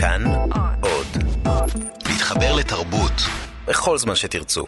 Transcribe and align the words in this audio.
כאן 0.00 0.24
עוד. 0.82 1.06
להתחבר 2.08 2.54
לתרבות 2.56 3.12
בכל 3.66 3.98
זמן 3.98 4.14
שתרצו. 4.16 4.66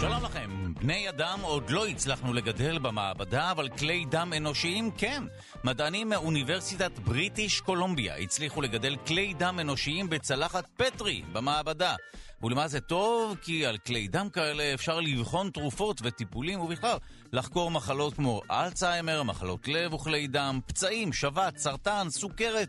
שלום 0.00 0.24
לכם. 0.24 0.50
בני 0.80 1.08
אדם 1.08 1.38
עוד 1.42 1.70
לא 1.70 1.86
הצלחנו 1.86 2.32
לגדל 2.32 2.78
במעבדה, 2.78 3.50
אבל 3.50 3.68
כלי 3.68 4.04
דם 4.10 4.32
אנושיים 4.36 4.90
כן. 4.98 5.22
מדענים 5.64 6.08
מאוניברסיטת 6.08 6.98
בריטיש 6.98 7.60
קולומביה 7.60 8.16
הצליחו 8.16 8.60
לגדל 8.60 8.96
כלי 9.06 9.34
דם 9.38 9.58
אנושיים 9.60 10.10
בצלחת 10.10 10.64
פטרי 10.76 11.22
במעבדה. 11.32 11.94
ולמה 12.42 12.68
זה 12.68 12.80
טוב? 12.80 13.36
כי 13.42 13.66
על 13.66 13.78
כלי 13.78 14.08
דם 14.08 14.28
כאלה 14.32 14.74
אפשר 14.74 15.00
לבחון 15.00 15.50
תרופות 15.50 16.00
וטיפולים 16.04 16.60
ובכלל 16.60 16.96
לחקור 17.32 17.70
מחלות 17.70 18.14
כמו 18.14 18.40
אלצהיימר, 18.50 19.22
מחלות 19.22 19.68
לב 19.68 19.94
וכלי 19.94 20.26
דם, 20.26 20.60
פצעים, 20.66 21.12
שבת, 21.12 21.56
סרטן, 21.56 22.06
סוכרת. 22.10 22.68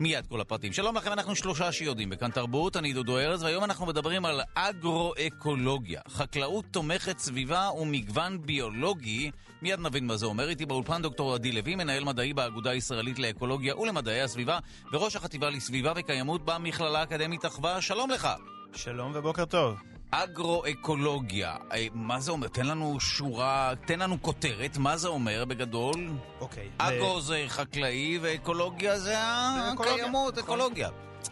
מיד 0.00 0.26
כל 0.26 0.40
הפרטים. 0.40 0.72
שלום 0.72 0.96
לכם, 0.96 1.12
אנחנו 1.12 1.36
שלושה 1.36 1.72
שיודעים 1.72 2.10
בכאן 2.10 2.30
תרבות, 2.30 2.76
אני 2.76 2.92
דודו 2.92 3.18
ארז, 3.18 3.42
והיום 3.42 3.64
אנחנו 3.64 3.86
מדברים 3.86 4.24
על 4.24 4.40
אגרו-אקולוגיה, 4.54 6.00
חקלאות 6.08 6.64
תומכת 6.70 7.18
סביבה 7.18 7.70
ומגוון 7.70 8.46
ביולוגי. 8.46 9.30
מיד 9.62 9.80
נבין 9.80 10.06
מה 10.06 10.16
זה 10.16 10.26
אומר. 10.26 10.48
איתי 10.48 10.66
באולפן 10.66 11.02
דוקטור 11.02 11.34
עדי 11.34 11.52
לוי, 11.52 11.74
מנהל 11.74 12.04
מדעי 12.04 12.32
באגודה 12.32 12.70
הישראלית 12.70 13.18
לאקולוגיה 13.18 13.76
ולמדעי 13.76 14.22
הסביבה, 14.22 14.58
וראש 14.92 15.16
החטיבה 15.16 15.50
לסביבה 15.50 15.92
וקיימות 15.96 16.44
במכללה 16.44 17.00
האקדמית 17.00 17.46
אחווה. 17.46 17.80
שלום 17.80 18.10
לך. 18.10 18.28
שלום 18.74 19.12
ובוקר 19.14 19.44
טוב. 19.44 19.76
אגרו-אקולוגיה, 20.10 21.56
אה, 21.72 21.86
מה 21.92 22.20
זה 22.20 22.32
אומר? 22.32 22.48
תן 22.48 22.66
לנו 22.66 23.00
שורה, 23.00 23.72
תן 23.86 23.98
לנו 23.98 24.22
כותרת, 24.22 24.76
מה 24.76 24.96
זה 24.96 25.08
אומר 25.08 25.44
בגדול? 25.44 26.10
אוקיי. 26.40 26.68
אגרו 26.78 27.20
זה 27.20 27.44
חקלאי 27.48 28.18
ואקולוגיה 28.22 28.98
זה 28.98 29.14
הקיימות, 29.18 30.38
אקולוגיה. 30.38 30.88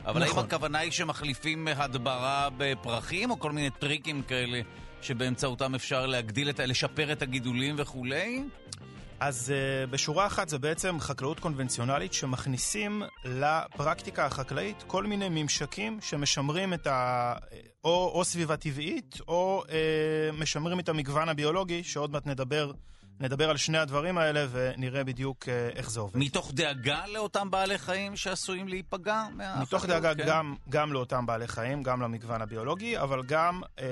אבל 0.06 0.22
האם 0.22 0.30
נכון. 0.30 0.44
הכוונה 0.44 0.78
היא 0.78 0.90
שמחליפים 0.92 1.68
הדברה 1.76 2.48
בפרחים, 2.56 3.30
או 3.30 3.38
כל 3.40 3.52
מיני 3.52 3.70
טריקים 3.70 4.22
כאלה 4.22 4.60
שבאמצעותם 5.02 5.74
אפשר 5.74 6.06
להגדיל 6.06 6.50
את 6.50 6.60
ה... 6.60 6.66
לשפר 6.66 7.12
את 7.12 7.22
הגידולים 7.22 7.74
וכולי? 7.78 8.44
אז 9.20 9.52
uh, 9.52 9.90
בשורה 9.90 10.26
אחת 10.26 10.48
זה 10.48 10.58
בעצם 10.58 11.00
חקלאות 11.00 11.40
קונבנציונלית 11.40 12.12
שמכניסים 12.12 13.02
לפרקטיקה 13.24 14.26
החקלאית 14.26 14.84
כל 14.86 15.06
מיני 15.06 15.28
ממשקים 15.30 15.98
שמשמרים 16.00 16.74
את 16.74 16.86
ה... 16.86 17.34
או, 17.84 18.12
או 18.14 18.24
סביבה 18.24 18.56
טבעית, 18.56 19.18
או 19.28 19.64
uh, 19.66 19.70
משמרים 20.32 20.80
את 20.80 20.88
המגוון 20.88 21.28
הביולוגי, 21.28 21.82
שעוד 21.84 22.12
מעט 22.12 22.26
נדבר, 22.26 22.72
נדבר 23.20 23.50
על 23.50 23.56
שני 23.56 23.78
הדברים 23.78 24.18
האלה 24.18 24.46
ונראה 24.50 25.04
בדיוק 25.04 25.44
uh, 25.44 25.76
איך 25.76 25.90
זה 25.90 26.00
עובד. 26.00 26.16
מתוך 26.16 26.52
דאגה 26.54 27.06
לאותם 27.06 27.50
בעלי 27.50 27.78
חיים 27.78 28.16
שעשויים 28.16 28.68
להיפגע? 28.68 29.24
מתוך 29.60 29.86
דאגה 29.86 30.14
כן? 30.14 30.26
גם, 30.26 30.54
גם 30.68 30.92
לאותם 30.92 31.26
בעלי 31.26 31.48
חיים, 31.48 31.82
גם 31.82 32.02
למגוון 32.02 32.42
הביולוגי, 32.42 32.98
אבל 32.98 33.22
גם 33.22 33.60
אה, 33.78 33.86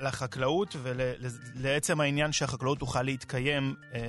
לחקלאות 0.00 0.76
ולעצם 0.82 2.00
העניין 2.00 2.32
שהחקלאות 2.32 2.78
תוכל 2.78 3.02
להתקיים 3.02 3.74
אה, 3.94 4.00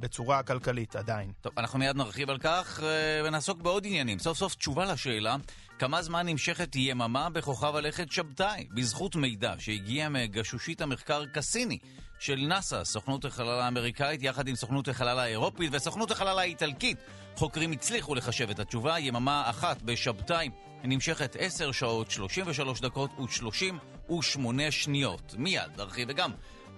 בצורה 0.00 0.42
כלכלית 0.42 0.96
עדיין. 0.96 1.32
טוב, 1.40 1.52
אנחנו 1.58 1.78
מיד 1.78 1.96
נרחיב 1.96 2.30
על 2.30 2.38
כך 2.38 2.80
אה, 2.82 3.28
ונעסוק 3.28 3.62
בעוד 3.62 3.86
עניינים. 3.86 4.18
סוף 4.18 4.38
סוף 4.38 4.54
תשובה 4.54 4.84
לשאלה, 4.84 5.36
כמה 5.82 6.02
זמן 6.02 6.28
נמשכת 6.28 6.76
יממה 6.76 7.30
בכוכב 7.30 7.76
הלכת 7.76 8.12
שבתאי, 8.12 8.66
בזכות 8.70 9.16
מידע 9.16 9.54
שהגיע 9.58 10.08
מגשושית 10.08 10.80
המחקר 10.80 11.26
קסיני 11.26 11.78
של 12.18 12.36
נאס"א, 12.48 12.84
סוכנות 12.84 13.24
החלל 13.24 13.60
האמריקאית, 13.60 14.22
יחד 14.22 14.48
עם 14.48 14.56
סוכנות 14.56 14.88
החלל 14.88 15.18
האירופית 15.18 15.70
וסוכנות 15.72 16.10
החלל 16.10 16.38
האיטלקית. 16.38 16.98
חוקרים 17.36 17.72
הצליחו 17.72 18.14
לחשב 18.14 18.50
את 18.50 18.58
התשובה, 18.58 18.98
יממה 18.98 19.42
אחת 19.50 19.82
בשבתאי 19.82 20.50
נמשכת 20.84 21.36
10 21.38 21.72
שעות, 21.72 22.10
33 22.10 22.80
דקות 22.80 23.10
ו-38 23.18 24.70
שניות. 24.70 25.34
מיד 25.38 25.70
נרחיב 25.76 26.08
וגם 26.10 26.30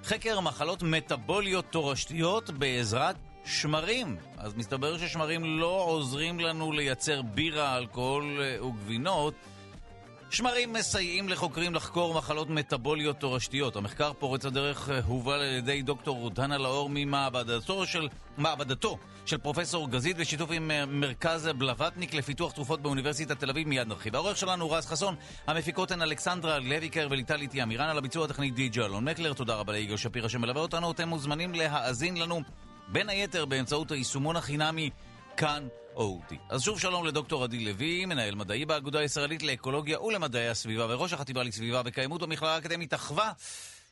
חקר 0.04 0.41
מחלות 0.41 0.82
מטבוליות 0.82 1.64
תורשתיות 1.70 2.50
בעזרת 2.50 3.16
שמרים. 3.44 4.16
אז 4.38 4.55
מסתבר 4.55 4.99
ששמרים 4.99 5.59
לא 5.59 5.84
עוזרים 5.87 6.41
לנו 6.41 6.72
לייצר 6.72 7.22
בירה, 7.22 7.77
אלכוהול 7.77 8.41
אה, 8.43 8.66
וגבינות. 8.66 9.34
שמרים 10.31 10.72
מסייעים 10.72 11.28
לחוקרים 11.28 11.75
לחקור 11.75 12.15
מחלות 12.15 12.50
מטבוליות 12.50 13.19
תורשתיות. 13.19 13.77
המחקר 13.77 14.12
פורץ 14.12 14.44
הדרך 14.44 14.91
אה, 14.91 15.00
הובל 15.06 15.32
על 15.32 15.56
ידי 15.59 15.82
דוקטור 15.82 16.31
דנה 16.31 16.59
לאור 16.59 16.88
ממעבדתו 16.93 17.87
של, 17.87 18.09
מעבדתו 18.38 18.99
של 19.27 19.38
פרופסור 19.38 19.91
גזית 19.91 20.16
בשיתוף 20.16 20.50
עם 20.53 20.71
אה, 20.71 20.87
מרכז 20.87 21.49
בלווטניק 21.59 22.15
לפיתוח 22.15 22.53
תרופות 22.53 22.82
באוניברסיטת 22.82 23.38
תל 23.38 23.50
אביב. 23.50 23.69
מיד 23.69 23.88
נרחיב. 23.88 24.15
העורך 24.15 24.37
שלנו 24.37 24.71
רז 24.71 24.87
חסון, 24.87 25.15
המפיקות 25.47 25.91
הן 25.91 26.03
אלכסנדרה 26.03 26.59
לויקר 26.59 27.09
וליטל 27.11 27.41
איטי 27.41 27.62
אמירן, 27.62 27.88
על 27.88 27.99
הביצוע 27.99 28.25
הטכני 28.25 28.50
די.ג'י 28.50 28.81
אלון 28.81 29.05
מקלר. 29.05 29.32
תודה 29.32 29.55
רבה 29.55 29.72
ליגאל 29.72 29.97
שפירא 29.97 30.28
שמלווה 30.28 30.62
אותנו. 30.62 30.91
אתם 30.91 31.09
מוזמנים 31.09 31.55
להאזין 31.55 32.16
לנו 32.16 32.43
בין 32.89 33.09
היתר 33.09 33.45
באמצעות 33.45 33.91
היישומון 33.91 34.37
החינמי 34.37 34.91
כאן 35.37 35.69
אודי. 35.95 36.39
אז 36.49 36.62
שוב 36.62 36.81
שלום 36.81 37.06
לדוקטור 37.06 37.45
עדי 37.45 37.65
לוי, 37.65 38.06
מנהל 38.06 38.34
מדעי 38.34 38.65
באגודה 38.65 38.99
הישראלית 38.99 39.43
לאקולוגיה 39.43 40.00
ולמדעי 40.00 40.49
הסביבה 40.49 40.87
וראש 40.89 41.12
החטיבה 41.12 41.43
לסביבה 41.43 41.83
וקיימות 41.84 42.23
במכללה 42.23 42.55
האקדמית 42.55 42.94
אחווה. 42.94 43.33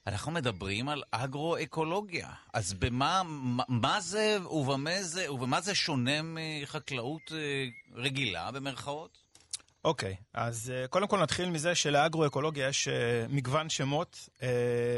אנחנו 0.06 0.32
מדברים 0.32 0.88
על 0.88 1.02
אגרו-אקולוגיה. 1.10 2.28
אז 2.52 2.72
במה 2.72 3.22
מה, 3.24 3.64
מה 3.68 4.00
זה 4.00 4.38
ובמה 4.50 5.02
זה, 5.02 5.32
ובמה 5.32 5.60
זה 5.60 5.74
שונה 5.74 6.20
מחקלאות 6.22 7.32
אה, 7.32 7.64
רגילה 7.94 8.50
במרכאות? 8.50 9.18
אוקיי, 9.84 10.16
אז 10.34 10.72
אה, 10.74 10.88
קודם 10.88 11.06
כל 11.06 11.22
נתחיל 11.22 11.50
מזה 11.50 11.74
שלאגרו-אקולוגיה 11.74 12.68
יש 12.68 12.88
אה, 12.88 13.26
מגוון 13.28 13.68
שמות, 13.68 14.28
אה, 14.42 14.48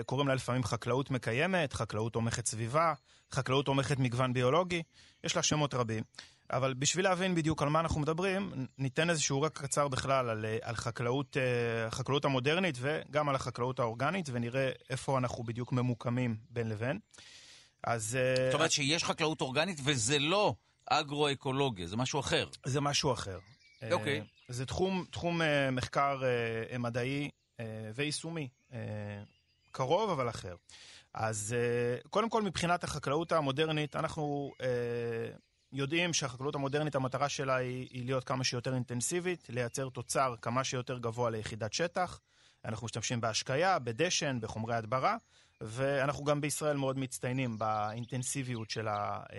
קוראים 0.06 0.28
לה 0.28 0.34
לפעמים 0.34 0.65
חקלאות 0.65 1.10
מקיימת, 1.10 1.72
חקלאות 1.72 2.12
תומכת 2.12 2.47
סביבה, 2.47 2.93
חקלאות 3.34 3.67
תומכת 3.67 3.99
מגוון 3.99 4.33
ביולוגי, 4.33 4.83
יש 5.25 5.37
לה 5.37 5.43
שמות 5.43 5.75
רבים. 5.75 6.03
אבל 6.50 6.75
בשביל 6.75 7.05
להבין 7.05 7.34
בדיוק 7.34 7.62
על 7.62 7.69
מה 7.69 7.81
אנחנו 7.81 8.00
מדברים, 8.00 8.67
ניתן 8.78 9.11
איזשהו 9.11 9.43
רקע 9.43 9.62
קצר 9.62 9.89
בכלל 9.89 10.31
על, 10.31 10.45
אה, 10.45 10.59
על 10.62 10.77
חקלאות, 10.77 11.37
אה, 11.37 11.87
החקלאות 11.87 12.25
המודרנית 12.25 12.78
וגם 12.81 13.28
על 13.28 13.34
החקלאות 13.34 13.78
האורגנית, 13.78 14.28
ונראה 14.33 14.71
איפה 14.91 15.19
אנחנו 15.19 15.45
בדיוק 15.45 15.72
ממוקמים 15.72 16.37
בין 16.50 16.69
לבין. 16.69 16.99
אז... 17.84 18.19
אה, 18.21 18.34
זאת 18.50 18.55
אומרת 18.55 18.71
שיש 18.71 19.05
חקלאות 19.05 19.41
אורגנית 19.41 19.81
וזה 19.84 20.19
לא 20.19 20.55
אגרו-אקולוגיה, 20.87 21.87
זה 21.87 21.97
משהו 21.97 22.21
אחר. 22.21 22.49
זה 22.65 22.81
משהו 22.81 23.12
אחר. 23.12 23.39
אוקיי. 23.93 24.19
אה, 24.21 24.25
זה 24.49 24.66
תחום, 24.66 25.05
תחום 25.11 25.41
מחקר 25.72 26.22
מדעי 26.78 27.31
ויישומי. 27.95 28.49
קרוב 29.71 30.11
אבל 30.11 30.28
אחר. 30.28 30.55
אז 31.14 31.54
אה, 31.58 32.08
קודם 32.10 32.28
כל 32.28 32.42
מבחינת 32.42 32.84
החקלאות 32.84 33.32
המודרנית, 33.32 33.97
אנחנו 33.97 34.52
אה, 34.60 34.66
יודעים 35.72 36.12
שהחקלאות 36.12 36.54
המודרנית, 36.54 36.94
המטרה 36.94 37.28
שלה 37.28 37.56
היא, 37.56 37.88
היא 37.91 38.04
להיות 38.04 38.25
כמה 38.25 38.44
שיותר 38.44 38.75
אינטנסיבית, 38.75 39.47
לייצר 39.48 39.88
תוצר 39.88 40.34
כמה 40.42 40.64
שיותר 40.64 40.98
גבוה 40.98 41.30
ליחידת 41.30 41.72
שטח. 41.72 42.20
אנחנו 42.64 42.84
משתמשים 42.84 43.20
בהשקיה, 43.20 43.78
בדשן, 43.78 44.38
בחומרי 44.41 44.74
הדברה, 44.74 45.16
ואנחנו 45.60 46.24
גם 46.24 46.41
בישראל 46.41 46.76
מאוד 46.76 46.98
מצטיינים 46.98 47.58
באינטנסיביות 47.58 48.70
של, 48.70 48.88
ה, 48.88 49.22
אה, 49.32 49.38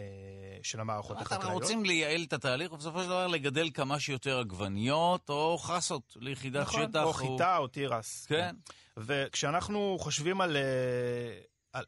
של 0.64 0.80
המערכות 0.80 1.18
אנחנו 1.18 1.35
החקלאיות. 1.35 1.62
רוצים 1.62 1.85
לייעל 1.85 2.24
את 2.24 2.34
התהליך, 2.34 2.72
ובסופו 2.72 3.02
של 3.02 3.06
דבר 3.06 3.28
לגדל 3.28 3.69
כמה 3.74 4.00
שיותר 4.00 4.40
עגבניות 4.40 5.30
או 5.30 5.58
חסות 5.58 6.18
ליחידת 6.19 6.62
נכון, 6.62 6.84
שטח. 6.90 7.03
או 7.03 7.14
חיטה 7.14 7.58
או 7.58 7.68
תירס. 7.68 8.25
כן. 8.25 8.56
וכשאנחנו 8.97 9.97
חושבים 10.00 10.41
על, 10.41 10.58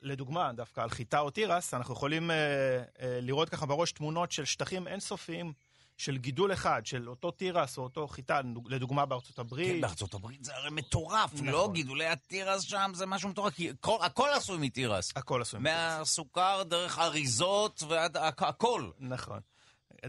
לדוגמה, 0.02 0.54
דווקא 0.54 0.82
על 0.82 0.90
חיטה 0.90 1.20
או 1.20 1.30
תירס, 1.30 1.74
אנחנו 1.74 1.94
יכולים 1.94 2.32
אה, 2.32 2.36
אה, 2.36 2.82
לראות 3.22 3.50
ככה 3.50 3.66
בראש 3.66 3.92
תמונות 3.92 4.32
של 4.32 4.46
שטחים 4.46 4.88
אינסופיים 4.88 5.54
של 5.98 6.18
גידול 6.18 6.54
אחד, 6.54 6.86
של 6.86 7.10
אותו 7.10 7.32
תירס 7.32 7.78
או 7.78 7.84
אותו 7.84 8.08
חיטה, 8.08 8.42
לדוגמה 8.66 9.06
בארצות 9.06 9.40
הברית. 9.40 9.76
כן, 9.76 9.82
בארצות 9.82 10.14
הברית 10.14 10.44
זה 10.44 10.56
הרי 10.56 10.70
מטורף, 10.72 11.34
נכון. 11.34 11.48
לא? 11.48 11.70
גידולי 11.74 12.06
התירס 12.08 12.62
שם 12.62 12.92
זה 12.96 13.06
משהו 13.06 13.30
מטורף, 13.30 13.54
כי 13.54 13.70
כל- 13.80 13.98
הכל 14.02 14.30
עשוי 14.36 14.58
מתירס. 14.58 15.12
הכל 15.16 15.42
עשוי 15.42 15.60
מתירס. 15.60 15.76
מהסוכר, 15.76 16.64
דרך 16.64 17.00
אריזות 17.00 17.84
ועד 17.88 18.18
הכ- 18.18 18.46
הכל. 18.46 18.90
נכון. 19.00 19.40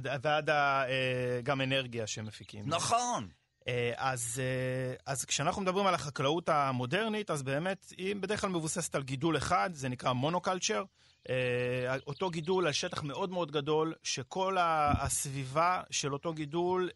ועד 0.03 0.51
אה, 0.51 0.85
גם 1.43 1.61
אנרגיה 1.61 2.07
שמפיקים. 2.07 2.65
נכון. 2.67 3.29
אה, 3.69 3.93
אז, 3.97 4.43
אה, 4.43 4.95
אז 5.07 5.25
כשאנחנו 5.25 5.63
מדברים 5.63 5.87
על 5.87 5.95
החקלאות 5.95 6.49
המודרנית, 6.49 7.31
אז 7.31 7.43
באמת 7.43 7.93
היא 7.97 8.17
בדרך 8.17 8.41
כלל 8.41 8.51
מבוססת 8.51 8.95
על 8.95 9.03
גידול 9.03 9.37
אחד, 9.37 9.71
זה 9.73 9.89
נקרא 9.89 10.13
מונוקלצ'ר. 10.13 10.85
אה, 11.29 11.97
אותו 12.07 12.31
גידול 12.31 12.67
על 12.67 12.73
שטח 12.73 13.03
מאוד 13.03 13.31
מאוד 13.31 13.51
גדול, 13.53 13.95
שכל 14.03 14.57
הסביבה 14.61 15.83
של 15.91 16.13
אותו 16.13 16.33
גידול, 16.33 16.91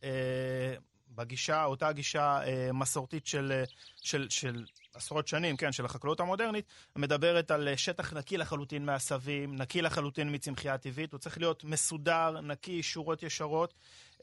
בגישה, 1.14 1.64
אותה 1.64 1.92
גישה 1.92 2.40
מסורתית 2.72 3.26
של, 3.26 3.62
של, 4.02 4.26
של 4.30 4.64
עשרות 4.94 5.28
שנים, 5.28 5.56
כן, 5.56 5.72
של 5.72 5.84
החקלאות 5.84 6.20
המודרנית, 6.20 6.64
מדברת 6.96 7.50
על 7.50 7.68
שטח 7.76 8.12
נקי 8.12 8.36
לחלוטין 8.36 8.84
מעשבים, 8.84 9.56
נקי 9.56 9.82
לחלוטין 9.82 10.34
מצמחייה 10.34 10.78
טבעית, 10.78 11.12
הוא 11.12 11.18
צריך 11.18 11.38
להיות 11.38 11.64
מסודר, 11.64 12.40
נקי, 12.40 12.82
שורות 12.82 13.22
ישרות. 13.22 13.74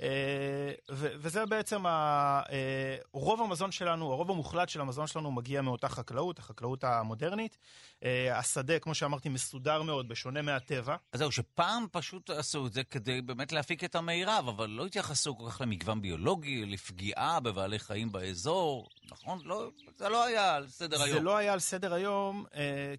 אה, 0.02 0.72
וזה 0.90 1.46
בעצם, 1.46 1.86
ה, 1.86 2.42
אה, 2.52 2.98
רוב 3.14 3.42
המזון 3.42 3.72
שלנו, 3.72 4.12
הרוב 4.12 4.32
המוחלט 4.32 4.70
של 4.70 4.82
המזון 4.82 5.08
שלנו 5.08 5.32
מגיע 5.32 5.62
מאותה 5.62 5.90
חקלאות, 5.90 6.40
החקלאות 6.40 6.84
המודרנית. 6.84 7.58
אה, 8.04 8.40
השדה, 8.40 8.80
כמו 8.80 8.96
שאמרתי, 8.96 9.30
מסודר 9.30 9.82
מאוד, 9.82 10.08
בשונה 10.08 10.42
מהטבע. 10.42 10.96
אז 11.14 11.20
זהו, 11.20 11.32
שפעם 11.32 11.86
פשוט 11.92 12.30
עשו 12.30 12.68
את 12.68 12.74
זה 12.74 12.84
כדי 12.84 13.22
באמת 13.22 13.52
להפיק 13.52 13.84
את 13.84 13.96
המירב, 13.96 14.48
אבל 14.48 14.70
לא 14.70 14.86
התייחסו 14.86 15.38
כל 15.38 15.50
כך 15.50 15.62
למגוון 15.62 16.02
ביולוגי, 16.02 16.66
לפגיעה 16.66 17.40
בבעלי 17.40 17.80
חיים 17.80 18.12
באזור, 18.12 18.90
נכון? 19.12 19.40
לא, 19.46 19.70
זה 19.98 20.10
לא 20.10 20.24
היה 20.24 20.56
על 20.56 20.68
סדר 20.68 21.04
היום. 21.04 21.18
זה 21.18 21.24
לא 21.24 21.38
היה 21.38 21.54
על 21.54 21.60
סדר 21.60 21.94
היום, 21.94 22.46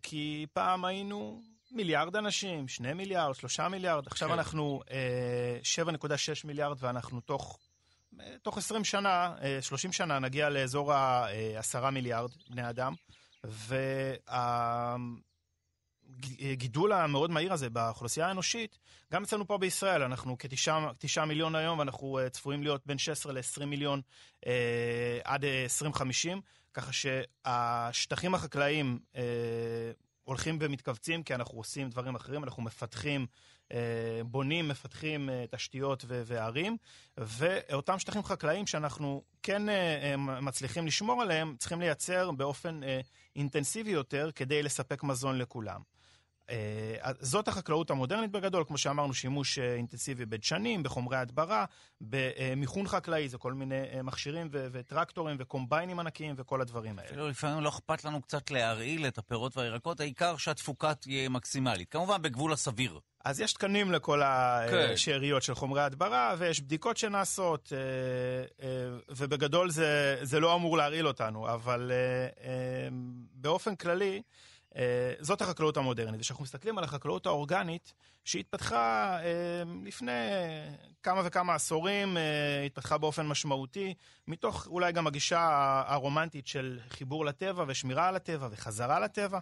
כי 0.03 0.47
פעם 0.53 0.85
היינו 0.85 1.43
מיליארד 1.73 2.17
אנשים, 2.17 2.69
שני 2.69 2.93
מיליארד, 2.93 3.35
שלושה 3.35 3.69
מיליארד, 3.69 4.07
עכשיו 4.07 4.29
כן. 4.29 4.35
אנחנו 4.35 4.81
אה, 4.91 5.59
7.6 5.85 6.07
מיליארד 6.45 6.77
ואנחנו 6.81 7.21
תוך, 7.21 7.59
אה, 8.21 8.35
תוך 8.43 8.59
20 8.59 8.85
שנה, 8.85 9.35
אה, 9.43 9.63
30 9.63 9.93
שנה 9.93 10.19
נגיע 10.19 10.49
לאזור 10.49 10.93
ה-10 10.93 11.85
אה, 11.85 11.91
מיליארד 11.91 12.31
בני 12.51 12.71
אדם, 12.71 12.95
והגידול 16.41 16.93
המאוד 16.93 17.31
מהיר 17.31 17.53
הזה 17.53 17.71
באוכלוסייה 17.71 18.27
האנושית, 18.27 18.79
גם 19.13 19.23
אצלנו 19.23 19.47
פה 19.47 19.59
בישראל, 19.59 20.03
אנחנו 20.03 20.37
כתשעה 20.99 21.27
מיליון 21.27 21.55
היום 21.55 21.79
ואנחנו 21.79 22.19
אה, 22.19 22.31
צפויים 22.31 22.63
להיות 22.63 22.87
בין 22.87 22.99
16 22.99 23.33
ל-20 23.33 23.65
מיליון 23.65 24.01
אה, 24.47 25.19
עד 25.25 25.45
2050, 25.45 26.41
ככה 26.75 26.93
שהשטחים 26.93 28.35
החקלאיים 28.35 28.99
אה, 29.17 29.23
הולכים 30.31 30.59
ומתכווצים 30.61 31.23
כי 31.23 31.35
אנחנו 31.35 31.59
עושים 31.59 31.91
דברים 31.91 32.15
אחרים, 32.15 32.45
אנחנו 32.45 32.63
מפתחים, 32.63 33.27
אה, 33.73 34.21
בונים, 34.27 34.69
מפתחים 34.69 35.31
אה, 35.31 35.45
תשתיות 35.51 36.05
וערים, 36.09 36.77
ואותם 37.17 37.99
שטחים 37.99 38.23
חקלאיים 38.25 38.67
שאנחנו 38.67 39.23
כן 39.43 39.69
אה, 39.69 40.15
מצליחים 40.17 40.87
לשמור 40.87 41.23
עליהם, 41.23 41.57
צריכים 41.59 41.81
לייצר 41.81 42.31
באופן 42.31 42.81
אינטנסיבי 43.37 43.91
יותר 43.91 44.31
כדי 44.35 44.63
לספק 44.63 45.03
מזון 45.03 45.39
לכולם. 45.39 45.81
אה, 46.51 47.13
זאת 47.21 47.49
החקלאות 47.49 47.91
המודרנית 47.91 48.31
בגדול, 48.31 48.65
כמו 48.65 48.79
שאמרנו, 48.79 49.15
שימוש 49.15 49.59
אה, 49.59 49.75
אינטנסיבי 49.75 50.27
בדשנים, 50.27 50.83
בחומרי 50.83 51.17
הדברה, 51.17 51.65
במיכון 52.01 52.89
חקלאי, 52.89 53.29
זה 53.29 53.39
כל 53.39 53.53
מיני 53.53 53.83
אה, 53.93 54.03
מכשירים 54.03 54.49
ו- 54.53 54.67
וטרקטורים 54.73 55.37
וקומביינים 55.41 56.01
ענקיים 56.01 56.35
וכל 56.39 56.61
הדברים 56.61 56.99
האלה. 56.99 57.09
אפילו 57.09 57.29
לפעמים 57.29 57.65
לא 57.65 57.69
אכפת 57.69 58.05
לנו 58.05 58.23
קצת 58.23 58.51
להרעיל 58.51 59.07
את 59.07 59.19
הפירות 59.19 59.57
והירקות, 59.57 60.01
העיקר 60.01 60.37
שהתפוקה 60.37 60.95
תהיה 60.95 61.29
מקסימלית, 61.29 61.89
כמובן 61.89 62.23
בגבול 62.23 62.53
הסביר. 62.53 63.01
אז 63.25 63.41
יש 63.41 63.53
תקנים 63.53 63.93
לכל 63.93 64.23
השאריות 64.23 65.43
כן. 65.43 65.47
של 65.47 65.55
חומרי 65.55 65.83
הדברה, 65.83 66.35
ויש 66.39 66.61
בדיקות 66.61 66.97
שנעשות, 66.97 67.73
ובגדול 69.09 69.71
זה, 69.71 70.19
זה 70.23 70.41
לא 70.41 70.55
אמור 70.55 70.77
להרעיל 70.77 71.09
אותנו, 71.09 71.49
אבל 71.55 71.93
באופן 73.35 73.77
כללי, 73.77 74.23
זאת 75.21 75.43
החקלאות 75.43 75.77
המודרנית. 75.77 76.21
וכשאנחנו 76.21 76.45
מסתכלים 76.45 76.79
על 76.79 76.85
החקלאות 76.85 77.27
האורגנית, 77.27 77.93
שהתפתחה 78.25 79.17
אה, 79.23 79.63
לפני 79.85 80.13
כמה 81.03 81.23
וכמה 81.25 81.55
עשורים, 81.55 82.17
אה, 82.17 82.63
התפתחה 82.67 82.99
באופן 82.99 83.27
משמעותי, 83.27 83.95
מתוך 84.29 84.67
אולי 84.67 84.93
גם 84.93 85.07
הגישה 85.07 85.49
הרומנטית 85.87 86.47
של 86.47 86.79
חיבור 86.89 87.25
לטבע 87.25 87.65
ושמירה 87.69 88.09
על 88.09 88.17
הטבע 88.17 88.49
וחזרה 88.51 89.01
לטבע. 89.01 89.39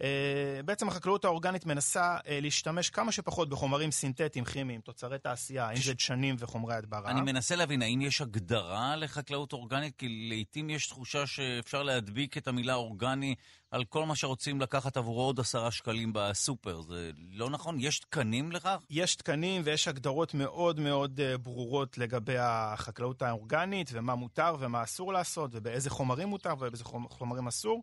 אה, 0.00 0.60
בעצם 0.64 0.88
החקלאות 0.88 1.24
האורגנית 1.24 1.66
מנסה 1.66 2.16
אה, 2.26 2.38
להשתמש 2.42 2.90
כמה 2.90 3.12
שפחות 3.12 3.48
בחומרים 3.48 3.90
סינתטיים, 3.90 4.44
כימיים, 4.44 4.80
תוצרי 4.80 5.18
תעשייה, 5.18 5.70
אם 5.70 5.76
זה 5.76 5.94
דשנים 5.94 6.36
וחומרי 6.38 6.74
הדברה. 6.74 7.10
אני 7.10 7.20
מנסה 7.20 7.56
להבין, 7.56 7.82
האם 7.82 8.00
יש 8.00 8.20
הגדרה 8.20 8.96
לחקלאות 8.96 9.52
אורגנית? 9.52 9.96
כי 9.98 10.26
לעיתים 10.28 10.70
יש 10.70 10.86
תחושה 10.86 11.26
שאפשר 11.26 11.82
להדביק 11.82 12.36
את 12.36 12.48
המילה 12.48 12.74
אורגני 12.74 13.34
על 13.72 13.84
כל 13.84 14.06
מה 14.06 14.16
שרוצים 14.16 14.60
לקחת 14.60 14.96
עבורו 14.96 15.22
עוד 15.22 15.40
עשרה 15.40 15.70
שקלים 15.70 16.10
בסופר. 16.14 16.80
זה 16.82 17.10
לא 17.32 17.50
נכון? 17.50 17.76
יש 17.80 17.98
תקנים 17.98 18.52
לכך? 18.52 18.76
יש 18.90 19.16
תקנים 19.16 19.62
ויש 19.64 19.88
הגדרות 19.88 20.34
מאוד 20.34 20.80
מאוד 20.80 21.20
אה, 21.20 21.38
ברורות 21.38 21.98
לגבי 21.98 22.36
החקלאות 22.38 23.22
האורגנית, 23.22 23.90
ומה 23.92 24.14
מותר 24.14 24.54
ומה 24.58 24.82
אסור 24.82 25.12
לעשות, 25.12 25.50
ובאיזה 25.54 25.90
חומרים 25.90 26.28
מותר 26.28 26.54
ובאיזה 26.58 26.84
חומרים 27.10 27.46
אסור. 27.46 27.82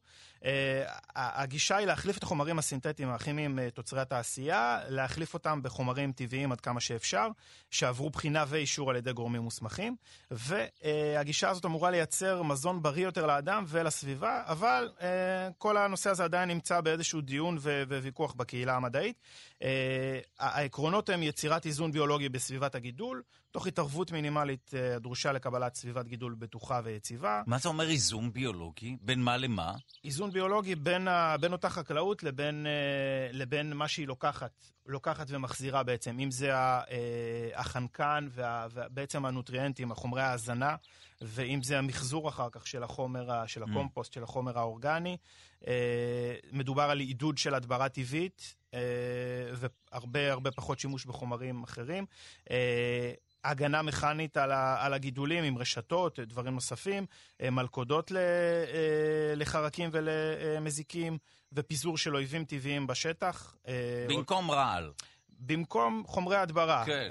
הגישה 1.16 1.78
היא 1.78 1.88
להחליף 1.88 2.18
את 2.18 2.24
החומרים 2.24 2.60
הסינתטיים 2.60 3.10
הכימיים, 3.10 3.60
אה, 3.60 3.70
תוצרי 3.70 4.02
התעשייה, 4.02 4.80
להחליף 4.90 5.34
אותם 5.34 5.62
בחומרים 5.64 6.12
טבעיים 6.12 6.52
עד 6.52 6.62
כמה 6.62 6.80
שאפשר, 6.80 7.28
שעברו 7.72 8.10
בחינה 8.10 8.46
ואישור 8.48 8.90
על 8.90 8.96
ידי 8.96 9.14
גורמים 9.14 9.42
מוסמכים, 9.42 9.96
והגישה 10.32 11.50
הזאת 11.50 11.66
אמורה 11.66 11.92
לייצר 11.92 12.44
מזון 12.44 12.82
בריא 12.82 13.04
יותר 13.04 13.26
לאדם 13.26 13.64
ולסביבה, 13.68 14.42
אבל 14.46 14.90
אה, 15.02 15.50
כל 15.58 15.78
הנושא 15.86 16.10
הזה 16.10 16.24
עדיין 16.24 16.50
נמצא 16.50 16.81
באיזשהו 16.81 17.22
דיון 17.22 17.58
וויכוח 17.88 18.34
בקהילה 18.34 18.76
המדעית. 18.76 19.16
אה, 19.64 20.20
העקרונות 20.40 21.10
הם 21.10 21.24
יצירת 21.24 21.66
איזון 21.66 21.92
ביולוגי 21.92 22.30
בסביבת 22.30 22.76
הגידול, 22.76 23.22
תוך 23.51 23.68
התערבות 23.68 24.12
מינימלית 24.12 24.72
אה, 24.74 24.96
הדרושה 24.96 25.31
לקבלת 25.31 25.75
סביבת 25.75 26.07
גידול 26.07 26.36
בטוחה 26.40 26.81
ויציבה. 26.84 27.42
מה 27.48 27.57
זה 27.57 27.69
אומר 27.69 27.90
איזון 27.90 28.34
ביולוגי? 28.34 28.98
בין 29.01 29.24
מה 29.24 29.38
למה? 29.38 29.74
איזון 30.04 30.31
ביולוגי 30.31 30.75
בין, 30.75 31.07
ה, 31.07 31.36
בין 31.38 31.51
אותה 31.51 31.69
חקלאות 31.69 32.24
לבין, 32.24 32.66
אה, 32.68 33.31
לבין 33.31 33.74
מה 33.74 33.88
שהיא 33.88 34.07
לוקחת, 34.07 34.51
לוקחת 34.86 35.25
ומחזירה 35.30 35.84
בעצם, 35.84 36.19
אם 36.19 36.31
זה 36.31 36.51
החנקן 37.56 38.28
ובעצם 38.74 39.25
הנוטריאנטים, 39.25 39.92
החומרי 39.92 40.22
ההזנה, 40.22 40.75
ואם 41.22 41.63
זה 41.63 41.78
המחזור 41.78 42.30
אחר 42.30 42.50
כך 42.52 42.68
של 42.68 42.84
החומר, 42.84 43.45
של 43.48 43.63
mm. 43.63 43.69
הקומפוסט, 43.69 44.12
mm. 44.12 44.16
של 44.16 44.24
החומר 44.24 44.60
האורגני. 44.60 45.18
מדובר 46.52 46.84
על 46.84 47.00
עידוד 47.00 47.38
של 47.38 47.54
הדברה 47.54 47.90
טבעית. 47.90 48.56
אה, 48.74 48.80
והרבה 49.54 50.31
הרבה 50.31 50.51
פחות 50.51 50.80
שימוש 50.80 51.06
בחומרים 51.06 51.63
אחרים. 51.63 52.06
אה, 52.51 53.12
הגנה 53.44 53.81
מכנית 53.81 54.38
על, 54.38 54.51
ה, 54.51 54.86
על 54.86 54.94
הגידולים 54.94 55.44
עם 55.44 55.57
רשתות, 55.57 56.19
דברים 56.19 56.54
נוספים, 56.54 57.06
אה, 57.42 57.50
מלכודות 57.50 58.12
לחרקים 59.36 59.89
ולמזיקים, 59.94 61.18
ופיזור 61.54 61.98
של 61.98 62.16
אויבים 62.16 62.45
טבעיים 62.45 62.88
בשטח. 62.88 63.56
במקום 64.10 64.52
רעל. 64.52 64.92
במקום 65.40 66.04
חומרי 66.07 66.35
הדברה. 66.35 66.83
כן. 66.85 67.09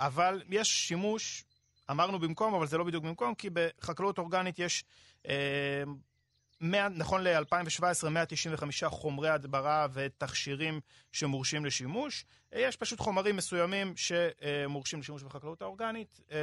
אבל 0.00 0.42
יש 0.48 0.68
שימוש, 0.88 1.44
אמרנו 1.90 2.18
במקום, 2.18 2.54
אבל 2.54 2.66
זה 2.66 2.78
לא 2.78 2.84
בדיוק 2.84 3.04
במקום, 3.04 3.34
כי 3.34 3.48
בחקלאות 3.52 4.18
אורגנית 4.18 4.58
יש 4.58 4.84
100, 6.62 6.88
נכון 6.88 7.24
ל-2017, 7.24 8.08
195 8.08 8.84
חומרי 8.84 9.28
הדברה 9.28 9.86
ותכשירים 9.92 10.80
שמורשים 11.12 11.64
לשימוש. 11.64 12.24
יש 12.52 12.76
פשוט 12.76 13.00
חומרים 13.00 13.36
מסוימים 13.36 13.94
שמורשים 13.96 15.00
לשימוש 15.00 15.22
בחקלאות 15.22 15.62
האורגנית, 15.62 16.20
אה, 16.32 16.36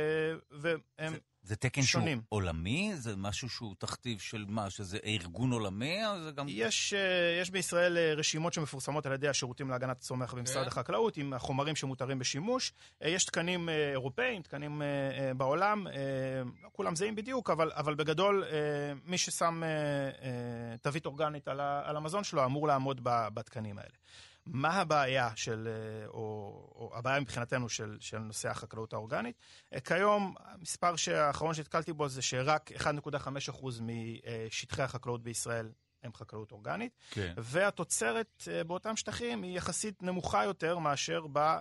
והם... 0.52 1.14
זה, 1.14 1.18
זה 1.42 1.56
תקן 1.56 1.82
שונים. 1.82 2.18
שהוא 2.18 2.26
עולמי? 2.30 2.92
זה 2.96 3.16
משהו 3.16 3.50
שהוא 3.50 3.76
תכתיב 3.78 4.20
של 4.20 4.46
מה? 4.48 4.70
שזה 4.70 4.98
ארגון 5.06 5.52
עולמי? 5.52 6.08
או 6.08 6.24
זה 6.24 6.32
גם... 6.32 6.46
יש, 6.50 6.94
אה, 6.94 7.40
יש 7.42 7.50
בישראל 7.50 7.98
אה, 7.98 8.14
רשימות 8.14 8.54
שמפורסמות 8.54 9.06
על 9.06 9.14
ידי 9.14 9.28
השירותים 9.28 9.70
להגנת 9.70 9.98
הצומח 9.98 10.34
במשרד 10.34 10.62
yeah. 10.62 10.66
כן. 10.66 10.68
החקלאות, 10.68 11.18
עם 11.18 11.34
החומרים 11.34 11.76
שמותרים 11.76 12.20
בשימוש. 12.20 12.74
יש 13.02 13.26
תקנים 13.26 13.70
אירופאיים, 13.70 14.42
תקנים 14.42 14.82
בעולם, 15.38 15.88
לא 16.64 16.70
כולם 16.72 16.96
זהים 16.96 17.16
בדיוק, 17.16 17.50
אבל, 17.50 17.72
אבל 17.76 17.96
בגדול, 17.96 18.44
מי 19.06 19.18
ששם 19.18 19.62
תווית 20.82 21.06
אורגנית 21.06 21.48
על, 21.48 21.60
על 21.60 21.98
המזון 21.98 22.24
שלו 22.24 22.46
אמור 22.46 22.68
לעמוד 22.68 23.02
בתקנים 23.04 23.78
האלה. 23.78 23.90
מה 24.54 24.74
הבעיה 24.74 25.30
של, 25.36 25.68
אה, 25.68 26.08
או, 26.08 26.14
או 26.76 26.92
הבעיה 26.96 27.20
מבחינתנו 27.20 27.70
של, 27.70 27.98
של 28.00 28.18
נושא 28.18 28.50
החקלאות 28.50 28.94
האורגנית. 28.94 29.36
אה, 29.74 29.80
כיום, 29.80 30.36
המספר 30.46 30.94
האחרון 31.16 31.54
שהתקלתי 31.54 31.94
בו 31.94 32.10
זה 32.10 32.22
שרק 32.22 32.72
1.5% 32.72 33.82
משטחי 33.82 34.82
החקלאות 34.82 35.24
בישראל 35.24 35.72
הם 36.04 36.14
חקלאות 36.14 36.52
אורגנית, 36.52 36.92
כן. 37.12 37.34
והתוצרת 37.38 38.48
אה, 38.52 38.64
באותם 38.64 38.96
שטחים 38.96 39.44
היא 39.44 39.58
יחסית 39.58 40.04
נמוכה 40.04 40.44
יותר 40.44 40.78
מאשר 40.78 41.26
ב, 41.34 41.58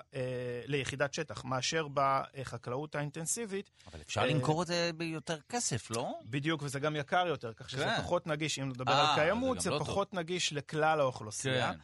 ליחידת 0.66 1.14
שטח, 1.14 1.44
מאשר 1.44 1.86
בחקלאות 1.94 2.94
האינטנסיבית. 2.94 3.70
אבל 3.86 4.00
אפשר 4.00 4.26
למכור 4.26 4.62
את 4.62 4.66
זה 4.66 4.90
ביותר 4.96 5.38
כסף, 5.48 5.90
לא? 5.90 6.18
בדיוק, 6.24 6.62
וזה 6.62 6.80
גם 6.80 6.96
יקר 6.96 7.26
יותר, 7.26 7.52
כך 7.52 7.70
שזה 7.70 7.84
כן. 7.84 8.02
פחות 8.02 8.26
נגיש, 8.26 8.58
אם 8.58 8.68
נדבר 8.68 8.92
על 8.92 9.14
קיימות, 9.14 9.60
זה, 9.60 9.64
זה 9.64 9.70
לא 9.70 9.78
פחות 9.78 10.10
טוב. 10.10 10.18
נגיש 10.18 10.52
לכלל 10.52 11.00
האוכלוסייה. 11.00 11.72
כן. 11.72 11.78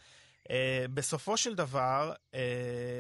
Uh, 0.49 0.51
בסופו 0.95 1.37
של 1.37 1.55
דבר, 1.55 2.13
uh, 2.33 2.37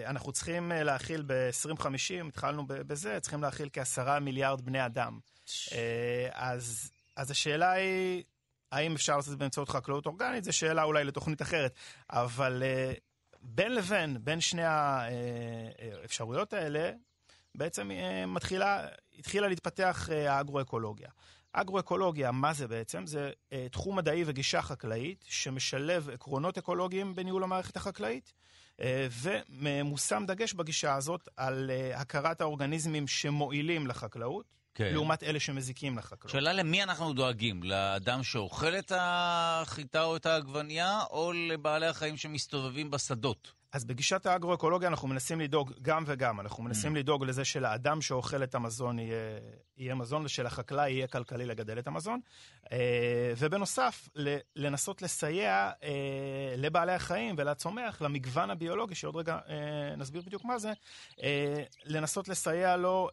אנחנו 0.06 0.32
צריכים 0.32 0.72
uh, 0.72 0.74
להכיל 0.74 1.22
ב-2050, 1.26 2.28
התחלנו 2.28 2.64
בזה, 2.66 3.20
צריכים 3.20 3.42
להכיל 3.42 3.68
כעשרה 3.72 4.20
מיליארד 4.20 4.60
בני 4.60 4.86
אדם. 4.86 5.18
Uh, 5.46 5.72
אז, 6.32 6.90
אז 7.16 7.30
השאלה 7.30 7.70
היא, 7.70 8.22
האם 8.72 8.94
אפשר 8.94 9.16
לעשות 9.16 9.28
את 9.28 9.30
זה 9.30 9.36
באמצעות 9.36 9.68
חקלאות 9.68 10.06
אורגנית, 10.06 10.44
זו 10.44 10.52
שאלה 10.52 10.82
אולי 10.82 11.04
לתוכנית 11.04 11.42
אחרת. 11.42 11.74
אבל 12.10 12.62
בין 13.40 13.74
לבין, 13.74 14.16
בין 14.20 14.40
שני 14.40 14.64
האפשרויות 14.64 16.52
האלה, 16.52 16.90
בעצם 17.54 17.90
מתחילה, 18.26 18.88
התחילה 19.18 19.48
להתפתח 19.48 20.08
האגרו-אקולוגיה. 20.28 21.08
אגרו-אקולוגיה, 21.54 22.30
מה 22.30 22.52
זה 22.52 22.68
בעצם? 22.68 23.06
זה 23.06 23.30
uh, 23.30 23.54
תחום 23.70 23.96
מדעי 23.96 24.22
וגישה 24.26 24.62
חקלאית 24.62 25.24
שמשלב 25.28 26.10
עקרונות 26.10 26.58
אקולוגיים 26.58 27.14
בניהול 27.14 27.42
המערכת 27.42 27.76
החקלאית, 27.76 28.32
uh, 28.76 28.82
ומושם 29.50 30.24
דגש 30.26 30.54
בגישה 30.54 30.94
הזאת 30.94 31.28
על 31.36 31.70
uh, 31.70 31.96
הכרת 31.96 32.40
האורגניזמים 32.40 33.08
שמועילים 33.08 33.86
לחקלאות. 33.86 34.54
כן. 34.74 34.90
לעומת 34.92 35.22
אלה 35.22 35.40
שמזיקים 35.40 35.98
לחקלאות. 35.98 36.32
שאלה 36.32 36.52
למי 36.52 36.82
אנחנו 36.82 37.12
דואגים? 37.12 37.62
לאדם 37.62 38.22
שאוכל 38.22 38.74
את 38.78 38.92
החיטה 38.96 40.04
או 40.04 40.16
את 40.16 40.26
העגבנייה, 40.26 41.02
או 41.10 41.32
לבעלי 41.32 41.86
החיים 41.86 42.16
שמסתובבים 42.16 42.90
בשדות? 42.90 43.52
אז 43.74 43.84
בגישת 43.84 44.26
האגרו-אקולוגיה 44.26 44.88
אנחנו 44.88 45.08
מנסים 45.08 45.40
לדאוג 45.40 45.72
גם 45.82 46.04
וגם. 46.06 46.40
אנחנו 46.40 46.62
מנסים 46.62 46.96
mm. 46.96 46.98
לדאוג 46.98 47.24
לזה 47.24 47.44
שלאדם 47.44 48.00
שאוכל 48.00 48.42
את 48.42 48.54
המזון 48.54 48.98
יהיה, 48.98 49.16
יהיה 49.76 49.94
מזון, 49.94 50.24
ושלחקלאי 50.24 50.90
יהיה 50.90 51.06
כלכלי 51.06 51.46
לגדל 51.46 51.78
את 51.78 51.86
המזון. 51.86 52.20
אה, 52.72 53.32
ובנוסף, 53.38 54.08
לנסות 54.56 55.02
לסייע 55.02 55.70
אה, 55.82 56.54
לבעלי 56.56 56.92
החיים 56.92 57.34
ולצומח, 57.38 58.02
למגוון 58.02 58.50
הביולוגי, 58.50 58.94
שעוד 58.94 59.16
רגע 59.16 59.38
אה, 59.48 59.96
נסביר 59.96 60.22
בדיוק 60.22 60.44
מה 60.44 60.58
זה, 60.58 60.72
לנסות 61.84 62.28
לסייע 62.28 62.76
לו 62.76 63.08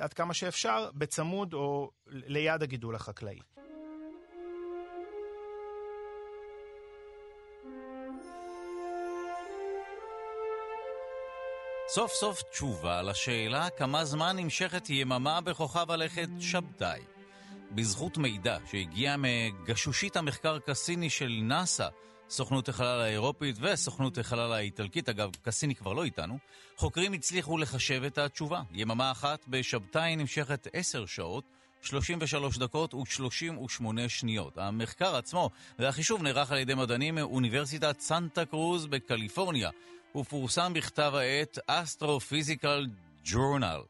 עד 0.00 0.12
כמה 0.12 0.34
שאפשר, 0.34 0.90
בצמוד 0.94 1.54
או 1.54 1.90
ליד 2.06 2.62
הגידול 2.62 2.94
החקלאי. 2.94 3.38
סוף 11.90 12.12
סוף 12.12 12.42
תשובה 12.42 13.02
לשאלה 13.02 13.70
כמה 13.70 14.04
זמן 14.04 14.36
נמשכת 14.38 14.90
יממה 14.90 15.40
בכוכב 15.40 15.90
הלכת 15.90 16.28
שבתאי. 16.40 17.00
בזכות 17.70 18.18
מידע 18.18 18.58
שהגיע 18.70 19.16
מגשושית 19.18 20.16
המחקר 20.16 20.58
קסיני 20.58 21.10
של 21.10 21.38
נאס"א, 21.42 21.88
סוכנות 22.30 22.68
החלל 22.68 23.00
האירופית 23.00 23.56
וסוכנות 23.60 24.18
החלל 24.18 24.52
האיטלקית, 24.52 25.08
אגב, 25.08 25.30
קסיני 25.42 25.74
כבר 25.74 25.92
לא 25.92 26.04
איתנו, 26.04 26.38
חוקרים 26.76 27.12
הצליחו 27.12 27.58
לחשב 27.58 28.02
את 28.06 28.18
התשובה. 28.18 28.62
יממה 28.72 29.10
אחת 29.10 29.44
בשבתאי 29.48 30.16
נמשכת 30.16 30.68
10 30.72 31.06
שעות, 31.06 31.44
33 31.82 32.58
דקות 32.58 32.94
ו-38 32.94 33.84
שניות. 34.08 34.58
המחקר 34.58 35.16
עצמו 35.16 35.50
והחישוב 35.78 36.22
נערך 36.22 36.52
על 36.52 36.58
ידי 36.58 36.74
מדענים 36.74 37.14
מאוניברסיטת 37.14 38.00
סנטה 38.00 38.44
קרוז 38.44 38.86
בקליפורניה. 38.86 39.70
ופורסם 40.16 40.72
בכתב 40.74 41.12
העת 41.14 41.58
Astrophysical 41.58 42.82
Journal. 43.24 43.82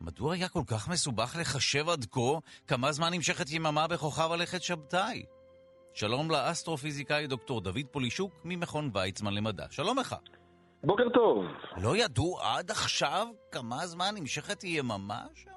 מדוע 0.00 0.34
היה 0.34 0.48
כל 0.48 0.62
כך 0.70 0.88
מסובך 0.88 1.36
לחשב 1.40 1.88
עד 1.88 2.04
כה 2.10 2.38
כמה 2.68 2.92
זמן 2.92 3.06
נמשכת 3.12 3.50
יממה 3.50 3.88
בכוכב 3.88 4.32
הלכת 4.32 4.62
שבתאי? 4.62 5.22
שלום 5.94 6.30
לאסטרופיזיקאי 6.30 7.26
דוקטור 7.26 7.60
דוד 7.60 7.86
פולישוק 7.90 8.32
ממכון 8.44 8.90
ויצמן 8.94 9.34
למדע. 9.34 9.64
שלום 9.70 9.98
לך. 9.98 10.16
בוקר 10.84 11.08
טוב. 11.08 11.44
לא 11.82 11.96
ידעו 11.96 12.38
עד 12.40 12.70
עכשיו 12.70 13.26
כמה 13.52 13.76
זמן 13.76 14.10
נמשכת 14.14 14.64
יממה 14.64 15.22
שם? 15.34 15.50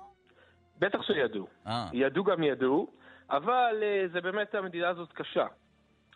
בטח 0.80 1.00
שידעו. 1.02 1.46
아. 1.46 1.70
אה. 1.70 1.90
ידעו 1.94 2.24
גם 2.24 2.44
ידעו, 2.44 2.88
אבל 3.30 3.76
uh, 3.82 4.14
זה 4.14 4.22
באמת, 4.22 4.56
המדינה 4.56 4.90
הזאת 4.90 5.14
קשה. 5.14 5.48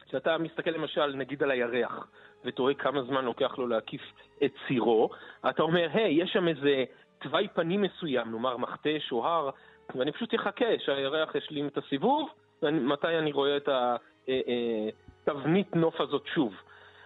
כשאתה 0.05 0.37
מסתכל 0.37 0.69
למשל, 0.69 1.15
נגיד 1.15 1.43
על 1.43 1.51
הירח, 1.51 2.07
ותוהה 2.45 2.73
כמה 2.73 3.03
זמן 3.03 3.25
לוקח 3.25 3.57
לו 3.57 3.67
להקיף 3.67 4.01
את 4.43 4.51
צירו, 4.67 5.09
אתה 5.49 5.63
אומר, 5.63 5.87
היי, 5.93 6.21
hey, 6.21 6.23
יש 6.23 6.33
שם 6.33 6.47
איזה 6.47 6.83
תוואי 7.19 7.47
פנים 7.47 7.81
מסוים, 7.81 8.31
נאמר 8.31 8.57
מכתש 8.57 9.11
או 9.11 9.27
הר, 9.27 9.49
ואני 9.95 10.11
פשוט 10.11 10.35
אחכה 10.35 10.65
שהירח 10.79 11.35
ישלים 11.35 11.67
את 11.67 11.77
הסיבוב, 11.77 12.29
ומתי 12.61 13.17
אני 13.17 13.31
רואה 13.31 13.57
את 13.57 13.69
התבנית 15.27 15.67
אה, 15.67 15.75
אה, 15.75 15.81
נוף 15.81 16.01
הזאת 16.01 16.25
שוב. 16.33 16.53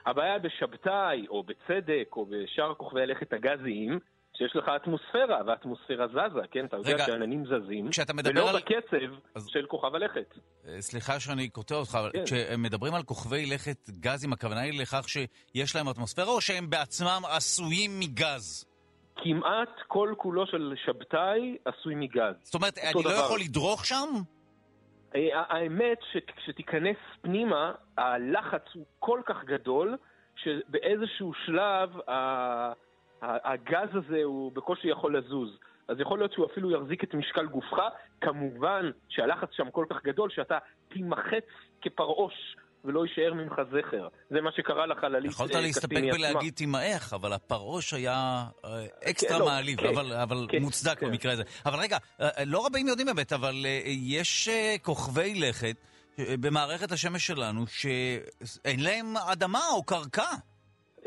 הבעיה 0.06 0.40
בשבתאי, 0.40 1.26
או 1.30 1.44
בצדק, 1.44 2.08
או 2.16 2.26
בשאר 2.30 2.74
כוכבי 2.74 3.02
הלכת 3.02 3.34
הגזיים, 3.34 4.00
שיש 4.38 4.56
לך 4.56 4.70
אטמוספירה, 4.70 5.42
והאטמוספירה 5.46 6.08
זזה, 6.08 6.40
כן? 6.52 6.66
אתה 6.66 6.78
יודע 6.78 7.06
שעננים 7.06 7.46
זזים, 7.46 7.90
ולא 8.26 8.50
על... 8.50 8.56
בקצב 8.56 9.16
אז... 9.36 9.48
של 9.48 9.66
כוכב 9.66 9.96
הלכת. 9.96 10.34
אה, 10.68 10.82
סליחה 10.82 11.20
שאני 11.20 11.50
קוטע 11.50 11.76
אותך, 11.76 11.96
אבל 12.00 12.12
כן. 12.14 12.24
כשמדברים 12.24 12.94
על 12.94 13.04
כוכבי 13.04 13.46
לכת 13.46 13.90
גזים, 13.90 14.34
הכוונה 14.34 14.62
היא 14.62 14.82
לכך 14.82 15.10
שיש 15.10 15.76
להם 15.76 15.90
אטמוספירה, 15.90 16.28
או 16.28 16.42
שהם 16.42 16.70
בעצמם 16.70 17.22
עשויים 17.30 18.00
מגז? 18.00 18.66
כמעט 19.16 19.70
כל 19.88 20.14
כולו 20.18 20.48
של 20.48 20.74
שבתאי 20.86 21.58
עשוי 21.66 21.96
מגז. 21.96 22.36
זאת 22.42 22.56
אומרת, 22.56 22.78
אני 22.78 22.94
לא 22.96 23.02
דבר. 23.02 23.12
לא 23.12 23.26
יכול 23.26 23.40
לדרוך 23.40 23.86
שם? 23.86 24.10
אה, 25.16 25.22
האמת 25.34 25.98
שכשתיכנס 26.12 26.98
פנימה, 27.22 27.72
הלחץ 27.98 28.66
הוא 28.74 28.86
כל 29.00 29.22
כך 29.26 29.44
גדול, 29.44 29.98
שבאיזשהו 30.36 31.34
שלב 31.46 31.90
הגז 33.24 33.90
הזה 33.94 34.24
הוא 34.24 34.52
בקושי 34.52 34.88
יכול 34.88 35.18
לזוז. 35.18 35.50
אז 35.88 36.00
יכול 36.00 36.20
להיות 36.20 36.34
שהוא 36.34 36.46
אפילו 36.52 36.72
יחזיק 36.72 37.04
את 37.04 37.14
משקל 37.14 37.46
גופך, 37.46 37.78
כמובן 38.22 38.92
שהלחץ 39.10 39.50
שם 39.52 39.72
כל 39.72 39.86
כך 39.90 40.04
גדול 40.04 40.30
שאתה 40.30 40.58
תימחץ 40.94 41.46
כפרעוש 41.82 42.34
ולא 42.86 43.06
יישאר 43.06 43.34
ממך 43.34 43.54
זכר. 43.72 44.08
זה 44.30 44.42
מה 44.42 44.52
שקרה 44.52 44.86
לחללית 44.86 45.32
קסיני 45.32 45.46
עצמה. 45.50 45.60
יכולת 45.60 45.64
להסתפק 45.64 46.02
ולהגיד 46.14 46.54
תימעך, 46.54 47.14
אבל 47.14 47.34
הפרעוש 47.34 47.94
היה 47.94 48.44
אה, 48.66 48.86
אקסטרה 49.10 49.40
כן, 49.40 49.46
מעליב, 49.46 49.80
כן, 49.80 49.88
אבל, 49.88 50.14
אבל 50.14 50.48
כן, 50.50 50.62
מוצדק 50.62 51.00
כן. 51.00 51.08
במקרה 51.08 51.32
הזה. 51.32 51.44
אבל 51.66 51.80
רגע, 51.80 51.98
אה, 52.22 52.30
אה, 52.38 52.46
לא 52.46 52.66
רבים 52.66 52.88
יודעים 52.88 53.08
באמת, 53.08 53.34
אבל 53.34 53.66
יש 53.86 54.50
כוכבי 54.82 55.36
לכת 55.36 55.76
במערכת 56.20 56.92
השמש 56.92 57.28
שלנו 57.28 57.68
שאין 57.68 58.84
להם 58.84 59.18
אדמה 59.18 59.62
או 59.74 59.84
קרקע. 59.84 60.32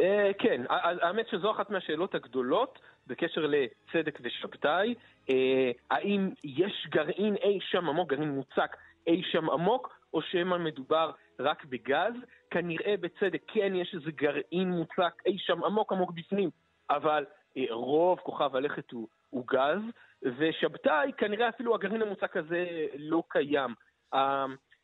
אה, 0.00 0.30
כן, 0.38 0.62
האמת 0.68 1.28
שזו 1.28 1.50
אחת 1.50 1.70
מהשאלות 1.70 2.14
הגדולות 2.14 2.78
בקשר 3.06 3.46
לצדק 3.46 4.18
ושבתאי. 4.22 4.94
אה, 5.30 5.70
האם 5.90 6.30
יש 6.44 6.86
גרעין 6.90 7.36
אי 7.36 7.58
שם 7.60 7.88
עמוק, 7.88 8.10
גרעין 8.10 8.28
מוצק 8.28 8.76
אי 9.06 9.22
שם 9.22 9.50
עמוק, 9.50 9.98
או 10.14 10.22
שמא 10.22 10.58
מדובר 10.58 11.10
רק 11.40 11.64
בגז? 11.64 12.14
כנראה 12.50 12.94
בצדק 13.00 13.42
כן 13.46 13.74
יש 13.74 13.94
איזה 13.94 14.10
גרעין 14.10 14.70
מוצק 14.70 15.22
אי 15.26 15.38
שם 15.38 15.64
עמוק 15.64 15.92
עמוק 15.92 16.10
בפנים, 16.10 16.50
אבל 16.90 17.24
אה, 17.56 17.64
רוב 17.70 18.18
כוכב 18.18 18.56
הלכת 18.56 18.90
הוא, 18.90 19.08
הוא 19.30 19.44
גז, 19.46 19.80
ושבתאי 20.22 21.12
כנראה 21.16 21.48
אפילו 21.48 21.74
הגרעין 21.74 22.02
המוצק 22.02 22.36
הזה 22.36 22.86
לא 22.98 23.22
קיים. 23.28 23.74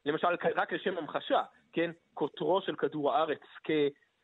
למשל, 0.07 0.29
רק 0.57 0.73
לשם 0.73 0.99
המחשה, 0.99 1.43
כן, 1.73 1.91
קוטרו 2.15 2.61
של 2.61 2.77
כדור 2.77 3.13
הארץ 3.13 3.41
כ... 3.65 3.71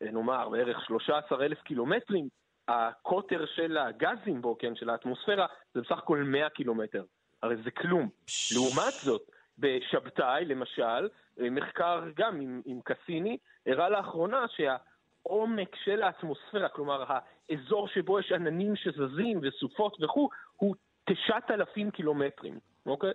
נאמר 0.01 0.49
בערך 0.49 0.85
13 0.85 1.45
אלף 1.45 1.61
קילומטרים, 1.61 2.27
הקוטר 2.67 3.45
של 3.55 3.77
הגזים 3.77 4.41
בו, 4.41 4.57
כן, 4.57 4.75
של 4.75 4.89
האטמוספירה, 4.89 5.45
זה 5.73 5.81
בסך 5.81 5.97
הכל 5.97 6.17
100 6.17 6.49
קילומטר. 6.49 7.03
הרי 7.43 7.55
זה 7.63 7.71
כלום. 7.71 8.09
לעומת 8.55 8.93
זאת, 8.93 9.21
בשבתאי, 9.57 10.45
למשל, 10.45 11.09
מחקר 11.37 12.03
גם 12.15 12.41
עם, 12.41 12.61
עם 12.65 12.79
קסיני, 12.81 13.37
הראה 13.65 13.89
לאחרונה 13.89 14.45
שהעומק 14.47 15.75
של 15.83 16.01
האטמוספירה, 16.01 16.69
כלומר 16.69 17.03
האזור 17.07 17.87
שבו 17.87 18.19
יש 18.19 18.31
עננים 18.31 18.75
שזזים 18.75 19.39
וסופות 19.41 19.97
וכו', 20.01 20.29
הוא 20.55 20.75
9,000 21.05 21.91
קילומטרים, 21.91 22.59
אוקיי? 22.85 23.13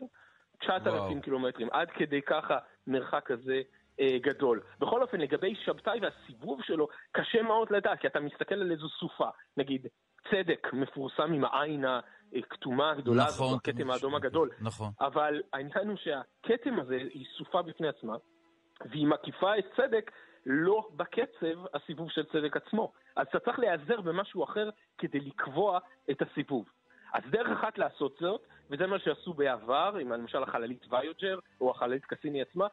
9,000 0.61 1.21
קילומטרים. 1.21 1.69
עד 1.73 1.91
כדי 1.91 2.23
ככה 2.23 2.59
מרחק 2.87 3.31
אה, 3.31 3.37
גדול. 4.01 4.61
בכל 4.81 5.03
אופן, 5.03 5.21
לגבי 5.21 5.55
שבתאי 5.55 5.99
והסיבוב 6.03 6.63
שלו, 6.63 6.89
קשה 7.13 7.43
מאוד 7.43 7.71
לדעת, 7.71 8.01
כי 8.01 8.07
אתה 8.07 8.21
מסתכל 8.21 8.55
על 8.55 8.73
איזו 8.73 8.89
סופה, 8.89 9.29
נגיד, 9.57 9.87
צדק 10.31 10.69
מפורסם 10.73 11.33
עם 11.33 11.45
העין 11.45 11.85
הכתומה 12.35 12.91
הגדולה, 12.91 13.25
נכון, 13.25 13.55
הכתם 13.55 13.91
האדום 13.91 14.15
הגדול. 14.15 14.51
נכון. 14.61 14.91
אבל 15.01 15.43
העניין 15.53 15.89
הוא 15.89 15.97
שהכתם 15.97 16.81
הזה 16.81 16.97
היא 16.97 17.27
סופה 17.39 17.63
בפני 17.63 17.89
עצמה, 17.89 18.17
והיא 18.91 19.07
מקיפה 19.07 19.59
את 19.59 19.65
צדק 19.77 20.11
לא 20.47 20.89
בקצב 20.97 21.75
הסיבוב 21.75 22.11
של 22.11 22.25
צדק 22.25 22.57
עצמו. 22.57 22.93
אז 23.17 23.27
אתה 23.31 23.39
צריך 23.39 23.59
להיעזר 23.59 24.01
במשהו 24.01 24.45
אחר 24.45 24.71
כדי 24.99 25.21
לקבוע 25.21 25.79
את 26.11 26.23
הסיבוב. 26.23 26.69
אז 27.15 27.23
דרך 27.31 27.49
אחת 27.59 27.79
לעשות 27.79 28.17
זאת, 28.21 28.47
וזה 28.71 28.87
מה 28.87 28.99
שעשו 28.99 29.35
בעבר, 29.35 29.97
עם 30.01 30.13
למשל 30.13 30.43
החללית 30.43 30.87
ויוג'ר, 30.91 31.39
או 31.61 31.71
החללית 31.71 32.05
קסיני 32.05 32.43
עצמה, 32.43 32.67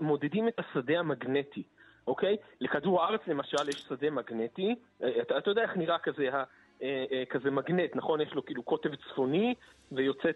מודדים 0.00 0.48
את 0.48 0.58
השדה 0.58 0.98
המגנטי, 0.98 1.62
אוקיי? 2.06 2.36
לכדור 2.60 3.02
הארץ 3.02 3.20
למשל 3.26 3.68
יש 3.68 3.74
שדה 3.74 4.10
מגנטי, 4.10 4.74
אה, 5.02 5.22
אתה, 5.22 5.38
אתה 5.38 5.50
יודע 5.50 5.62
איך 5.62 5.76
נראה 5.76 5.98
כזה 5.98 6.28
אה, 6.82 7.04
אה, 7.12 7.22
כזה 7.30 7.50
מגנט, 7.50 7.96
נכון? 7.96 8.20
יש 8.20 8.34
לו 8.34 8.44
כאילו 8.44 8.62
קוטב 8.62 8.94
צפוני, 8.94 9.54
ויוצא 9.92 10.28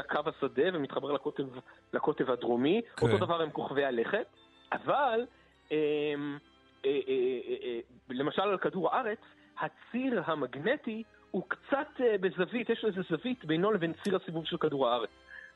הקו 0.00 0.20
השדה 0.26 0.62
ומתחבר 0.72 1.12
לקוטב, 1.12 1.46
לקוטב 1.92 2.30
הדרומי. 2.30 2.82
כן. 2.96 3.06
אותו 3.06 3.26
דבר 3.26 3.42
עם 3.42 3.50
כוכבי 3.50 3.84
הלכת, 3.84 4.26
אבל 4.72 5.26
אה, 5.72 5.76
אה, 6.84 6.90
אה, 6.90 7.00
אה, 7.08 7.56
אה, 7.64 7.80
למשל 8.10 8.42
על 8.42 8.58
כדור 8.58 8.90
הארץ, 8.90 9.18
הציר 9.60 10.22
המגנטי 10.26 11.02
הוא 11.30 11.42
קצת 11.48 11.88
אה, 12.00 12.18
בזווית, 12.18 12.70
יש 12.70 12.82
לו 12.82 12.88
איזה 12.88 13.00
זווית 13.10 13.44
בינו 13.44 13.72
לבין 13.72 13.92
ציר 14.04 14.16
הסיבוב 14.16 14.46
של 14.46 14.56
כדור 14.56 14.88
הארץ. 14.88 15.10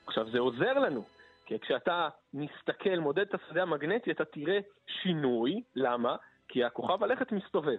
עכשיו, 0.06 0.30
זה 0.30 0.38
עוזר 0.38 0.72
לנו, 0.78 1.04
כי 1.48 1.58
כשאתה 1.58 2.08
מסתכל, 2.34 2.98
מודד 2.98 3.22
את 3.22 3.34
השדה 3.34 3.62
המגנטי, 3.62 4.10
אתה 4.10 4.24
תראה 4.24 4.58
שינוי. 4.86 5.62
למה? 5.74 6.16
כי 6.48 6.64
הכוכב 6.64 7.02
הלכת 7.02 7.32
מסתובב. 7.32 7.76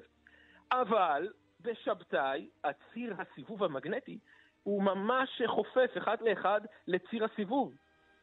אבל 0.71 1.27
בשבתאי, 1.61 2.49
הציר 2.63 3.15
הסיבוב 3.17 3.63
המגנטי 3.63 4.19
הוא 4.63 4.83
ממש 4.83 5.41
חופף 5.47 5.89
אחד 5.97 6.17
לאחד 6.21 6.61
לציר 6.87 7.25
הסיבוב. 7.25 7.73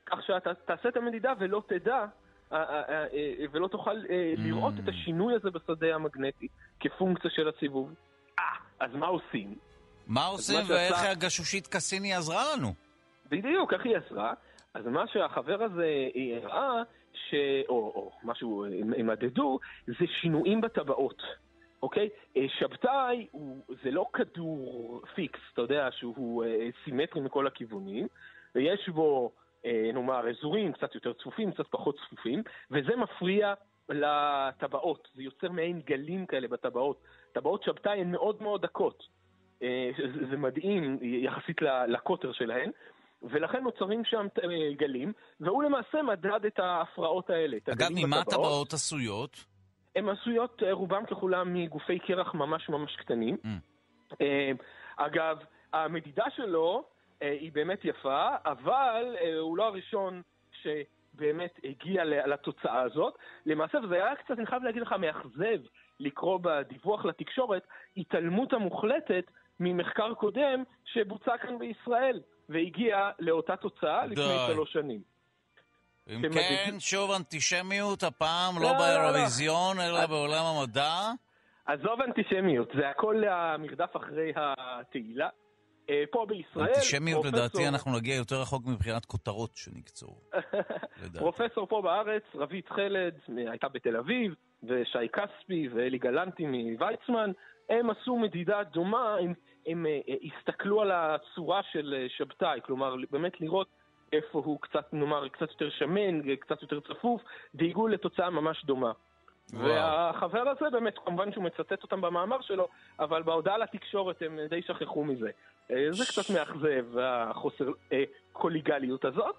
כך 0.07 0.19
שאתה 0.27 0.55
תעשה 0.55 0.89
את 0.89 0.97
המדידה 0.97 1.33
ולא 1.39 1.63
תדע 1.69 2.05
אה, 2.53 2.83
אה, 2.83 3.07
ולא 3.53 3.69
תוכל 3.69 3.95
לראות 4.37 4.75
את 4.85 4.89
השינוי 4.89 5.35
הזה 5.35 5.51
בשדה 5.51 5.95
המגנטי 5.95 6.49
כפונקציה 6.81 7.31
של 7.31 7.49
הסיבוב. 7.49 7.95
אה, 8.39 8.45
אז 8.81 8.91
מה 8.95 9.07
עושים? 9.07 9.55
מה 10.07 10.25
עושים 10.27 10.61
ואיך 10.69 11.05
הגשושית 11.05 11.67
קסיני 11.67 12.15
עזרה 12.15 12.43
לנו? 12.57 12.75
בדיוק, 13.31 13.73
איך 13.73 13.85
היא 13.85 13.97
עזרה? 13.97 14.35
אז 14.77 14.87
מה 14.87 15.07
שהחבר 15.07 15.63
הזה 15.63 16.09
הראה, 16.37 16.83
ש... 17.13 17.35
או, 17.69 17.75
או 17.75 18.13
משהו 18.25 18.65
הם 18.65 19.07
מדדו, 19.07 19.59
זה 19.87 20.07
שינויים 20.21 20.61
בטבעות. 20.61 21.23
אוקיי? 21.83 22.09
שבתאי 22.49 23.27
הוא, 23.31 23.63
זה 23.83 23.91
לא 23.91 24.07
כדור 24.13 25.03
פיקס, 25.15 25.41
אתה 25.53 25.63
יודע, 25.63 25.89
שהוא 25.93 26.45
אה, 26.45 26.69
סימטרי 26.85 27.21
מכל 27.21 27.47
הכיוונים, 27.47 28.07
ויש 28.55 28.89
בו, 28.89 29.33
אה, 29.65 29.91
נאמר, 29.95 30.31
אזורים 30.31 30.73
קצת 30.73 30.95
יותר 30.95 31.13
צפופים, 31.13 31.53
קצת 31.53 31.67
פחות 31.71 31.99
צפופים, 32.07 32.43
וזה 32.71 32.97
מפריע 32.97 33.55
לטבעות, 33.89 35.09
זה 35.15 35.23
יוצר 35.23 35.51
מעין 35.51 35.81
גלים 35.81 36.27
כאלה 36.27 36.49
בטבעות. 36.49 37.03
טבעות 37.33 37.63
שבתאי 37.63 38.01
הן 38.01 38.11
מאוד 38.11 38.43
מאוד 38.43 38.63
דקות. 38.63 39.03
אה, 39.63 39.91
זה 40.31 40.37
מדהים 40.37 40.99
יחסית 41.03 41.63
לקוטר 41.89 42.33
שלהן. 42.33 42.71
ולכן 43.23 43.63
נוצרים 43.63 44.05
שם 44.05 44.27
אה, 44.45 44.73
גלים, 44.77 45.13
והוא 45.41 45.63
למעשה 45.63 46.03
מדד 46.03 46.45
את 46.47 46.59
ההפרעות 46.59 47.31
האלה. 47.31 47.57
אגב, 47.73 47.89
ממה 47.95 48.21
הטבעות 48.21 48.73
עשויות? 48.73 49.45
הן 49.97 50.09
עשויות 50.09 50.63
אה, 50.63 50.73
רובם 50.73 51.07
ככולם 51.07 51.55
מגופי 51.55 51.99
קרח 51.99 52.35
ממש 52.35 52.69
ממש 52.69 52.97
קטנים. 52.97 53.37
Mm. 53.45 53.49
אה, 54.21 54.51
אגב, 54.97 55.39
המדידה 55.73 56.25
שלו 56.37 56.85
היא 57.21 57.53
באמת 57.53 57.85
יפה, 57.85 58.29
אבל 58.45 59.17
הוא 59.41 59.57
לא 59.57 59.67
הראשון 59.67 60.23
שבאמת 60.63 61.61
הגיע 61.65 62.05
לתוצאה 62.05 62.81
הזאת. 62.81 63.19
למעשה, 63.47 63.79
וזה 63.79 63.95
היה 63.95 64.17
קצת, 64.17 64.31
אני 64.31 64.47
חייב 64.47 64.63
להגיד 64.63 64.83
לך, 64.83 64.93
מאכזב 64.93 65.59
לקרוא 66.01 66.39
בדיווח 66.43 67.05
לתקשורת, 67.05 67.67
התעלמות 67.97 68.53
המוחלטת 68.53 69.25
ממחקר 69.61 70.15
קודם 70.15 70.63
שבוצע 70.85 71.39
כאן 71.39 71.59
בישראל. 71.59 72.21
והגיע 72.49 73.11
לאותה 73.19 73.57
תוצאה 73.57 74.07
לפני 74.07 74.37
שלוש 74.47 74.73
שנים. 74.73 75.01
אם 76.09 76.23
כן, 76.33 76.75
שוב 76.79 77.11
אנטישמיות, 77.11 78.03
הפעם 78.03 78.55
לא, 78.57 78.63
לא, 78.63 78.69
לא, 78.69 78.73
לא. 78.73 78.79
באירוויזיון, 78.79 79.81
אלא 79.81 80.07
בעולם 80.07 80.45
המדע. 80.45 80.93
עזוב 81.67 82.01
אנטישמיות, 82.01 82.69
זה 82.75 82.89
הכל 82.89 83.23
המרדף 83.29 83.97
אחרי 83.97 84.33
התהילה. 84.37 85.29
אה, 85.91 86.05
פה 86.11 86.27
בישראל... 86.29 86.69
אנטישמיות, 86.69 87.25
לדעתי, 87.25 87.69
אנחנו 87.69 87.97
נגיע 87.97 88.15
יותר 88.15 88.41
רחוק 88.41 88.67
מבחינת 88.67 89.05
כותרות 89.05 89.57
שנקצור. 89.57 90.21
פרופסור 91.19 91.67
פה 91.67 91.83
בארץ, 91.83 92.23
רבית 92.35 92.69
חלד, 92.69 93.15
הייתה 93.37 93.69
בתל 93.69 93.97
אביב, 93.97 94.35
ושי 94.63 95.09
כספי 95.13 95.69
ואלי 95.69 95.99
גלנטי 95.99 96.47
מוויצמן, 96.47 97.33
הם 97.71 97.91
עשו 97.91 98.17
מדידה 98.17 98.63
דומה, 98.63 99.17
הם, 99.21 99.35
הם 99.67 99.87
אה, 99.87 100.15
הסתכלו 100.25 100.83
על 100.83 100.91
הצורה 100.93 101.61
של 101.73 101.95
אה, 101.99 102.07
שבתאי, 102.09 102.61
כלומר 102.65 102.95
באמת 103.11 103.41
לראות 103.41 103.69
איפה 104.13 104.43
הוא 104.45 104.59
קצת, 104.61 104.93
נאמר, 104.93 105.29
קצת 105.29 105.51
יותר 105.51 105.71
שמן, 105.71 106.37
קצת 106.37 106.63
יותר 106.63 106.81
צפוף, 106.81 107.23
והגיעו 107.55 107.89
לתוצאה 107.89 108.31
ממש 108.31 108.65
דומה. 108.65 108.93
וואו. 109.53 109.65
והחבר 109.65 110.49
הזה 110.49 110.71
באמת, 110.73 110.95
כמובן 111.05 111.33
שהוא 111.33 111.45
מצטט 111.45 111.83
אותם 111.83 112.01
במאמר 112.01 112.41
שלו, 112.41 112.69
אבל 113.01 113.23
בהודעה 113.23 113.59
לתקשורת 113.59 114.23
הם 114.23 114.39
די 114.51 114.63
שכחו 114.63 115.05
מזה. 115.05 115.31
אה, 115.71 115.93
זה 115.93 116.05
קצת 116.05 116.35
מאכזב, 116.35 116.99
החוסר 116.99 117.65
קוליגליות 118.33 119.05
הזאת, 119.05 119.37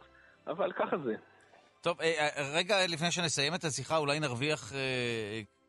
אבל 0.47 0.71
ככה 0.71 0.97
זה. 0.97 1.15
טוב, 1.81 1.97
רגע 2.53 2.75
לפני 2.87 3.11
שנסיים 3.11 3.55
את 3.55 3.63
השיחה, 3.63 3.97
אולי 3.97 4.19
נרוויח 4.19 4.73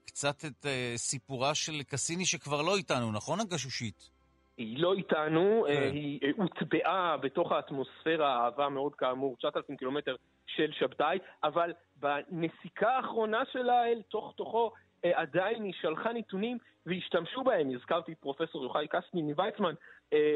קצת 0.06 0.44
את 0.44 0.66
סיפורה 0.96 1.54
של 1.54 1.82
קסיני 1.82 2.26
שכבר 2.26 2.62
לא 2.62 2.76
איתנו, 2.76 3.12
נכון 3.12 3.40
הגשושית? 3.40 4.17
היא 4.58 4.82
לא 4.82 4.94
איתנו, 4.94 5.64
כן. 5.66 5.72
uh, 5.72 5.92
היא 5.92 6.20
uh, 6.22 6.36
הוטבעה 6.36 7.16
בתוך 7.16 7.52
האטמוספירה 7.52 8.36
האהבה 8.36 8.68
מאוד 8.68 8.94
כאמור, 8.94 9.36
9,000 9.36 9.76
קילומטר 9.76 10.16
של 10.46 10.72
שבתאי, 10.72 11.18
אבל 11.44 11.72
בנסיקה 11.96 12.90
האחרונה 12.90 13.42
שלה 13.52 13.86
אל 13.86 14.02
תוך 14.08 14.32
תוכו 14.36 14.70
uh, 14.70 15.08
עדיין 15.14 15.62
היא 15.62 15.72
שלחה 15.80 16.12
נתונים 16.12 16.58
והשתמשו 16.86 17.44
בהם. 17.44 17.70
הזכרתי 17.74 18.12
את 18.12 18.18
פרופסור 18.18 18.64
יוחאי 18.64 18.86
קסטני 18.88 19.22
מוויצמן, 19.22 19.74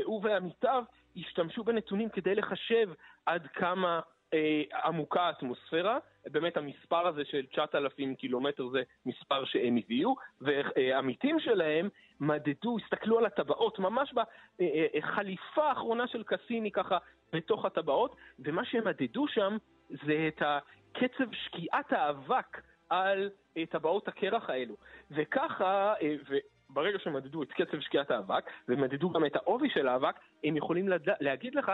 הוא 0.05 0.21
ועמיתיו 0.25 0.85
השתמשו 1.17 1.65
בנתונים 1.65 2.09
כדי 2.09 2.35
לחשב 2.35 2.91
עד 3.27 3.47
כמה 3.47 4.01
אה, 4.35 4.63
עמוקה 4.85 5.23
האטמוספירה, 5.23 5.99
באמת 6.27 6.57
המספר 6.57 7.07
הזה 7.07 7.25
של 7.25 7.47
9,000 7.47 8.15
קילומטר 8.15 8.69
זה 8.69 8.83
מספר 9.07 9.45
שהם 9.45 9.77
הביאו, 9.77 10.15
ועמיתים 10.41 11.41
שלהם 11.41 11.89
מדדו, 12.23 12.77
הסתכלו 12.85 13.19
על 13.19 13.27
הטבעות, 13.27 13.79
ממש 13.79 14.15
בחליפה 14.15 15.61
אה, 15.61 15.65
אה, 15.65 15.69
האחרונה 15.69 16.07
של 16.07 16.23
קסיני 16.23 16.71
ככה 16.71 16.99
בתוך 17.33 17.65
הטבעות, 17.65 18.17
ומה 18.39 18.65
שהם 18.65 18.85
מדדו 18.85 19.29
שם 19.29 19.57
זה 19.89 20.29
את 20.29 20.43
קצב 20.93 21.33
שקיעת 21.33 21.93
האבק 21.93 22.63
על 22.89 23.31
טבעות 23.71 24.09
הקרח 24.09 24.51
האלו. 24.51 24.77
וככה, 25.11 25.95
ברגע 26.71 26.99
שמדדו 26.99 27.43
את 27.43 27.53
קצב 27.53 27.81
שקיעת 27.81 28.11
האבק, 28.11 28.51
ומדדו 28.69 29.11
גם 29.11 29.25
את 29.25 29.37
העובי 29.37 29.71
של 29.71 29.89
האבק, 29.89 30.15
הם 30.45 30.57
יכולים 30.57 30.89
לד... 30.89 31.09
להגיד 31.21 31.55
לך 31.55 31.73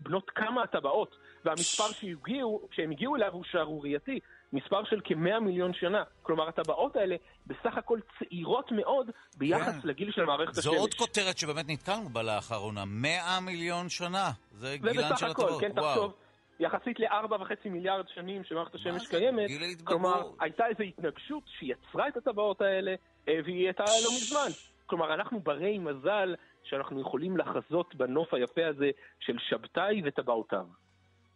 בנות 0.00 0.30
כמה 0.30 0.62
הטבעות. 0.62 1.16
והמספר 1.44 1.92
שהגיעו, 1.92 2.68
שהם 2.70 2.90
הגיעו 2.90 3.16
אליו 3.16 3.32
הוא 3.32 3.44
שערורייתי, 3.44 4.20
מספר 4.52 4.84
של 4.84 5.00
כמאה 5.04 5.40
מיליון 5.40 5.74
שנה. 5.74 6.02
כלומר, 6.22 6.48
הטבעות 6.48 6.96
האלה 6.96 7.16
בסך 7.46 7.76
הכל 7.76 7.98
צעירות 8.18 8.72
מאוד 8.72 9.10
ביחס 9.36 9.82
כן. 9.82 9.88
לגיל 9.88 10.12
של 10.12 10.24
מערכת 10.24 10.54
זו 10.54 10.60
השמש. 10.60 10.74
זו 10.74 10.80
עוד 10.80 10.94
כותרת 10.94 11.38
שבאמת 11.38 11.64
נתקלנו 11.68 12.08
בה 12.08 12.22
לאחרונה, 12.22 12.84
מאה 12.86 13.40
מיליון 13.40 13.88
שנה. 13.88 14.30
זה 14.52 14.76
גילן 14.76 15.16
של 15.16 15.26
הטבעות, 15.26 15.60
כן, 15.60 15.70
וואו. 15.76 15.94
תחשוב, 15.94 16.12
יחסית 16.60 17.00
לארבע 17.00 17.36
וחצי 17.42 17.68
מיליארד 17.68 18.04
שנים 18.14 18.44
שמערכת 18.44 18.74
השמש 18.74 19.06
קיימת, 19.06 19.50
כלומר, 19.84 20.22
הייתה 20.40 20.66
איזו 20.66 20.82
התנגשות 20.82 21.42
שיצרה 21.58 22.08
את 22.08 22.16
הטבעות 22.16 22.60
האלה, 22.60 22.94
והיא 23.26 23.64
הייתה 23.64 23.84
לא 23.84 24.10
מזמן. 24.16 24.50
כלומר, 24.86 25.14
אנחנו 25.14 25.40
ברי 25.40 25.78
מזל 25.78 26.34
שאנחנו 26.64 27.00
יכולים 27.00 27.36
לחזות 27.36 27.94
בנוף 27.94 28.34
היפה 28.34 28.66
הזה 28.66 28.90
של 29.20 29.36
שבתאי 29.38 30.02
וטבעותיו. 30.04 30.66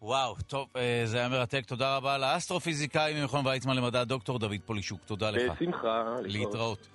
וואו, 0.06 0.36
טוב, 0.46 0.68
אה, 0.76 1.02
זה 1.04 1.18
היה 1.18 1.28
מרתק. 1.28 1.64
תודה 1.66 1.96
רבה 1.96 2.18
לאסטרופיזיקאי 2.18 3.20
ממכון 3.20 3.46
ויצמן 3.46 3.76
למדע, 3.76 4.04
דוקטור 4.04 4.38
דוד 4.38 4.56
פולישוק. 4.64 5.00
תודה 5.06 5.30
לך. 5.30 5.52
בשמחה. 5.52 6.02
להתראות. 6.22 6.88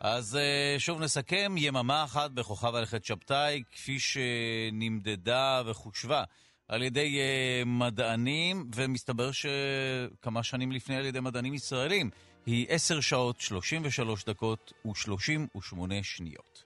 אז 0.00 0.36
אה, 0.36 0.76
שוב 0.78 1.00
נסכם, 1.00 1.54
יממה 1.58 2.04
אחת 2.04 2.30
בכוכב 2.30 2.74
הלכת 2.74 3.04
שבתאי, 3.04 3.62
כפי 3.72 3.98
שנמדדה 3.98 5.62
וחושבה 5.66 6.24
על 6.68 6.82
ידי 6.82 7.18
מדענים, 7.66 8.70
ומסתבר 8.74 9.30
שכמה 9.32 10.42
שנים 10.42 10.72
לפני 10.72 10.96
על 10.96 11.06
ידי 11.06 11.20
מדענים 11.20 11.54
ישראלים. 11.54 12.10
היא 12.46 12.66
10 12.68 13.00
שעות, 13.00 13.40
33 13.40 14.24
דקות 14.24 14.72
ו-38 14.84 15.78
שניות. 16.02 16.63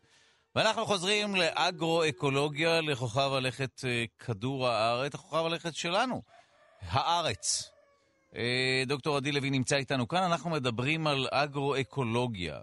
ואנחנו 0.58 0.86
חוזרים 0.86 1.34
לאגרו-אקולוגיה, 1.34 2.80
לכוכב 2.80 3.30
הלכת 3.32 3.84
אה, 3.84 4.04
כדור 4.18 4.68
הארץ, 4.68 5.14
הכוכב 5.14 5.46
הלכת 5.46 5.74
שלנו, 5.74 6.22
הארץ. 6.80 7.70
אה, 8.36 8.82
דוקטור 8.86 9.16
עדי 9.16 9.32
לוי 9.32 9.50
נמצא 9.50 9.76
איתנו 9.76 10.08
כאן, 10.08 10.22
אנחנו 10.22 10.50
מדברים 10.50 11.06
על 11.06 11.26
אגרו-אקולוגיה. 11.30 12.58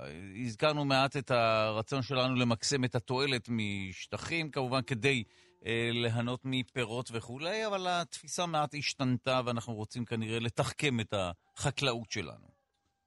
הזכרנו 0.45 0.85
מעט 0.85 1.17
את 1.17 1.31
הרצון 1.31 2.01
שלנו 2.01 2.35
למקסם 2.35 2.83
את 2.83 2.95
התועלת 2.95 3.49
משטחים, 3.49 4.51
כמובן 4.51 4.81
כדי 4.81 5.23
אה, 5.65 5.89
ליהנות 5.93 6.39
מפירות 6.43 7.09
וכולי, 7.13 7.67
אבל 7.67 7.87
התפיסה 7.89 8.45
מעט 8.45 8.75
השתנתה 8.77 9.41
ואנחנו 9.45 9.73
רוצים 9.73 10.05
כנראה 10.05 10.39
לתחכם 10.39 10.99
את 10.99 11.13
החקלאות 11.57 12.11
שלנו. 12.11 12.47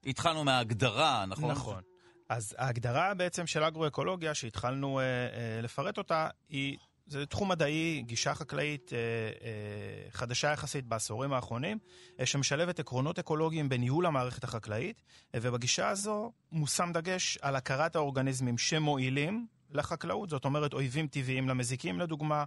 התחלנו 0.06 0.44
מההגדרה, 0.44 1.24
נכון? 1.26 1.50
נכון. 1.50 1.82
אז 2.28 2.54
ההגדרה 2.58 3.14
בעצם 3.14 3.46
של 3.46 3.64
אגרו-אקולוגיה, 3.64 4.34
שהתחלנו 4.34 5.00
אה, 5.00 5.04
אה, 5.04 5.60
לפרט 5.62 5.98
אותה, 5.98 6.28
היא, 6.48 6.76
זה 7.06 7.26
תחום 7.26 7.48
מדעי, 7.48 8.02
גישה 8.06 8.34
חקלאית 8.34 8.92
אה, 8.92 8.98
אה, 8.98 10.10
חדשה 10.10 10.52
יחסית 10.52 10.84
בעשורים 10.84 11.32
האחרונים, 11.32 11.78
אה, 12.20 12.26
שמשלבת 12.26 12.80
עקרונות 12.80 13.18
אקולוגיים 13.18 13.68
בניהול 13.68 14.06
המערכת 14.06 14.44
החקלאית, 14.44 15.02
אה, 15.34 15.40
ובגישה 15.42 15.88
הזו 15.88 16.32
מושם 16.52 16.90
דגש 16.94 17.38
על 17.42 17.56
הכרת 17.56 17.96
האורגניזמים 17.96 18.58
שמועילים 18.58 19.46
לחקלאות, 19.72 20.30
זאת 20.30 20.44
אומרת 20.44 20.72
אויבים 20.72 21.06
טבעיים 21.06 21.48
למזיקים 21.48 22.00
לדוגמה, 22.00 22.44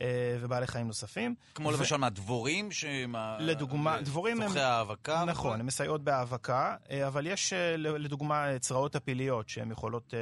אה, 0.00 0.36
ובעלי 0.40 0.66
חיים 0.66 0.86
נוספים. 0.86 1.34
כמו 1.54 1.68
ו... 1.68 1.72
למשל 1.72 1.96
מה, 1.96 2.10
דבורים? 2.10 2.72
שמה... 2.72 3.36
לדוגמה, 3.40 4.02
דבורים 4.02 4.40
הם... 4.40 4.46
צורכי 4.48 4.60
האבקה? 4.60 5.24
נכון, 5.24 5.60
הן 5.60 5.66
מסייעות 5.66 6.04
בהאבקה, 6.04 6.76
אה, 6.90 7.06
אבל 7.06 7.26
יש 7.26 7.52
אה, 7.52 7.76
לדוגמה 7.76 8.46
צרעות 8.60 8.96
הפיליות 8.96 9.48
שהן 9.48 9.70
יכולות, 9.70 10.14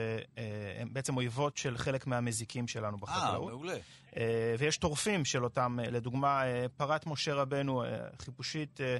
הן 0.80 0.88
בעצם 0.92 1.16
אויבות 1.16 1.56
של 1.56 1.78
חלק 1.78 2.06
מהמזיקים 2.06 2.68
שלנו 2.68 2.96
בחקלאות. 2.96 3.50
אה, 3.50 3.54
מעולה. 3.54 3.76
ויש 4.58 4.76
טורפים 4.76 5.24
של 5.24 5.44
אותם, 5.44 5.78
לדוגמה, 5.82 6.42
פרת 6.76 7.06
משה 7.06 7.34
רבנו, 7.34 7.84
חיפושית 8.18 8.80
אה, 8.80 8.98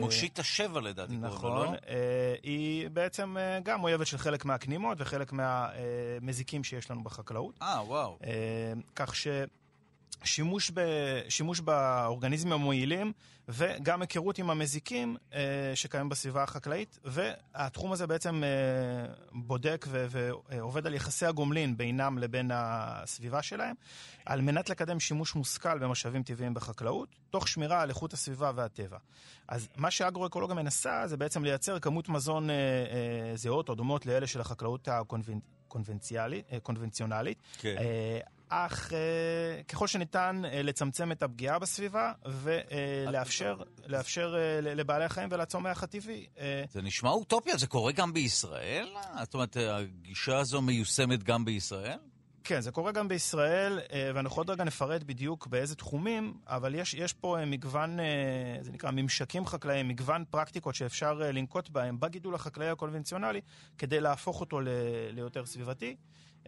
מושיט 0.00 0.38
השבע 0.38 0.80
לדעתי 0.80 1.16
נכון, 1.16 1.52
לא? 1.52 1.72
אה, 1.88 2.34
היא 2.42 2.88
בעצם 2.88 3.36
אה, 3.38 3.60
גם 3.60 3.84
אויבת 3.84 4.06
של 4.06 4.18
חלק 4.18 4.44
מהקנימות 4.44 4.98
וחלק 5.00 5.32
מהמזיקים 5.32 6.64
שיש 6.64 6.90
לנו 6.90 7.02
בחקלאות. 7.02 7.54
אה, 7.62 7.82
וואו. 7.86 8.18
כך 8.96 9.16
ש... 9.16 9.28
שימוש, 10.24 10.70
ב, 10.74 10.80
שימוש 11.28 11.60
באורגניזמים 11.60 12.52
המועילים 12.52 13.12
וגם 13.48 14.00
היכרות 14.00 14.38
עם 14.38 14.50
המזיקים 14.50 15.16
אה, 15.34 15.40
שקיימים 15.74 16.08
בסביבה 16.08 16.42
החקלאית, 16.42 16.98
והתחום 17.04 17.92
הזה 17.92 18.06
בעצם 18.06 18.42
אה, 18.44 18.48
בודק 19.32 19.86
ועובד 19.90 20.86
על 20.86 20.94
יחסי 20.94 21.26
הגומלין 21.26 21.76
בינם 21.76 22.18
לבין 22.18 22.50
הסביבה 22.54 23.42
שלהם, 23.42 23.74
על 24.24 24.40
מנת 24.40 24.70
לקדם 24.70 25.00
שימוש 25.00 25.34
מושכל 25.34 25.78
במשאבים 25.78 26.22
טבעיים 26.22 26.54
בחקלאות, 26.54 27.08
תוך 27.30 27.48
שמירה 27.48 27.82
על 27.82 27.88
איכות 27.88 28.12
הסביבה 28.12 28.52
והטבע. 28.54 28.98
אז 29.48 29.68
מה 29.76 29.90
שאגרו-אקולוגיה 29.90 30.56
מנסה 30.56 31.06
זה 31.06 31.16
בעצם 31.16 31.44
לייצר 31.44 31.78
כמות 31.78 32.08
מזון 32.08 32.50
אה, 32.50 32.54
אה, 32.54 33.36
זהות 33.36 33.68
או 33.68 33.74
דומות 33.74 34.06
לאלה 34.06 34.26
של 34.26 34.40
החקלאות 34.40 34.88
הקונבנציונלית. 34.88 36.46
כן. 37.58 37.76
אך 38.48 38.92
אה, 38.92 39.62
ככל 39.62 39.86
שניתן 39.86 40.42
אה, 40.44 40.62
לצמצם 40.62 41.12
את 41.12 41.22
הפגיעה 41.22 41.58
בסביבה 41.58 42.12
ולאפשר 42.26 43.56
לאפשר, 43.86 44.34
אה, 44.38 44.60
לבעלי 44.60 45.04
החיים 45.04 45.28
ולצומח 45.32 45.82
הטבעי. 45.82 46.26
אה, 46.38 46.64
זה 46.72 46.82
נשמע 46.82 47.10
אוטופיה, 47.10 47.56
זה 47.56 47.66
קורה 47.66 47.92
גם 47.92 48.12
בישראל? 48.12 48.88
זאת 49.20 49.34
אומרת, 49.34 49.56
הגישה 49.56 50.38
הזו 50.38 50.62
מיושמת 50.62 51.22
גם 51.22 51.44
בישראל? 51.44 51.98
כן, 52.48 52.60
זה 52.60 52.70
קורה 52.70 52.92
גם 52.92 53.08
בישראל, 53.08 53.80
אה, 53.92 54.10
ואנחנו 54.14 54.40
עוד 54.40 54.50
רגע 54.50 54.64
נפרט 54.64 55.02
בדיוק 55.02 55.46
באיזה 55.46 55.76
תחומים, 55.76 56.34
אבל 56.46 56.74
יש, 56.74 56.94
יש 56.94 57.12
פה 57.12 57.36
מגוון, 57.46 58.00
אה, 58.00 58.04
זה 58.60 58.72
נקרא 58.72 58.90
ממשקים 58.90 59.46
חקלאיים, 59.46 59.88
מגוון 59.88 60.24
פרקטיקות 60.30 60.74
שאפשר 60.74 61.14
לנקוט 61.14 61.68
בהם 61.68 62.00
בגידול 62.00 62.34
החקלאי 62.34 62.68
הקונבנציונלי, 62.68 63.40
כדי 63.78 64.00
להפוך 64.00 64.40
אותו 64.40 64.60
ליותר 65.12 65.46
סביבתי. 65.46 65.96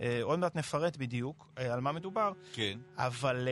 אה, 0.01 0.21
עוד 0.23 0.39
מעט 0.39 0.57
נפרט 0.57 0.97
בדיוק 0.97 1.49
אה, 1.59 1.73
על 1.73 1.81
מה 1.81 1.93
מדובר. 1.93 2.33
כן. 2.53 2.79
אבל 2.97 3.49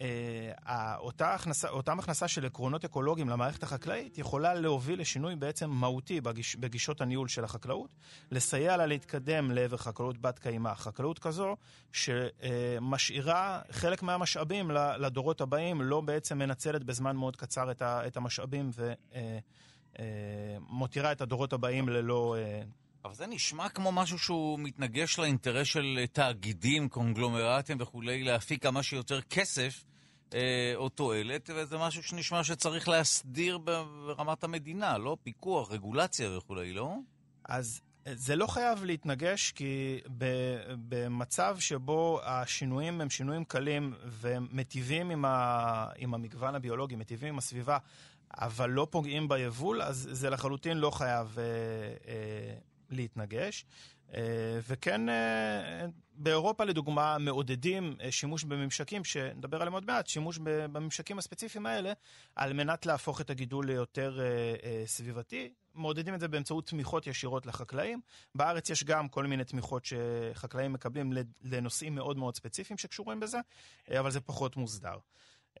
אה, 0.00 0.96
אותה 0.96 1.34
הכנסה, 1.34 1.68
אותה 1.68 1.92
הכנסה 1.92 2.28
של 2.28 2.46
עקרונות 2.46 2.84
אקולוגיים 2.84 3.28
למערכת 3.28 3.62
החקלאית 3.62 4.18
יכולה 4.18 4.54
להוביל 4.54 5.00
לשינוי 5.00 5.36
בעצם 5.36 5.70
מהותי 5.70 6.20
בגיש, 6.20 6.56
בגישות 6.56 7.00
הניהול 7.00 7.28
של 7.28 7.44
החקלאות, 7.44 7.94
לסייע 8.30 8.76
לה 8.76 8.86
להתקדם 8.86 9.50
לעבר 9.50 9.76
חקלאות 9.76 10.18
בת 10.18 10.38
קיימא. 10.38 10.74
חקלאות 10.74 11.18
כזו 11.18 11.56
שמשאירה 11.92 13.60
חלק 13.70 14.02
מהמשאבים 14.02 14.70
לדורות 14.70 15.40
הבאים, 15.40 15.82
לא 15.82 16.00
בעצם 16.00 16.38
מנצלת 16.38 16.84
בזמן 16.84 17.16
מאוד 17.16 17.36
קצר 17.36 17.70
את 17.82 18.16
המשאבים 18.16 18.70
ומותירה 19.98 21.12
את 21.12 21.20
הדורות 21.20 21.52
הבאים 21.52 21.88
ללא... 21.88 22.36
אבל 23.06 23.14
זה 23.14 23.26
נשמע 23.26 23.68
כמו 23.68 23.92
משהו 23.92 24.18
שהוא 24.18 24.58
מתנגש 24.58 25.18
לאינטרס 25.18 25.66
של 25.66 26.04
תאגידים, 26.12 26.88
קונגלומרטים 26.88 27.76
וכולי, 27.80 28.22
להפיק 28.22 28.62
כמה 28.62 28.82
שיותר 28.82 29.20
כסף 29.20 29.84
אה, 30.34 30.72
או 30.74 30.88
תועלת, 30.88 31.50
וזה 31.54 31.78
משהו 31.78 32.02
שנשמע 32.02 32.44
שצריך 32.44 32.88
להסדיר 32.88 33.58
ברמת 33.58 34.44
המדינה, 34.44 34.98
לא? 34.98 35.16
פיקוח, 35.22 35.70
רגולציה 35.70 36.38
וכולי, 36.38 36.72
לא? 36.72 36.94
אז 37.44 37.80
זה 38.12 38.36
לא 38.36 38.46
חייב 38.46 38.84
להתנגש, 38.84 39.52
כי 39.52 40.00
במצב 40.88 41.56
שבו 41.60 42.20
השינויים 42.24 43.00
הם 43.00 43.10
שינויים 43.10 43.44
קלים 43.44 43.94
ומטיבים 44.04 45.10
עם, 45.10 45.24
ה, 45.24 45.86
עם 45.96 46.14
המגוון 46.14 46.54
הביולוגי, 46.54 46.96
מטיבים 46.96 47.28
עם 47.28 47.38
הסביבה, 47.38 47.78
אבל 48.34 48.70
לא 48.70 48.86
פוגעים 48.90 49.28
ביבול, 49.28 49.82
אז 49.82 50.08
זה 50.12 50.30
לחלוטין 50.30 50.78
לא 50.78 50.90
חייב 50.90 51.38
אה, 51.38 51.44
אה, 52.08 52.54
להתנגש. 52.90 53.66
אה, 54.14 54.58
וכן, 54.68 55.08
אה, 55.08 55.86
באירופה 56.14 56.64
לדוגמה 56.64 57.18
מעודדים 57.18 57.96
אה, 58.00 58.12
שימוש 58.12 58.44
בממשקים, 58.44 59.04
שנדבר 59.04 59.56
עליהם 59.56 59.72
עוד 59.72 59.86
מעט, 59.86 60.06
שימוש 60.06 60.38
בממשקים 60.42 61.18
הספציפיים 61.18 61.66
האלה, 61.66 61.92
על 62.36 62.52
מנת 62.52 62.86
להפוך 62.86 63.20
את 63.20 63.30
הגידול 63.30 63.66
ליותר 63.66 64.18
סביבתי. 64.86 65.52
מעודדים 65.74 66.14
את 66.14 66.20
זה 66.20 66.28
באמצעות 66.28 66.66
תמיכות 66.66 67.06
ישירות 67.06 67.46
לחקלאים. 67.46 68.00
בארץ 68.34 68.70
יש 68.70 68.84
גם 68.84 69.08
כל 69.08 69.26
מיני 69.26 69.44
תמיכות 69.44 69.84
שחקלאים 69.84 70.72
מקבלים 70.72 71.12
לנושאים 71.42 71.94
מאוד 71.94 72.16
מאוד 72.16 72.36
ספציפיים 72.36 72.78
שקשורים 72.78 73.20
בזה, 73.20 73.38
אבל 73.90 74.10
זה 74.10 74.20
פחות 74.20 74.56
מוסדר. 74.56 74.96
Uh, 75.56 75.58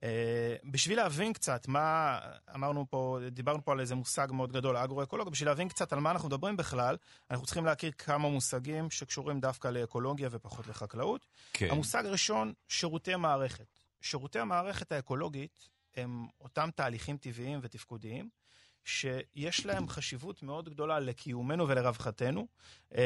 בשביל 0.70 0.96
להבין 0.96 1.32
קצת 1.32 1.68
מה, 1.68 2.18
אמרנו 2.54 2.86
פה, 2.90 3.18
דיברנו 3.30 3.64
פה 3.64 3.72
על 3.72 3.80
איזה 3.80 3.94
מושג 3.94 4.28
מאוד 4.30 4.52
גדול, 4.52 4.76
אגרו-אקולוגיה, 4.76 5.30
בשביל 5.30 5.48
להבין 5.48 5.68
קצת 5.68 5.92
על 5.92 5.98
מה 5.98 6.10
אנחנו 6.10 6.28
מדברים 6.28 6.56
בכלל, 6.56 6.96
אנחנו 7.30 7.46
צריכים 7.46 7.64
להכיר 7.64 7.92
כמה 7.98 8.28
מושגים 8.28 8.90
שקשורים 8.90 9.40
דווקא 9.40 9.68
לאקולוגיה 9.68 10.28
ופחות 10.32 10.66
לחקלאות. 10.66 11.26
כן. 11.52 11.68
המושג 11.70 12.06
הראשון, 12.06 12.52
שירותי 12.68 13.16
מערכת. 13.16 13.66
שירותי 14.00 14.38
המערכת 14.38 14.92
האקולוגית 14.92 15.68
הם 15.94 16.26
אותם 16.40 16.68
תהליכים 16.74 17.16
טבעיים 17.16 17.60
ותפקודיים, 17.62 18.28
שיש 18.84 19.66
להם 19.66 19.88
חשיבות 19.88 20.42
מאוד 20.42 20.68
גדולה 20.68 21.00
לקיומנו 21.00 21.68
ולרווחתנו. 21.68 22.46
Uh, 22.92 22.96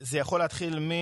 זה 0.00 0.18
יכול 0.18 0.40
להתחיל 0.40 0.78
מ... 0.78 0.92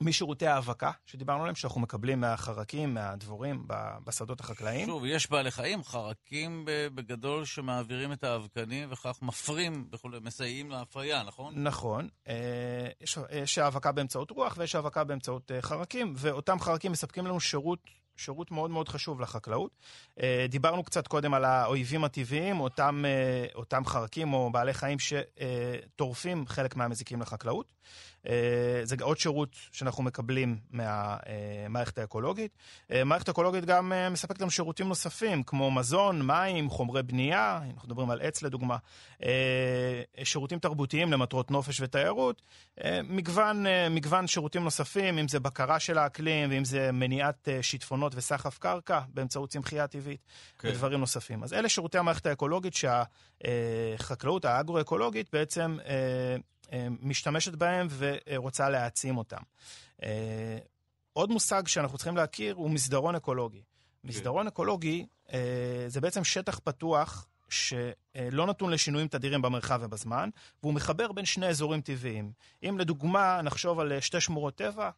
משירותי 0.00 0.46
האבקה, 0.46 0.90
שדיברנו 1.06 1.40
עליהם, 1.40 1.54
שאנחנו 1.54 1.80
מקבלים 1.80 2.20
מהחרקים, 2.20 2.94
מהדבורים, 2.94 3.66
בשדות 4.04 4.40
החקלאיים. 4.40 4.86
שוב, 4.86 5.04
יש 5.04 5.30
בעלי 5.30 5.50
חיים, 5.50 5.84
חרקים 5.84 6.64
בגדול 6.94 7.44
שמעבירים 7.44 8.12
את 8.12 8.24
האבקנים 8.24 8.88
וכך 8.92 9.18
מפרים 9.22 9.88
וכולי, 9.92 10.18
מסייעים 10.22 10.70
להפריה, 10.70 11.22
נכון? 11.22 11.54
נכון. 11.56 12.08
אה, 12.28 12.88
יש, 13.00 13.18
יש 13.30 13.58
האבקה 13.58 13.92
באמצעות 13.92 14.30
רוח 14.30 14.54
ויש 14.58 14.74
האבקה 14.74 15.04
באמצעות 15.04 15.50
אה, 15.50 15.62
חרקים, 15.62 16.14
ואותם 16.16 16.60
חרקים 16.60 16.92
מספקים 16.92 17.26
לנו 17.26 17.40
שירות 17.40 17.78
שירות 18.18 18.50
מאוד 18.50 18.70
מאוד 18.70 18.88
חשוב 18.88 19.20
לחקלאות. 19.20 19.70
אה, 20.22 20.46
דיברנו 20.48 20.84
קצת 20.84 21.06
קודם 21.06 21.34
על 21.34 21.44
האויבים 21.44 22.04
הטבעיים, 22.04 22.60
אותם, 22.60 23.04
אותם 23.54 23.84
חרקים 23.86 24.32
או 24.32 24.50
בעלי 24.52 24.74
חיים 24.74 24.98
שטורפים 24.98 26.46
חלק 26.46 26.76
מהמזיקים 26.76 27.20
לחקלאות. 27.20 27.72
אה, 28.28 28.80
זה 28.82 28.96
עוד 29.00 29.18
שירות 29.18 29.56
שאנחנו 29.72 30.02
מקבלים 30.02 30.58
מהמערכת 30.70 31.98
האקולוגית. 31.98 32.50
אה, 32.90 33.04
מערכת 33.04 33.28
האקולוגית 33.28 33.64
גם 33.64 33.92
אה, 33.92 34.08
מספקת 34.10 34.40
לנו 34.40 34.50
שירותים 34.50 34.88
נוספים, 34.88 35.42
כמו 35.42 35.70
מזון, 35.70 36.26
מים, 36.26 36.70
חומרי 36.70 37.02
בנייה, 37.02 37.60
אנחנו 37.74 37.88
מדברים 37.88 38.10
על 38.10 38.20
עץ 38.20 38.42
לדוגמה, 38.42 38.76
שירותים 40.24 40.58
תרבותיים 40.58 41.12
למטרות 41.12 41.50
נופש 41.50 41.80
ותיירות, 41.80 42.42
מגוון, 43.04 43.66
מגוון 43.90 44.26
שירותים 44.26 44.64
נוספים, 44.64 45.18
אם 45.18 45.28
זה 45.28 45.40
בקרה 45.40 45.80
של 45.80 45.98
האקלים, 45.98 46.50
ואם 46.50 46.64
זה 46.64 46.92
מניעת 46.92 47.48
שיטפונות 47.62 48.12
וסחף 48.16 48.58
קרקע 48.58 49.00
באמצעות 49.14 49.50
צמחייה 49.50 49.86
טבעית, 49.86 50.20
okay. 50.20 50.62
כן. 50.62 50.68
ודברים 50.68 51.00
נוספים. 51.00 51.42
אז 51.42 51.52
אלה 51.52 51.68
שירותי 51.68 51.98
המערכת 51.98 52.26
האקולוגית 52.26 52.74
שהחקלאות 52.74 54.44
האגרו-אקולוגית 54.44 55.28
בעצם 55.32 55.76
אה, 55.86 56.36
משתמשת 57.00 57.54
בהם 57.54 57.86
ורוצה 57.98 58.68
להעצים 58.68 59.18
אותם. 59.18 59.42
אה, 60.02 60.58
עוד 61.12 61.30
מושג 61.30 61.66
שאנחנו 61.66 61.98
צריכים 61.98 62.16
להכיר 62.16 62.54
הוא 62.54 62.70
מסדרון 62.70 63.14
אקולוגי. 63.14 63.62
כן. 63.62 64.08
מסדרון 64.08 64.46
אקולוגי 64.46 65.06
אה, 65.32 65.84
זה 65.86 66.00
בעצם 66.00 66.24
שטח 66.24 66.60
פתוח 66.64 67.26
שלא 67.48 68.46
נתון 68.46 68.70
לשינויים 68.70 69.08
תדירים 69.08 69.42
במרחב 69.42 69.80
ובזמן, 69.82 70.30
והוא 70.62 70.74
מחבר 70.74 71.12
בין 71.12 71.24
שני 71.24 71.46
אזורים 71.46 71.80
טבעיים. 71.80 72.32
אם 72.68 72.78
לדוגמה 72.78 73.42
נחשוב 73.42 73.80
על 73.80 74.00
שתי 74.00 74.20
שמורות 74.20 74.54
טבע, 74.54 74.90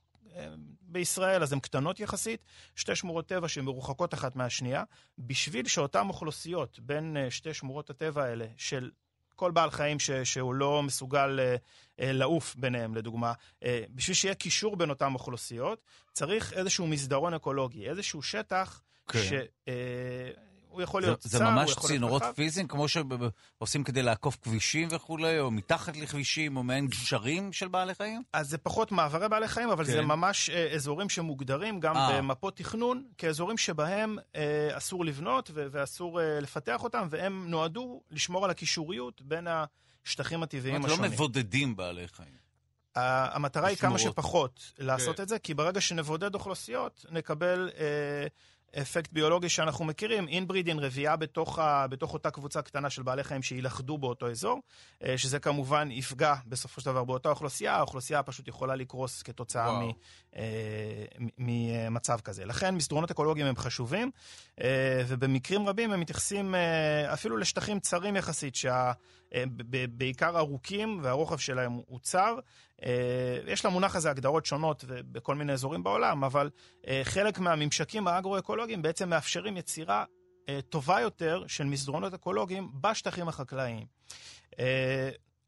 בישראל, 0.83 1.43
אז 1.43 1.53
הן 1.53 1.61
קטנות 1.61 2.01
יחסית, 2.01 2.45
שתי 2.77 2.97
שמורות 2.97 3.29
טבע 3.29 3.49
שמרוחקות 3.49 4.15
אחת 4.15 4.37
מהשנייה, 4.37 4.85
בשביל 5.19 5.69
שאותן 5.69 6.09
אוכלוסיות 6.09 6.79
בין 6.79 7.17
שתי 7.31 7.55
שמורות 7.55 7.91
הטבע 7.91 8.25
האלה 8.25 8.47
של 8.57 8.91
כל 9.39 9.51
בעל 9.51 9.71
חיים 9.71 9.99
ש, 9.99 10.11
שהוא 10.11 10.55
לא 10.55 10.83
מסוגל 10.83 11.41
אה, 11.41 11.57
אה, 12.01 12.13
לעוף 12.13 12.57
ביניהם, 12.57 12.95
לדוגמה. 12.95 13.33
אה, 13.65 13.83
בשביל 13.91 14.15
שיהיה 14.15 14.35
קישור 14.35 14.77
בין 14.77 14.91
אותן 14.91 15.15
אוכלוסיות, 15.15 15.83
צריך 16.13 16.53
איזשהו 16.53 16.87
מסדרון 16.87 17.35
אקולוגי, 17.35 17.89
איזשהו 17.89 18.23
שטח 18.23 18.83
כן. 19.09 19.19
ש... 19.19 19.33
הוא 20.71 20.83
יכול 20.83 21.03
להיות 21.03 21.19
צר, 21.19 21.29
הוא 21.29 21.45
יכול 21.45 21.61
להיות 21.61 21.71
רחב. 21.71 21.79
זה 21.79 21.85
ממש 21.85 21.89
צינורות 21.89 22.23
פיזיים, 22.35 22.69
כמו 22.69 22.87
שעושים 22.89 23.85
כדי 23.85 24.03
לעקוף 24.03 24.37
כבישים 24.43 24.89
וכולי, 24.91 25.39
או 25.41 25.51
מתחת 25.51 25.97
לכבישים, 25.97 26.57
או 26.57 26.63
מעין 26.63 26.87
גשרים 26.87 27.53
של 27.53 27.69
בעלי 27.69 27.95
חיים? 27.95 28.23
אז 28.33 28.49
זה 28.49 28.59
פחות 28.59 28.93
מעברי 28.93 29.29
בעלי 29.29 29.49
חיים, 29.49 29.71
אבל 29.71 29.85
כן. 29.85 29.93
זה 29.93 30.01
ממש 30.03 30.51
אה, 30.51 30.75
אזורים 30.75 31.09
שמוגדרים 31.09 31.81
גם 31.81 31.97
아. 31.97 31.99
אה. 31.99 32.19
במפות 32.19 32.57
תכנון, 32.57 33.05
כאזורים 33.19 33.59
שבהם 33.59 34.19
אה, 34.37 34.69
אסור 34.73 35.05
לבנות 35.05 35.51
ו- 35.55 35.67
ואסור 35.71 36.21
אה, 36.21 36.41
לפתח 36.41 36.85
אותם, 36.85 37.07
והם 37.11 37.51
נועדו 37.51 38.03
לשמור 38.11 38.45
על 38.45 38.51
הקישוריות 38.51 39.23
בין 39.23 39.47
השטחים 40.05 40.43
הטבעיים 40.43 40.85
השונים. 40.85 41.05
לא 41.05 41.09
מבודדים 41.11 41.77
בעלי 41.77 42.09
חיים. 42.09 42.49
המטרה 42.95 43.69
היא 43.69 43.77
כמה 43.77 43.99
שפחות 43.99 44.73
לעשות 44.79 45.17
כן. 45.17 45.23
את 45.23 45.29
זה, 45.29 45.39
כי 45.39 45.55
ברגע 45.55 45.81
שנבודד 45.81 46.35
אוכלוסיות, 46.35 47.07
נקבל 47.11 47.71
אה, 47.79 48.27
אפקט 48.77 49.13
ביולוגי 49.13 49.49
שאנחנו 49.49 49.85
מכירים, 49.85 50.29
אינברידין 50.29 50.79
רבייה 50.79 51.17
בתוך, 51.17 51.59
ה, 51.59 51.87
בתוך 51.87 52.15
אותה 52.15 52.31
קבוצה 52.31 52.63
קטנה 52.63 52.91
של 52.91 53.03
בעלי 53.03 53.25
חיים 53.25 53.43
שיילכדו 53.43 53.99
באותו 53.99 54.31
אזור, 54.31 54.61
אה, 55.05 55.19
שזה 55.19 55.39
כמובן 55.39 55.89
יפגע 55.91 56.35
בסופו 56.47 56.81
של 56.81 56.87
דבר 56.87 57.05
באותה 57.05 57.29
אוכלוסייה, 57.29 57.77
האוכלוסייה 57.77 58.23
פשוט 58.23 58.49
יכולה 58.49 58.77
לקרוס 58.77 59.23
כתוצאה 59.23 59.81
מ, 59.81 59.91
אה, 60.37 61.05
ממצב 61.39 62.21
כזה. 62.21 62.45
לכן 62.45 62.75
מסדרונות 62.75 63.11
אקולוגיים 63.11 63.47
הם 63.47 63.57
חשובים, 63.57 64.11
אה, 64.61 65.03
ובמקרים 65.09 65.69
רבים 65.69 65.93
הם 65.93 66.01
מתייחסים 66.01 66.55
אפילו 67.13 67.37
לשטחים 67.37 67.81
צרים 67.81 68.17
יחסית, 68.17 68.55
שבעיקר 69.35 70.39
ארוכים 70.39 71.01
והרוחב 71.03 71.39
שלהם 71.39 71.73
הוא 71.73 71.99
צר. 72.03 72.39
יש 73.47 73.65
למונח 73.65 73.97
הזה 73.97 74.11
הגדרות 74.11 74.47
שונות 74.47 74.85
בכל 74.89 75.35
מיני 75.35 75.53
אזורים 75.53 75.83
בעולם, 75.83 76.25
אבל 76.25 76.51
חלק 77.03 77.39
מהממשקים 77.39 78.09
האגרו-אקולוגיים 78.09 78.83
בעצם 78.83 79.09
מאפשרים 79.09 79.57
יצירה 79.57 80.05
טובה 80.69 81.01
יותר 81.01 81.45
של 81.47 81.65
מסדרונות 81.65 82.15
אקולוגיים 82.15 82.69
בשטחים 82.81 83.29
החקלאיים. 83.29 83.87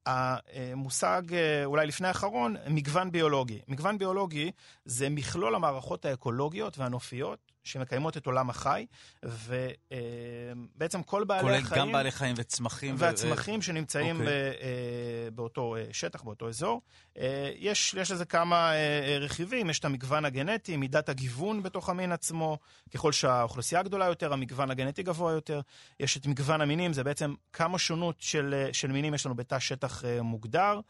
המושג, 0.06 1.22
אולי 1.64 1.86
לפני 1.86 2.08
האחרון, 2.08 2.56
מגוון 2.68 3.12
ביולוגי. 3.12 3.60
מגוון 3.68 3.98
ביולוגי 3.98 4.50
זה 4.84 5.08
מכלול 5.10 5.54
המערכות 5.54 6.04
האקולוגיות 6.04 6.78
והנופיות 6.78 7.49
שמקיימות 7.70 8.16
את 8.16 8.26
עולם 8.26 8.50
החי, 8.50 8.86
ובעצם 9.22 11.02
כל 11.02 11.24
בעלי 11.24 11.42
כולל 11.42 11.54
החיים... 11.54 11.68
כולל 11.68 11.80
גם 11.80 11.92
בעלי 11.92 12.10
חיים 12.10 12.34
וצמחים. 12.38 12.94
והצמחים 12.98 13.58
ו... 13.58 13.62
שנמצאים 13.62 14.16
okay. 14.16 14.20
אוקיי. 14.20 14.50
ב, 14.50 14.52
אה, 14.62 15.30
באותו 15.30 15.76
אה, 15.76 15.84
שטח, 15.92 16.22
באותו 16.22 16.48
אזור. 16.48 16.82
אה, 17.18 17.50
יש, 17.56 17.94
יש 17.94 18.10
לזה 18.10 18.24
כמה 18.24 18.72
רכיבים, 19.20 19.70
יש 19.70 19.78
את 19.78 19.84
המגוון 19.84 20.24
הגנטי, 20.24 20.76
מידת 20.76 21.08
הגיוון 21.08 21.62
בתוך 21.62 21.88
המין 21.88 22.12
עצמו, 22.12 22.58
ככל 22.94 23.12
שהאוכלוסייה 23.12 23.82
גדולה 23.82 24.04
יותר, 24.04 24.32
המגוון 24.32 24.70
הגנטי 24.70 25.02
גבוה 25.02 25.32
יותר. 25.32 25.60
יש 26.00 26.16
את 26.16 26.26
מגוון 26.26 26.60
המינים, 26.60 26.92
זה 26.92 27.04
בעצם 27.04 27.34
כמה 27.52 27.78
שונות 27.78 28.16
של, 28.18 28.68
של 28.72 28.92
מינים 28.92 29.14
יש 29.14 29.26
לנו 29.26 29.34
בתא 29.34 29.58
שטח 29.58 30.04
מוגדר, 30.22 30.80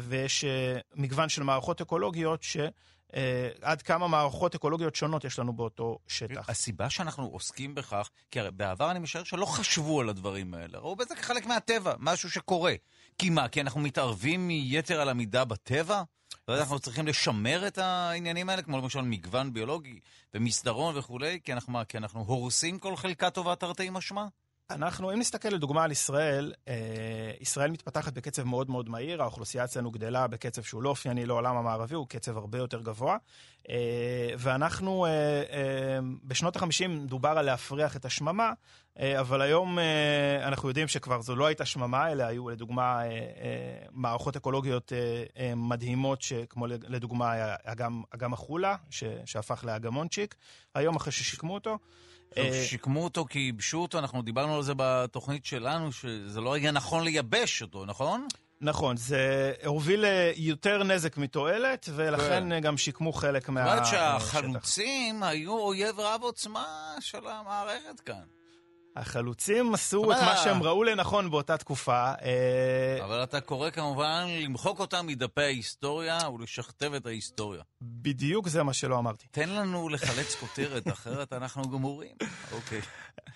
ויש 0.00 0.44
מגוון 0.94 1.28
של 1.28 1.42
מערכות 1.42 1.80
אקולוגיות 1.80 2.42
ש... 2.42 2.56
אה, 3.14 3.48
עד 3.62 3.82
כמה 3.82 4.08
מערכות 4.08 4.54
אקולוגיות 4.54 4.94
שונות 4.94 5.24
יש 5.24 5.38
לנו 5.38 5.52
באותו 5.52 5.98
שטח. 6.06 6.48
הסיבה 6.50 6.90
שאנחנו 6.90 7.24
עוסקים 7.24 7.74
בכך, 7.74 8.10
כי 8.30 8.40
הרי 8.40 8.50
בעבר 8.50 8.90
אני 8.90 8.98
משער 8.98 9.24
שלא 9.24 9.46
חשבו 9.46 10.00
על 10.00 10.08
הדברים 10.08 10.54
האלה, 10.54 10.78
ראו 10.78 10.96
בזה 10.96 11.14
כחלק 11.14 11.46
מהטבע, 11.46 11.94
משהו 11.98 12.30
שקורה. 12.30 12.74
כי 13.18 13.30
מה, 13.30 13.48
כי 13.48 13.60
אנחנו 13.60 13.80
מתערבים 13.80 14.48
מיתר 14.48 15.00
על 15.00 15.08
המידה 15.08 15.44
בטבע? 15.44 16.02
אנחנו 16.48 16.78
צריכים 16.78 17.06
לשמר 17.06 17.66
את 17.66 17.78
העניינים 17.78 18.48
האלה, 18.48 18.62
כמו 18.62 18.78
למשל 18.78 19.00
מגוון 19.00 19.52
ביולוגי 19.52 20.00
ומסדרון 20.34 20.98
וכולי, 20.98 21.40
כי 21.44 21.52
אנחנו, 21.52 21.72
מה, 21.72 21.84
כי 21.84 21.98
אנחנו 21.98 22.20
הורסים 22.20 22.78
כל 22.78 22.96
חלקה 22.96 23.30
טובה 23.30 23.56
תרתי 23.56 23.90
משמע? 23.90 24.26
אנחנו, 24.70 25.12
אם 25.12 25.18
נסתכל 25.18 25.48
לדוגמה 25.48 25.84
על 25.84 25.90
ישראל, 25.90 26.52
אה, 26.68 26.74
ישראל 27.40 27.70
מתפתחת 27.70 28.12
בקצב 28.12 28.42
מאוד 28.42 28.70
מאוד 28.70 28.88
מהיר, 28.88 29.22
האוכלוסייה 29.22 29.64
אצלנו 29.64 29.90
גדלה 29.90 30.26
בקצב 30.26 30.62
שהוא 30.62 30.82
לא 30.82 30.88
אופייני 30.88 31.26
לעולם 31.26 31.56
המערבי, 31.56 31.94
הוא 31.94 32.08
קצב 32.08 32.36
הרבה 32.36 32.58
יותר 32.58 32.80
גבוה. 32.80 33.16
אה, 33.68 34.30
ואנחנו, 34.38 35.06
אה, 35.06 35.98
בשנות 36.24 36.56
ה-50 36.56 37.06
דובר 37.06 37.28
על 37.28 37.44
להפריח 37.44 37.96
את 37.96 38.04
השממה, 38.04 38.52
אבל 39.20 39.42
היום 39.42 39.78
אנחנו 40.42 40.68
יודעים 40.68 40.88
שכבר 40.88 41.22
זו 41.22 41.36
לא 41.36 41.46
הייתה 41.46 41.64
שממה, 41.64 42.12
אלא 42.12 42.24
היו 42.24 42.48
לדוגמה 42.48 43.00
מערכות 43.90 44.36
אקולוגיות 44.36 44.92
מדהימות, 45.56 46.24
כמו 46.48 46.66
לדוגמה 46.66 47.54
אגם, 47.64 48.02
אגם 48.14 48.32
החולה, 48.32 48.76
שהפך 49.24 49.64
לאגמונצ'יק, 49.64 50.34
היום 50.74 50.96
אחרי 50.96 51.12
ששיקמו 51.12 51.54
אותו. 51.54 51.78
אה, 52.36 52.64
שיקמו 52.68 53.04
אותו 53.04 53.24
כי 53.24 53.38
ייבשו 53.38 53.78
אותו, 53.78 53.98
אנחנו 53.98 54.22
דיברנו 54.22 54.56
על 54.56 54.62
זה 54.62 54.72
בתוכנית 54.76 55.44
שלנו, 55.44 55.92
שזה 55.92 56.40
לא 56.40 56.52
היה 56.52 56.70
נכון 56.70 57.04
לייבש 57.04 57.62
אותו, 57.62 57.84
נכון? 57.84 58.26
נכון, 58.60 58.96
זה 58.96 59.52
הוביל 59.64 60.04
ליותר 60.36 60.84
נזק 60.84 61.16
מתועלת, 61.16 61.88
ולכן 61.94 62.48
כן. 62.50 62.60
גם 62.60 62.76
שיקמו 62.76 63.12
חלק 63.12 63.48
מה... 63.48 63.64
זאת 63.64 63.72
אומרת 63.72 63.86
שהחלוצים 63.86 65.22
היו 65.22 65.58
אויב 65.58 66.00
רב 66.00 66.22
עוצמה 66.22 66.94
של 67.00 67.26
המערכת 67.26 68.00
כאן. 68.00 68.37
החלוצים 68.96 69.74
עשו 69.74 70.12
את 70.12 70.16
מה 70.16 70.36
שהם 70.36 70.62
ראו 70.62 70.84
לנכון 70.84 71.30
באותה 71.30 71.56
תקופה. 71.56 72.12
אה, 72.22 73.04
אבל 73.04 73.22
אתה 73.22 73.40
קורא 73.40 73.70
כמובן 73.70 74.26
למחוק 74.40 74.80
אותם 74.80 75.06
מדפי 75.06 75.42
ההיסטוריה 75.42 76.18
ולשכתב 76.34 76.94
את 76.94 77.06
ההיסטוריה. 77.06 77.62
בדיוק 77.82 78.48
זה 78.48 78.62
מה 78.62 78.72
שלא 78.72 78.98
אמרתי. 78.98 79.26
תן 79.30 79.48
לנו 79.48 79.88
לחלץ 79.88 80.34
כותרת, 80.34 80.88
אחרת 80.92 81.32
אנחנו 81.32 81.70
גמורים. 81.70 82.12
אוקיי. 82.52 82.80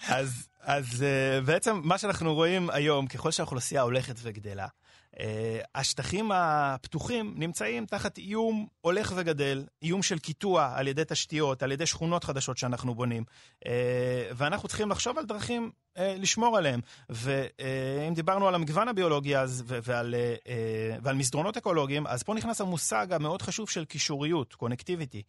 אז, 0.09 0.49
אז 0.61 1.03
אה, 1.03 1.41
בעצם 1.41 1.81
מה 1.85 1.99
שאנחנו 1.99 2.35
רואים 2.35 2.71
היום, 2.71 3.07
ככל 3.07 3.31
שהאוכלוסייה 3.31 3.83
הולכת 3.83 4.15
וגדלה, 4.23 4.67
השטחים 5.75 6.31
הפתוחים 6.35 7.35
נמצאים 7.37 7.87
תחת 7.87 8.19
איום 8.19 8.67
הולך 8.81 9.13
וגדל, 9.17 9.65
איום 9.83 10.03
של 10.03 10.19
קיטוע 10.19 10.73
על 10.75 10.89
ידי 10.89 11.03
תשתיות, 11.09 11.63
על 11.63 11.73
ידי 11.73 11.87
שכונות 11.87 12.25
חדשות 12.25 12.59
שאנחנו 12.59 12.95
בונים. 12.95 13.25
אה, 13.67 14.31
ואנחנו 14.37 14.69
צריכים 14.69 14.91
לחשוב 14.91 15.19
על 15.19 15.25
דרכים 15.25 15.71
אה, 15.99 16.15
לשמור 16.19 16.59
עליהם. 16.59 16.81
ואם 17.09 18.15
דיברנו 18.15 18.49
על 18.49 18.55
המגוון 18.55 18.89
הביולוגי 18.89 19.37
אז, 19.37 19.65
ועל, 19.67 20.15
ועל 21.03 21.17
מסדרונות 21.17 21.57
אקולוגיים, 21.57 22.07
אז 22.07 22.23
פה 22.23 22.35
נכנס 22.35 22.61
המושג 22.61 23.07
המאוד 23.11 23.43
חשוב 23.43 23.69
של 23.69 23.85
קישוריות, 23.85 24.55
קונקטיביטי. 24.55 25.23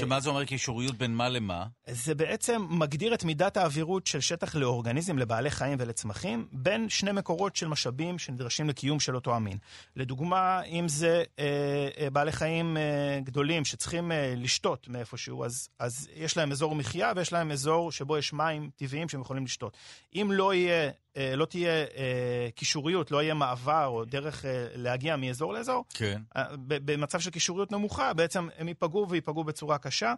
שמה 0.00 0.20
זה 0.20 0.28
אומר 0.28 0.44
קישוריות 0.44 0.94
בין 0.94 1.14
מה 1.14 1.28
למה? 1.28 1.66
זה 1.90 2.14
בעצם 2.14 2.66
מגדיר 2.70 3.14
את 3.14 3.24
מידת 3.24 3.56
האווירות 3.56 4.06
של 4.06 4.20
שטח 4.20 4.54
לאורגניזם, 4.54 5.18
לבעלי 5.18 5.50
חיים 5.50 5.78
ולצמחים, 5.80 6.46
בין 6.52 6.88
שני 6.88 7.12
מקורות 7.12 7.56
של 7.56 7.68
משאבים 7.68 8.18
שנדרשים 8.18 8.68
לקיום. 8.68 9.00
של 9.02 9.14
אותו 9.14 9.34
המין. 9.34 9.58
לדוגמה, 9.96 10.62
אם 10.62 10.88
זה 10.88 11.22
אה, 11.38 11.88
אה, 11.98 12.10
בעלי 12.10 12.32
חיים 12.32 12.76
אה, 12.76 13.20
גדולים 13.24 13.64
שצריכים 13.64 14.12
אה, 14.12 14.34
לשתות 14.36 14.88
מאיפשהו, 14.88 15.44
אז, 15.44 15.68
אז 15.78 16.08
יש 16.14 16.36
להם 16.36 16.52
אזור 16.52 16.74
מחיה 16.74 17.12
ויש 17.16 17.32
להם 17.32 17.50
אזור 17.50 17.92
שבו 17.92 18.18
יש 18.18 18.32
מים 18.32 18.70
טבעיים 18.76 19.08
שהם 19.08 19.20
יכולים 19.20 19.44
לשתות. 19.44 19.71
אם 20.14 20.28
לא 20.32 20.54
יהיה... 20.54 20.90
אה, 21.16 21.36
לא 21.36 21.44
תהיה 21.44 21.70
אה, 21.70 22.48
קישוריות, 22.54 23.10
לא 23.10 23.22
יהיה 23.22 23.34
מעבר 23.34 23.86
או 23.86 24.04
דרך 24.04 24.44
אה, 24.44 24.66
להגיע 24.74 25.16
מאזור 25.16 25.52
לאזור, 25.52 25.84
כן. 25.94 26.22
במצב 26.66 27.20
של 27.20 27.30
קישוריות 27.30 27.72
נמוכה, 27.72 28.12
בעצם 28.12 28.48
הם 28.58 28.68
ייפגעו 28.68 29.08
וייפגעו 29.08 29.44
בצורה 29.44 29.78
קשה. 29.78 30.14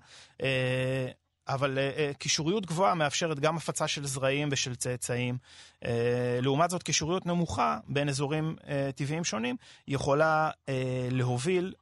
אבל 1.48 1.78
uh, 1.78 2.16
קישוריות 2.18 2.66
גבוהה 2.66 2.94
מאפשרת 2.94 3.40
גם 3.40 3.56
הפצה 3.56 3.88
של 3.88 4.06
זרעים 4.06 4.48
ושל 4.52 4.74
צאצאים. 4.74 5.38
Uh, 5.84 5.86
לעומת 6.42 6.70
זאת, 6.70 6.82
קישוריות 6.82 7.26
נמוכה 7.26 7.78
בין 7.88 8.08
אזורים 8.08 8.56
uh, 8.60 8.66
טבעיים 8.94 9.24
שונים 9.24 9.56
יכולה 9.88 10.50
uh, 10.50 10.70
להוביל 11.10 11.74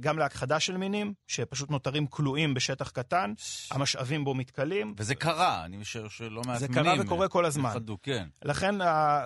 גם 0.00 0.18
להכחדה 0.18 0.60
של 0.60 0.76
מינים, 0.76 1.12
שפשוט 1.26 1.70
נותרים 1.70 2.06
כלואים 2.06 2.54
בשטח 2.54 2.90
קטן, 2.90 3.32
המשאבים 3.70 4.24
בו 4.24 4.34
מתכלים. 4.34 4.94
וזה 4.96 5.14
קרה, 5.14 5.64
אני 5.64 5.76
משער 5.76 6.08
שלא 6.08 6.42
מעט 6.46 6.58
זה 6.58 6.68
מינים. 6.68 6.84
זה 6.84 6.90
קרה 6.96 7.04
וקורה 7.04 7.28
כל 7.28 7.44
הזמן. 7.44 7.70
יחדו, 7.70 7.98
כן. 8.02 8.28
לכן, 8.44 8.74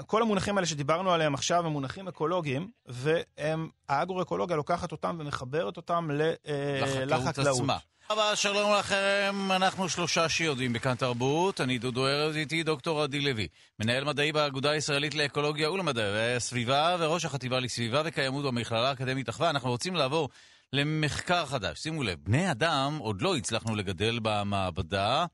כל 0.06 0.22
המונחים 0.22 0.56
האלה 0.56 0.66
שדיברנו 0.66 1.12
עליהם 1.12 1.34
עכשיו 1.34 1.66
הם 1.66 1.72
מונחים 1.72 2.08
אקולוגיים, 2.08 2.70
והאגרו-אקולוגיה 2.86 4.56
לוקחת 4.56 4.92
אותם 4.92 5.16
ומחברת 5.20 5.76
אותם 5.76 6.10
לחקלאות. 6.10 7.06
לחקלאות 7.06 7.38
עצמה. 7.38 7.78
רבה, 8.10 8.36
שלום 8.36 8.72
לכם, 8.78 9.48
אנחנו 9.50 9.88
שלושה 9.88 10.28
שיודעים 10.28 10.72
בכאן 10.72 10.94
תרבות, 10.94 11.60
אני 11.60 11.78
דודו 11.78 12.06
ארז, 12.06 12.36
איתי 12.36 12.62
דוקטור 12.62 13.02
עדי 13.02 13.20
לוי, 13.20 13.48
מנהל 13.78 14.04
מדעי 14.04 14.32
באגודה 14.32 14.70
הישראלית 14.70 15.14
לאקולוגיה 15.14 15.70
ולמדעי 15.70 16.34
הסביבה, 16.36 16.96
וראש 16.98 17.24
החטיבה 17.24 17.60
לסביבה 17.60 18.02
וקיימות 18.04 18.44
במכללה 18.44 18.88
האקדמית 18.88 19.28
אחווה. 19.28 19.50
אנחנו 19.50 19.70
רוצים 19.70 19.94
לעבור 19.94 20.28
למחקר 20.72 21.46
חדש. 21.46 21.78
שימו 21.78 22.02
לב, 22.02 22.18
בני 22.22 22.50
אדם 22.50 22.98
עוד 23.00 23.22
לא 23.22 23.36
הצלחנו 23.36 23.74
לגדל 23.74 24.18
במעבדה, 24.22 25.26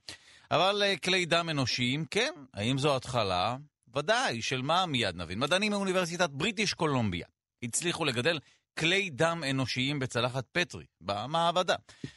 אבל 0.51 0.83
אה, 0.85 0.97
כלי 0.97 1.25
דם 1.27 1.49
אנושיים, 1.51 2.05
כן, 2.11 2.33
האם 2.55 2.79
זו 2.79 2.97
התחלה? 2.97 3.57
ודאי, 3.97 4.43
של 4.43 4.63
מה 4.63 4.87
מיד 4.87 5.17
נבין. 5.17 5.39
מדענים 5.39 5.73
מאוניברסיטת 5.73 6.31
בריטיש 6.31 6.75
קולומביה 6.75 7.27
הצליחו 7.63 8.05
לגדל 8.05 8.39
כלי 8.79 9.11
דם 9.11 9.43
אנושיים 9.51 9.99
בצלחת 9.99 10.45
פטרי, 10.53 10.85
במעבדה. 11.01 11.75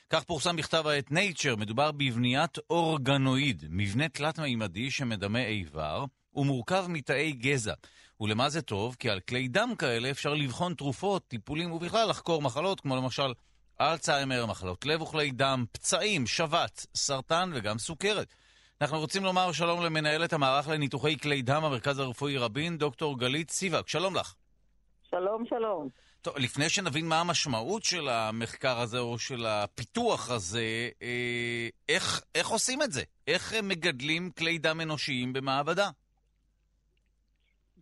כך 0.10 0.24
פורסם 0.24 0.56
בכתב 0.56 0.88
העת 0.88 1.12
Nature, 1.12 1.56
מדובר 1.58 1.92
בבניית 1.92 2.58
אורגנואיד, 2.70 3.66
מבנה 3.70 4.10
תלת-מימדי 4.10 4.92
שמדמה 4.92 5.40
איבר, 5.40 6.06
ומורכב 6.36 6.86
מתאי 6.90 7.32
גזע. 7.32 7.74
ולמה 8.22 8.50
זה 8.50 8.62
טוב? 8.62 8.96
כי 9.00 9.10
על 9.10 9.20
כלי 9.20 9.48
דם 9.48 9.74
כאלה 9.78 10.12
אפשר 10.12 10.34
לבחון 10.34 10.74
תרופות, 10.74 11.28
טיפולים 11.28 11.72
ובכלל 11.72 12.10
לחקור 12.10 12.42
מחלות, 12.42 12.82
כמו 12.82 12.96
למשל 12.96 13.34
אלצהיימר, 13.82 14.46
מחלות 14.46 14.86
לב 14.86 15.02
וכלי 15.02 15.32
דם, 15.32 15.66
פצעים, 15.72 16.28
שבץ, 16.28 16.88
סרטן 16.96 17.52
וגם 17.54 17.78
סוכרת. 17.78 18.36
אנחנו 18.82 19.00
רוצים 19.00 19.24
לומר 19.24 19.52
שלום 19.52 19.82
למנהלת 19.82 20.34
המערך 20.34 20.68
לניתוחי 20.68 21.18
כלי 21.18 21.42
דם, 21.42 21.64
המרכז 21.64 22.00
הרפואי 22.00 22.38
רבין, 22.38 22.78
דוקטור 22.78 23.20
גלית 23.20 23.52
סיבק. 23.52 23.88
שלום 23.88 24.16
לך. 24.16 24.34
שלום, 25.10 25.46
שלום. 25.50 26.03
טוב, 26.24 26.34
לפני 26.38 26.70
שנבין 26.70 27.06
מה 27.10 27.22
המשמעות 27.22 27.84
של 27.84 28.08
המחקר 28.10 28.78
הזה 28.84 29.00
או 29.00 29.18
של 29.20 29.46
הפיתוח 29.46 30.32
הזה, 30.32 30.90
אה, 31.02 31.68
איך, 31.90 32.22
איך 32.36 32.48
עושים 32.48 32.82
את 32.82 32.92
זה? 32.92 33.02
איך 33.28 33.54
מגדלים 33.64 34.30
כלי 34.38 34.58
דם 34.58 34.82
אנושיים 34.82 35.34
במעבדה? 35.34 35.90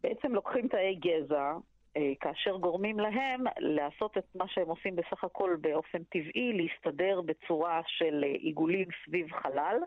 בעצם 0.04 0.36
לוקחים 0.36 0.67
תאי 0.67 0.95
גזע, 0.95 1.54
אה, 1.97 2.12
כאשר 2.19 2.58
גורמים 2.58 2.99
להם 2.99 3.43
לעשות 3.58 4.17
את 4.17 4.25
מה 4.36 4.45
שהם 4.47 4.67
עושים 4.67 4.95
בסך 4.95 5.23
הכל 5.23 5.56
באופן 5.62 6.04
טבעי, 6.04 6.54
להסתדר 6.54 7.21
בצורה 7.21 7.82
של 7.88 8.23
אה, 8.23 8.30
עיגולים 8.30 8.88
סביב 9.06 9.27
חלל 9.34 9.77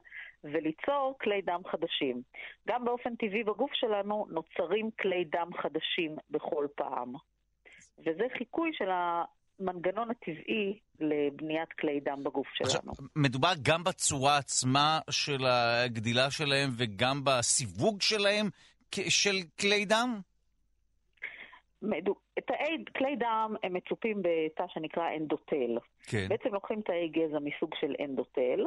וליצור 0.45 1.17
כלי 1.21 1.43
דם 1.43 1.61
חדשים. 1.71 2.23
גם 2.69 2.85
באופן 2.85 3.15
טבעי 3.17 3.45
בגוף 3.45 3.71
שלנו 3.75 4.27
נוצרים 4.31 4.91
כלי 5.01 5.25
דם 5.25 5.51
חדשים 5.63 6.17
בכל 6.31 6.67
פעם. 6.77 7.15
וזה 7.99 8.25
חיקוי 8.39 8.71
של 8.73 8.89
המנגנון 8.91 10.11
הטבעי 10.11 10.79
לבניית 11.01 11.73
כלי 11.81 12.01
דם 12.01 12.25
בגוף 12.25 12.47
שלנו. 12.55 12.91
עכשיו, 12.91 13.07
מדובר 13.17 13.53
גם 13.63 13.85
בצורה 13.85 14.37
עצמה 14.37 15.01
של 15.11 15.47
הגדילה 15.47 16.31
שלהם 16.31 16.71
וגם 16.77 17.21
בסיווג 17.25 18.03
שלהם 18.03 18.47
של 19.09 19.37
כלי 19.61 19.85
דם? 19.85 20.21
תאי 22.47 22.85
כלי 22.99 23.17
דם 23.17 23.55
הם 23.63 23.73
מצופים 23.73 24.23
בתא 24.23 24.65
שנקרא 24.69 25.03
אנדוטל. 25.17 25.79
כן. 26.07 26.27
בעצם 26.29 26.49
לוקחים 26.55 26.81
תאי 26.81 27.09
גזע 27.09 27.39
מסוג 27.39 27.75
של 27.81 27.95
אנדוטל, 28.05 28.61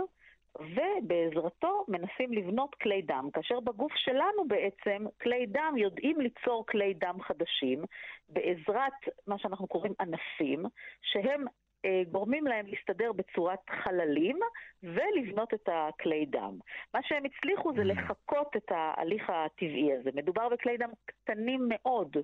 ובעזרתו 0.60 1.86
מנסים 1.88 2.34
לבנות 2.34 2.76
כלי 2.76 3.02
דם, 3.02 3.30
כאשר 3.34 3.60
בגוף 3.60 3.92
שלנו 3.96 4.48
בעצם 4.48 5.06
כלי 5.22 5.46
דם 5.46 5.74
יודעים 5.78 6.22
ליצור 6.22 6.66
כלי 6.66 6.94
דם 6.94 7.18
חדשים 7.22 7.84
בעזרת 8.30 8.94
מה 9.28 9.40
שאנחנו 9.40 9.68
קוראים 9.68 9.94
ענפים, 10.00 10.66
שהם 11.02 11.46
אה, 11.86 12.02
גורמים 12.12 12.48
להם 12.48 12.66
להסתדר 12.68 13.12
בצורת 13.12 13.60
חללים 13.84 14.40
ולבנות 14.84 15.54
את 15.54 15.70
הכלי 15.72 16.26
דם. 16.26 16.60
מה 16.94 17.00
שהם 17.04 17.24
הצליחו 17.26 17.74
זה 17.74 17.82
mm. 17.82 17.86
לחקות 17.86 18.56
את 18.58 18.72
ההליך 18.72 19.30
הטבעי 19.30 19.94
הזה. 19.94 20.10
מדובר 20.14 20.50
בכלי 20.50 20.78
דם 20.78 20.90
קטנים 21.06 21.66
מאוד, 21.70 22.18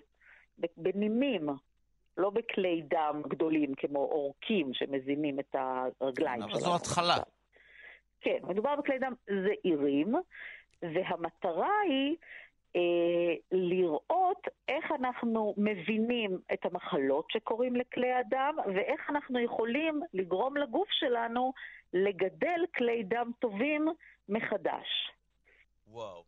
בנימים, 0.78 1.50
לא 2.18 2.30
בכלי 2.30 2.82
דם 2.82 3.22
גדולים 3.28 3.76
כמו 3.76 4.00
עורקים 4.00 4.74
שמזינים 4.74 5.40
את 5.40 5.56
הרגליים 6.02 6.42
שלנו. 6.42 6.54
אבל 6.54 6.60
זו 6.60 6.76
התחלה. 6.76 7.16
כן, 8.24 8.38
מדובר 8.44 8.76
בכלי 8.76 9.00
דם 9.00 9.14
זעירים, 9.28 10.16
והמטרה 10.82 11.80
היא 11.90 12.16
אה, 12.76 13.36
לראות 13.52 14.48
איך 14.68 14.86
אנחנו 15.00 15.54
מבינים 15.58 16.40
את 16.54 16.66
המחלות 16.66 17.26
שקורים 17.32 17.76
לכלי 17.76 18.14
הדם, 18.14 18.56
ואיך 18.76 19.10
אנחנו 19.10 19.40
יכולים 19.40 20.02
לגרום 20.14 20.58
לגוף 20.58 20.88
שלנו 20.92 21.54
לגדל 21.94 22.62
כלי 22.76 23.04
דם 23.04 23.32
טובים 23.40 23.88
מחדש. 24.30 25.12
וואו. 25.88 26.24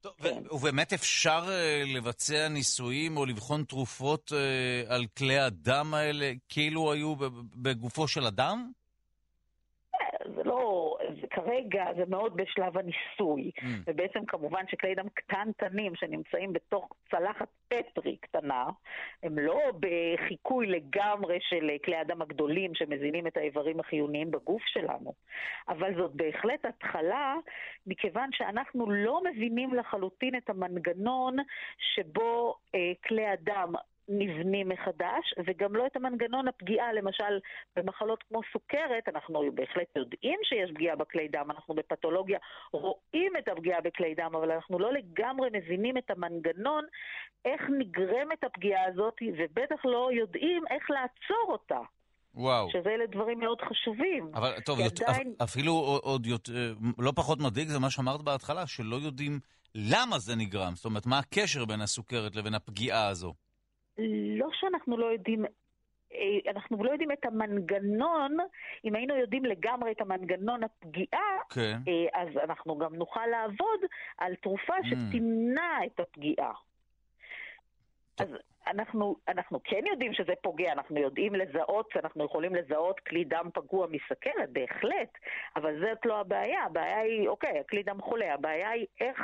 טוב, 0.00 0.14
כן. 0.22 0.42
ובאמת 0.50 0.92
אפשר 0.92 1.44
uh, 1.46 1.96
לבצע 1.96 2.48
ניסויים 2.48 3.16
או 3.16 3.26
לבחון 3.26 3.64
תרופות 3.64 4.32
uh, 4.32 4.92
על 4.92 5.06
כלי 5.18 5.38
הדם 5.38 5.94
האלה 5.94 6.32
כאילו 6.48 6.92
היו 6.92 7.14
בגופו 7.54 8.08
של 8.08 8.26
אדם? 8.26 8.72
זה 10.34 10.42
לא, 10.44 10.96
זה 11.20 11.26
כרגע 11.26 11.84
זה 11.96 12.04
מאוד 12.08 12.36
בשלב 12.36 12.78
הניסוי. 12.78 13.50
Mm. 13.58 13.64
ובעצם 13.86 14.24
כמובן 14.26 14.62
שכלי 14.68 14.94
דם 14.94 15.08
קטנטנים 15.14 15.94
שנמצאים 15.94 16.52
בתוך 16.52 16.88
צלחת 17.10 17.48
פטרי 17.68 18.16
קטנה, 18.16 18.64
הם 19.22 19.38
לא 19.38 19.60
בחיקוי 19.80 20.66
לגמרי 20.66 21.38
של 21.40 21.70
כלי 21.84 21.96
הדם 21.96 22.22
הגדולים 22.22 22.74
שמזינים 22.74 23.26
את 23.26 23.36
האיברים 23.36 23.80
החיוניים 23.80 24.30
בגוף 24.30 24.62
שלנו. 24.66 25.12
אבל 25.68 25.94
זאת 25.96 26.14
בהחלט 26.14 26.64
התחלה, 26.64 27.34
מכיוון 27.86 28.28
שאנחנו 28.32 28.90
לא 28.90 29.20
מבינים 29.24 29.74
לחלוטין 29.74 30.36
את 30.36 30.50
המנגנון 30.50 31.36
שבו 31.78 32.54
אה, 32.74 32.92
כלי 33.06 33.26
הדם 33.26 33.72
נבנים 34.08 34.68
מחדש, 34.68 35.34
וגם 35.46 35.76
לא 35.76 35.86
את 35.86 35.96
המנגנון 35.96 36.48
הפגיעה, 36.48 36.92
למשל 36.92 37.38
במחלות 37.76 38.22
כמו 38.28 38.40
סוכרת, 38.52 39.08
אנחנו 39.08 39.42
בהחלט 39.54 39.96
יודעים 39.96 40.38
שיש 40.42 40.70
פגיעה 40.74 40.96
בכלי 40.96 41.28
דם, 41.28 41.50
אנחנו 41.50 41.74
בפתולוגיה 41.74 42.38
רואים 42.72 43.32
את 43.38 43.48
הפגיעה 43.48 43.80
בכלי 43.80 44.14
דם, 44.14 44.30
אבל 44.34 44.50
אנחנו 44.50 44.78
לא 44.78 44.92
לגמרי 44.92 45.48
מבינים 45.52 45.98
את 45.98 46.10
המנגנון, 46.10 46.84
איך 47.44 47.62
נגרמת 47.78 48.44
הפגיעה 48.44 48.84
הזאת, 48.84 49.14
ובטח 49.38 49.84
לא 49.84 50.10
יודעים 50.12 50.62
איך 50.70 50.90
לעצור 50.90 51.46
אותה. 51.48 51.80
וואו. 52.34 52.70
שזה 52.70 52.88
אלה 52.90 53.06
דברים 53.06 53.40
מאוד 53.40 53.60
חשובים. 53.60 54.30
אבל 54.34 54.60
טוב, 54.64 54.80
יות, 54.80 55.00
עדיין... 55.00 55.34
אפילו 55.42 55.72
עוד 56.02 56.26
יות, 56.26 56.48
לא 56.98 57.12
פחות 57.16 57.38
מדאיג 57.40 57.68
זה 57.68 57.78
מה 57.78 57.90
שאמרת 57.90 58.22
בהתחלה, 58.22 58.66
שלא 58.66 58.96
יודעים 58.96 59.40
למה 59.74 60.18
זה 60.18 60.36
נגרם. 60.36 60.72
זאת 60.74 60.84
אומרת, 60.84 61.06
מה 61.06 61.18
הקשר 61.18 61.64
בין 61.64 61.80
הסוכרת 61.80 62.36
לבין 62.36 62.54
הפגיעה 62.54 63.08
הזו? 63.08 63.34
לא 64.38 64.48
שאנחנו 64.52 64.96
לא 64.96 65.06
יודעים 65.06 65.44
אה, 66.12 66.50
אנחנו 66.52 66.84
לא 66.84 66.90
יודעים 66.90 67.12
את 67.12 67.24
המנגנון, 67.24 68.36
אם 68.84 68.94
היינו 68.94 69.16
יודעים 69.16 69.44
לגמרי 69.44 69.92
את 69.92 70.00
המנגנון 70.00 70.60
הפגיעה, 70.64 71.38
כן. 71.50 71.78
אה, 71.88 72.22
אז 72.22 72.28
אנחנו 72.44 72.78
גם 72.78 72.94
נוכל 72.94 73.26
לעבוד 73.26 73.80
על 74.18 74.34
תרופה 74.34 74.74
mm. 74.76 74.86
שתמנע 74.86 75.78
את 75.86 76.00
הפגיעה. 76.00 76.52
אז 78.18 78.28
אנחנו, 78.66 79.16
אנחנו 79.28 79.60
כן 79.64 79.86
יודעים 79.90 80.14
שזה 80.14 80.32
פוגע, 80.42 80.72
אנחנו 80.72 81.00
יודעים 81.00 81.34
לזהות, 81.34 81.88
אנחנו 81.96 82.24
יכולים 82.24 82.54
לזהות 82.54 83.00
כלי 83.00 83.24
דם 83.24 83.48
פגוע 83.54 83.86
מסכרת, 83.86 84.50
בהחלט, 84.52 85.12
אבל 85.56 85.80
זאת 85.80 86.06
לא 86.06 86.20
הבעיה. 86.20 86.64
הבעיה 86.64 86.98
היא, 86.98 87.28
אוקיי, 87.28 87.58
הכלי 87.60 87.82
דם 87.82 88.00
חולה, 88.00 88.34
הבעיה 88.34 88.70
היא 88.70 88.86
איך 89.00 89.18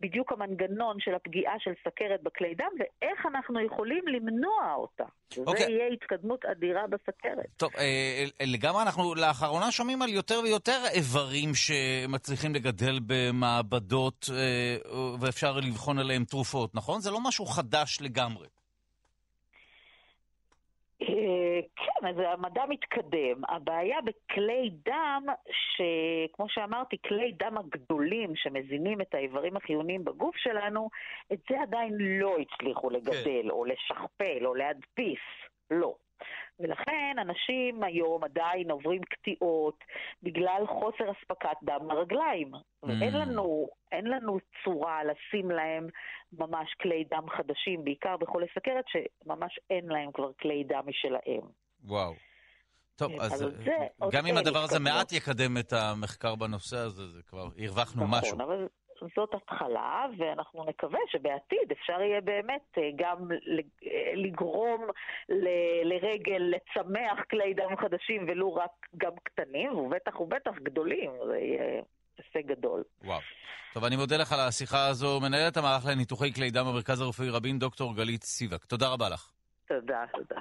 בדיוק 0.00 0.32
המנגנון 0.32 0.96
של 1.00 1.14
הפגיעה 1.14 1.54
של 1.58 1.72
סכרת 1.84 2.22
בכלי 2.22 2.54
דם, 2.54 2.70
ואיך 2.78 3.26
אנחנו 3.26 3.60
יכולים 3.60 4.04
למנוע 4.08 4.74
אותה. 4.76 5.04
אוקיי. 5.46 5.72
יהיה 5.72 5.86
התקדמות 5.86 6.44
אדירה 6.44 6.86
בסכרת. 6.86 7.46
טוב, 7.56 7.70
אה, 7.78 8.24
לגמרי 8.40 8.82
אנחנו 8.82 9.14
לאחרונה 9.14 9.72
שומעים 9.72 10.02
על 10.02 10.08
יותר 10.08 10.40
ויותר 10.44 10.78
איברים 10.94 11.50
שמצליחים 11.54 12.54
לגדל 12.54 12.98
במעבדות 13.06 14.26
אה, 14.32 14.76
ואפשר 15.20 15.52
לבחון 15.56 15.98
עליהם 15.98 16.24
תרופות, 16.24 16.74
נכון? 16.74 17.00
זה 17.00 17.10
לא 17.10 17.18
משהו 17.20 17.46
חדש 17.46 17.98
לגמרי. 18.00 18.46
אה, 21.02 21.43
כן, 21.76 22.06
אז 22.06 22.16
המדע 22.18 22.62
מתקדם. 22.68 23.42
הבעיה 23.48 23.98
בכלי 24.00 24.70
דם, 24.84 25.26
שכמו 25.48 26.48
שאמרתי, 26.48 26.96
כלי 27.06 27.32
דם 27.32 27.58
הגדולים 27.58 28.36
שמזינים 28.36 29.00
את 29.00 29.14
האיברים 29.14 29.56
החיוניים 29.56 30.04
בגוף 30.04 30.36
שלנו, 30.36 30.88
את 31.32 31.38
זה 31.50 31.62
עדיין 31.62 31.92
לא 31.98 32.36
הצליחו 32.38 32.90
לגדל, 32.90 33.42
כן. 33.42 33.50
או 33.50 33.64
לשכפל, 33.64 34.46
או 34.46 34.54
להדפיס. 34.54 35.20
לא. 35.70 35.94
ולכן 36.60 37.16
אנשים 37.20 37.84
היום 37.84 38.24
עדיין 38.24 38.70
עוברים 38.70 39.00
קטיעות 39.02 39.78
בגלל 40.22 40.64
חוסר 40.66 41.12
אספקת 41.12 41.56
דם 41.62 41.88
לרגליים. 41.90 42.54
Mm. 42.54 42.88
ואין 42.88 43.14
לנו, 43.14 43.68
אין 43.92 44.06
לנו 44.06 44.38
צורה 44.64 45.00
לשים 45.04 45.50
להם 45.50 45.86
ממש 46.32 46.74
כלי 46.82 47.04
דם 47.10 47.26
חדשים, 47.36 47.84
בעיקר 47.84 48.16
בחולי 48.16 48.46
סכרת, 48.54 48.84
שממש 48.88 49.58
אין 49.70 49.86
להם 49.86 50.12
כבר 50.12 50.30
כלי 50.40 50.64
דם 50.64 50.82
משלהם. 50.86 51.48
וואו. 51.84 52.14
טוב, 52.96 53.12
כן, 53.12 53.20
אז 53.20 53.38
זה, 53.38 54.06
גם 54.12 54.26
אם 54.26 54.36
הדבר 54.36 54.58
הזה 54.58 54.78
מעט 54.78 55.12
יקדם 55.12 55.58
את 55.58 55.72
המחקר 55.72 56.34
בנושא 56.34 56.76
הזה, 56.76 57.06
זה 57.06 57.22
כבר 57.22 57.48
הרווחנו 57.58 58.04
נכון, 58.04 58.18
משהו. 58.18 58.36
אבל 58.36 58.68
זאת 59.16 59.34
התחלה, 59.34 60.06
ואנחנו 60.18 60.64
נקווה 60.64 60.98
שבעתיד 61.08 61.72
אפשר 61.72 62.00
יהיה 62.00 62.20
באמת 62.20 62.78
אה, 62.78 62.90
גם 62.96 63.30
אה, 63.32 64.12
לגרום 64.14 64.86
לרגל 65.84 66.42
לצמח 66.54 67.24
כלי 67.30 67.54
דם 67.54 67.76
חדשים, 67.76 68.26
ולו 68.28 68.54
רק 68.54 68.70
גם 68.96 69.12
קטנים, 69.22 69.78
ובטח 69.78 70.20
ובטח 70.20 70.52
גדולים. 70.62 71.10
זה 71.26 71.38
יהיה 71.38 71.82
הישג 72.18 72.48
גדול. 72.48 72.82
וואו. 73.04 73.20
טוב, 73.74 73.84
אני 73.84 73.96
מודה 73.96 74.16
לך 74.16 74.32
על 74.32 74.40
השיחה 74.40 74.86
הזו. 74.86 75.20
מנהלת 75.20 75.56
המערך 75.56 75.86
לניתוחי 75.86 76.32
כלי 76.32 76.50
דם 76.50 76.64
במרכז 76.66 77.00
הרפואי 77.00 77.30
רבין, 77.30 77.58
דוקטור 77.58 77.96
גלית 77.96 78.22
סיבק. 78.22 78.64
תודה 78.64 78.88
רבה 78.88 79.08
לך. 79.08 79.30
תודה, 79.68 80.04
תודה. 80.12 80.40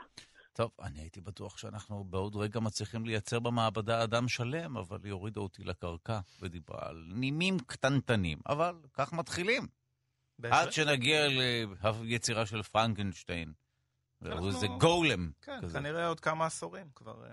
טוב, 0.53 0.71
אני 0.81 0.99
הייתי 0.99 1.21
בטוח 1.21 1.57
שאנחנו 1.57 2.03
בעוד 2.03 2.35
רגע 2.35 2.59
מצליחים 2.59 3.05
לייצר 3.05 3.39
במעבדה 3.39 4.03
אדם 4.03 4.27
שלם, 4.27 4.77
אבל 4.77 4.99
היא 5.03 5.11
הורידה 5.11 5.39
אותי 5.39 5.63
לקרקע 5.63 6.19
ודיברה 6.41 6.89
על 6.89 7.05
נימים 7.13 7.59
קטנטנים. 7.59 8.37
אבל 8.49 8.75
כך 8.93 9.13
מתחילים. 9.13 9.67
בהחלט. 10.39 10.67
עד 10.67 10.73
שנגיע 10.73 11.27
ליצירה 12.01 12.45
של 12.45 12.63
פרנקנשטיין. 12.63 13.53
אנחנו... 14.21 14.51
זה 14.51 14.67
גולם. 14.79 15.31
כן, 15.41 15.59
כזה. 15.61 15.79
כנראה 15.79 16.07
עוד 16.07 16.19
כמה 16.19 16.45
עשורים 16.45 16.87
כבר... 16.95 17.25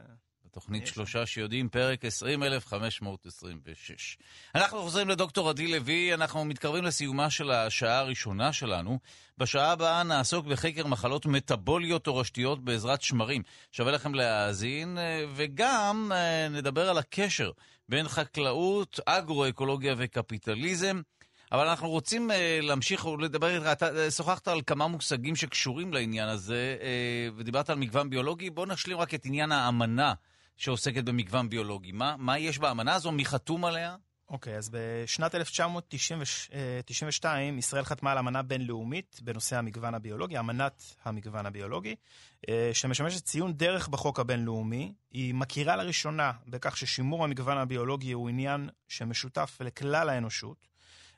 בתוכנית 0.51 0.87
שלושה 0.87 1.27
שיודעים, 1.27 1.69
פרק 1.69 2.05
20,526. 2.05 4.19
אנחנו 4.55 4.83
חוזרים 4.83 5.09
לדוקטור 5.09 5.51
עדי 5.51 5.67
לוי, 5.67 6.15
אנחנו 6.15 6.45
מתקרבים 6.45 6.85
לסיומה 6.85 7.31
של 7.31 7.51
השעה 7.51 7.99
הראשונה 7.99 8.53
שלנו. 8.53 8.99
בשעה 9.39 9.73
הבאה 9.73 10.03
נעסוק 10.03 10.47
בחקר 10.47 10.87
מחלות 10.87 11.27
מטבוליות 11.27 12.05
תורשתיות 12.05 12.65
בעזרת 12.65 13.03
שמרים. 13.03 13.43
שווה 13.73 13.93
לכם 13.93 14.15
להאזין, 14.15 14.99
אה, 14.99 15.25
וגם 15.35 16.13
אה, 16.15 16.49
נדבר 16.49 16.91
על 16.91 16.99
הקשר 16.99 17.51
בין 17.89 18.09
חקלאות, 18.09 19.01
אגרו-אקולוגיה 19.07 19.95
וקפיטליזם. 19.97 21.01
אבל 21.53 21.69
אנחנו 21.69 21.89
רוצים 21.89 22.31
uh, 22.31 22.35
להמשיך 22.63 23.07
ולדבר 23.07 23.57
איתך, 23.57 23.67
אתה 23.73 24.11
שוחחת 24.11 24.49
על 24.49 24.61
כמה 24.67 24.87
מושגים 24.87 25.37
שקשורים 25.37 25.93
לעניין 25.93 26.29
הזה, 26.29 26.77
uh, 26.79 26.83
ודיברת 27.37 27.71
על 27.71 27.79
מגוון 27.79 28.11
ביולוגי. 28.11 28.51
בוא 28.51 28.67
נשלים 28.67 28.99
רק 28.99 29.15
את 29.15 29.27
עניין 29.27 29.53
האמנה 29.53 30.15
שעוסקת 30.61 31.05
במגוון 31.05 31.49
ביולוגי. 31.49 31.93
מה, 31.93 32.15
מה 32.19 32.39
יש 32.39 32.59
באמנה 32.59 32.95
הזו? 32.95 33.13
מי 33.13 33.25
חתום 33.25 33.65
עליה? 33.65 33.97
אוקיי, 34.29 34.55
okay, 34.55 34.59
אז 34.59 34.71
בשנת 34.73 35.35
1992 35.35 37.59
ישראל 37.59 37.85
חתמה 37.85 38.13
על 38.13 38.19
אמנה 38.19 38.43
בינלאומית 38.43 39.21
בנושא 39.23 39.57
המגוון 39.57 39.95
הביולוגי, 39.95 40.39
אמנת 40.39 40.95
המגוון 41.05 41.47
הביולוגי, 41.47 41.95
אה, 42.49 42.71
שמשמשת 42.73 43.25
ציון 43.25 43.53
דרך 43.53 43.89
בחוק 43.89 44.21
הבינלאומי. 44.21 44.93
היא 45.11 45.35
מכירה 45.35 45.77
לראשונה 45.77 46.33
בכך 46.47 46.77
ששימור 46.77 47.25
המגוון 47.25 47.59
הביולוגי 47.59 48.13
הוא 48.13 48.29
עניין 48.29 48.69
שמשותף 48.89 49.59
לכלל 49.61 50.09
האנושות, 50.09 50.69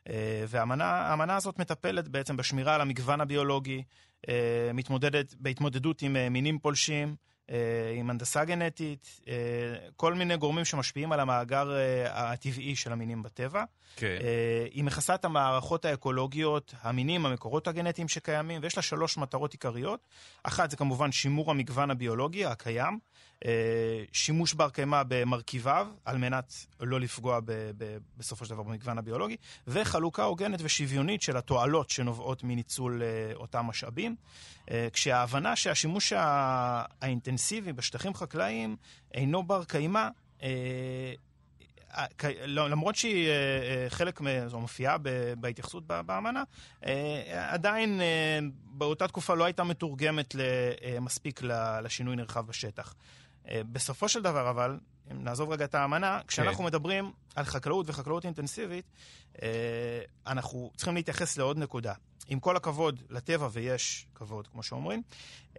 אה, 0.08 0.44
והאמנה 0.48 1.36
הזאת 1.36 1.58
מטפלת 1.58 2.08
בעצם 2.08 2.36
בשמירה 2.36 2.74
על 2.74 2.80
המגוון 2.80 3.20
הביולוגי, 3.20 3.82
אה, 4.28 4.70
מתמודדת 4.74 5.34
בהתמודדות 5.38 6.02
עם 6.02 6.16
מינים 6.30 6.58
פולשים, 6.58 7.16
עם 7.96 8.10
הנדסה 8.10 8.44
גנטית, 8.44 9.20
אה, 9.28 9.34
כל 9.96 10.14
מיני 10.14 10.36
גורמים 10.36 10.64
שמשפיעים 10.64 11.12
על 11.12 11.20
המאגר 11.20 11.72
אה, 11.76 12.32
הטבעי 12.32 12.76
של 12.76 12.92
המינים 12.92 13.22
בטבע. 13.22 13.64
כן. 13.96 14.18
היא 14.70 14.84
מכסה 14.84 15.14
את 15.14 15.24
המערכות 15.24 15.84
האקולוגיות, 15.84 16.74
המינים, 16.82 17.26
המקורות 17.26 17.68
הגנטיים 17.68 18.08
שקיימים, 18.08 18.60
ויש 18.62 18.76
לה 18.76 18.82
שלוש 18.82 19.16
מטרות 19.18 19.52
עיקריות. 19.52 20.06
אחת 20.42 20.70
זה 20.70 20.76
כמובן 20.76 21.12
שימור 21.12 21.50
המגוון 21.50 21.90
הביולוגי 21.90 22.44
הקיים, 22.46 22.98
שימוש 24.12 24.54
בר 24.54 24.70
קיימא 24.70 25.02
במרכיביו, 25.08 25.88
על 26.04 26.18
מנת 26.18 26.66
לא 26.80 27.00
לפגוע 27.00 27.40
ב- 27.40 27.70
ב- 27.78 27.96
בסופו 28.16 28.44
של 28.44 28.54
דבר 28.54 28.62
במגוון 28.62 28.98
הביולוגי, 28.98 29.36
וחלוקה 29.66 30.24
הוגנת 30.24 30.60
ושוויונית 30.62 31.22
של 31.22 31.36
התועלות 31.36 31.90
שנובעות 31.90 32.44
מניצול 32.44 33.02
אותם 33.34 33.66
משאבים. 33.66 34.16
כשההבנה 34.92 35.56
שהשימוש 35.56 36.12
האינטנסיבי 36.16 37.72
בשטחים 37.72 38.14
חקלאיים 38.14 38.76
אינו 39.14 39.42
בר 39.42 39.64
קיימא, 39.64 40.08
אה, 40.42 41.14
לא, 42.46 42.70
למרות 42.70 42.96
שהיא 42.96 43.28
אה, 43.28 43.32
אה, 43.32 43.90
חלק, 43.90 44.20
זו 44.46 44.60
מופיעה 44.60 44.96
בהתייחסות 45.40 45.86
באמנה, 45.86 46.42
עדיין 47.32 48.00
באותה 48.64 49.08
תקופה 49.08 49.34
לא 49.34 49.44
הייתה 49.44 49.64
מתורגמת 49.64 50.34
מספיק 51.00 51.40
לשינוי 51.82 52.16
נרחב 52.16 52.46
בשטח. 52.46 52.94
בסופו 53.50 54.08
של 54.08 54.22
דבר 54.22 54.50
אבל, 54.50 54.78
אם 55.12 55.24
נעזוב 55.24 55.50
רגע 55.50 55.64
את 55.64 55.74
האמנה, 55.74 56.20
כשאנחנו 56.26 56.58
כן. 56.58 56.64
מדברים 56.64 57.12
על 57.34 57.44
חקלאות 57.44 57.86
וחקלאות 57.88 58.24
אינטנסיבית, 58.24 58.84
אנחנו 60.26 60.70
צריכים 60.76 60.94
להתייחס 60.94 61.38
לעוד 61.38 61.58
נקודה. 61.58 61.94
עם 62.28 62.40
כל 62.40 62.56
הכבוד 62.56 63.02
לטבע, 63.10 63.48
ויש 63.52 64.06
כבוד, 64.14 64.46
כמו 64.46 64.62
שאומרים, 64.62 65.02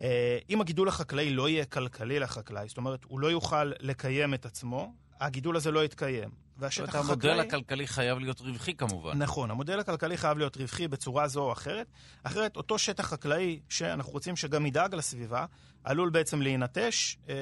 אה, 0.01 0.37
אם 0.49 0.61
הגידול 0.61 0.87
החקלאי 0.87 1.29
לא 1.29 1.49
יהיה 1.49 1.65
כלכלי 1.65 2.19
לחקלאי, 2.19 2.67
זאת 2.67 2.77
אומרת, 2.77 3.03
הוא 3.03 3.19
לא 3.19 3.27
יוכל 3.27 3.71
לקיים 3.79 4.33
את 4.33 4.45
עצמו, 4.45 4.93
הגידול 5.19 5.57
הזה 5.57 5.71
לא 5.71 5.85
יתקיים. 5.85 6.29
והשטח 6.57 6.95
החקלאי... 6.95 7.31
המודל 7.31 7.39
הכלכלי 7.39 7.87
חייב 7.87 8.19
להיות 8.19 8.41
רווחי 8.41 8.73
כמובן. 8.75 9.17
נכון, 9.17 9.51
המודל 9.51 9.79
הכלכלי 9.79 10.17
חייב 10.17 10.37
להיות 10.37 10.57
רווחי 10.57 10.87
בצורה 10.87 11.27
זו 11.27 11.41
או 11.41 11.51
אחרת. 11.51 11.87
אחרת, 12.23 12.55
אותו 12.55 12.79
שטח 12.79 13.07
חקלאי 13.07 13.59
שאנחנו 13.69 14.11
רוצים 14.11 14.35
שגם 14.35 14.65
ידאג 14.65 14.95
לסביבה, 14.95 15.45
עלול 15.83 16.09
בעצם 16.09 16.41
להינטש, 16.41 17.17
אה, 17.29 17.35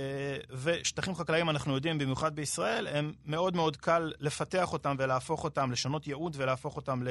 ושטחים 0.64 1.16
חקלאיים, 1.16 1.50
אנחנו 1.50 1.76
יודעים, 1.76 1.98
במיוחד 1.98 2.36
בישראל, 2.36 2.88
הם 2.88 3.14
מאוד 3.26 3.56
מאוד 3.56 3.78
קל 3.78 4.14
לפתח 4.20 4.74
אותם 4.74 4.96
ולהפוך 5.00 5.44
אותם, 5.44 5.72
לשנות 5.72 6.08
ייעוד 6.08 6.36
ולהפוך 6.40 6.76
אותם 6.76 7.04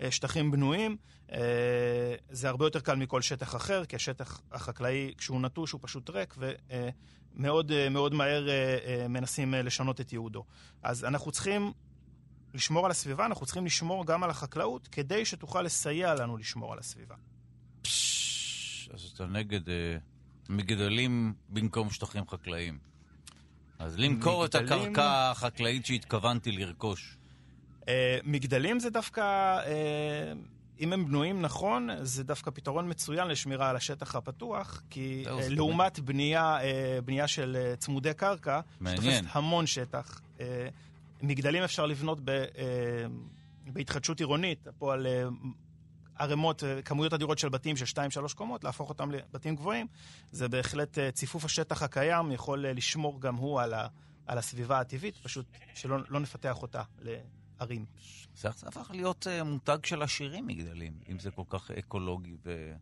לשטחים 0.00 0.50
בנויים. 0.50 0.96
אה, 1.32 1.38
זה 2.30 2.48
הרבה 2.48 2.66
יותר 2.66 2.80
קל 2.80 2.96
מכל 2.96 3.22
שטח 3.22 3.56
אחר, 3.56 3.84
כי 3.84 3.96
השטח 3.96 4.40
החקלאי, 4.52 5.14
כשהוא 5.18 5.40
נטוש, 5.40 5.72
הוא 5.72 5.80
פשוט 5.84 6.10
ריק, 6.10 6.34
ומאוד 6.38 6.54
אה, 7.44 7.88
מאוד 7.90 8.14
מהר 8.14 8.48
מנסים 9.08 9.54
לשנות 9.54 10.00
את 10.00 10.12
ייעודו. 10.12 10.44
אז 10.82 11.04
אנחנו 11.04 11.32
צריכים 11.32 11.72
לשמור 12.54 12.84
על 12.84 12.90
הסביבה, 12.90 13.26
אנחנו 13.26 13.46
צריכים 13.46 13.66
לשמור 13.66 14.06
גם 14.06 14.22
על 14.24 14.30
החקלאות, 14.30 14.88
כדי 14.88 15.24
שתוכל 15.24 15.62
לסייע 15.62 16.14
לנו 16.14 16.36
לשמור 16.36 16.72
על 16.72 16.78
הסביבה. 16.78 17.14
אז 18.94 19.12
אתה 19.14 19.26
נגד 19.26 19.60
מגדלים 20.48 21.34
במקום 21.48 21.90
שטחים 21.90 22.28
חקלאיים. 22.28 22.78
אז 23.78 23.98
למכור. 23.98 24.44
את 24.44 24.54
הקרקע 24.54 25.30
החקלאית 25.30 25.86
שהתכוונתי 25.86 26.52
לרכוש. 26.52 27.16
אה, 27.88 28.18
מגדלים 28.24 28.80
זה 28.80 28.90
דווקא, 28.90 29.20
אה, 29.20 30.32
אם 30.80 30.92
הם 30.92 31.06
בנויים 31.06 31.42
נכון, 31.42 31.88
זה 32.02 32.24
דווקא 32.24 32.50
פתרון 32.50 32.90
מצוין 32.90 33.28
לשמירה 33.28 33.70
על 33.70 33.76
השטח 33.76 34.14
הפתוח, 34.14 34.82
כי 34.90 35.24
אה, 35.26 35.48
לעומת 35.48 36.00
בנייה, 36.00 36.58
אה, 36.62 36.98
בנייה 37.04 37.28
של 37.28 37.56
אה, 37.56 37.76
צמודי 37.76 38.14
קרקע, 38.14 38.60
שתופסת 38.86 39.24
המון 39.28 39.66
שטח. 39.66 40.20
מגדלים 41.22 41.62
אפשר 41.62 41.86
לבנות 41.86 42.18
ב, 42.24 42.44
בהתחדשות 43.66 44.20
עירונית, 44.20 44.68
פה 44.78 44.92
על 44.94 45.06
ערימות, 46.18 46.62
כמויות 46.84 47.12
אדירות 47.12 47.38
של 47.38 47.48
בתים 47.48 47.76
של 47.76 47.84
2-3 48.30 48.34
קומות, 48.34 48.64
להפוך 48.64 48.88
אותם 48.88 49.10
לבתים 49.10 49.56
גבוהים, 49.56 49.86
זה 50.32 50.48
בהחלט 50.48 50.98
ציפוף 51.12 51.44
השטח 51.44 51.82
הקיים 51.82 52.32
יכול 52.32 52.66
לשמור 52.66 53.20
גם 53.20 53.34
הוא 53.34 53.60
על, 53.60 53.74
ה, 53.74 53.86
על 54.26 54.38
הסביבה 54.38 54.80
הטבעית, 54.80 55.16
פשוט 55.16 55.46
שלא 55.74 55.98
לא 56.08 56.20
נפתח 56.20 56.62
אותה 56.62 56.82
לערים. 57.60 57.84
זה 58.34 58.48
הפך 58.48 58.90
להיות 58.94 59.26
מותג 59.44 59.78
של 59.84 60.02
עשירים 60.02 60.46
מגדלים, 60.46 60.92
אם 61.08 61.18
זה 61.18 61.30
כל 61.30 61.42
כך 61.48 61.70
אקולוגי 61.70 62.36
ו... 62.44 62.72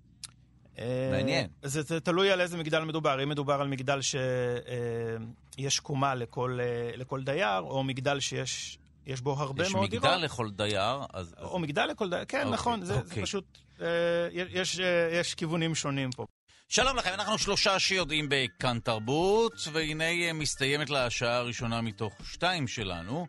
מעניין. 1.11 1.49
זה, 1.63 1.83
זה 1.83 2.01
תלוי 2.01 2.31
על 2.31 2.41
איזה 2.41 2.57
מגדל 2.57 2.85
מדובר. 2.85 3.23
אם 3.23 3.29
מדובר 3.29 3.61
על 3.61 3.69
מגדל 3.69 4.01
שיש 4.01 5.81
קומה 5.81 6.15
לכל, 6.15 6.59
לכל 6.97 7.23
דייר, 7.23 7.61
או 7.61 7.85
מגדל 7.85 8.21
שיש 8.21 8.79
יש 9.07 9.21
בו 9.21 9.33
הרבה 9.33 9.69
מאוד 9.69 9.91
דירות. 9.91 10.05
יש 10.05 10.11
מגדל 10.11 10.25
לכל 10.25 10.51
דייר, 10.51 11.01
אז... 11.13 11.35
או 11.43 11.59
מגדל 11.59 11.87
לכל 11.87 12.11
דייר, 12.11 12.25
כן, 12.25 12.39
אוקיי, 12.39 12.53
נכון, 12.53 12.85
זה, 12.85 12.95
אוקיי. 12.95 13.15
זה 13.15 13.23
פשוט... 13.23 13.59
אה, 13.81 13.87
יש, 14.33 14.81
אה, 14.81 15.09
יש 15.13 15.35
כיוונים 15.35 15.75
שונים 15.75 16.11
פה. 16.11 16.27
שלום 16.69 16.97
לכם, 16.97 17.11
אנחנו 17.15 17.39
שלושה 17.39 17.79
שיודעים 17.79 18.27
בכאן 18.31 18.79
תרבות, 18.79 19.69
והנה 19.73 20.05
אה, 20.05 20.33
מסתיימת 20.33 20.91
לה 20.91 21.07
השעה 21.07 21.37
הראשונה 21.37 21.81
מתוך 21.81 22.15
שתיים 22.25 22.69
שלנו. 22.69 23.27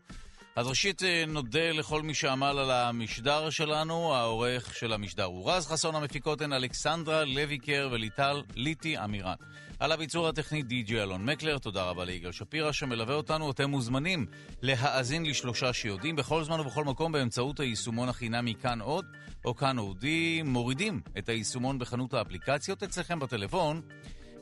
אז 0.56 0.68
ראשית 0.68 1.02
נודה 1.28 1.72
לכל 1.72 2.02
מי 2.02 2.14
שעמל 2.14 2.46
על 2.60 2.72
המשדר 2.72 3.50
שלנו, 3.50 4.16
העורך 4.16 4.76
של 4.76 4.94
המשדר 4.94 5.24
הוא 5.24 5.52
רז 5.52 5.68
חסון, 5.68 5.96
המפיקות 5.96 6.42
הן 6.42 6.54
אלכסנדרה 6.54 7.26
לויקר 7.26 7.90
וליטל 7.92 8.44
ליטי 8.56 8.98
אמירן. 8.98 9.36
על 9.80 9.92
הביצור 9.92 10.28
הטכני 10.28 10.62
די.ג'י 10.62 11.02
אלון 11.02 11.26
מקלר, 11.26 11.58
תודה 11.58 11.84
רבה 11.84 12.06
ליגאל 12.06 12.32
שפירא 12.32 12.72
שמלווה 12.72 13.16
אותנו. 13.16 13.52
אתם 13.52 13.70
מוזמנים 13.70 14.26
להאזין 14.62 15.26
לשלושה 15.26 15.74
שיודעים 15.74 16.16
בכל 16.16 16.44
זמן 16.44 16.60
ובכל 16.60 16.84
מקום 16.84 17.12
באמצעות 17.12 17.60
היישומון 17.60 18.10
החינמי 18.10 18.54
כאן 18.62 18.82
עוד, 18.82 19.06
או 19.46 19.56
כאן 19.56 19.78
אודי. 19.78 20.42
מורידים 20.46 21.02
את 21.18 21.30
היישומון 21.30 21.80
בחנות 21.80 22.14
האפליקציות 22.14 22.84
אצלכם 22.84 23.20
בטלפון. 23.20 23.82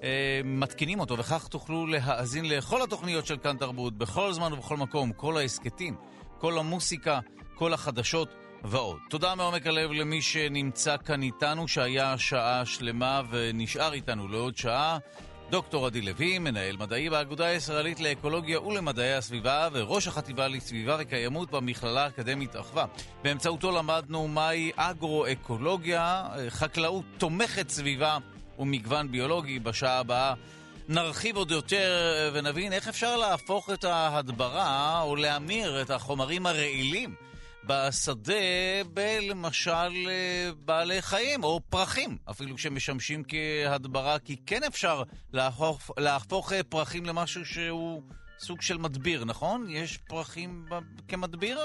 אה, 0.04 0.42
מתקינים 0.44 1.00
אותו, 1.00 1.18
וכך 1.18 1.48
תוכלו 1.48 1.88
להאזין 1.88 2.46
לכל 2.50 2.82
התוכניות 2.82 3.26
של 3.26 3.38
כאן 3.38 3.58
תרבות, 3.58 3.98
בכל 3.98 4.34
זמן 4.34 4.54
ובכל 4.54 4.78
מקום, 4.78 5.14
כל 5.14 5.38
ההסכתים, 5.38 5.96
כל 6.40 6.58
המוסיקה, 6.58 7.20
כל 7.56 7.74
החדשות 7.74 8.30
ועוד. 8.64 8.98
תודה 9.10 9.36
מעומק 9.36 9.68
הלב 9.68 9.92
למי 9.92 10.22
שנמצא 10.22 10.96
כאן 11.06 11.24
איתנו, 11.24 11.68
שהיה 11.68 12.18
שעה 12.18 12.66
שלמה 12.66 13.22
ונשאר 13.30 13.94
איתנו 13.94 14.28
לעוד 14.28 14.58
שעה. 14.58 14.98
דוקטור 15.50 15.86
עדי 15.86 16.02
לוי, 16.02 16.40
מנהל 16.40 16.78
מדעי 16.78 17.10
באגודה 17.10 17.46
הישראלית 17.46 18.00
לאקולוגיה 18.00 18.62
ולמדעי 18.62 19.14
הסביבה 19.14 19.70
וראש 19.74 20.08
החטיבה 20.08 20.48
לסביבה 20.48 20.98
וקיימות 21.00 21.52
במכללה 21.52 22.04
האקדמית 22.04 22.56
אחווה. 22.56 22.86
באמצעותו 23.24 23.72
למדנו 23.72 24.28
מהי 24.28 24.72
אגרו-אקולוגיה, 24.76 26.28
חקלאות 26.50 27.06
תומכת 27.18 27.70
סביבה 27.70 28.18
ומגוון 28.60 29.12
ביולוגי. 29.12 29.60
בשעה 29.60 30.00
הבאה 30.00 30.34
נרחיב 30.90 31.36
עוד 31.36 31.52
יותר 31.52 32.30
ונבין 32.34 32.74
איך 32.74 32.88
אפשר 32.88 33.18
להפוך 33.18 33.70
את 33.70 33.84
ההדברה 33.84 35.02
או 35.02 35.16
להמיר 35.16 35.82
את 35.82 35.90
החומרים 35.90 36.46
הרעילים 36.46 37.16
בשדה 37.66 38.34
בלמשל 38.94 40.08
אה, 40.10 40.50
בעלי 40.66 41.02
חיים 41.02 41.44
או 41.44 41.62
פרחים, 41.70 42.18
אפילו 42.30 42.58
שמשמשים 42.58 43.24
כהדברה, 43.28 44.20
כי 44.20 44.36
כן 44.46 44.64
אפשר 44.64 45.04
להפוך, 45.34 45.92
להפוך 45.98 46.54
אה, 46.54 46.64
פרחים 46.64 47.06
למשהו 47.06 47.46
שהוא 47.46 48.02
סוג 48.40 48.62
של 48.62 48.78
מדביר, 48.78 49.26
נכון? 49.26 49.66
יש 49.70 49.98
פרחים 49.98 50.66
כמדביר? 51.08 51.60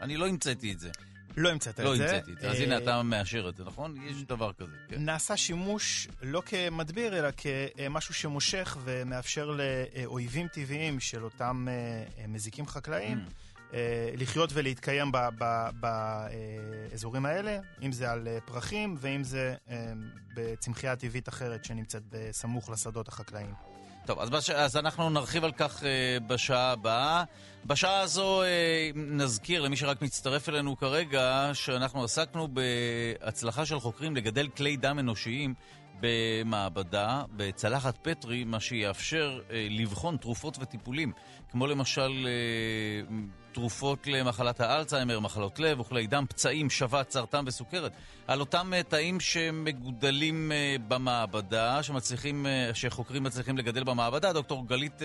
אני 0.00 0.16
לא 0.16 0.28
המצאתי 0.28 0.72
את 0.72 0.78
זה. 0.78 0.90
לא 1.36 1.50
המצאת 1.50 1.78
לא 1.78 1.92
את 1.92 1.98
זה. 1.98 2.04
לא 2.04 2.10
המצאתי 2.10 2.32
את 2.32 2.40
זה, 2.40 2.50
אז 2.50 2.60
הנה 2.60 2.78
אתה 2.78 3.02
מאשר 3.02 3.48
את 3.48 3.56
זה, 3.56 3.64
נכון? 3.64 3.96
יש 4.06 4.22
דבר 4.22 4.52
כזה. 4.52 4.72
כן. 4.88 5.04
נעשה 5.04 5.36
שימוש 5.36 6.08
לא 6.22 6.42
כמדביר, 6.46 7.18
אלא 7.18 7.28
כמשהו 7.36 8.14
שמושך 8.14 8.76
ומאפשר 8.84 9.56
לאויבים 9.56 10.48
טבעיים 10.48 11.00
של 11.00 11.24
אותם 11.24 11.66
אה, 11.70 12.26
מזיקים 12.26 12.66
חקלאיים. 12.66 13.18
Mm. 13.18 13.44
אה, 13.74 14.10
לחיות 14.16 14.50
ולהתקיים 14.52 15.12
באזורים 15.80 17.26
האלה, 17.26 17.58
אם 17.82 17.92
זה 17.92 18.10
על 18.10 18.28
אה, 18.28 18.38
פרחים 18.44 18.96
ואם 18.98 19.24
זה 19.24 19.54
אה, 19.70 19.92
בצמחייה 20.34 20.96
טבעית 20.96 21.28
אחרת 21.28 21.64
שנמצאת 21.64 22.02
בסמוך 22.10 22.70
לשדות 22.70 23.08
החקלאיים. 23.08 23.54
טוב, 24.06 24.20
אז, 24.20 24.30
בש... 24.30 24.50
אז 24.50 24.76
אנחנו 24.76 25.10
נרחיב 25.10 25.44
על 25.44 25.52
כך 25.52 25.80
uh, 25.80 25.84
בשעה 26.26 26.72
הבאה. 26.72 27.24
בשעה 27.66 28.00
הזו 28.00 28.42
uh, 28.42 28.46
נזכיר 28.96 29.62
למי 29.62 29.76
שרק 29.76 30.02
מצטרף 30.02 30.48
אלינו 30.48 30.76
כרגע, 30.76 31.50
שאנחנו 31.52 32.04
עסקנו 32.04 32.48
בהצלחה 32.48 33.66
של 33.66 33.80
חוקרים 33.80 34.16
לגדל 34.16 34.48
כלי 34.48 34.76
דם 34.76 34.98
אנושיים 34.98 35.54
במעבדה, 36.00 37.22
בצלחת 37.36 37.98
פטרי, 38.02 38.44
מה 38.44 38.60
שיאפשר 38.60 39.40
uh, 39.48 39.52
לבחון 39.70 40.16
תרופות 40.16 40.58
וטיפולים, 40.60 41.12
כמו 41.50 41.66
למשל... 41.66 42.26
Uh, 43.08 43.43
תרופות 43.54 44.06
למחלת 44.06 44.60
האלצהיימר, 44.60 45.20
מחלות 45.20 45.58
לב, 45.58 45.78
אוכלי 45.78 46.06
דם, 46.06 46.24
פצעים, 46.28 46.70
שבץ, 46.70 47.12
סרטן 47.12 47.44
וסוכרת. 47.46 47.92
על 48.26 48.40
אותם 48.40 48.74
אה, 48.74 48.82
תאים 48.82 49.20
שמגודלים 49.20 50.52
אה, 50.52 50.76
במעבדה, 50.88 51.82
שמצליחים, 51.82 52.46
אה, 52.46 52.70
שחוקרים 52.74 53.22
מצליחים 53.22 53.58
לגדל 53.58 53.84
במעבדה. 53.84 54.32
דוקטור 54.32 54.66
גלית 54.66 55.02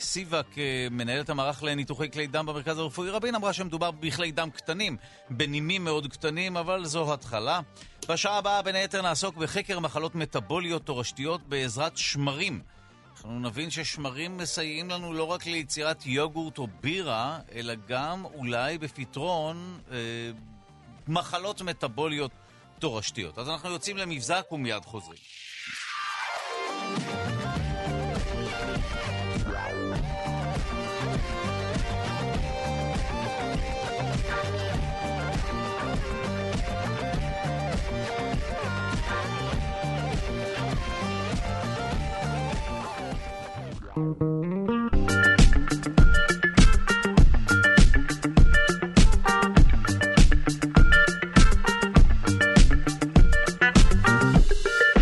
סיבק, 0.00 0.46
מנהלת 0.90 1.30
המערך 1.30 1.62
לניתוחי 1.62 2.10
כלי 2.10 2.26
דם 2.26 2.46
במרכז 2.46 2.78
הרפואי 2.78 3.10
רבין, 3.10 3.34
אמרה 3.34 3.52
שמדובר 3.52 3.90
בכלי 3.90 4.32
דם 4.32 4.50
קטנים, 4.50 4.96
בנימים 5.30 5.84
מאוד 5.84 6.06
קטנים, 6.06 6.56
אבל 6.56 6.84
זו 6.84 7.12
התחלה. 7.12 7.60
בשעה 8.08 8.38
הבאה 8.38 8.62
בין 8.62 8.74
היתר 8.74 9.02
נעסוק 9.02 9.36
בחקר 9.36 9.78
מחלות 9.78 10.14
מטבוליות 10.14 10.86
תורשתיות 10.86 11.40
בעזרת 11.48 11.96
שמרים. 11.96 12.60
אנחנו 13.24 13.40
נבין 13.40 13.70
ששמרים 13.70 14.36
מסייעים 14.36 14.90
לנו 14.90 15.12
לא 15.12 15.24
רק 15.24 15.46
ליצירת 15.46 16.06
יוגורט 16.06 16.58
או 16.58 16.66
בירה, 16.80 17.38
אלא 17.52 17.74
גם 17.88 18.24
אולי 18.24 18.78
בפתרון 18.78 19.80
אה, 19.90 19.96
מחלות 21.08 21.62
מטבוליות 21.62 22.30
תורשתיות. 22.78 23.38
אז 23.38 23.48
אנחנו 23.48 23.70
יוצאים 23.70 23.96
למבזק 23.96 24.52
ומיד 24.52 24.84
חוזרים. 24.84 25.18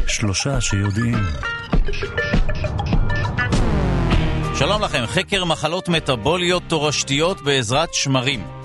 שלושה 0.06 0.60
שיודעים. 0.60 1.18
שלום 4.58 4.82
לכם, 4.82 5.04
חקר 5.06 5.44
מחלות 5.44 5.88
מטבוליות 5.88 6.62
תורשתיות 6.68 7.40
בעזרת 7.40 7.94
שמרים. 7.94 8.59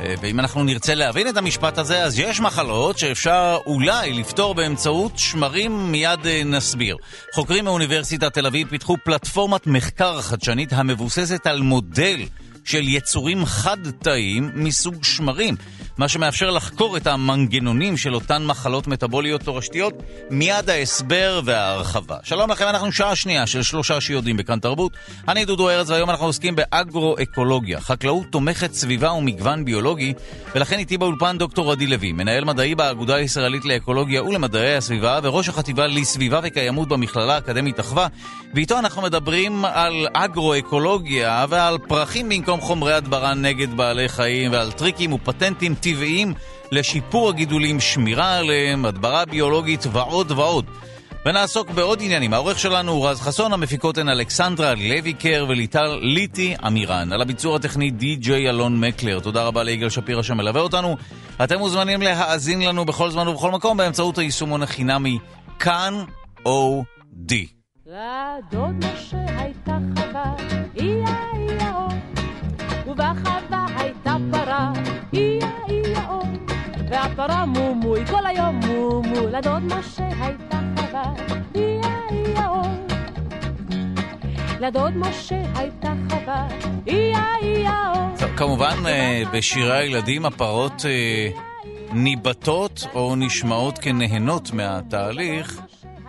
אה, 0.00 0.14
ואם 0.20 0.40
אנחנו 0.40 0.64
נרצה 0.64 0.94
להבין 0.94 1.28
את 1.28 1.36
המשפט 1.36 1.78
הזה, 1.78 2.02
אז 2.04 2.18
יש 2.18 2.40
מחלות 2.40 2.98
שאפשר 2.98 3.58
אולי 3.66 4.12
לפתור 4.12 4.54
באמצעות 4.54 5.12
שמרים, 5.18 5.92
מיד 5.92 6.26
אה, 6.26 6.42
נסביר. 6.44 6.96
חוקרים 7.34 7.64
מאוניברסיטת 7.64 8.34
תל 8.34 8.46
אביב 8.46 8.68
פיתחו 8.68 8.96
פלטפורמת 9.04 9.66
מחקר 9.66 10.20
חדשנית 10.20 10.72
המבוססת 10.72 11.46
על 11.46 11.60
מודל 11.60 12.20
של 12.64 12.88
יצורים 12.88 13.46
חד-תאיים 13.46 14.50
מסוג 14.54 15.04
שמרים. 15.04 15.56
מה 15.98 16.08
שמאפשר 16.08 16.50
לחקור 16.50 16.96
את 16.96 17.06
המנגנונים 17.06 17.96
של 17.96 18.14
אותן 18.14 18.44
מחלות 18.46 18.86
מטבוליות 18.86 19.40
תורשתיות, 19.40 19.94
מיד 20.30 20.70
ההסבר 20.70 21.40
וההרחבה. 21.44 22.16
שלום 22.22 22.50
לכם, 22.50 22.68
אנחנו 22.68 22.92
שעה 22.92 23.16
שנייה 23.16 23.46
של 23.46 23.62
שלושה 23.62 24.00
שיודעים 24.00 24.36
בכאן 24.36 24.58
תרבות. 24.58 24.92
אני 25.28 25.44
דודו 25.44 25.70
ארז, 25.70 25.90
והיום 25.90 26.10
אנחנו 26.10 26.26
עוסקים 26.26 26.56
באגרו-אקולוגיה, 26.56 27.80
חקלאות 27.80 28.26
תומכת 28.30 28.72
סביבה 28.72 29.12
ומגוון 29.12 29.64
ביולוגי, 29.64 30.14
ולכן 30.54 30.78
איתי 30.78 30.98
באולפן 30.98 31.38
דוקטור 31.38 31.72
עדי 31.72 31.86
לוי, 31.86 32.12
מנהל 32.12 32.44
מדעי 32.44 32.74
באגודה 32.74 33.14
הישראלית 33.14 33.64
לאקולוגיה 33.64 34.22
ולמדעי 34.22 34.76
הסביבה, 34.76 35.20
וראש 35.22 35.48
החטיבה 35.48 35.86
לסביבה 35.86 36.40
וקיימות 36.42 36.88
במכללה 36.88 37.34
האקדמית 37.34 37.80
אחווה, 37.80 38.06
ואיתו 38.54 38.78
אנחנו 38.78 39.02
מדברים 39.02 39.64
על 39.64 40.06
אגרו-אקולוגיה 40.12 41.46
ועל 41.48 41.78
פרחים 41.78 42.28
במקום 42.28 42.60
חומרי 42.60 42.92
הדברה 42.92 43.34
נגד 43.34 43.76
בעלי 43.76 44.08
חיים, 44.08 44.52
ועל 44.52 44.72
טריקים 44.72 45.12
ופטנטים 45.12 45.74
טבעיים 45.84 46.34
לשיפור 46.72 47.28
הגידולים, 47.28 47.80
שמירה 47.80 48.36
עליהם, 48.36 48.84
הדברה 48.84 49.24
ביולוגית 49.24 49.86
ועוד 49.92 50.30
ועוד. 50.30 50.64
ונעסוק 51.26 51.70
בעוד 51.70 51.98
עניינים. 52.02 52.34
העורך 52.34 52.58
שלנו 52.58 52.92
הוא 52.92 53.08
רז 53.08 53.20
חסון, 53.20 53.52
המפיקות 53.52 53.98
הן 53.98 54.08
אלכסנדרה 54.08 54.74
לויקר 54.74 55.46
וליטל 55.48 55.98
ליטי 56.00 56.54
אמירן. 56.66 57.12
על 57.12 57.22
הביצור 57.22 57.56
הטכני 57.56 57.90
די.ג'יי 57.90 58.48
אלון 58.48 58.80
מקלר. 58.80 59.20
תודה 59.20 59.44
רבה 59.44 59.62
ליגאל 59.62 59.88
שפירא 59.88 60.22
שמלווה 60.22 60.60
אותנו. 60.60 60.96
אתם 61.44 61.58
מוזמנים 61.58 62.02
להאזין 62.02 62.62
לנו 62.62 62.84
בכל 62.84 63.10
זמן 63.10 63.28
ובכל 63.28 63.50
מקום 63.50 63.76
באמצעות 63.76 64.18
היישומון 64.18 64.62
החינמי 64.62 65.18
כאן 65.58 65.94
אודי. 66.46 67.46
לדוד 67.86 68.84
משה 68.84 69.16
הייתה 69.38 69.78
איה 70.80 71.34
ובחווה 72.86 73.66
הייתה 73.76 74.16
פרה, 74.32 74.72
והפרה 76.88 77.46
מומוי 77.46 78.06
כל 78.06 78.26
היום 78.26 78.60
מומו, 78.66 79.26
לדוד 79.26 79.62
משה 79.62 80.08
הייתה 80.20 80.60
חווה, 80.76 81.14
איה 81.54 81.98
איה 82.10 82.48
או. 82.48 82.62
לדוד 84.60 84.96
משה 84.96 85.42
הייתה 85.54 85.92
חווה, 86.10 86.48
איה 86.86 87.24
איה 87.42 87.92
או. 87.96 88.28
כמובן 88.36 88.76
אה, 88.86 89.22
בשירי 89.32 89.78
הילדים 89.78 90.26
הפרות 90.26 90.84
אה, 90.84 91.28
ניבטות 91.92 92.86
או 92.94 93.16
נשמעות 93.16 93.78
כנהנות 93.78 94.52
מהתהליך. 94.52 95.60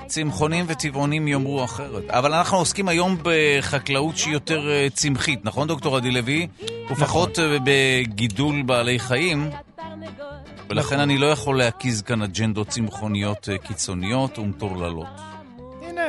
צמחונים 0.08 0.66
וטבעונים 0.68 1.28
יאמרו 1.28 1.64
אחרת. 1.64 2.10
אבל 2.10 2.34
אנחנו 2.34 2.58
עוסקים 2.58 2.88
היום 2.88 3.18
בחקלאות 3.24 4.18
שהיא 4.18 4.34
יותר 4.34 4.70
אה, 4.70 4.88
צמחית, 4.94 5.40
נכון 5.44 5.68
דוקטור 5.68 5.98
עדי 5.98 6.12
לוי? 6.12 6.48
ופחות 6.92 7.40
אה, 7.40 7.58
בגידול 7.64 8.62
בעלי 8.62 9.00
חיים. 9.00 9.50
ולכן 10.70 11.00
אני 11.00 11.18
לא 11.18 11.26
יכול 11.26 11.58
להקיז 11.58 12.02
כאן 12.02 12.22
אג'נדות 12.22 12.68
צמחוניות 12.68 13.50
אה, 13.50 13.58
קיצוניות 13.58 14.40
ומטורללות. 14.40 15.08
הנה... 15.82 16.02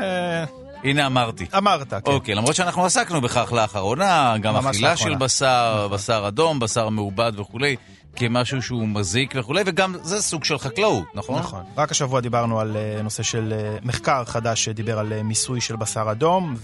הנה 0.84 1.06
אמרתי. 1.06 1.46
אמרת, 1.56 1.94
כן. 1.94 2.00
אוקיי, 2.06 2.34
למרות 2.34 2.54
שאנחנו 2.54 2.84
עסקנו 2.84 3.20
בכך 3.20 3.52
לאחרונה, 3.52 4.34
גם 4.40 4.56
אכילה 4.56 4.96
של 4.96 5.14
בשר, 5.14 5.74
נכון. 5.84 5.96
בשר 5.96 6.24
אדום, 6.28 6.58
בשר 6.58 6.88
מעובד 6.88 7.32
וכולי. 7.38 7.76
כמשהו 8.18 8.62
שהוא 8.62 8.88
מזיק 8.88 9.34
וכולי, 9.36 9.62
וגם 9.66 9.94
זה 10.02 10.22
סוג 10.22 10.44
של 10.44 10.58
חקלאות, 10.58 11.04
נכון? 11.14 11.38
נכון. 11.38 11.62
רק 11.76 11.90
השבוע 11.90 12.20
דיברנו 12.20 12.60
על 12.60 12.76
uh, 12.76 13.02
נושא 13.02 13.22
של 13.22 13.52
uh, 13.52 13.86
מחקר 13.86 14.24
חדש 14.24 14.64
שדיבר 14.64 14.98
על 14.98 15.22
מיסוי 15.22 15.60
של 15.60 15.76
בשר 15.76 16.10
אדום, 16.10 16.56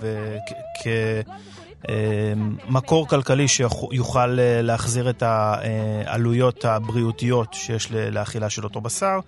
מקור 2.69 3.09
כלכלי 3.09 3.49
שיוכל 3.49 4.39
להחזיר 4.63 5.11
את 5.11 5.23
העלויות 5.27 6.65
הבריאותיות 6.65 7.55
שיש 7.55 7.93
לאכילה 7.93 8.51
של 8.51 8.65
אותו 8.65 8.81
בשר, 8.81 9.19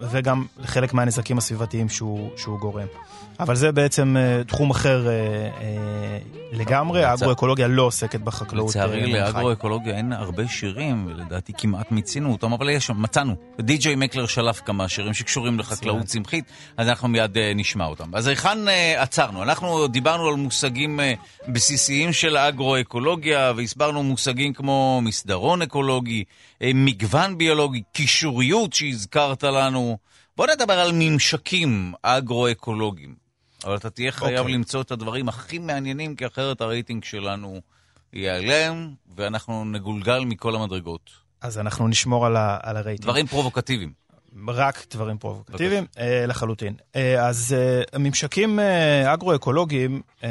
וגם 0.00 0.46
חלק 0.64 0.94
מהנזקים 0.94 1.38
הסביבתיים 1.38 1.88
שהוא, 1.88 2.30
שהוא 2.36 2.58
גורם. 2.58 2.86
אבל 3.40 3.54
זה 3.54 3.72
בעצם 3.72 4.16
תחום 4.46 4.70
אחר 4.70 5.08
לגמרי, 6.52 7.04
האגרו-אקולוגיה 7.04 7.68
לא 7.68 7.82
עוסקת 7.82 8.20
בחקלאות. 8.20 8.68
לצערי 8.68 9.12
לאגרו-אקולוגיה 9.12 9.96
אין 9.96 10.12
הרבה 10.12 10.48
שירים, 10.48 11.06
ולדעתי 11.06 11.52
כמעט 11.58 11.92
מיצינו 11.92 12.32
אותם, 12.32 12.52
אבל 12.52 12.70
יש 12.70 12.90
מצאנו. 12.90 13.34
די.ג'יי 13.60 13.94
מקלר 13.94 14.26
שלף 14.26 14.60
כמה 14.60 14.88
שירים 14.88 15.14
שקשורים 15.14 15.58
לחקלאות 15.58 16.04
צמחית, 16.04 16.44
אז 16.76 16.88
אנחנו 16.88 17.08
מיד 17.08 17.38
נשמע 17.54 17.84
אותם. 17.84 18.14
אז 18.14 18.26
היכן 18.26 18.58
עצרנו? 18.96 19.42
אנחנו 19.42 19.88
דיברנו 19.96 20.28
על 20.28 20.34
מושגים 20.34 21.00
בסיסיים 21.48 22.12
של 22.12 22.36
האגרו-אקולוגיה, 22.36 23.52
והסברנו 23.56 24.02
מושגים 24.02 24.52
כמו 24.52 25.00
מסדרון 25.04 25.62
אקולוגי, 25.62 26.24
מגוון 26.74 27.38
ביולוגי, 27.38 27.82
קישוריות 27.92 28.72
שהזכרת 28.72 29.42
לנו. 29.42 29.98
בוא 30.36 30.46
נדבר 30.46 30.72
על 30.80 30.90
ממשקים 30.94 31.92
אגרו-אקולוגיים. 32.02 33.14
אבל 33.64 33.76
אתה 33.76 33.90
תהיה 33.90 34.12
חייב 34.12 34.36
okay. 34.36 34.40
אוקיי. 34.40 34.54
למצוא 34.54 34.80
את 34.80 34.90
הדברים 34.90 35.28
הכי 35.28 35.58
מעניינים, 35.58 36.16
כי 36.16 36.26
אחרת 36.26 36.60
הרייטינג 36.60 37.04
שלנו 37.04 37.60
ייעלם, 38.12 38.90
ואנחנו 39.16 39.64
נגולגל 39.64 40.24
מכל 40.24 40.54
המדרגות. 40.56 41.10
אז 41.40 41.58
אנחנו 41.58 41.88
נשמור 41.88 42.26
על, 42.26 42.36
ה- 42.36 42.58
על 42.62 42.76
הרייטינג. 42.76 43.02
דברים 43.02 43.26
פרובוקטיביים. 43.26 43.92
רק 44.48 44.86
דברים 44.90 45.18
פרובוקטיביים, 45.18 45.86
אה, 45.98 46.26
לחלוטין. 46.26 46.74
אה, 46.96 47.26
אז 47.26 47.56
אה, 47.58 47.98
ממשקים 47.98 48.60
אה, 48.60 49.14
אגרו-אקולוגיים, 49.14 50.02
אה, 50.24 50.28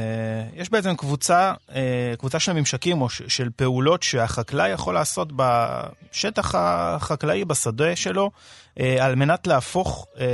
יש 0.56 0.70
בעצם 0.70 0.96
קבוצה, 0.96 1.54
אה, 1.76 2.14
קבוצה 2.20 2.40
של 2.40 2.54
ממשקים 2.54 3.02
או 3.02 3.10
של 3.10 3.50
פעולות 3.56 4.04
שהחקלאי 4.04 4.70
יכול 4.70 4.94
לעשות 4.94 5.28
בשטח 5.36 6.56
החקלאי, 6.56 7.46
בשדה 7.46 7.96
שלו, 7.96 8.32
אה, 8.80 9.06
על 9.06 9.16
מנת 9.16 9.48
להפוך, 9.48 10.08
אה, 10.20 10.26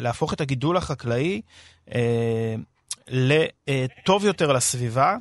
להפוך 0.00 0.32
את 0.32 0.40
הגידול 0.40 0.76
החקלאי 0.76 1.40
אה, 1.94 2.54
לטוב 3.08 4.24
יותר 4.24 4.52
לסביבה, 4.52 5.16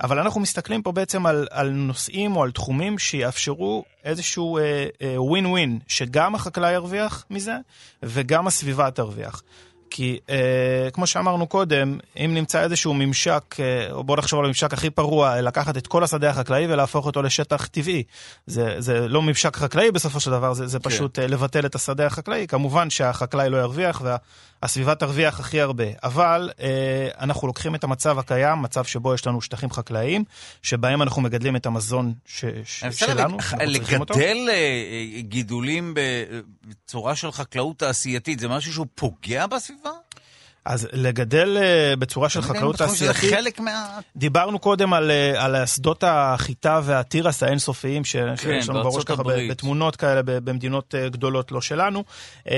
אבל 0.00 0.18
אנחנו 0.18 0.40
מסתכלים 0.40 0.82
פה 0.82 0.92
בעצם 0.92 1.26
על, 1.26 1.46
על 1.50 1.70
נושאים 1.70 2.36
או 2.36 2.42
על 2.42 2.50
תחומים 2.50 2.98
שיאפשרו 2.98 3.84
איזשהו 4.04 4.58
ווין 5.16 5.44
uh, 5.44 5.48
ווין, 5.48 5.78
uh, 5.80 5.84
שגם 5.88 6.34
החקלאי 6.34 6.72
ירוויח 6.72 7.24
מזה 7.30 7.56
וגם 8.02 8.46
הסביבה 8.46 8.90
תרוויח. 8.90 9.42
כי 9.90 10.18
uh, 10.26 10.90
כמו 10.92 11.06
שאמרנו 11.06 11.46
קודם, 11.46 11.98
אם 12.16 12.30
נמצא 12.34 12.62
איזשהו 12.62 12.94
ממשק, 12.94 13.56
או 13.90 14.04
בואו 14.04 14.18
נחשוב 14.18 14.38
על 14.38 14.44
הממשק 14.44 14.72
הכי 14.72 14.90
פרוע, 14.90 15.40
לקחת 15.40 15.76
את 15.76 15.86
כל 15.86 16.04
השדה 16.04 16.30
החקלאי 16.30 16.66
ולהפוך 16.66 17.06
אותו 17.06 17.22
לשטח 17.22 17.66
טבעי. 17.66 18.02
זה, 18.46 18.74
זה 18.78 19.08
לא 19.08 19.22
ממשק 19.22 19.56
חקלאי 19.56 19.90
בסופו 19.90 20.20
של 20.20 20.30
דבר, 20.30 20.54
זה, 20.54 20.66
זה 20.66 20.78
כן. 20.78 20.90
פשוט 20.90 21.18
uh, 21.18 21.22
לבטל 21.22 21.66
את 21.66 21.74
השדה 21.74 22.06
החקלאי. 22.06 22.46
כמובן 22.46 22.90
שהחקלאי 22.90 23.48
לא 23.48 23.56
ירוויח 23.56 24.00
וה... 24.04 24.16
הסביבה 24.62 24.94
תרוויח 24.94 25.40
הכי 25.40 25.60
הרבה. 25.60 25.84
אבל 26.02 26.50
אה, 26.60 27.08
אנחנו 27.20 27.46
לוקחים 27.46 27.74
את 27.74 27.84
המצב 27.84 28.18
הקיים, 28.18 28.62
מצב 28.62 28.84
שבו 28.84 29.14
יש 29.14 29.26
לנו 29.26 29.40
שטחים 29.40 29.70
חקלאיים, 29.70 30.24
שבהם 30.62 31.02
אנחנו 31.02 31.22
מגדלים 31.22 31.56
את 31.56 31.66
המזון 31.66 32.12
ש, 32.26 32.44
ש, 32.64 32.84
שלנו, 32.90 33.38
לגדל 33.66 34.48
אה, 34.50 35.20
גידולים 35.20 35.94
בצורה 36.66 37.16
של 37.16 37.32
חקלאות 37.32 37.78
תעשייתית, 37.78 38.38
זה 38.38 38.48
משהו 38.48 38.72
שהוא 38.72 38.86
פוגע 38.94 39.46
בסביבה? 39.46 39.90
אז 40.68 40.88
לגדל 40.92 41.58
uh, 41.58 41.96
בצורה 41.96 42.28
של 42.28 42.42
חקלאות 42.42 42.76
תעשייתית, 42.76 43.30
חלק 43.30 43.60
מה... 43.60 43.98
דיברנו 44.16 44.58
קודם 44.58 44.92
על, 44.92 45.10
uh, 45.10 45.38
על 45.38 45.66
שדות 45.66 46.04
החיטה 46.06 46.80
והתירס 46.84 47.42
האינסופיים, 47.42 48.04
ש... 48.04 48.16
כן, 48.16 48.36
שיש 48.36 48.68
לנו 48.68 48.82
בראש 48.82 49.04
ככה 49.04 49.22
בתמונות 49.50 49.96
כאלה 49.96 50.22
במדינות 50.24 50.94
uh, 50.94 51.10
גדולות 51.10 51.52
לא 51.52 51.60
שלנו. 51.60 52.04
Uh, 52.44 52.50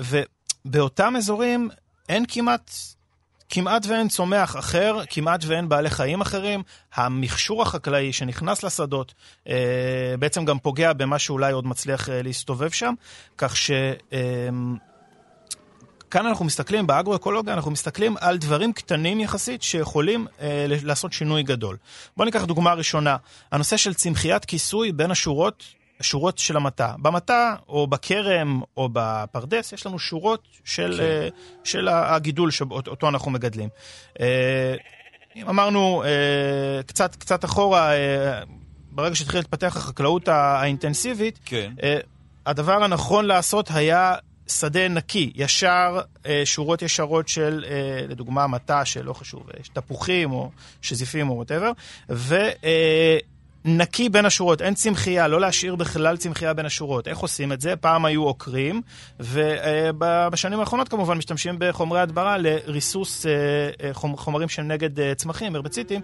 ו... 0.00 0.22
באותם 0.66 1.14
אזורים 1.16 1.68
אין 2.08 2.24
כמעט, 2.28 2.70
כמעט 3.48 3.86
ואין 3.86 4.08
צומח 4.08 4.56
אחר, 4.56 4.98
כמעט 5.10 5.44
ואין 5.46 5.68
בעלי 5.68 5.90
חיים 5.90 6.20
אחרים. 6.20 6.62
המכשור 6.94 7.62
החקלאי 7.62 8.12
שנכנס 8.12 8.62
לשדות 8.62 9.14
אה, 9.48 10.14
בעצם 10.18 10.44
גם 10.44 10.58
פוגע 10.58 10.92
במה 10.92 11.18
שאולי 11.18 11.52
עוד 11.52 11.66
מצליח 11.66 12.08
אה, 12.08 12.22
להסתובב 12.22 12.70
שם, 12.70 12.94
כך 13.38 13.56
ש... 13.56 13.70
אה, 14.12 14.48
כאן 16.10 16.26
אנחנו 16.26 16.44
מסתכלים, 16.44 16.86
באגרו-אקולוגיה 16.86 17.54
אנחנו 17.54 17.70
מסתכלים 17.70 18.16
על 18.20 18.38
דברים 18.38 18.72
קטנים 18.72 19.20
יחסית 19.20 19.62
שיכולים 19.62 20.26
אה, 20.40 20.66
לעשות 20.68 21.12
שינוי 21.12 21.42
גדול. 21.42 21.76
בואו 22.16 22.24
ניקח 22.24 22.44
דוגמה 22.44 22.74
ראשונה, 22.74 23.16
הנושא 23.52 23.76
של 23.76 23.94
צמחיית 23.94 24.44
כיסוי 24.44 24.92
בין 24.92 25.10
השורות 25.10 25.64
שורות 26.00 26.38
של 26.38 26.56
המטע. 26.56 26.92
במטע, 26.98 27.54
או 27.68 27.86
בכרם, 27.86 28.60
או 28.76 28.88
בפרדס, 28.92 29.72
יש 29.72 29.86
לנו 29.86 29.98
שורות 29.98 30.42
של, 30.64 30.94
כן. 30.96 31.36
uh, 31.36 31.68
של 31.68 31.88
הגידול 31.88 32.50
שאותו 32.50 33.08
אנחנו 33.08 33.30
מגדלים. 33.30 33.68
Uh, 34.14 34.20
אמרנו 35.50 36.02
uh, 36.02 36.06
קצת, 36.82 37.16
קצת 37.16 37.44
אחורה, 37.44 37.90
uh, 37.92 38.46
ברגע 38.90 39.14
שהתחילה 39.14 39.40
להתפתח 39.40 39.76
החקלאות 39.76 40.28
האינטנסיבית, 40.28 41.38
כן. 41.44 41.72
uh, 41.78 41.82
הדבר 42.46 42.84
הנכון 42.84 43.24
לעשות 43.24 43.70
היה 43.74 44.14
שדה 44.48 44.88
נקי, 44.88 45.32
ישר, 45.34 46.00
שורות 46.44 46.82
ישרות 46.82 47.28
של, 47.28 47.64
לדוגמה, 48.08 48.46
מטע 48.46 48.84
של, 48.84 49.04
לא 49.04 49.12
חשוב, 49.12 49.46
תפוחים 49.72 50.32
או 50.32 50.50
שזיפים 50.82 51.30
או 51.30 51.34
וואטאבר, 51.34 51.70
ו... 52.10 52.36
נקי 53.66 54.08
בין 54.08 54.24
השורות, 54.24 54.62
אין 54.62 54.74
צמחייה, 54.74 55.28
לא 55.28 55.40
להשאיר 55.40 55.76
בכלל 55.76 56.16
צמחייה 56.16 56.54
בין 56.54 56.66
השורות. 56.66 57.08
איך 57.08 57.18
עושים 57.18 57.52
את 57.52 57.60
זה? 57.60 57.76
פעם 57.76 58.04
היו 58.04 58.22
עוקרים, 58.22 58.82
ובשנים 59.20 60.60
האחרונות 60.60 60.88
כמובן 60.88 61.18
משתמשים 61.18 61.56
בחומרי 61.58 62.00
הדברה 62.00 62.38
לריסוס 62.38 63.26
אה, 63.26 63.32
אה, 63.82 63.94
חומרים 63.94 64.48
של 64.48 64.62
נגד 64.62 65.00
אה, 65.00 65.14
צמחים, 65.14 65.56
הרבציטים, 65.56 66.00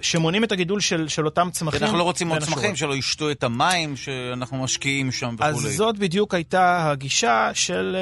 שמונעים 0.00 0.44
את 0.44 0.52
הגידול 0.52 0.80
של, 0.80 1.08
של 1.08 1.24
אותם 1.24 1.48
צמחים. 1.52 1.82
אנחנו 1.82 1.98
לא 1.98 2.02
רוצים 2.02 2.28
עוד 2.28 2.38
צמחים 2.38 2.76
שלא 2.76 2.96
ישתו 2.96 3.30
את 3.30 3.44
המים 3.44 3.96
שאנחנו 3.96 4.62
משקיעים 4.62 5.12
שם 5.12 5.34
וכולי. 5.34 5.50
אז 5.50 5.76
זאת 5.76 5.98
בדיוק 5.98 6.34
הייתה 6.34 6.90
הגישה 6.90 7.50
של, 7.54 7.96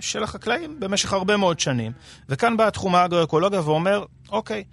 של 0.00 0.22
החקלאים 0.22 0.80
במשך 0.80 1.12
הרבה 1.12 1.36
מאוד 1.36 1.60
שנים. 1.60 1.92
וכאן 2.28 2.56
בא 2.56 2.70
תחום 2.70 2.94
האגרו-אקולוגיה 2.94 3.60
ואומר, 3.60 4.04
אוקיי, 4.30 4.64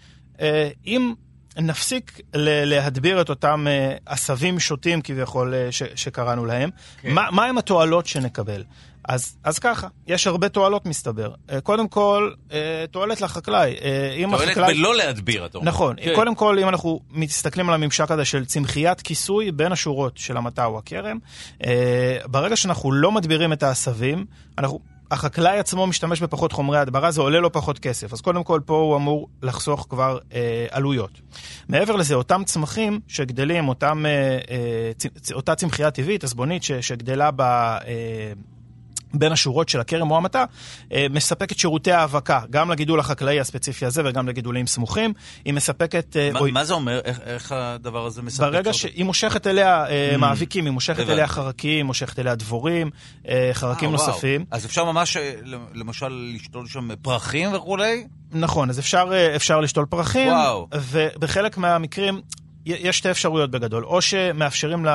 אם... 0.86 1.14
נפסיק 1.58 2.22
להדביר 2.34 3.22
את 3.22 3.30
אותם 3.30 3.66
אה, 3.68 3.96
עשבים 4.06 4.60
שוטים 4.60 5.02
כביכול 5.02 5.54
אה, 5.54 5.72
ש, 5.72 5.84
שקראנו 5.96 6.46
להם. 6.46 6.70
כן. 7.02 7.12
מה, 7.12 7.28
מה 7.32 7.46
הם 7.46 7.58
התועלות 7.58 8.06
שנקבל? 8.06 8.64
אז, 9.04 9.38
אז 9.44 9.60
ככה, 9.60 9.88
יש 10.08 10.28
הרבה 10.28 10.50
תועלות 10.50 10.86
מסתבר. 10.86 11.34
אה, 11.52 11.62
קודם 11.62 11.88
כל, 11.88 12.32
תועלת 12.92 13.22
לחקלאי. 13.22 13.76
תועלת 14.30 14.50
החקלאי... 14.50 14.74
בלא 14.74 14.96
להדביר, 14.96 15.46
אתה 15.46 15.58
אומר. 15.58 15.68
נכון. 15.68 15.96
כן. 16.02 16.16
קודם 16.16 16.36
כל, 16.36 16.60
אם 16.60 16.70
אנחנו 16.70 17.00
מסתכלים 17.12 17.70
על 17.70 17.76
הממשק 17.76 18.12
הזה 18.12 18.26
של 18.26 18.46
צמחיית 18.46 19.02
כיסוי 19.02 19.52
בין 19.52 19.72
השורות 19.72 20.18
של 20.18 20.38
המטע 20.38 20.66
או 20.66 20.78
הכרם, 20.78 21.18
ברגע 22.26 22.56
שאנחנו 22.56 22.92
לא 22.92 23.12
מדבירים 23.12 23.54
את 23.54 23.64
העשבים, 23.64 24.26
אנחנו 24.58 24.80
החקלאי 25.12 25.60
עצמו 25.60 25.88
משתמש 25.88 26.22
בפחות 26.22 26.52
חומרי 26.52 26.78
הדברה, 26.78 27.12
זה 27.12 27.22
עולה 27.22 27.40
לו 27.40 27.52
פחות 27.52 27.80
כסף. 27.80 28.14
אז 28.14 28.22
קודם 28.22 28.44
כל 28.44 28.60
פה 28.66 28.78
הוא 28.78 28.96
אמור 28.96 29.28
לחסוך 29.42 29.88
כבר 29.90 30.18
אה, 30.34 30.66
עלויות. 30.72 31.22
מעבר 31.70 31.96
לזה, 31.96 32.16
אותם 32.16 32.44
צמחים 32.46 33.00
שגדלים, 33.08 33.68
אותם, 33.68 34.06
אה, 34.06 34.12
אה, 34.50 34.92
צ, 34.98 35.32
אותה 35.32 35.56
צמחייה 35.56 35.92
טבעית, 35.92 36.24
עזבונית, 36.24 36.64
שגדלה 36.64 37.32
ב... 37.32 37.42
אה, 37.42 38.34
בין 39.14 39.32
השורות 39.32 39.70
של 39.70 39.80
הכרם 39.80 40.12
או 40.12 40.18
המטע, 40.18 40.46
אה, 40.94 41.08
מספקת 41.10 41.60
שירותי 41.60 41.92
האבקה, 41.92 42.42
גם 42.50 42.72
לגידול 42.72 43.00
החקלאי 43.00 43.40
הספציפי 43.40 43.86
הזה 43.86 44.02
וגם 44.06 44.28
לגידולים 44.28 44.68
סמוכים. 44.68 45.14
היא 45.46 45.54
מספקת... 45.54 46.18
אה, 46.18 46.30
מה, 46.34 46.40
או... 46.40 46.46
מה 46.52 46.64
זה 46.64 46.74
אומר? 46.74 47.00
איך, 47.06 47.20
איך 47.26 47.52
הדבר 47.52 48.06
הזה 48.06 48.22
מספק? 48.22 48.44
ברגע 48.44 48.74
שהיא 48.74 49.06
מושכת 49.06 49.48
אליה 49.48 49.86
mm, 49.86 50.18
מאביקים, 50.18 50.66
היא 50.66 50.72
מושכת 50.72 51.10
אליה 51.10 51.28
חרקים, 51.28 51.86
מושכת 51.86 52.20
אליה 52.20 52.36
דבורים, 52.36 52.90
חרקים 53.54 53.90
아, 53.90 53.92
נוספים. 53.92 54.42
וואו. 54.42 54.58
אז 54.58 54.66
אפשר 54.66 54.86
ממש, 54.86 55.18
למשל, 55.74 56.32
לשתול 56.36 56.68
שם 56.68 56.96
פרחים 57.02 57.54
וכולי? 57.54 58.08
נכון, 58.32 58.70
אז 58.70 58.80
אפשר, 58.80 59.12
אפשר 59.36 59.60
לשתול 59.60 59.86
פרחים, 59.86 60.28
וואו. 60.28 60.68
ובחלק 60.74 61.58
מהמקרים... 61.58 62.22
יש 62.66 62.98
שתי 62.98 63.12
אפשרויות 63.12 63.52
בגדול, 63.52 63.86
או 63.86 64.02
שמאפשרים 64.02 64.86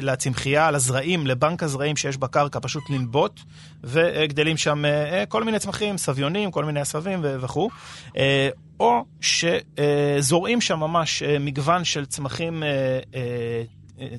לצמחייה, 0.00 0.70
לזרעים, 0.70 1.26
לבנק 1.26 1.62
הזרעים 1.62 1.96
שיש 1.96 2.16
בקרקע 2.16 2.58
פשוט 2.62 2.90
לנבוט, 2.90 3.40
וגדלים 3.84 4.56
שם 4.56 4.84
אה, 4.84 5.24
כל 5.28 5.44
מיני 5.44 5.58
צמחים, 5.58 5.98
סביונים, 5.98 6.50
כל 6.50 6.64
מיני 6.64 6.80
עשבים 6.80 7.20
וכו', 7.22 7.70
אה, 8.16 8.48
או 8.80 9.04
שזורעים 9.20 10.60
שם 10.60 10.78
ממש 10.80 11.22
אה, 11.22 11.38
מגוון 11.38 11.84
של 11.84 12.06
צמחים 12.06 12.62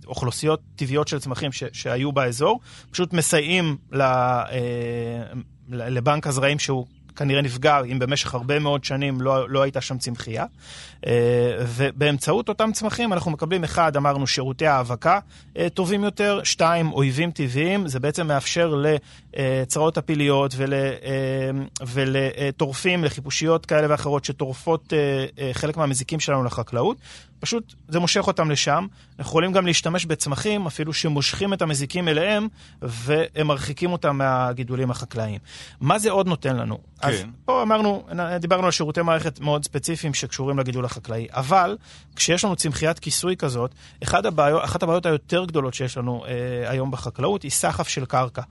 אוכלוסיות 0.07 0.61
טבעיות 0.75 1.07
של 1.07 1.19
צמחים 1.19 1.51
שהיו 1.51 2.11
באזור, 2.11 2.59
פשוט 2.91 3.13
מסייעים 3.13 3.77
ל, 3.91 4.03
לבנק 5.69 6.27
הזרעים 6.27 6.59
שהוא 6.59 6.85
כנראה 7.16 7.41
נפגע 7.41 7.82
אם 7.91 7.99
במשך 7.99 8.34
הרבה 8.34 8.59
מאוד 8.59 8.84
שנים 8.84 9.22
לא, 9.22 9.49
לא 9.49 9.62
הייתה 9.62 9.82
שם 9.82 9.97
צמחייה. 9.97 10.45
אה, 11.07 11.12
ובאמצעות 11.68 12.49
אותם 12.49 12.72
צמחים 12.74 13.14
אנחנו 13.14 13.32
מקבלים, 13.32 13.64
אחד, 13.64 13.97
אמרנו, 13.97 14.28
שירותי 14.28 14.68
האבקה 14.68 15.20
אה, 15.57 15.70
טובים 15.70 16.03
יותר, 16.03 16.39
שתיים, 16.43 16.93
אויבים 16.93 17.32
טבעיים, 17.32 17.88
זה 17.88 17.99
בעצם 17.99 18.28
מאפשר 18.28 18.76
לצרעות 19.38 19.97
הפיליות 19.97 20.53
ול, 20.57 20.73
ולטורפים, 21.88 23.03
לחיפושיות 23.03 23.65
כאלה 23.65 23.88
ואחרות 23.89 24.25
שטורפות 24.25 24.93
חלק 25.53 25.77
מהמזיקים 25.77 26.19
שלנו 26.19 26.43
לחקלאות. 26.43 26.97
פשוט 27.39 27.73
זה 27.88 27.99
מושך 27.99 28.27
אותם 28.27 28.51
לשם. 28.51 28.88
אנחנו 29.19 29.29
יכולים 29.29 29.51
גם 29.51 29.65
להשתמש 29.65 30.05
בצמחים, 30.05 30.65
אפילו 30.65 30.93
שמושכים 30.93 31.53
את 31.53 31.61
המזיקים 31.61 32.07
אליהם, 32.07 32.47
והם 32.82 33.47
מרחיקים 33.47 33.91
אותם 33.91 34.17
מהגידולים 34.17 34.91
החקלאיים. 34.91 35.39
מה 35.82 35.99
זה 35.99 36.11
עוד 36.11 36.27
נותן 36.27 36.55
לנו? 36.55 36.77
כן. 37.01 37.07
אז 37.07 37.23
פה 37.45 37.63
אמרנו, 37.63 38.07
דיברנו 38.39 38.65
על 38.65 38.71
שירותי 38.71 39.01
מערכת 39.01 39.39
מאוד 39.39 39.63
ספציפיים 39.63 40.13
שקשורים 40.13 40.59
לגידול 40.59 40.86
החקלאי, 40.86 41.27
אבל 41.29 41.77
כשיש 42.15 42.45
לנו 42.45 42.55
צמחיית 42.55 42.99
כיסוי 42.99 43.38
כזאת, 43.38 43.71
אחת 44.03 44.25
הבעיות, 44.25 44.63
אחת 44.63 44.84
הבעיות 44.84 45.05
היותר 45.05 45.45
גדולות 45.45 45.73
שיש 45.73 45.97
לנו 45.97 46.25
אה, 46.25 46.69
היום 46.69 46.91
בחקלאות 46.91 47.43
היא 47.43 47.51
סחף 47.51 47.88
של 47.88 48.05
קרקע. 48.05 48.41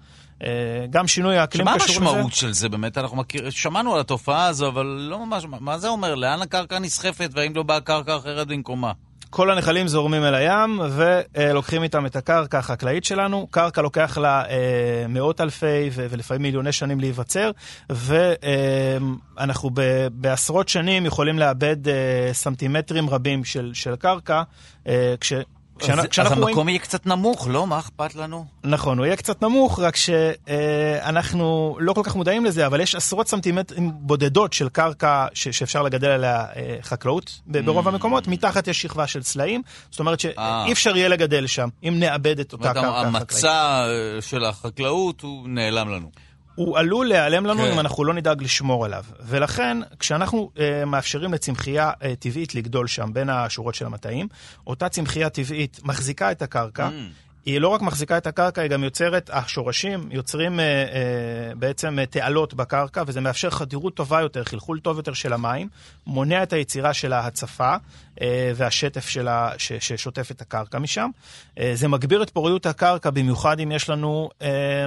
אה, 0.42 0.86
גם 0.90 1.06
שינוי 1.06 1.38
האקלים 1.38 1.66
קשור 1.66 1.76
לזה. 1.76 1.94
שמה 1.94 2.10
המשמעות 2.10 2.32
של 2.32 2.52
זה 2.52 2.68
באמת? 2.68 2.98
אנחנו 2.98 3.16
מכיר, 3.16 3.50
שמענו 3.50 3.94
על 3.94 4.00
התופעה 4.00 4.46
הזו, 4.46 4.68
אבל 4.68 4.86
לא 4.86 5.26
ממש, 5.26 5.44
מה 5.60 5.78
זה 5.78 5.88
אומר? 5.88 6.14
לאן 6.14 6.42
הקרקע 6.42 6.78
נסחפת 6.78 7.30
והאם 7.32 7.56
לא 7.56 7.62
באה 7.62 7.80
קרקע 7.80 8.16
אחרת 8.16 8.48
במקומה? 8.48 8.92
כל 9.30 9.50
הנחלים 9.50 9.88
זורמים 9.88 10.22
אל 10.22 10.34
הים 10.34 10.80
ולוקחים 10.90 11.82
איתם 11.82 12.06
את 12.06 12.16
הקרקע 12.16 12.58
החקלאית 12.58 13.04
שלנו. 13.04 13.46
קרקע 13.50 13.82
לוקח 13.82 14.18
לה 14.18 14.44
אה, 14.48 15.04
מאות 15.08 15.40
אלפי 15.40 15.90
ולפעמים 15.94 16.42
מיליוני 16.42 16.72
שנים 16.72 17.00
להיווצר, 17.00 17.50
ואנחנו 17.90 19.70
אה, 19.78 20.06
בעשרות 20.12 20.68
שנים 20.68 21.06
יכולים 21.06 21.38
לאבד 21.38 21.88
אה, 21.88 22.30
סנטימטרים 22.32 23.10
רבים 23.10 23.44
של, 23.44 23.70
של 23.74 23.96
קרקע, 23.96 24.42
אה, 24.86 25.14
כש... 25.20 25.32
כשאנחנו, 25.80 26.22
אז, 26.22 26.26
אז 26.26 26.32
המקום 26.32 26.54
רואים... 26.54 26.68
יהיה 26.68 26.78
קצת 26.78 27.06
נמוך, 27.06 27.48
לא? 27.50 27.66
מה 27.66 27.78
אכפת 27.78 28.14
לנו? 28.14 28.46
נכון, 28.64 28.98
הוא 28.98 29.06
יהיה 29.06 29.16
קצת 29.16 29.42
נמוך, 29.42 29.80
רק 29.80 29.96
שאנחנו 29.96 31.76
לא 31.80 31.92
כל 31.92 32.02
כך 32.04 32.16
מודעים 32.16 32.44
לזה, 32.44 32.66
אבל 32.66 32.80
יש 32.80 32.94
עשרות 32.94 33.28
סנטימטרים 33.28 33.90
בודדות 33.94 34.52
של 34.52 34.68
קרקע 34.68 35.26
ש, 35.34 35.48
שאפשר 35.48 35.82
לגדל 35.82 36.08
עליה 36.08 36.44
אה, 36.56 36.76
חקלאות 36.82 37.40
ברוב 37.46 37.86
mm. 37.86 37.90
המקומות, 37.90 38.28
מתחת 38.28 38.68
יש 38.68 38.82
שכבה 38.82 39.06
של 39.06 39.22
סלעים, 39.22 39.62
זאת 39.90 40.00
אומרת 40.00 40.20
שאי 40.20 40.32
אה. 40.38 40.72
אפשר 40.72 40.96
יהיה 40.96 41.08
לגדל 41.08 41.46
שם, 41.46 41.68
אם 41.82 41.96
נאבד 41.98 42.40
את 42.40 42.52
אותה 42.52 42.74
קרקע 42.74 43.02
חקלאית. 43.02 43.14
המצע 43.14 43.84
של 44.20 44.44
החקלאות 44.44 45.20
הוא 45.20 45.48
נעלם 45.48 45.88
לנו. 45.88 46.10
הוא 46.54 46.78
עלול 46.78 47.08
להיעלם 47.08 47.46
לנו 47.46 47.62
כן. 47.62 47.72
אם 47.72 47.80
אנחנו 47.80 48.04
לא 48.04 48.14
נדאג 48.14 48.42
לשמור 48.42 48.84
עליו. 48.84 49.04
ולכן, 49.20 49.78
כשאנחנו 49.98 50.50
אה, 50.58 50.84
מאפשרים 50.84 51.34
לצמחייה 51.34 51.90
אה, 52.02 52.14
טבעית 52.18 52.54
לגדול 52.54 52.86
שם 52.86 53.10
בין 53.12 53.28
השורות 53.28 53.74
של 53.74 53.86
המטעים, 53.86 54.28
אותה 54.66 54.88
צמחייה 54.88 55.30
טבעית 55.30 55.80
מחזיקה 55.84 56.32
את 56.32 56.42
הקרקע. 56.42 56.88
Mm. 56.88 57.30
היא 57.44 57.60
לא 57.60 57.68
רק 57.68 57.82
מחזיקה 57.82 58.18
את 58.18 58.26
הקרקע, 58.26 58.62
היא 58.62 58.70
גם 58.70 58.84
יוצרת, 58.84 59.30
השורשים 59.32 60.08
יוצרים 60.12 60.60
אה, 60.60 60.64
אה, 60.64 61.54
בעצם 61.54 61.98
אה, 61.98 62.06
תעלות 62.06 62.54
בקרקע, 62.54 63.02
וזה 63.06 63.20
מאפשר 63.20 63.50
חדירות 63.50 63.94
טובה 63.94 64.20
יותר, 64.20 64.44
חלחול 64.44 64.80
טוב 64.80 64.96
יותר 64.96 65.12
של 65.12 65.32
המים, 65.32 65.68
מונע 66.06 66.42
את 66.42 66.52
היצירה 66.52 66.94
של 66.94 67.12
ההצפה 67.12 67.74
אה, 68.20 68.52
והשטף 68.56 69.08
שלה, 69.08 69.52
ש, 69.58 69.72
ששוטף 69.72 70.30
את 70.30 70.40
הקרקע 70.40 70.78
משם. 70.78 71.10
אה, 71.58 71.70
זה 71.74 71.88
מגביר 71.88 72.22
את 72.22 72.30
פוריות 72.30 72.66
הקרקע, 72.66 73.10
במיוחד 73.10 73.60
אם 73.60 73.72
יש 73.72 73.90
לנו... 73.90 74.30
אה, 74.42 74.86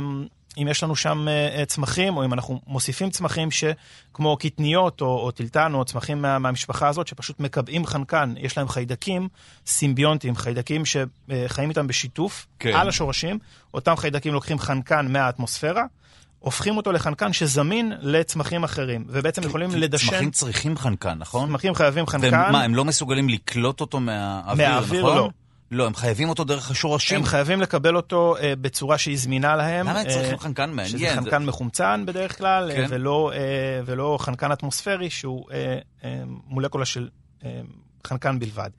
אם 0.58 0.68
יש 0.68 0.84
לנו 0.84 0.95
שם 0.95 1.28
uh, 1.28 1.66
צמחים, 1.66 2.18
או 2.18 2.26
אם 2.26 2.34
אנחנו 2.34 2.62
מוסיפים 2.68 3.10
צמחים 3.10 3.49
שכמו 3.51 4.38
קטניות 4.38 5.01
או, 5.01 5.08
או 5.08 5.32
טילטן 5.32 5.74
או 5.74 5.86
צמחים 5.86 6.22
מה, 6.22 6.39
מהמשפחה 6.39 6.88
הזאת, 6.88 7.08
שפשוט 7.08 7.39
מקבעים 7.39 7.86
חנקן, 7.86 8.34
יש 8.38 8.58
להם 8.58 8.68
חיידקים 8.68 9.28
סימביונטיים, 9.66 10.36
חיידקים 10.36 10.84
שחיים 10.86 11.70
איתם 11.70 11.88
בשיתוף 11.88 12.47
כן. 12.60 12.74
על 12.76 12.89
השורשים, 12.89 13.39
אותם 13.74 13.95
חיידקים 13.95 14.34
לוקחים 14.34 14.60
חנקן 14.60 15.08
מהאטמוספירה. 15.10 15.84
הופכים 16.39 16.78
אותו 16.78 16.91
לחנקן 16.91 17.34
שזמין 17.34 17.93
לצמחים 17.99 18.64
אחרים, 18.64 19.06
ובעצם 19.08 19.43
יכולים 19.43 19.70
לדשן... 19.76 20.10
צמחים 20.10 20.32
צריכים 20.32 20.78
חנקן, 20.78 21.18
נכון? 21.18 21.49
צמחים 21.49 21.76
חייבים 21.76 22.08
חנקן. 22.08 22.28
ומה, 22.49 22.64
הם 22.64 22.76
לא 22.76 22.86
מסוגלים 22.86 23.30
לקלוט 23.30 23.82
אותו 23.82 23.99
מהאוויר, 23.99 24.70
מהאוויר 24.70 25.01
נכון? 25.01 25.18
לא. 25.18 25.30
לא, 25.74 25.86
הם 25.86 25.96
חייבים 25.96 26.30
אותו 26.30 26.44
דרך 26.44 26.72
השורשים. 26.72 27.18
הם 27.18 27.26
חייבים 27.26 27.62
לקבל 27.62 27.96
אותו 27.96 28.36
אה, 28.38 28.54
בצורה 28.56 28.98
שהיא 28.98 29.18
זמינה 29.18 29.56
להם. 29.56 29.88
למה 29.88 30.00
הם 30.00 30.08
צריכים 30.10 30.34
אה, 30.34 30.40
חנקן 30.40 30.70
מעניין? 30.70 30.88
שזה 30.88 31.16
חנקן 31.16 31.40
זה... 31.40 31.48
מחומצן 31.48 32.04
בדרך 32.08 32.38
כלל, 32.38 32.72
כן. 32.76 32.86
ולא, 32.90 33.32
אה, 33.36 33.40
ולא 33.86 34.18
חנקן 34.22 34.52
אטמוספרי 34.52 35.10
שהוא 35.10 35.46
אה, 35.52 35.78
אה, 36.04 36.24
מולקולה 36.48 36.86
של 36.86 37.10
אה, 37.46 37.62
חנקן 38.08 38.40
בלבד. 38.40 38.70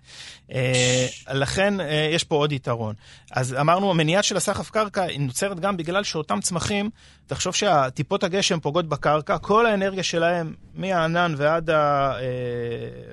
אה, 0.53 1.07
לכן 1.33 1.81
אה, 1.81 2.09
יש 2.13 2.25
פה 2.25 2.35
עוד 2.35 2.53
יתרון. 2.53 2.95
אז 3.33 3.55
אמרנו, 3.61 3.91
המניעה 3.91 4.23
של 4.23 4.37
הסחף 4.37 4.71
קרקע 4.71 5.03
היא 5.03 5.21
נוצרת 5.21 5.61
גם 5.61 5.77
בגלל 5.77 6.05
שאותם 6.05 6.41
צמחים, 6.41 6.91
תחשוב 7.27 7.55
שהטיפות 7.55 8.25
הגשם 8.25 8.61
פוגעות 8.61 8.89
בקרקע, 8.89 9.39
כל 9.39 9.67
האנרגיה 9.67 10.03
שלהם, 10.03 10.55
מהענן 10.75 11.35
ועד, 11.37 11.71
ה, 11.71 12.13
אה, 12.19 12.23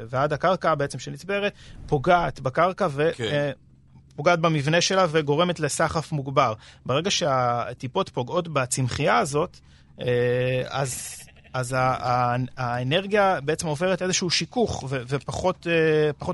ועד 0.10 0.34
הקרקע 0.34 0.76
בעצם 0.76 1.00
שנצברת, 1.00 1.54
פוגעת 1.88 2.40
בקרקע, 2.40 2.88
ו... 2.92 3.10
כן. 3.16 3.52
פוגעת 4.22 4.40
במבנה 4.40 4.82
שלה 4.82 5.06
וגורמת 5.12 5.60
לסחף 5.60 6.12
מוגבר. 6.12 6.54
ברגע 6.86 7.12
שהטיפות 7.12 8.10
פוגעות 8.10 8.48
בצמחייה 8.48 9.18
הזאת, 9.18 9.60
אז 10.70 11.22
אז 11.54 11.76
האנרגיה 12.58 13.42
בעצם 13.42 13.68
עוברת 13.68 14.02
איזשהו 14.02 14.30
שיכוך, 14.30 14.84
ופחות 14.90 15.68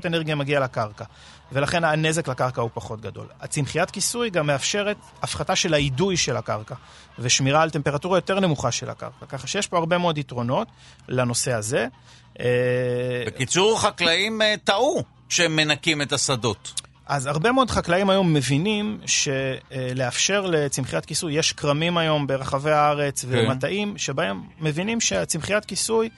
אה, 0.04 0.08
אנרגיה 0.08 0.34
מגיעה 0.34 0.60
לקרקע. 0.60 1.04
ולכן 1.52 1.84
הנזק 1.84 2.28
לקרקע 2.28 2.60
הוא 2.60 2.70
פחות 2.74 3.00
גדול. 3.00 3.26
הצמחיית 3.40 3.90
כיסוי 3.90 4.30
גם 4.30 4.46
מאפשרת 4.46 4.96
הפחתה 5.22 5.56
של 5.56 5.74
האידוי 5.74 6.16
של 6.16 6.36
הקרקע, 6.36 6.74
ושמירה 7.18 7.62
על 7.62 7.70
טמפרטורה 7.70 8.18
יותר 8.18 8.40
נמוכה 8.40 8.72
של 8.72 8.90
הקרקע. 8.90 9.26
ככה 9.28 9.46
שיש 9.46 9.66
פה 9.66 9.78
הרבה 9.78 9.98
מאוד 9.98 10.18
יתרונות 10.18 10.68
לנושא 11.08 11.52
הזה. 11.52 11.86
אה, 12.40 12.46
בקיצור, 13.26 13.80
חקלאים 13.80 14.42
אה, 14.42 14.54
טעו 14.64 15.02
כשהם 15.28 15.56
מנקים 15.56 16.02
את 16.02 16.12
השדות. 16.12 16.80
אז 17.08 17.26
הרבה 17.26 17.52
מאוד 17.52 17.70
חקלאים 17.70 18.10
היום 18.10 18.34
מבינים 18.34 18.98
שלאפשר 19.06 20.46
לצמחיית 20.46 21.06
כיסוי, 21.06 21.32
יש 21.38 21.52
כרמים 21.52 21.98
היום 21.98 22.26
ברחבי 22.26 22.70
הארץ 22.70 23.24
כן. 23.24 23.28
ומטעים, 23.32 23.98
שבהם 23.98 24.42
מבינים 24.60 25.00
שהצמחיית 25.00 25.64
כיסוי 25.64 26.08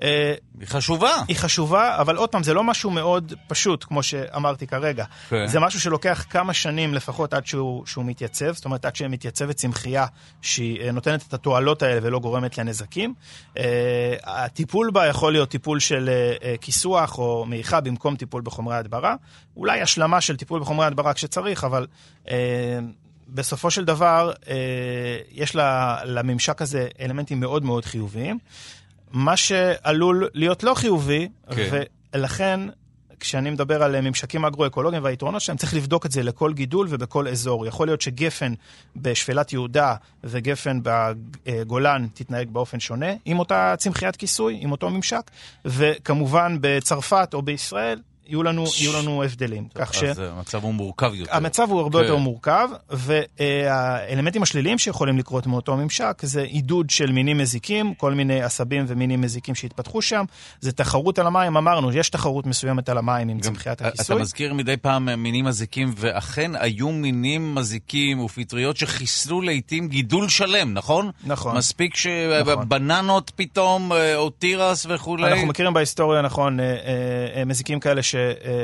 היא 0.00 0.66
חשובה. 0.66 1.10
היא 1.28 1.36
חשובה, 1.36 1.96
אבל 2.00 2.16
עוד 2.16 2.28
פעם, 2.28 2.42
זה 2.42 2.54
לא 2.54 2.64
משהו 2.64 2.90
מאוד 2.90 3.32
פשוט, 3.48 3.84
כמו 3.84 4.02
שאמרתי 4.02 4.66
כרגע. 4.66 5.04
כן. 5.28 5.46
זה 5.46 5.60
משהו 5.60 5.80
שלוקח 5.80 6.24
כמה 6.30 6.54
שנים 6.54 6.94
לפחות 6.94 7.34
עד 7.34 7.46
שהוא, 7.46 7.86
שהוא 7.86 8.04
מתייצב, 8.04 8.52
זאת 8.52 8.64
אומרת, 8.64 8.84
עד 8.84 8.96
שמתייצבת 8.96 9.56
צמחייה 9.56 10.06
שהיא 10.42 10.80
אה, 10.80 10.92
נותנת 10.92 11.24
את 11.28 11.34
התועלות 11.34 11.82
האלה 11.82 12.00
ולא 12.02 12.18
גורמת 12.18 12.58
לנזקים. 12.58 13.14
Uh, 13.54 13.60
הטיפול 14.24 14.90
בה 14.90 15.06
יכול 15.06 15.32
להיות 15.32 15.48
טיפול 15.48 15.80
של 15.80 16.10
כיסוח 16.60 17.18
או 17.18 17.44
מעיכה 17.46 17.80
במקום 17.80 18.16
טיפול 18.16 18.42
בחומרי 18.42 18.76
הדברה. 18.76 19.14
אולי 19.56 19.80
השלמה 19.80 20.20
של 20.20 20.36
טיפול 20.36 20.60
בחומרי 20.60 20.86
הדברה 20.86 21.14
כשצריך, 21.14 21.64
אבל... 21.64 21.86
בסופו 23.28 23.70
של 23.70 23.84
דבר, 23.84 24.32
יש 25.30 25.56
לממשק 26.04 26.62
הזה 26.62 26.88
אלמנטים 27.00 27.40
מאוד 27.40 27.64
מאוד 27.64 27.84
חיוביים. 27.84 28.38
מה 29.12 29.36
שעלול 29.36 30.28
להיות 30.34 30.62
לא 30.62 30.74
חיובי, 30.74 31.28
כן. 31.50 31.82
ולכן 32.14 32.60
כשאני 33.22 33.50
מדבר 33.50 33.82
על 33.82 34.00
ממשקים 34.00 34.44
אגרו-אקולוגיים 34.44 35.04
והיתרונות 35.04 35.40
שלהם, 35.40 35.58
צריך 35.58 35.74
לבדוק 35.74 36.06
את 36.06 36.12
זה 36.12 36.22
לכל 36.22 36.52
גידול 36.52 36.86
ובכל 36.90 37.28
אזור. 37.28 37.66
יכול 37.66 37.88
להיות 37.88 38.00
שגפן 38.00 38.52
בשפלת 38.96 39.52
יהודה 39.52 39.94
וגפן 40.24 40.80
בגולן 40.82 42.06
תתנהג 42.14 42.48
באופן 42.50 42.80
שונה 42.80 43.12
עם 43.24 43.38
אותה 43.38 43.74
צמחיית 43.78 44.16
כיסוי, 44.16 44.58
עם 44.60 44.72
אותו 44.72 44.90
ממשק, 44.90 45.30
וכמובן 45.64 46.56
בצרפת 46.60 47.30
או 47.34 47.42
בישראל 47.42 47.98
יהיו 48.32 48.42
לנו, 48.42 48.64
יהיו 48.78 48.92
לנו 48.98 49.22
הבדלים. 49.22 49.64
כך 49.74 49.94
ש... 49.94 50.02
אז 50.02 50.18
המצב 50.18 50.64
הוא 50.64 50.74
מורכב 50.74 51.14
יותר. 51.14 51.36
המצב 51.36 51.70
הוא 51.70 51.80
הרבה 51.80 51.98
כן. 51.98 52.04
יותר 52.04 52.16
מורכב, 52.16 52.68
והאלמנטים 52.90 54.42
השליליים 54.42 54.78
שיכולים 54.78 55.18
לקרות 55.18 55.46
מאותו 55.46 55.76
ממשק 55.76 56.22
זה 56.22 56.42
עידוד 56.42 56.90
של 56.90 57.12
מינים 57.12 57.38
מזיקים, 57.38 57.94
כל 57.94 58.14
מיני 58.14 58.42
עשבים 58.42 58.84
ומינים 58.88 59.20
מזיקים 59.20 59.54
שהתפתחו 59.54 60.02
שם, 60.02 60.24
זה 60.60 60.72
תחרות 60.72 61.18
על 61.18 61.26
המים, 61.26 61.56
אמרנו, 61.56 61.92
יש 61.92 62.10
תחרות 62.10 62.46
מסוימת 62.46 62.88
על 62.88 62.98
המים 62.98 63.28
עם 63.28 63.40
צמחיית 63.40 63.82
הכיסוי. 63.82 64.16
אתה 64.16 64.22
מזכיר 64.22 64.54
מדי 64.54 64.76
פעם 64.76 65.22
מינים 65.22 65.44
מזיקים, 65.44 65.94
ואכן 65.96 66.50
היו 66.54 66.88
מינים 66.88 67.54
מזיקים 67.54 68.20
ופטריות 68.20 68.76
שחיסלו 68.76 69.40
לעיתים 69.40 69.88
גידול 69.88 70.28
שלם, 70.28 70.74
נכון? 70.74 71.10
נכון. 71.24 71.56
מספיק 71.56 71.96
שבננות 71.96 73.30
נכון. 73.34 73.46
פתאום, 73.46 73.92
אה, 73.92 74.16
או 74.16 74.30
תירס 74.30 74.86
וכולי. 74.88 75.32
אנחנו 75.32 75.46
מכירים 75.46 75.74
בהיסטוריה, 75.74 76.22
נכון, 76.22 76.60
אה, 76.60 76.76
אה, 77.36 77.44
מזיקים 77.44 77.80
כאלה 77.80 78.02
ש... 78.02 78.14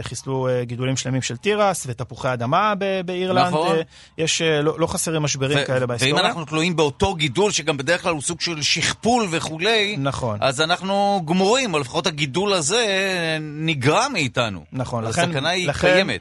שחיסלו 0.02 0.48
גידולים 0.62 0.96
שלמים 0.96 1.22
של 1.22 1.36
תירס 1.36 1.84
ותפוחי 1.88 2.32
אדמה 2.32 2.74
באירלנד. 3.04 3.48
נכון. 3.48 3.76
יש, 4.18 4.42
לא, 4.42 4.80
לא 4.80 4.86
חסרים 4.86 5.22
משברים 5.22 5.58
ו- 5.58 5.66
כאלה 5.66 5.86
בהיסטוריה. 5.86 6.14
ואם 6.14 6.24
אנחנו 6.24 6.44
תלויים 6.44 6.76
באותו 6.76 7.14
גידול, 7.14 7.50
שגם 7.50 7.76
בדרך 7.76 8.02
כלל 8.02 8.12
הוא 8.12 8.22
סוג 8.22 8.40
של 8.40 8.62
שכפול 8.62 9.28
וכולי, 9.30 9.96
נכון. 9.98 10.38
אז 10.40 10.60
אנחנו 10.60 11.22
גמורים, 11.24 11.74
או 11.74 11.78
לפחות 11.78 12.06
הגידול 12.06 12.52
הזה 12.52 12.86
נגרע 13.40 14.08
מאיתנו. 14.08 14.64
נכון. 14.72 15.04
לכן, 15.04 15.28
הסכנה 15.28 15.48
היא 15.48 15.68
לכן, 15.68 15.94
קיימת. 15.94 16.20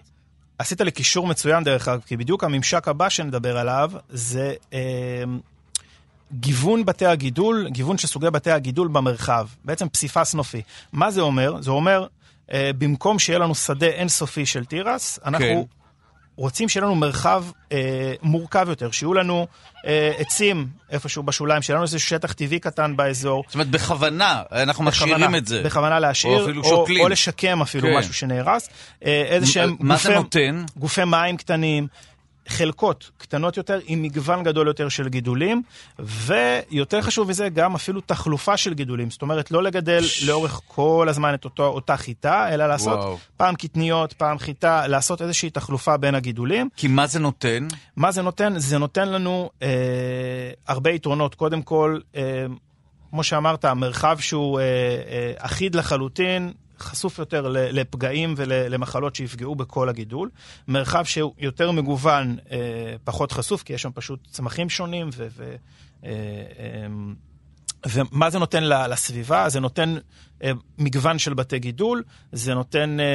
עשית 0.59 0.81
לי 0.81 0.91
קישור 0.91 1.27
מצוין 1.27 1.63
דרך 1.63 1.88
אגב, 1.88 2.01
כי 2.05 2.17
בדיוק 2.17 2.43
הממשק 2.43 2.88
הבא 2.88 3.09
שנדבר 3.09 3.57
עליו 3.57 3.91
זה 4.09 4.53
אה, 4.73 4.79
גיוון 6.33 6.85
בתי 6.85 7.05
הגידול, 7.05 7.67
גיוון 7.69 7.97
של 7.97 8.07
סוגי 8.07 8.29
בתי 8.29 8.51
הגידול 8.51 8.88
במרחב, 8.88 9.47
בעצם 9.65 9.89
פסיפס 9.89 10.33
נופי. 10.33 10.61
מה 10.93 11.11
זה 11.11 11.21
אומר? 11.21 11.61
זה 11.61 11.71
אומר, 11.71 12.01
אה, 12.01 12.07
במקום 12.54 13.20
שיהיה 13.20 13.39
לנו 13.39 13.56
שדה 13.56 13.88
אינסופי 13.88 14.45
של 14.45 14.66
תירס, 14.66 15.20
אנחנו 15.26 15.45
כן. 15.45 15.78
רוצים 16.38 16.70
שיהיה 16.70 16.86
לנו 16.86 16.95
מרחב 16.95 17.43
אה, 17.72 18.14
מורכב 18.22 18.66
יותר, 18.70 18.91
שיהיו 18.91 19.14
לנו 19.14 19.48
אה, 19.86 20.12
עצים 20.18 20.68
איפשהו 20.89 21.24
בשוליים, 21.24 21.62
שיהיה 21.62 21.76
לנו 21.76 21.84
איזה 21.84 22.00
שטח 22.00 22.34
טבעי 22.34 22.60
קטן 22.60 22.95
באזור. 22.95 23.43
זאת 23.48 23.54
אומרת, 23.54 23.70
בכוונה, 23.70 24.41
אנחנו 24.52 24.84
משאירים 24.84 25.36
את 25.36 25.48
זה. 25.48 25.62
בכוונה 25.64 26.00
להשאיר, 26.00 26.39
או, 26.39 26.43
אפילו 26.43 26.64
או, 26.64 26.86
או 27.00 27.10
לשקם 27.10 27.62
אפילו 27.62 27.88
כן. 27.88 27.98
משהו 27.98 28.14
שנהרס. 28.14 28.70
אה, 29.06 29.24
איזה 29.28 29.48
שהם 29.48 29.76
גופי, 29.76 30.10
גופי 30.78 31.04
מים 31.04 31.38
קטנים, 31.38 31.88
חלקות 32.48 33.12
קטנות 33.18 33.58
יותר 33.58 33.80
עם 33.86 34.02
מגוון 34.02 34.43
גדול 34.43 34.68
יותר 34.68 34.89
של 34.89 35.10
גידולים, 35.10 35.62
ויותר 36.00 37.02
חשוב 37.02 37.30
מזה, 37.30 37.50
גם 37.50 37.76
אפילו 37.76 38.02
תחלופה 38.02 38.58
של 38.58 38.74
גידולים. 38.74 39.10
זאת 39.10 39.22
אומרת, 39.22 39.52
לא 39.52 39.64
לגדל 39.64 40.04
לאורך 40.26 40.62
כל 40.68 41.08
הזמן 41.10 41.34
את 41.34 41.45
אותו, 41.45 41.66
אותה 41.66 41.98
חיטה, 41.98 42.54
אלא 42.54 42.68
לעשות 42.68 43.00
וואו. 43.00 43.18
פעם 43.38 43.56
קטניות, 43.56 44.14
פעם 44.14 44.39
חיטה, 44.39 44.88
לעשות 44.88 45.22
איזושהי 45.22 45.50
תחלופה 45.50 45.98
בין 45.98 46.16
הגידולים. 46.16 46.70
כי 46.76 46.88
מה 46.88 47.08
זה 47.08 47.20
נותן? 47.20 47.68
מה 47.95 48.12
זה 48.12 48.22
נותן? 48.22 48.60
זה 48.60 48.78
נותן 48.78 49.10
לנו 49.10 49.50
אה, 49.62 49.68
הרבה 50.68 50.89
יתרונות. 50.91 51.36
קודם 51.36 51.62
כל, 51.62 52.00
אה, 52.16 52.45
כמו 53.10 53.24
שאמרת, 53.24 53.66
מרחב 53.66 54.18
שהוא 54.20 54.60
אה, 54.60 54.64
אה, 54.64 55.34
אחיד 55.38 55.76
לחלוטין, 55.76 56.54
חשוף 56.80 57.19
יותר 57.19 57.47
לפגעים 57.53 58.34
ולמחלות 58.38 59.15
שיפגעו 59.15 59.55
בכל 59.55 59.89
הגידול. 59.89 60.30
מרחב 60.67 61.03
שהוא 61.03 61.34
יותר 61.38 61.71
מגוון, 61.71 62.38
אה, 62.51 62.57
פחות 63.03 63.32
חשוף, 63.32 63.63
כי 63.63 63.73
יש 63.73 63.82
שם 63.82 63.91
פשוט 63.93 64.28
צמחים 64.32 64.69
שונים 64.69 65.09
ו... 65.13 65.28
ו 67.88 68.01
ומה 68.11 68.29
זה 68.29 68.39
נותן 68.39 68.63
לסביבה? 68.63 69.49
זה 69.49 69.59
נותן 69.59 69.95
אה, 70.43 70.51
מגוון 70.77 71.19
של 71.19 71.33
בתי 71.33 71.59
גידול, 71.59 72.03
זה 72.31 72.53
נותן 72.53 72.97
אה, 72.99 73.05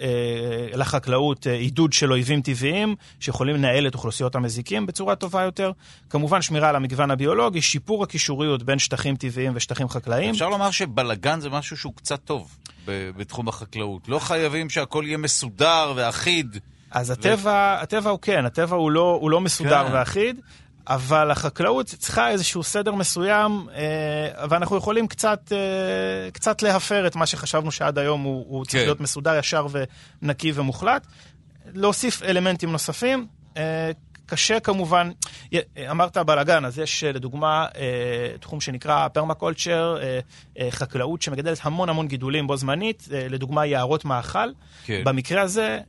אה, 0.00 0.76
לחקלאות 0.76 1.46
אה, 1.46 1.52
עידוד 1.52 1.92
של 1.92 2.12
אויבים 2.12 2.42
טבעיים 2.42 2.94
שיכולים 3.20 3.56
לנהל 3.56 3.86
את 3.86 3.94
אוכלוסיות 3.94 4.34
המזיקים 4.34 4.86
בצורה 4.86 5.16
טובה 5.16 5.42
יותר. 5.42 5.72
כמובן 6.10 6.42
שמירה 6.42 6.68
על 6.68 6.76
המגוון 6.76 7.10
הביולוגי, 7.10 7.62
שיפור 7.62 8.02
הקישוריות 8.02 8.62
בין 8.62 8.78
שטחים 8.78 9.16
טבעיים 9.16 9.52
ושטחים 9.54 9.88
חקלאיים. 9.88 10.30
אפשר 10.30 10.48
לומר 10.48 10.70
שבלגן 10.70 11.40
זה 11.40 11.50
משהו 11.50 11.76
שהוא 11.76 11.92
קצת 11.96 12.20
טוב 12.24 12.56
בתחום 12.86 13.48
החקלאות. 13.48 14.08
לא 14.08 14.18
חייבים 14.18 14.70
שהכל 14.70 15.04
יהיה 15.06 15.18
מסודר 15.18 15.92
ואחיד. 15.96 16.58
אז 16.90 17.10
הטבע, 17.10 17.78
הטבע 17.80 18.10
הוא 18.10 18.18
כן, 18.22 18.44
הטבע 18.44 18.76
הוא 18.76 18.90
לא, 18.90 19.18
הוא 19.20 19.30
לא 19.30 19.40
מסודר 19.40 19.88
כן. 19.88 19.94
ואחיד, 19.94 20.40
אבל 20.88 21.30
החקלאות 21.30 21.86
צריכה 21.86 22.30
איזשהו 22.30 22.62
סדר 22.62 22.94
מסוים, 22.94 23.66
אה, 23.74 24.46
ואנחנו 24.48 24.76
יכולים 24.76 25.08
קצת, 25.08 25.52
אה, 25.52 26.30
קצת 26.30 26.62
להפר 26.62 27.06
את 27.06 27.16
מה 27.16 27.26
שחשבנו 27.26 27.70
שעד 27.70 27.98
היום 27.98 28.20
הוא, 28.22 28.44
הוא 28.48 28.64
צריך 28.64 28.82
כן. 28.82 28.86
להיות 28.86 29.00
מסודר, 29.00 29.38
ישר 29.38 29.66
ונקי 30.22 30.52
ומוחלט. 30.54 31.06
להוסיף 31.74 32.22
אלמנטים 32.22 32.72
נוספים. 32.72 33.26
אה, 33.56 33.90
קשה 34.26 34.60
כמובן, 34.60 35.10
אמרת 35.90 36.16
בלאגן, 36.18 36.64
אז 36.64 36.78
יש 36.78 37.04
לדוגמה 37.04 37.66
תחום 38.40 38.60
שנקרא 38.60 39.08
פרמקולצ'ר, 39.08 39.96
חקלאות 40.70 41.22
שמגדלת 41.22 41.58
המון 41.62 41.88
המון 41.88 42.08
גידולים 42.08 42.46
בו 42.46 42.56
זמנית, 42.56 43.08
לדוגמה 43.10 43.66
יערות 43.66 44.04
מאכל. 44.04 44.48
כן. 44.84 45.02
במקרה 45.04 45.42
הזה 45.42 45.78
אה, 45.78 45.80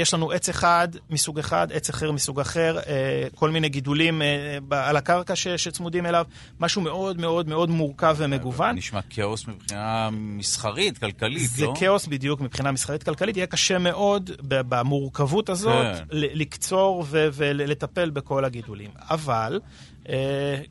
יש 0.00 0.14
לנו 0.14 0.30
עץ 0.30 0.48
אחד 0.48 0.88
מסוג 1.10 1.38
אחד, 1.38 1.72
עץ 1.72 1.88
אחר 1.88 2.12
מסוג 2.12 2.40
אחר, 2.40 2.78
אה, 2.78 3.28
כל 3.34 3.50
מיני 3.50 3.68
גידולים 3.68 4.22
אה, 4.22 4.58
על 4.70 4.96
הקרקע 4.96 5.36
שצמודים 5.36 6.06
אליו, 6.06 6.26
משהו 6.60 6.82
מאוד 6.82 7.20
מאוד 7.20 7.48
מאוד 7.48 7.70
מורכב 7.70 8.16
ומגוון. 8.18 8.76
נשמע 8.76 9.00
כאוס 9.10 9.48
מבחינה 9.48 10.08
מסחרית, 10.12 10.98
כלכלית, 10.98 11.50
זה 11.50 11.64
לא? 11.64 11.74
זה 11.74 11.80
כאוס 11.80 12.06
בדיוק 12.06 12.40
מבחינה 12.40 12.72
מסחרית-כלכלית, 12.72 13.36
יהיה 13.36 13.46
קשה 13.46 13.78
מאוד 13.78 14.30
במורכבות 14.42 15.48
הזאת 15.48 15.96
כן. 15.96 16.04
לקצור 16.10 17.04
ולטפל 17.10 18.10
בכל 18.10 18.44
הגידולים. 18.44 18.90
אבל... 19.10 19.60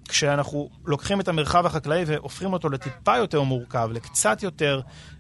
כשאנחנו 0.08 0.70
לוקחים 0.86 1.20
את 1.20 1.28
המרחב 1.28 1.66
החקלאי 1.66 2.04
והופכים 2.08 2.54
אותו 2.54 2.70
לטיפה 2.70 3.18
יותר 3.18 3.41
מורכב, 3.41 3.89
לקצת 3.93 4.43
יותר 4.43 4.82
אה, 4.86 4.89
אה, 4.89 5.14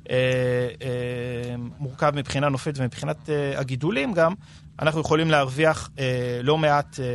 מורכב 1.79 2.11
מבחינה 2.15 2.49
נופית 2.49 2.75
ומבחינת 2.77 3.29
אה, 3.29 3.59
הגידולים 3.59 4.13
גם, 4.13 4.33
אנחנו 4.81 5.01
יכולים 5.01 5.31
להרוויח 5.31 5.89
אה, 5.99 6.39
לא, 6.43 6.57
מעט, 6.57 6.99
אה, 6.99 7.05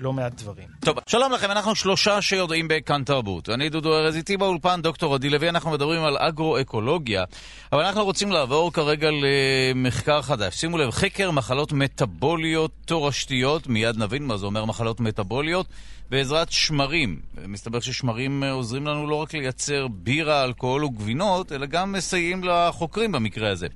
לא 0.00 0.12
מעט 0.12 0.42
דברים. 0.42 0.68
טוב, 0.80 0.96
שלום 1.06 1.32
לכם, 1.32 1.50
אנחנו 1.50 1.74
שלושה 1.74 2.22
שיודעים 2.22 2.68
בכאן 2.68 3.04
תרבות. 3.04 3.48
אני 3.48 3.68
דודו 3.68 3.94
ארז, 3.94 4.16
איתי 4.16 4.36
באולפן 4.36 4.82
דוקטור 4.82 5.14
עדי 5.14 5.30
לוי, 5.30 5.48
אנחנו 5.48 5.70
מדברים 5.70 6.04
על 6.04 6.16
אגרו-אקולוגיה, 6.18 7.24
אבל 7.72 7.84
אנחנו 7.84 8.04
רוצים 8.04 8.32
לעבור 8.32 8.72
כרגע 8.72 9.08
למחקר 9.10 10.22
חדש. 10.22 10.54
שימו 10.54 10.78
לב, 10.78 10.90
חקר 10.90 11.30
מחלות 11.30 11.72
מטבוליות 11.72 12.70
תורשתיות, 12.84 13.66
מיד 13.66 13.96
נבין 13.98 14.26
מה 14.26 14.36
זה 14.36 14.46
אומר 14.46 14.64
מחלות 14.64 15.00
מטבוליות. 15.00 15.66
בעזרת 16.10 16.52
שמרים. 16.52 17.20
מסתבר 17.46 17.80
ששמרים 17.80 18.44
אה, 18.44 18.50
עוזרים 18.50 18.86
לנו 18.86 19.06
לא 19.06 19.14
רק 19.14 19.34
לייצר 19.34 19.88
בירה, 19.88 20.44
אלכוהול 20.44 20.84
וגבינות, 20.84 21.52
אלא 21.52 21.66
גם 21.66 21.92
מסייעים 21.92 22.44
לחוקרים 22.44 23.12
במקרה 23.12 23.50
הזה. 23.50 23.66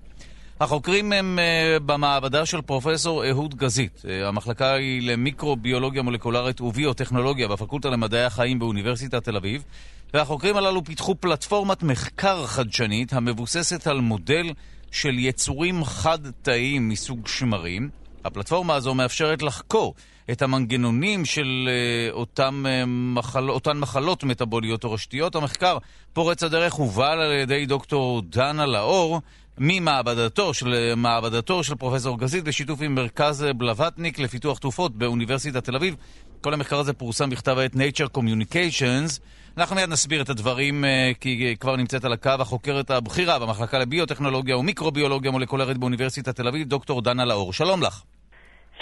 החוקרים 0.62 1.12
הם 1.12 1.38
uh, 1.38 1.80
במעבדה 1.80 2.46
של 2.46 2.60
פרופסור 2.60 3.28
אהוד 3.28 3.54
גזית. 3.54 4.02
Uh, 4.02 4.26
המחלקה 4.26 4.74
היא 4.74 5.10
למיקרוביולוגיה 5.10 6.02
מולקולרית 6.02 6.60
וביוטכנולוגיה 6.60 7.48
בפקולטה 7.48 7.88
למדעי 7.90 8.24
החיים 8.24 8.58
באוניברסיטת 8.58 9.24
תל 9.24 9.36
אביב. 9.36 9.64
והחוקרים 10.14 10.56
הללו 10.56 10.84
פיתחו 10.84 11.14
פלטפורמת 11.14 11.82
מחקר 11.82 12.46
חדשנית 12.46 13.12
המבוססת 13.12 13.86
על 13.86 14.00
מודל 14.00 14.52
של 14.90 15.18
יצורים 15.18 15.84
חד-תאיים 15.84 16.88
מסוג 16.88 17.26
שמרים. 17.26 17.88
הפלטפורמה 18.24 18.74
הזו 18.74 18.94
מאפשרת 18.94 19.42
לחקור 19.42 19.94
את 20.30 20.42
המנגנונים 20.42 21.24
של 21.24 21.68
uh, 21.68 22.12
אותם, 22.12 22.64
מחל... 22.86 23.50
אותן 23.50 23.78
מחלות 23.78 24.24
מטבוליות 24.24 24.80
תורשתיות. 24.80 25.34
המחקר 25.34 25.78
פורץ 26.12 26.42
הדרך 26.42 26.72
הובל 26.72 27.18
על 27.20 27.32
ידי 27.32 27.66
דוקטור 27.66 28.22
דנה 28.22 28.66
לאור 28.66 29.20
ממעבדתו 29.58 30.54
של, 30.54 30.94
מעבדתו 30.96 31.64
של 31.64 31.74
פרופסור 31.74 32.18
גזית 32.18 32.44
בשיתוף 32.44 32.80
עם 32.82 32.94
מרכז 32.94 33.46
בלווטניק 33.56 34.18
לפיתוח 34.18 34.58
תרופות 34.58 34.96
באוניברסיטת 34.96 35.64
תל 35.64 35.76
אביב. 35.76 35.96
כל 36.40 36.54
המחקר 36.54 36.78
הזה 36.78 36.92
פורסם 36.92 37.30
בכתב 37.30 37.58
העת 37.58 37.74
Nature 37.74 38.18
Communications. 38.18 39.20
אנחנו 39.56 39.76
מיד 39.76 39.88
נסביר 39.88 40.22
את 40.22 40.30
הדברים, 40.30 40.84
uh, 40.84 41.18
כי 41.20 41.56
כבר 41.60 41.76
נמצאת 41.76 42.04
על 42.04 42.12
הקו 42.12 42.30
החוקרת 42.38 42.90
הבכירה 42.90 43.38
במחלקה 43.38 43.78
לביוטכנולוגיה 43.78 44.56
ומיקרוביולוגיה 44.56 45.30
מולקולרית 45.30 45.78
באוניברסיטת 45.78 46.36
תל 46.36 46.48
אביב, 46.48 46.68
דוקטור 46.68 47.02
דנה 47.02 47.24
לאור. 47.24 47.52
שלום 47.52 47.82
לך. 47.82 48.02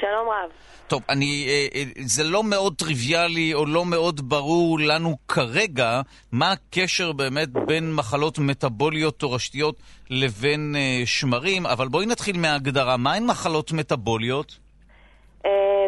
שלום 0.01 0.29
רב. 0.29 0.51
טוב, 0.89 1.03
אני, 1.09 1.47
אה, 1.49 1.67
אה, 1.75 1.83
זה 1.97 2.23
לא 2.25 2.43
מאוד 2.45 2.73
טריוויאלי 2.79 3.55
או 3.55 3.65
לא 3.67 3.85
מאוד 3.91 4.21
ברור 4.29 4.79
לנו 4.81 5.17
כרגע 5.29 6.01
מה 6.33 6.53
הקשר 6.53 7.13
באמת 7.13 7.49
בין 7.49 7.85
מחלות 7.99 8.39
מטבוליות 8.39 9.19
תורשתיות 9.19 9.75
לבין 10.11 10.75
אה, 10.77 11.07
שמרים, 11.07 11.67
אבל 11.67 11.89
בואי 11.89 12.07
נתחיל 12.07 12.37
מההגדרה. 12.39 12.97
מהן 12.97 13.27
מחלות 13.27 13.73
מטבוליות? 13.73 14.59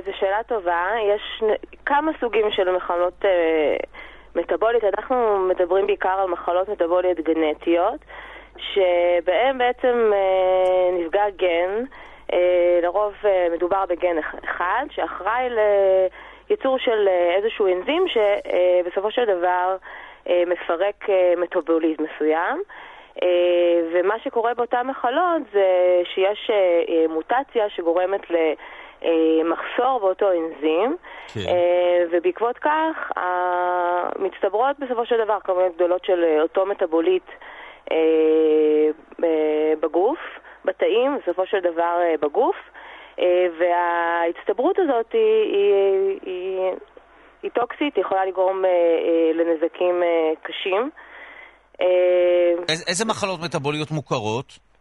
זו 0.06 0.10
שאלה 0.20 0.42
טובה. 0.48 0.86
יש 1.14 1.42
כמה 1.86 2.12
סוגים 2.20 2.46
של 2.50 2.76
מחלות 2.76 3.24
מטבוליות. 4.34 4.84
אנחנו 4.84 5.48
מדברים 5.48 5.86
בעיקר 5.86 6.08
על 6.08 6.28
מחלות 6.28 6.68
מטבוליות 6.68 7.18
גנטיות, 7.20 8.00
שבהן 8.56 9.58
בעצם 9.58 10.10
נפגע 10.98 11.24
גן. 11.36 11.84
אה, 12.32 12.78
לרוב 12.82 13.14
אה, 13.24 13.48
מדובר 13.52 13.84
בגן 13.88 14.16
אחד 14.44 14.84
שאחראי 14.90 15.48
לייצור 16.48 16.78
של 16.78 17.08
אה, 17.08 17.34
איזשהו 17.36 17.66
אנזים 17.66 18.04
שבסופו 18.08 19.10
של 19.10 19.24
דבר 19.24 19.76
מפרק 20.46 21.06
מטאבוליזם 21.36 22.02
מסוים. 22.02 22.62
ומה 23.92 24.14
שקורה 24.24 24.54
באותן 24.54 24.86
מחלות 24.86 25.42
זה 25.52 26.00
שיש 26.14 26.50
מוטציה 27.08 27.68
שגורמת 27.68 28.20
למחסור 28.30 30.00
באותו 30.00 30.26
אנזים, 30.32 30.96
כן. 31.34 31.40
ובעקבות 32.10 32.58
כך 32.58 33.12
מצטברות 34.18 34.78
בסופו 34.78 35.06
של 35.06 35.24
דבר 35.24 35.38
כמויות 35.44 35.74
גדולות 35.74 36.04
של 36.04 36.38
אותו 36.42 36.66
מטאבוליט 36.66 37.26
בגוף. 39.80 40.18
בתאים, 40.64 41.18
בסופו 41.22 41.46
של 41.46 41.60
דבר 41.60 41.98
בגוף, 42.20 42.56
וההצטברות 43.58 44.78
הזאת 44.78 45.12
היא, 45.12 45.20
היא, 45.52 46.18
היא, 46.22 46.70
היא 47.42 47.50
טוקסית, 47.50 47.96
היא 47.96 48.04
יכולה 48.04 48.24
לגרום 48.24 48.62
לנזקים 49.34 50.02
קשים. 50.42 50.90
איזה 52.88 53.04
מחלות 53.04 53.40
מטבוליות 53.40 53.90
מוכרות? 53.90 54.71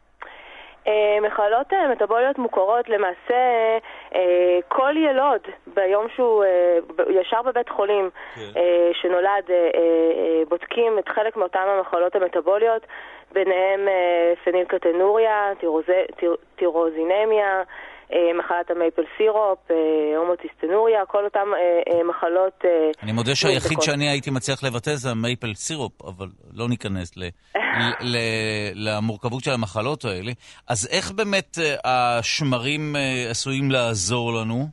אה, 0.88 1.18
מחלות 1.22 1.74
אה, 1.74 1.88
מטבוליות 1.88 2.38
מוכרות 2.38 2.90
למעשה 2.90 3.78
אה, 4.16 4.60
כל 4.68 4.98
ילוד 4.98 5.42
ביום 5.68 6.06
שהוא 6.16 6.44
ישר 7.10 7.42
בבית 7.42 7.70
חולים 7.70 8.10
כן. 8.36 8.42
שנולד 8.94 9.50
בודקים 10.50 11.00
את 11.00 11.10
חלק 11.10 11.38
מאותן 11.38 11.66
המחלות 11.68 12.16
המטבוליות 12.16 12.86
ביניהם 13.32 13.88
פנילקטונוריה, 14.44 15.52
טירוזינמיה, 16.56 17.64
מחלת 18.40 18.72
ה 18.72 18.77
maple 18.77 19.02
syrup, 19.18 19.60
אה, 19.72 20.18
הומוציסטינוריה, 20.18 21.06
כל 21.06 21.26
אותן 21.26 21.40
אה, 21.40 22.04
מחלות... 22.04 22.66
אני 23.04 23.12
מודה 23.12 23.36
שהיחיד 23.36 23.82
שאני 23.82 24.10
הייתי 24.10 24.32
מצליח 24.32 24.64
לבטא 24.64 24.92
זה 24.96 25.10
ה 25.10 25.17
maple 25.17 25.54
syrup, 25.54 26.02
אבל 26.02 26.28
לא 26.54 26.70
ניכנס 26.70 27.12
למורכבות 28.86 29.44
של 29.44 29.52
המחלות 29.52 30.06
האלה. 30.06 30.32
אז 30.70 30.90
איך 30.92 31.12
באמת 31.12 31.58
השמרים 31.86 32.96
עשויים 33.30 33.72
לעזור 33.72 34.34
לנו? 34.34 34.66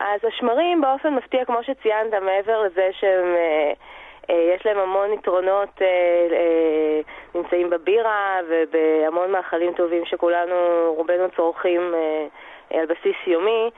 אז 0.00 0.20
השמרים 0.28 0.80
באופן 0.80 1.14
מפתיע, 1.14 1.44
כמו 1.44 1.58
שציינת, 1.62 2.12
מעבר 2.12 2.62
לזה 2.62 2.88
שהם... 3.00 3.34
אה, 4.30 4.54
יש 4.54 4.66
להם 4.66 4.78
המון 4.78 5.12
יתרונות, 5.12 5.82
אה, 5.82 5.86
אה, 6.36 7.00
נמצאים 7.34 7.70
בבירה 7.70 8.40
ובהמון 8.48 9.30
מאכלים 9.30 9.72
טובים 9.72 10.04
שכולנו, 10.04 10.54
רובנו 10.96 11.30
צורכים 11.36 11.94
על 12.70 12.86
בסיס 12.86 13.16
יומי. 13.26 13.70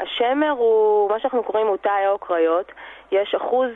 השמר 0.00 0.50
הוא, 0.50 1.10
מה 1.10 1.20
שאנחנו 1.20 1.42
קוראים 1.42 1.66
הוא 1.66 1.76
תאי 1.76 2.08
או 2.08 2.18
קריות. 2.18 2.72
יש 3.12 3.34
אחוז 3.34 3.70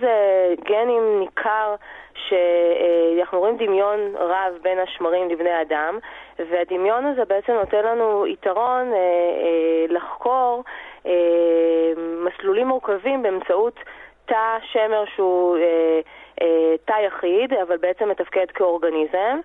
גנים 0.65 1.21
ניכר 1.21 1.75
שאנחנו 2.15 3.39
רואים 3.39 3.57
דמיון 3.57 3.99
רב 4.19 4.59
בין 4.63 4.79
השמרים 4.79 5.31
לבני 5.31 5.61
אדם, 5.61 5.99
והדמיון 6.39 7.07
הזה 7.07 7.25
בעצם 7.25 7.53
נותן 7.53 7.85
לנו 7.85 8.27
יתרון 8.27 8.93
לחקור 9.89 10.65
מסלולים 12.25 12.69
מורכבים 12.69 13.23
באמצעות 13.23 13.75
תא 14.33 14.59
שמר 14.73 15.05
שהוא 15.15 15.57
אה, 15.57 16.01
אה, 16.43 16.75
תא 16.85 16.97
יחיד, 17.07 17.53
אבל 17.53 17.77
בעצם 17.77 18.09
מתפקד 18.09 18.51
כאורגניזם, 18.55 19.41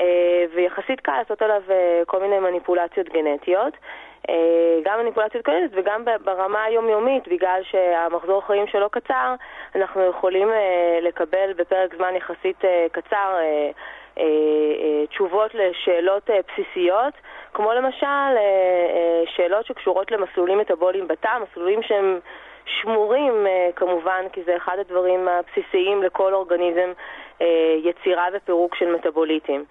אה, 0.00 0.44
ויחסית 0.54 1.00
קל 1.00 1.18
לעשות 1.18 1.42
עליו 1.42 1.62
אה, 1.70 2.02
כל 2.06 2.20
מיני 2.20 2.38
מניפולציות 2.38 3.08
גנטיות. 3.08 3.74
אה, 4.28 4.78
גם 4.84 4.98
מניפולציות 4.98 5.44
גנטיות 5.44 5.70
וגם 5.74 6.04
ברמה 6.24 6.64
היומיומית, 6.64 7.28
בגלל 7.28 7.60
שהמחזור 7.62 8.38
החיים 8.38 8.66
שלו 8.66 8.90
קצר, 8.90 9.34
אנחנו 9.74 10.02
יכולים 10.02 10.52
אה, 10.52 10.98
לקבל 11.02 11.52
בפרק 11.56 11.94
זמן 11.96 12.14
יחסית 12.16 12.64
אה, 12.64 12.86
קצר 12.92 13.36
אה, 13.38 13.70
אה, 14.18 14.24
אה, 14.82 15.06
תשובות 15.06 15.54
לשאלות 15.54 16.30
אה, 16.30 16.40
בסיסיות, 16.48 17.14
כמו 17.54 17.72
למשל 17.72 18.06
אה, 18.06 18.36
אה, 18.36 19.22
שאלות 19.36 19.66
שקשורות 19.66 20.10
למסלולים 20.10 20.58
מטאבוליים 20.58 21.08
בתא, 21.08 21.30
מסלולים 21.42 21.82
שהם 21.82 22.18
שמורים 22.68 23.46
אה, 23.46 23.68
כמובן, 23.76 24.24
כי 24.32 24.42
זה 24.42 24.56
אחד 24.56 24.76
הדברים 24.78 25.28
הבסיסיים 25.28 26.02
לכל 26.02 26.34
אורגניזם, 26.34 26.92
אה, 27.42 27.74
יצירה 27.84 28.26
ופירוק 28.32 28.74
של 28.74 28.94
מטאבוליטים. 28.94 29.64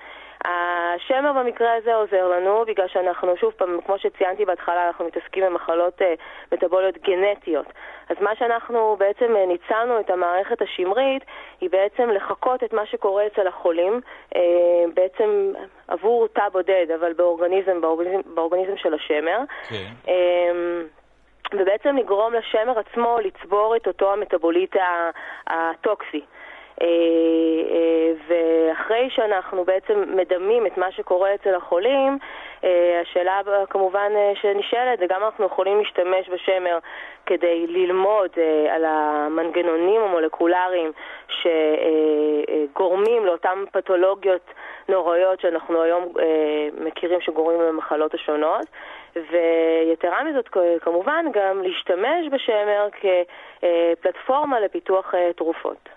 השמר 0.45 1.33
במקרה 1.33 1.73
הזה 1.75 1.95
עוזר 1.95 2.27
לנו 2.27 2.63
בגלל 2.67 2.87
שאנחנו, 2.87 3.37
שוב 3.37 3.53
פעם, 3.57 3.79
כמו 3.85 3.97
שציינתי 3.97 4.45
בהתחלה, 4.45 4.87
אנחנו 4.87 5.05
מתעסקים 5.05 5.43
במחלות 5.45 6.01
אה, 6.01 6.13
מטאבוליות 6.51 6.97
גנטיות. 6.97 7.65
אז 8.09 8.17
מה 8.21 8.35
שאנחנו 8.35 8.95
בעצם 8.99 9.35
ניצלנו 9.47 9.99
את 9.99 10.09
המערכת 10.09 10.61
השמרית 10.61 11.23
היא 11.61 11.69
בעצם 11.69 12.09
לחקות 12.09 12.63
את 12.63 12.73
מה 12.73 12.85
שקורה 12.85 13.27
אצל 13.27 13.47
החולים, 13.47 14.01
בעצם 14.93 15.53
עבור 15.87 16.27
תא 16.27 16.49
בודד, 16.49 16.85
אבל 16.99 17.13
באורגניזם, 17.13 17.81
באורגניזם, 17.81 18.21
באורגניזם 18.35 18.77
של 18.77 18.93
השמר. 18.93 19.39
כן. 19.69 19.91
אה, 20.07 20.51
ובעצם 21.53 21.97
לגרום 21.97 22.33
לשמר 22.33 22.79
עצמו 22.79 23.17
לצבור 23.23 23.75
את 23.75 23.87
אותו 23.87 24.13
המטאבוליט 24.13 24.75
הטוקסי. 25.47 26.21
אה, 26.81 26.87
אה, 27.71 28.11
ואחרי 28.27 29.09
שאנחנו 29.09 29.63
בעצם 29.63 30.03
מדמים 30.15 30.65
את 30.65 30.77
מה 30.77 30.91
שקורה 30.91 31.35
אצל 31.35 31.55
החולים, 31.55 32.17
אה, 32.63 33.01
השאלה 33.01 33.41
כמובן 33.69 34.11
שנשאלת 34.41 34.99
זה 34.99 35.05
גם 35.09 35.23
אנחנו 35.23 35.45
יכולים 35.45 35.77
להשתמש 35.79 36.29
בשמר 36.29 36.79
כדי 37.25 37.67
ללמוד 37.67 38.29
על 38.69 38.85
המנגנונים 38.85 40.01
המולקולריים 40.01 40.91
שגורמים 41.29 43.25
לאותן 43.25 43.63
פתולוגיות 43.71 44.53
נוראיות 44.89 45.39
שאנחנו 45.39 45.81
היום 45.81 46.03
מכירים 46.79 47.21
שגורמים 47.21 47.61
למחלות 47.61 48.13
השונות. 48.13 48.65
ויתרה 49.31 50.23
מזאת, 50.23 50.49
כמובן, 50.81 51.25
גם 51.33 51.61
להשתמש 51.63 52.27
בשמר 52.31 52.87
כפלטפורמה 52.99 54.59
לפיתוח 54.59 55.15
אה, 55.15 55.33
תרופות. 55.33 55.89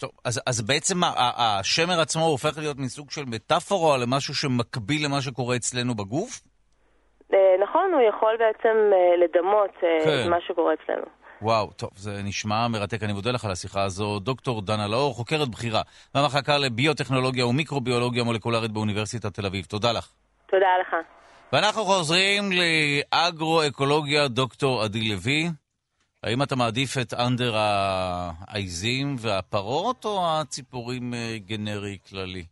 טוב, 0.00 0.10
אז, 0.24 0.40
אז 0.46 0.62
בעצם 0.62 0.94
השמר 1.36 2.00
עצמו 2.00 2.24
הופך 2.24 2.58
להיות 2.58 2.76
מסוג 2.78 3.10
של 3.10 3.22
מטאפורה 3.26 3.98
למשהו 3.98 4.34
שמקביל 4.34 5.04
למה 5.04 5.20
שקורה 5.20 5.56
אצלנו 5.56 5.94
בגוף? 5.94 6.40
אה, 7.34 7.38
נכון, 7.62 7.92
הוא 7.92 8.00
יכול 8.08 8.36
בעצם 8.38 8.76
אה, 8.92 9.16
לדמות 9.24 9.70
כן. 9.80 10.30
מה 10.30 10.40
שקורה 10.40 10.74
אצלנו. 10.74 11.06
וואו, 11.42 11.70
טוב, 11.72 11.90
זה 11.94 12.10
נשמע 12.24 12.68
מרתק. 12.68 13.02
אני 13.02 13.12
מודה 13.12 13.30
לך 13.30 13.44
על 13.44 13.50
השיחה 13.50 13.82
הזו. 13.82 14.18
דוקטור 14.18 14.62
דנה 14.62 14.88
לאור, 14.88 15.14
חוקרת 15.14 15.48
בכירה 15.48 15.82
במחלקה 16.14 16.58
לביוטכנולוגיה 16.58 17.46
ומיקרוביולוגיה 17.46 18.24
מולקולרית 18.24 18.70
באוניברסיטת 18.70 19.34
תל 19.34 19.46
אביב. 19.46 19.64
תודה 19.64 19.92
לך. 19.92 20.08
תודה 20.46 20.78
לך. 20.80 21.21
ואנחנו 21.52 21.84
חוזרים 21.84 22.50
לאגרו-אקולוגיה, 22.52 24.28
דוקטור 24.28 24.82
עדי 24.82 25.08
לוי. 25.08 25.50
האם 26.22 26.42
אתה 26.42 26.56
מעדיף 26.56 26.98
את 26.98 27.14
אנדר 27.14 27.56
העיזים 27.56 29.16
והפרות 29.18 30.04
או 30.04 30.40
הציפורים 30.40 31.14
אה, 31.14 31.36
גנרי 31.46 31.98
כללי? 32.08 32.44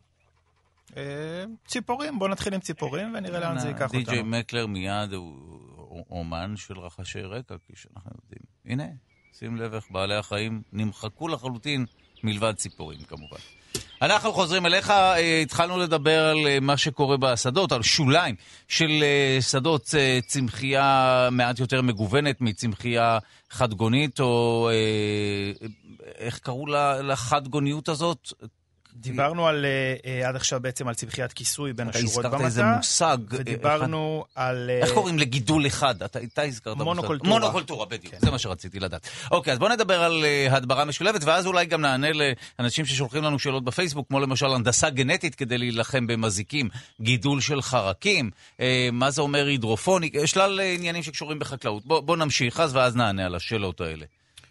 אה, 0.96 1.44
ציפורים, 1.66 2.18
בוא 2.18 2.28
נתחיל 2.28 2.55
עם 2.55 2.61
ציפורים 2.61 3.14
ונראה 3.14 3.40
לאן 3.40 3.59
זה 3.59 3.68
ייקח 3.68 3.86
אותנו. 3.86 4.01
די.ג'יי 4.01 4.22
מקלר 4.22 4.66
מיד 4.66 5.12
הוא 5.12 6.05
אומן 6.11 6.57
של 6.57 6.78
רחשי 6.78 7.22
רקע, 7.22 7.55
כפי 7.59 7.72
שאנחנו 7.76 8.11
יודעים. 8.22 8.42
הנה, 8.64 8.94
שים 9.32 9.57
לב 9.57 9.74
איך 9.74 9.84
בעלי 9.90 10.16
החיים 10.16 10.62
נמחקו 10.72 11.28
לחלוטין 11.28 11.86
מלבד 12.22 12.55
ציפורים 12.57 13.01
כמובן. 13.01 13.40
אנחנו 14.03 14.32
חוזרים 14.32 14.66
אליך, 14.66 14.90
אה, 14.90 15.40
התחלנו 15.40 15.78
לדבר 15.78 16.26
על 16.26 16.46
אה, 16.46 16.61
מה 16.61 16.76
שקורה 16.76 17.16
בשדות, 17.16 17.72
על 17.72 17.82
שוליים 17.82 18.34
של 18.68 18.90
אה, 19.03 19.38
שדות 19.42 19.94
צמחייה 20.26 21.28
מעט 21.32 21.59
יותר 21.59 21.82
מגוונת 21.82 22.40
מצמחייה 22.40 23.18
חדגונית, 23.51 24.20
או 24.20 24.70
איך 26.18 26.38
קראו 26.38 26.66
לחדגוניות 27.03 27.88
הזאת? 27.88 28.32
דיברנו 29.01 29.46
על, 29.46 29.66
uh, 30.03 30.28
עד 30.28 30.36
עכשיו 30.36 30.61
בעצם 30.61 30.88
על 30.88 30.94
צמחיית 30.94 31.32
כיסוי 31.32 31.72
בין 31.72 31.88
השורות 31.88 32.24
במטה. 32.24 32.28
אתה 32.28 32.36
הזכרת 32.36 32.46
איזה 32.46 32.64
מושג. 32.64 33.18
ודיברנו 33.30 34.24
אחד... 34.32 34.42
על... 34.42 34.70
איך 34.70 34.92
קוראים 34.92 35.18
לגידול 35.18 35.66
אחד? 35.66 36.03
אתה, 36.03 36.18
אתה 36.22 36.42
הזכרת 36.42 36.76
מונוקולטורה. 36.76 37.30
מונוקולטורה, 37.30 37.86
בדיוק. 37.86 38.14
כן. 38.14 38.20
זה 38.20 38.30
מה 38.30 38.38
שרציתי 38.38 38.80
לדעת. 38.80 39.09
אוקיי, 39.30 39.53
אז 39.53 39.59
בואו 39.59 39.72
נדבר 39.72 40.03
על 40.03 40.24
הדברה 40.51 40.84
משולבת, 40.84 41.24
ואז 41.24 41.46
אולי 41.46 41.66
גם 41.66 41.80
נענה 41.80 42.09
לאנשים 42.59 42.86
ששולחים 42.86 43.22
לנו 43.22 43.38
שאלות 43.38 43.64
בפייסבוק, 43.64 44.09
כמו 44.09 44.20
למשל 44.20 44.46
הנדסה 44.46 44.90
גנטית 44.90 45.34
כדי 45.34 45.59
להילחם 45.59 46.07
במזיקים, 46.07 46.68
גידול 47.01 47.40
של 47.40 47.62
חרקים, 47.62 48.30
מה 48.92 49.11
זה 49.11 49.22
אומר 49.22 49.46
הידרופוניק, 49.46 50.24
שלל 50.24 50.61
עניינים 50.61 51.03
שקשורים 51.03 51.38
בחקלאות. 51.38 51.86
בואו 51.86 52.03
בוא 52.03 52.16
נמשיך 52.16 52.61
אז, 52.61 52.76
ואז 52.76 52.96
נענה 52.96 53.26
על 53.26 53.34
השאלות 53.34 53.80
האלה. 53.80 54.05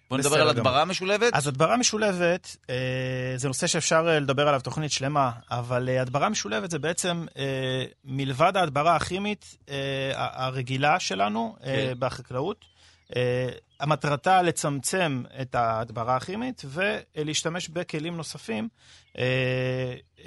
בוא 0.10 0.18
נדבר 0.18 0.42
על 0.42 0.50
הדברה 0.50 0.86
משולבת. 0.86 1.34
אז 1.34 1.48
הדברה 1.48 1.78
משולבת, 1.78 2.56
אה, 2.70 2.76
זה 3.36 3.48
נושא 3.48 3.68
שאפשר 3.68 4.06
אה, 4.10 4.20
לדבר 4.20 4.48
עליו 4.48 4.62
תוכנית 4.62 4.92
שלמה, 4.92 5.32
אבל 5.52 5.90
אה, 5.90 6.02
הדברה 6.02 6.30
משולבת 6.30 6.72
זה 6.72 6.80
בעצם 6.80 7.26
מלבד 8.06 8.58
ההדברה 8.58 8.96
הכימית 8.96 9.58
הרגילה 10.14 11.00
שלנו 11.00 11.56
כן. 11.64 11.94
בחקלאות, 12.00 12.66
המטרתה 13.80 14.42
לצמצם 14.42 15.24
את 15.42 15.56
ההדברה 15.56 16.16
הכימית 16.16 16.66
ולהשתמש 16.66 17.70
בכלים 17.70 18.18
נוספים, 18.18 18.68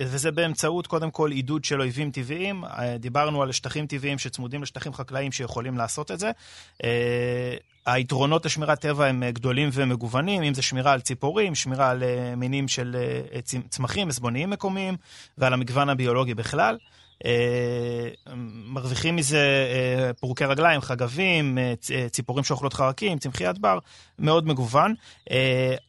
וזה 0.00 0.30
באמצעות 0.32 0.86
קודם 0.86 1.10
כל 1.10 1.30
עידוד 1.30 1.64
של 1.64 1.80
אויבים 1.80 2.10
טבעיים. 2.10 2.64
דיברנו 2.98 3.42
על 3.42 3.52
שטחים 3.52 3.86
טבעיים 3.86 4.18
שצמודים 4.18 4.62
לשטחים 4.62 4.94
חקלאיים 4.94 5.32
שיכולים 5.32 5.78
לעשות 5.78 6.10
את 6.10 6.18
זה. 6.18 6.30
היתרונות 7.86 8.44
לשמירת 8.44 8.80
טבע 8.80 9.06
הם 9.06 9.22
גדולים 9.30 9.68
ומגוונים, 9.72 10.42
אם 10.42 10.54
זה 10.54 10.62
שמירה 10.62 10.92
על 10.92 11.00
ציפורים, 11.00 11.54
שמירה 11.54 11.90
על 11.90 12.02
מינים 12.36 12.68
של 12.68 12.96
צמחים 13.68 14.08
עזבוניים 14.08 14.50
מקומיים 14.50 14.96
ועל 15.38 15.52
המגוון 15.52 15.88
הביולוגי 15.88 16.34
בכלל. 16.34 16.78
אה, 17.24 18.08
מרוויחים 18.66 19.16
מזה 19.16 19.38
אה, 19.38 20.12
פורקי 20.12 20.44
רגליים, 20.44 20.80
חגבים, 20.80 21.58
אה, 21.58 21.74
ציפורים 22.10 22.44
שאוכלות 22.44 22.72
חרקים, 22.72 23.18
צמחיית 23.18 23.58
בר, 23.58 23.78
מאוד 24.18 24.46
מגוון. 24.46 24.94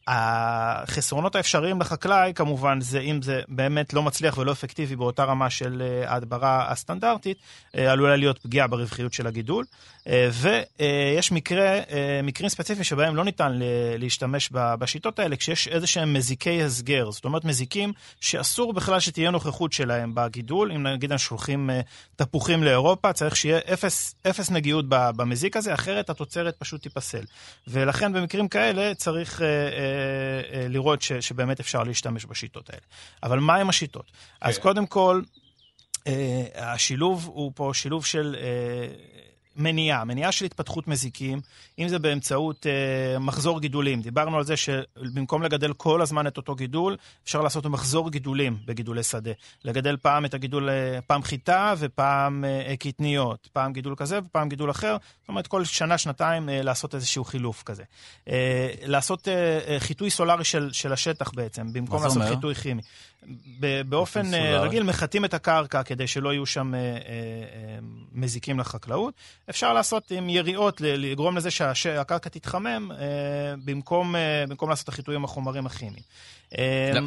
החסרונות 0.06 1.36
האפשריים 1.36 1.80
לחקלאי, 1.80 2.32
כמובן, 2.34 2.80
זה 2.80 3.00
אם 3.00 3.22
זה 3.22 3.40
באמת 3.48 3.94
לא 3.94 4.02
מצליח 4.02 4.38
ולא 4.38 4.52
אפקטיבי 4.52 4.96
באותה 4.96 5.24
רמה 5.24 5.50
של 5.50 5.82
ההדברה 6.06 6.72
הסטנדרטית, 6.72 7.38
עלולה 7.74 8.16
להיות 8.16 8.38
פגיעה 8.38 8.66
ברווחיות 8.66 9.12
של 9.12 9.26
הגידול. 9.26 9.64
ויש 10.06 11.32
מקרה, 11.32 11.80
מקרים 12.22 12.48
ספציפיים 12.48 12.84
שבהם 12.84 13.16
לא 13.16 13.24
ניתן 13.24 13.58
להשתמש 13.98 14.50
בשיטות 14.52 15.18
האלה, 15.18 15.36
כשיש 15.36 15.68
איזה 15.68 15.86
שהם 15.86 16.12
מזיקי 16.14 16.62
הסגר, 16.62 17.10
זאת 17.10 17.24
אומרת 17.24 17.44
מזיקים 17.44 17.92
שאסור 18.20 18.72
בכלל 18.72 19.00
שתהיה 19.00 19.30
נוכחות 19.30 19.72
שלהם 19.72 20.14
בגידול, 20.14 20.72
אם 20.72 20.82
נגיד 20.82 21.12
שולחים 21.16 21.70
אה, 21.70 21.80
תפוחים 22.16 22.62
לאירופה, 22.62 23.12
צריך 23.12 23.36
שיהיה 23.36 23.58
אפס, 23.72 24.14
אפס 24.30 24.50
נגיעות 24.50 24.84
במזיק 24.88 25.56
הזה, 25.56 25.74
אחרת 25.74 26.10
התוצרת 26.10 26.56
פשוט 26.58 26.82
תיפסל. 26.82 27.24
ולכן 27.68 28.12
במקרים 28.12 28.48
כאלה 28.48 28.94
צריך 28.94 29.42
אה, 29.42 29.46
אה, 29.46 30.60
אה, 30.60 30.68
לראות 30.68 31.02
ש, 31.02 31.12
שבאמת 31.12 31.60
אפשר 31.60 31.82
להשתמש 31.82 32.24
בשיטות 32.24 32.70
האלה. 32.70 32.82
אבל 33.22 33.38
מה 33.38 33.54
עם 33.56 33.68
השיטות? 33.68 34.04
כן. 34.04 34.48
אז 34.48 34.58
קודם 34.58 34.86
כל, 34.86 35.22
אה, 36.06 36.44
השילוב 36.54 37.30
הוא 37.34 37.52
פה 37.54 37.70
שילוב 37.74 38.04
של... 38.04 38.36
אה, 38.38 39.13
מניעה, 39.56 40.04
מניעה 40.04 40.32
של 40.32 40.44
התפתחות 40.44 40.88
מזיקים, 40.88 41.40
אם 41.78 41.88
זה 41.88 41.98
באמצעות 41.98 42.66
אה, 42.66 43.18
מחזור 43.18 43.60
גידולים. 43.60 44.02
דיברנו 44.02 44.36
על 44.36 44.44
זה 44.44 44.56
שבמקום 44.56 45.42
לגדל 45.42 45.72
כל 45.72 46.02
הזמן 46.02 46.26
את 46.26 46.36
אותו 46.36 46.54
גידול, 46.54 46.96
אפשר 47.24 47.40
לעשות 47.40 47.66
מחזור 47.66 48.10
גידולים 48.10 48.56
בגידולי 48.64 49.02
שדה. 49.02 49.30
לגדל 49.64 49.96
פעם 49.96 50.24
את 50.24 50.34
הגידול, 50.34 50.70
אה, 50.70 50.98
פעם 51.06 51.22
חיטה 51.22 51.74
ופעם 51.78 52.44
אה, 52.44 52.76
קטניות, 52.76 53.48
פעם 53.52 53.72
גידול 53.72 53.94
כזה 53.96 54.18
ופעם 54.26 54.48
גידול 54.48 54.70
אחר. 54.70 54.96
זאת 55.20 55.28
אומרת, 55.28 55.46
כל 55.46 55.64
שנה, 55.64 55.98
שנתיים 55.98 56.48
אה, 56.48 56.62
לעשות 56.62 56.94
איזשהו 56.94 57.24
חילוף 57.24 57.62
כזה. 57.62 57.82
אה, 58.28 58.70
לעשות 58.82 59.28
אה, 59.28 59.58
אה, 59.68 59.80
חיטוי 59.80 60.10
סולארי 60.10 60.44
של, 60.44 60.72
של 60.72 60.92
השטח 60.92 61.30
בעצם, 61.34 61.72
במקום 61.72 62.02
לעשות 62.02 62.22
אומר? 62.22 62.34
חיטוי 62.34 62.54
כימי. 62.54 62.82
באופן 63.88 64.34
אה, 64.34 64.60
רגיל 64.60 64.82
מחטאים 64.82 65.24
את 65.24 65.34
הקרקע 65.34 65.82
כדי 65.82 66.06
שלא 66.06 66.32
יהיו 66.32 66.46
שם 66.46 66.74
אה, 66.74 66.80
אה, 66.80 66.96
מזיקים 68.12 68.58
לחקלאות. 68.58 69.14
אפשר 69.50 69.72
לעשות 69.72 70.10
עם 70.10 70.28
יריעות, 70.28 70.80
לגרום 70.80 71.36
לזה 71.36 71.50
שהקרקע 71.50 72.28
תתחמם 72.28 72.90
במקום, 73.64 74.14
במקום 74.48 74.70
לעשות 74.70 74.84
את 74.84 74.88
החיטוי 74.88 75.14
עם 75.14 75.24
החומרים 75.24 75.66
הכימיים. 75.66 76.02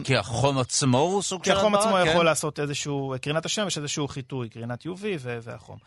כי 0.03 0.17
החום 0.17 0.57
עצמו 0.57 0.97
הוא 0.97 1.21
סוג 1.21 1.45
של 1.45 1.51
הדברה? 1.51 1.63
כי 1.63 1.67
החום 1.67 1.75
עצמו 1.75 2.03
כן. 2.03 2.11
יכול 2.11 2.25
לעשות 2.25 2.59
איזשהו, 2.59 3.15
קרינת 3.21 3.45
השמש, 3.45 3.77
איזשהו 3.77 4.07
חיטוי, 4.07 4.49
קרינת 4.49 4.85
UV 4.85 5.03
והחום. 5.21 5.77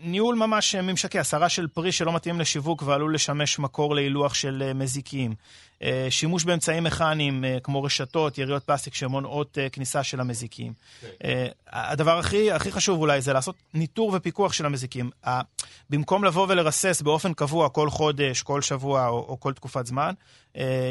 ניהול 0.00 0.36
ממש 0.36 0.74
ממשקי, 0.74 1.18
הסרה 1.18 1.48
של 1.48 1.66
פרי 1.66 1.92
שלא 1.92 2.12
מתאים 2.12 2.40
לשיווק 2.40 2.82
ועלול 2.82 3.14
לשמש 3.14 3.58
מקור 3.58 3.94
להילוח 3.94 4.34
של 4.34 4.72
מזיקים. 4.74 5.34
אה, 5.82 6.06
שימוש 6.10 6.44
באמצעים 6.44 6.84
מכניים 6.84 7.44
אה, 7.44 7.58
כמו 7.62 7.82
רשתות, 7.82 8.38
יריות 8.38 8.64
פלסטיק 8.64 8.94
שמונעות 8.94 9.58
אה, 9.58 9.68
כניסה 9.68 10.02
של 10.02 10.20
המזיקים. 10.20 10.72
Okay. 10.72 11.06
כן. 11.20 11.46
הדבר 11.68 12.18
הכי, 12.18 12.52
הכי 12.52 12.72
חשוב 12.72 13.00
אולי 13.00 13.20
זה 13.20 13.32
לעשות 13.32 13.54
ניטור 13.74 14.12
ופיקוח 14.14 14.52
של 14.52 14.66
המזיקים. 14.66 15.10
במקום 15.90 16.24
לבוא 16.24 16.46
ולרסס 16.48 17.02
באופן 17.02 17.34
קבוע 17.34 17.68
כל 17.68 17.90
חודש, 17.90 18.42
כל 18.42 18.62
שבוע 18.62 19.08
או, 19.08 19.26
או 19.28 19.40
כל 19.40 19.52
תקופת 19.52 19.86
זמן, 19.86 20.14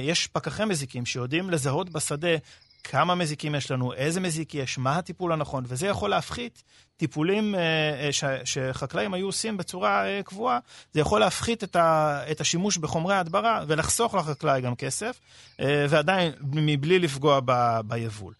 יש 0.03 0.27
פקחי 0.27 0.65
מזיקים 0.65 1.05
שיודעים 1.05 1.49
לזהות 1.49 1.89
בשדה 1.89 2.37
כמה 2.83 3.15
מזיקים 3.15 3.55
יש 3.55 3.71
לנו, 3.71 3.93
איזה 3.93 4.19
מזיק 4.19 4.55
יש, 4.55 4.77
מה 4.77 4.97
הטיפול 4.97 5.31
הנכון, 5.31 5.63
וזה 5.67 5.87
יכול 5.87 6.09
להפחית 6.09 6.63
טיפולים 6.97 7.55
אה, 7.55 7.59
אה, 8.05 8.11
ש, 8.11 8.23
שחקלאים 8.45 9.13
היו 9.13 9.25
עושים 9.25 9.57
בצורה 9.57 10.05
אה, 10.07 10.23
קבועה, 10.23 10.59
זה 10.93 10.99
יכול 10.99 11.19
להפחית 11.19 11.63
את, 11.63 11.75
ה, 11.75 12.19
את 12.31 12.41
השימוש 12.41 12.77
בחומרי 12.77 13.15
ההדברה 13.15 13.63
ולחסוך 13.67 14.15
לחקלאי 14.15 14.61
גם 14.61 14.75
כסף, 14.75 15.19
ועדיין 15.59 16.33
מבלי 16.41 16.99
לפגוע 16.99 17.39
ב, 17.45 17.79
ביבול. 17.87 18.33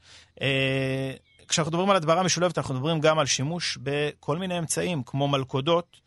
כשאנחנו 1.48 1.72
מדברים 1.72 1.90
על 1.90 1.96
הדברה 1.96 2.24
משולבת, 2.24 2.58
אנחנו 2.58 2.74
מדברים 2.74 3.00
גם 3.00 3.20
על 3.20 3.26
שימוש 3.26 3.78
בכל 3.84 4.38
מיני 4.38 4.60
אמצעים, 4.60 5.04
כמו 5.06 5.28
מלכודות, 5.28 6.03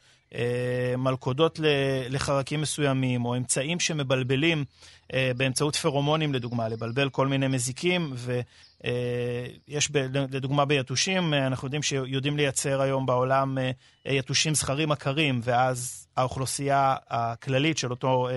מלכודות 0.98 1.60
לחרקים 2.08 2.60
מסוימים, 2.60 3.24
או 3.24 3.36
אמצעים 3.36 3.80
שמבלבלים 3.80 4.64
אה, 5.12 5.32
באמצעות 5.36 5.76
פרומונים 5.76 6.34
לדוגמה, 6.34 6.68
לבלבל 6.68 7.08
כל 7.08 7.26
מיני 7.26 7.48
מזיקים, 7.48 8.14
ויש 8.16 9.90
ב, 9.90 9.98
לדוגמה 10.30 10.64
ביתושים, 10.64 11.34
אה, 11.34 11.46
אנחנו 11.46 11.66
יודעים 11.66 11.82
שיודעים 11.82 12.36
לייצר 12.36 12.80
היום 12.80 13.06
בעולם 13.06 13.58
אה, 13.58 13.70
יתושים 14.06 14.54
זכרים 14.54 14.92
עקרים, 14.92 15.40
ואז 15.44 16.06
האוכלוסייה 16.16 16.96
הכללית 17.08 17.78
של 17.78 17.90
אותו... 17.90 18.28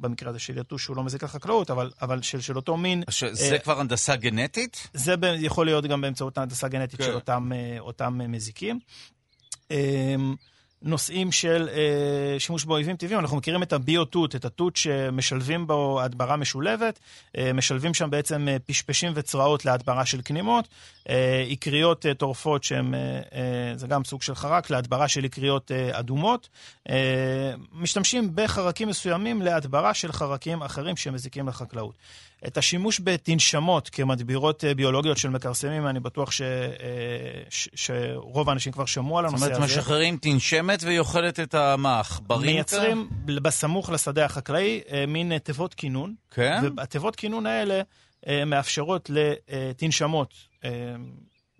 במקרה 0.00 0.30
הזה 0.30 0.38
של 0.38 0.58
יתוש 0.58 0.84
שהוא 0.84 0.96
לא 0.96 1.04
מזיק 1.04 1.22
לחקלאות, 1.22 1.70
אבל, 1.70 1.90
אבל 2.02 2.22
של, 2.22 2.40
של 2.40 2.56
אותו 2.56 2.76
מין. 2.76 3.02
זה 3.32 3.54
אה, 3.54 3.58
כבר 3.58 3.80
הנדסה 3.80 4.16
גנטית? 4.16 4.88
זה 4.94 5.16
ב, 5.16 5.24
יכול 5.38 5.66
להיות 5.66 5.84
גם 5.84 6.00
באמצעות 6.00 6.38
הנדסה 6.38 6.68
גנטית 6.68 7.00
כן. 7.00 7.06
של 7.06 7.14
אותם, 7.14 7.50
אותם 7.80 8.20
מזיקים. 8.28 8.78
אה, 9.70 10.14
נושאים 10.84 11.32
של 11.32 11.68
אה, 11.72 12.40
שימוש 12.40 12.64
באויבים 12.64 12.96
טבעיים. 12.96 13.20
אנחנו 13.20 13.36
מכירים 13.36 13.62
את 13.62 13.72
הביו-תות, 13.72 14.36
את 14.36 14.44
התות 14.44 14.76
שמשלבים 14.76 15.66
בו 15.66 16.00
הדברה 16.00 16.36
משולבת. 16.36 16.98
אה, 17.38 17.52
משלבים 17.52 17.94
שם 17.94 18.10
בעצם 18.10 18.48
אה, 18.48 18.56
פשפשים 18.66 19.12
וצרעות 19.14 19.64
להדברה 19.64 20.06
של 20.06 20.20
כנימות. 20.24 20.68
אה, 21.08 21.46
אקריות 21.52 22.06
אה, 22.06 22.14
טורפות 22.14 22.64
שהן, 22.64 22.94
אה, 22.94 23.00
אה, 23.34 23.76
זה 23.76 23.86
גם 23.86 24.04
סוג 24.04 24.22
של 24.22 24.34
חרק, 24.34 24.70
להדברה 24.70 25.08
של 25.08 25.24
אקריות 25.24 25.72
אה, 25.72 25.98
אדומות. 25.98 26.48
אה, 26.90 27.54
משתמשים 27.72 28.30
בחרקים 28.34 28.88
מסוימים 28.88 29.42
להדברה 29.42 29.94
של 29.94 30.12
חרקים 30.12 30.62
אחרים 30.62 30.96
שמזיקים 30.96 31.48
לחקלאות. 31.48 31.94
את 32.46 32.58
השימוש 32.58 33.00
בתנשמות 33.04 33.88
כמדבירות 33.88 34.64
אה, 34.64 34.74
ביולוגיות 34.74 35.18
של 35.18 35.28
מכרסמים, 35.28 35.86
אני 35.86 36.00
בטוח 36.00 36.30
ש, 36.30 36.42
אה, 36.42 36.46
ש, 37.50 37.68
שרוב 37.74 38.48
האנשים 38.48 38.72
כבר 38.72 38.84
שמעו 38.84 39.18
על 39.18 39.26
הנושא 39.26 39.44
הזה. 39.44 39.54
זאת 39.54 39.62
אומרת, 39.62 39.70
משחררים 39.70 40.16
תנשמת 40.16 40.82
והיא 40.82 40.98
אוכלת 40.98 41.40
את 41.40 41.54
המעכברים? 41.54 42.54
מייצרים 42.54 43.08
כאן? 43.26 43.42
בסמוך 43.42 43.90
לשדה 43.90 44.24
החקלאי 44.24 44.80
אה, 44.92 45.06
מין 45.06 45.38
תיבות 45.38 45.74
כינון. 45.74 46.14
כן? 46.30 46.62
והתיבות 46.76 47.16
כינון 47.16 47.46
האלה 47.46 47.82
מאפשרות 48.46 49.10
לתנשמות 49.48 50.34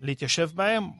להתיישב 0.01 0.51
בהם, 0.55 0.91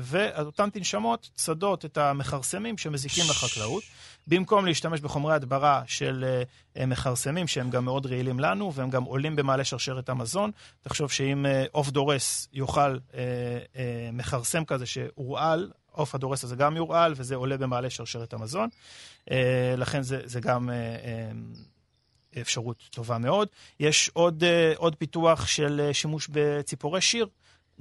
ואותן 0.00 0.70
תנשמות 0.70 1.30
צדות 1.34 1.84
את 1.84 1.98
המכרסמים 1.98 2.78
שמזיקים 2.78 3.24
לחקלאות. 3.30 3.82
במקום 4.26 4.66
להשתמש 4.66 5.00
בחומרי 5.00 5.34
הדברה 5.34 5.82
של 5.86 6.24
uh, 6.76 6.86
מכרסמים, 6.86 7.46
שהם 7.46 7.70
גם 7.70 7.84
מאוד 7.84 8.06
רעילים 8.06 8.40
לנו, 8.40 8.72
והם 8.74 8.90
גם 8.90 9.04
עולים 9.04 9.36
במעלה 9.36 9.64
שרשרת 9.64 10.08
המזון. 10.08 10.50
תחשוב 10.80 11.10
שאם 11.10 11.46
uh, 11.46 11.68
עוף 11.72 11.90
דורס 11.90 12.48
יאכל 12.52 12.96
uh, 12.96 13.12
uh, 13.12 13.76
מכרסם 14.12 14.64
כזה 14.64 14.86
שהורעל, 14.86 15.70
עוף 15.90 16.14
הדורס 16.14 16.44
הזה 16.44 16.56
גם 16.56 16.76
יורעל, 16.76 17.12
וזה 17.16 17.34
עולה 17.34 17.56
במעלה 17.56 17.90
שרשרת 17.90 18.32
המזון. 18.32 18.68
Uh, 19.30 19.32
לכן 19.76 20.02
זה, 20.02 20.20
זה 20.24 20.40
גם... 20.40 20.68
Uh, 20.68 20.72
uh, 20.72 21.58
אפשרות 22.40 22.88
טובה 22.90 23.18
מאוד. 23.18 23.48
יש 23.80 24.10
עוד, 24.12 24.42
uh, 24.42 24.78
עוד 24.78 24.96
פיתוח 24.96 25.46
של 25.46 25.88
uh, 25.90 25.94
שימוש 25.94 26.28
בציפורי 26.32 27.00
שיר, 27.00 27.26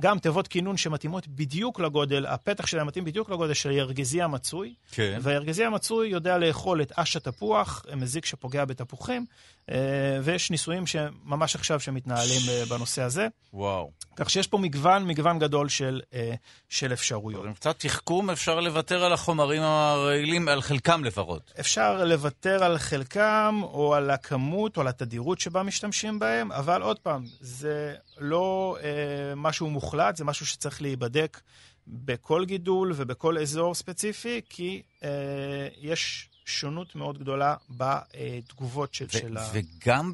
גם 0.01 0.19
תיבות 0.19 0.47
כינון 0.47 0.77
שמתאימות 0.77 1.27
בדיוק 1.27 1.79
לגודל, 1.79 2.25
הפתח 2.25 2.65
שלהם 2.65 2.87
מתאים 2.87 3.05
בדיוק 3.05 3.29
לגודל 3.29 3.53
של 3.53 3.69
הירגזי 3.69 4.21
המצוי. 4.21 4.73
כן. 4.91 5.19
והירגזי 5.21 5.63
המצוי 5.63 6.07
יודע 6.09 6.37
לאכול 6.37 6.81
את 6.81 6.91
אש 6.95 7.15
התפוח, 7.15 7.85
מזיק 7.95 8.25
שפוגע 8.25 8.65
בתפוחים, 8.65 9.25
אה, 9.71 9.75
ויש 10.23 10.51
ניסויים 10.51 10.87
שממש 10.87 11.55
עכשיו 11.55 11.79
שמתנהלים 11.79 12.41
אה, 12.49 12.63
בנושא 12.69 13.01
הזה. 13.01 13.27
וואו. 13.53 13.91
כך 14.15 14.29
שיש 14.29 14.47
פה 14.47 14.57
מגוון, 14.57 15.07
מגוון 15.07 15.39
גדול 15.39 15.69
של, 15.69 16.01
אה, 16.13 16.33
של 16.69 16.93
אפשרויות. 16.93 17.45
עם 17.45 17.53
קצת 17.53 17.79
תחכום 17.79 18.29
אפשר 18.29 18.59
לוותר 18.59 19.03
על 19.03 19.13
החומרים 19.13 19.61
הרעילים, 19.61 20.47
על 20.47 20.61
חלקם 20.61 21.03
לפחות. 21.03 21.53
אפשר 21.59 22.03
לוותר 22.03 22.63
על 22.63 22.77
חלקם, 22.77 23.61
או 23.63 23.95
על 23.95 24.09
הכמות, 24.09 24.77
או 24.77 24.81
על 24.81 24.87
התדירות 24.87 25.39
שבה 25.39 25.63
משתמשים 25.63 26.19
בהם, 26.19 26.51
אבל 26.51 26.81
עוד 26.81 26.99
פעם, 26.99 27.23
זה 27.39 27.93
לא 28.17 28.77
אה, 28.83 29.35
משהו 29.35 29.69
מוחלט, 29.91 30.15
זה 30.15 30.25
משהו 30.25 30.45
שצריך 30.45 30.81
להיבדק 30.81 31.41
בכל 31.87 32.45
גידול 32.45 32.91
ובכל 32.95 33.37
אזור 33.37 33.75
ספציפי, 33.75 34.41
כי 34.49 34.81
אה, 35.03 35.67
יש 35.77 36.29
שונות 36.45 36.95
מאוד 36.95 37.17
גדולה 37.17 37.55
בתגובות 37.69 38.93
של, 38.93 39.09
של 39.09 39.37
וגם 39.53 40.13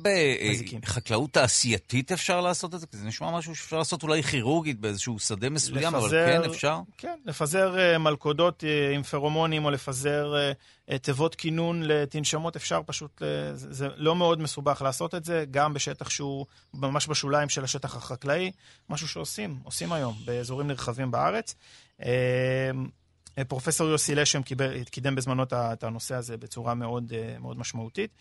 בחקלאות 0.82 1.32
תעשייתית 1.32 2.12
אפשר 2.12 2.42
לעשות 2.42 2.76
את 2.76 2.80
זה? 2.80 2.88
זה 2.92 3.06
נשמע 3.06 3.32
משהו 3.32 3.56
שאפשר 3.56 3.78
לעשות 3.78 4.04
אולי 4.04 4.24
כירורגית 4.24 4.80
באיזשהו 4.80 5.20
שדה 5.20 5.50
מסוים, 5.50 5.78
לפזר, 5.78 5.98
אבל 5.98 6.10
כן 6.10 6.50
אפשר? 6.50 6.80
כן, 6.98 7.20
לפזר 7.26 7.80
אה, 7.80 7.98
מלכודות 7.98 8.64
אה, 8.64 8.96
עם 8.96 9.04
פרומונים 9.04 9.66
או 9.66 9.72
לפזר 9.72 10.34
אה, 10.90 10.98
תיבות 10.98 11.36
כינון 11.36 11.84
לתנשמות, 11.84 12.56
אפשר 12.56 12.82
פשוט, 12.86 13.22
זה 13.54 13.88
לא 13.96 14.16
מאוד 14.16 14.42
מסובך 14.42 14.82
לעשות 14.82 15.16
את 15.16 15.26
זה, 15.26 15.46
גם 15.52 15.74
בשטח 15.74 16.10
שהוא 16.10 16.46
ממש 16.74 17.08
בשוליים 17.08 17.50
של 17.50 17.64
השטח 17.64 17.96
החקלאי, 17.96 18.52
משהו 18.90 19.08
שעושים, 19.08 19.60
עושים 19.64 19.92
היום 19.92 20.16
באזורים 20.26 20.68
נרחבים 20.68 21.12
בארץ. 21.12 21.56
פרופסור 23.44 23.88
יוסי 23.88 24.16
לשם 24.16 24.42
קידם 24.92 25.16
בזמנו 25.16 25.44
את 25.54 25.84
הנושא 25.84 26.16
הזה 26.16 26.38
בצורה 26.38 26.74
מאוד, 26.74 27.14
אה, 27.16 27.40
מאוד 27.40 27.60
משמעותית. 27.60 28.12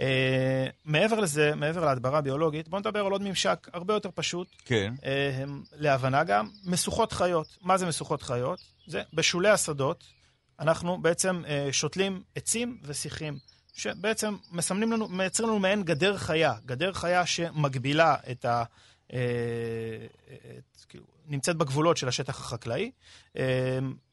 אה, 0.00 0.66
מעבר 0.84 1.20
לזה, 1.20 1.54
מעבר 1.54 1.84
להדברה 1.84 2.20
ביולוגית, 2.20 2.68
בואו 2.68 2.80
נדבר 2.80 3.06
על 3.06 3.12
עוד 3.12 3.22
ממשק 3.22 3.68
הרבה 3.72 3.94
יותר 3.94 4.10
פשוט. 4.14 4.48
כן. 4.64 4.94
אה, 5.04 5.44
להבנה 5.72 6.24
גם, 6.24 6.48
משוכות 6.64 7.12
חיות. 7.12 7.46
מה 7.62 7.78
זה 7.78 7.86
משוכות 7.86 8.22
חיות? 8.22 8.58
זה 8.86 9.02
בשולי 9.14 9.48
השדות, 9.48 10.04
אנחנו 10.60 11.02
בעצם 11.02 11.42
שותלים 11.72 12.22
עצים 12.34 12.78
ושיחים. 12.84 13.38
שבעצם 13.74 14.36
מסמנים 14.50 14.92
לנו, 14.92 15.08
מייצרים 15.08 15.48
לנו 15.48 15.58
מעין 15.58 15.82
גדר 15.82 16.16
חיה, 16.16 16.54
גדר 16.66 16.92
חיה 16.92 17.26
שמגבילה 17.26 18.16
את 18.30 18.44
ה... 18.44 18.64
את, 19.06 19.14
כאילו, 20.88 21.04
נמצאת 21.26 21.56
בגבולות 21.56 21.96
של 21.96 22.08
השטח 22.08 22.40
החקלאי. 22.40 22.90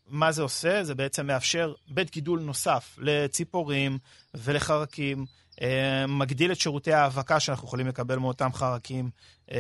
מה 0.09 0.31
זה 0.31 0.41
עושה? 0.41 0.83
זה 0.83 0.95
בעצם 0.95 1.27
מאפשר 1.27 1.73
בית 1.87 2.11
גידול 2.11 2.39
נוסף 2.39 2.95
לציפורים 3.01 3.97
ולחרקים, 4.33 5.25
אה, 5.61 6.07
מגדיל 6.07 6.51
את 6.51 6.59
שירותי 6.59 6.93
ההאבקה 6.93 7.39
שאנחנו 7.39 7.67
יכולים 7.67 7.87
לקבל 7.87 8.15
מאותם 8.15 8.49
חרקים, 8.53 9.09
אה, 9.51 9.57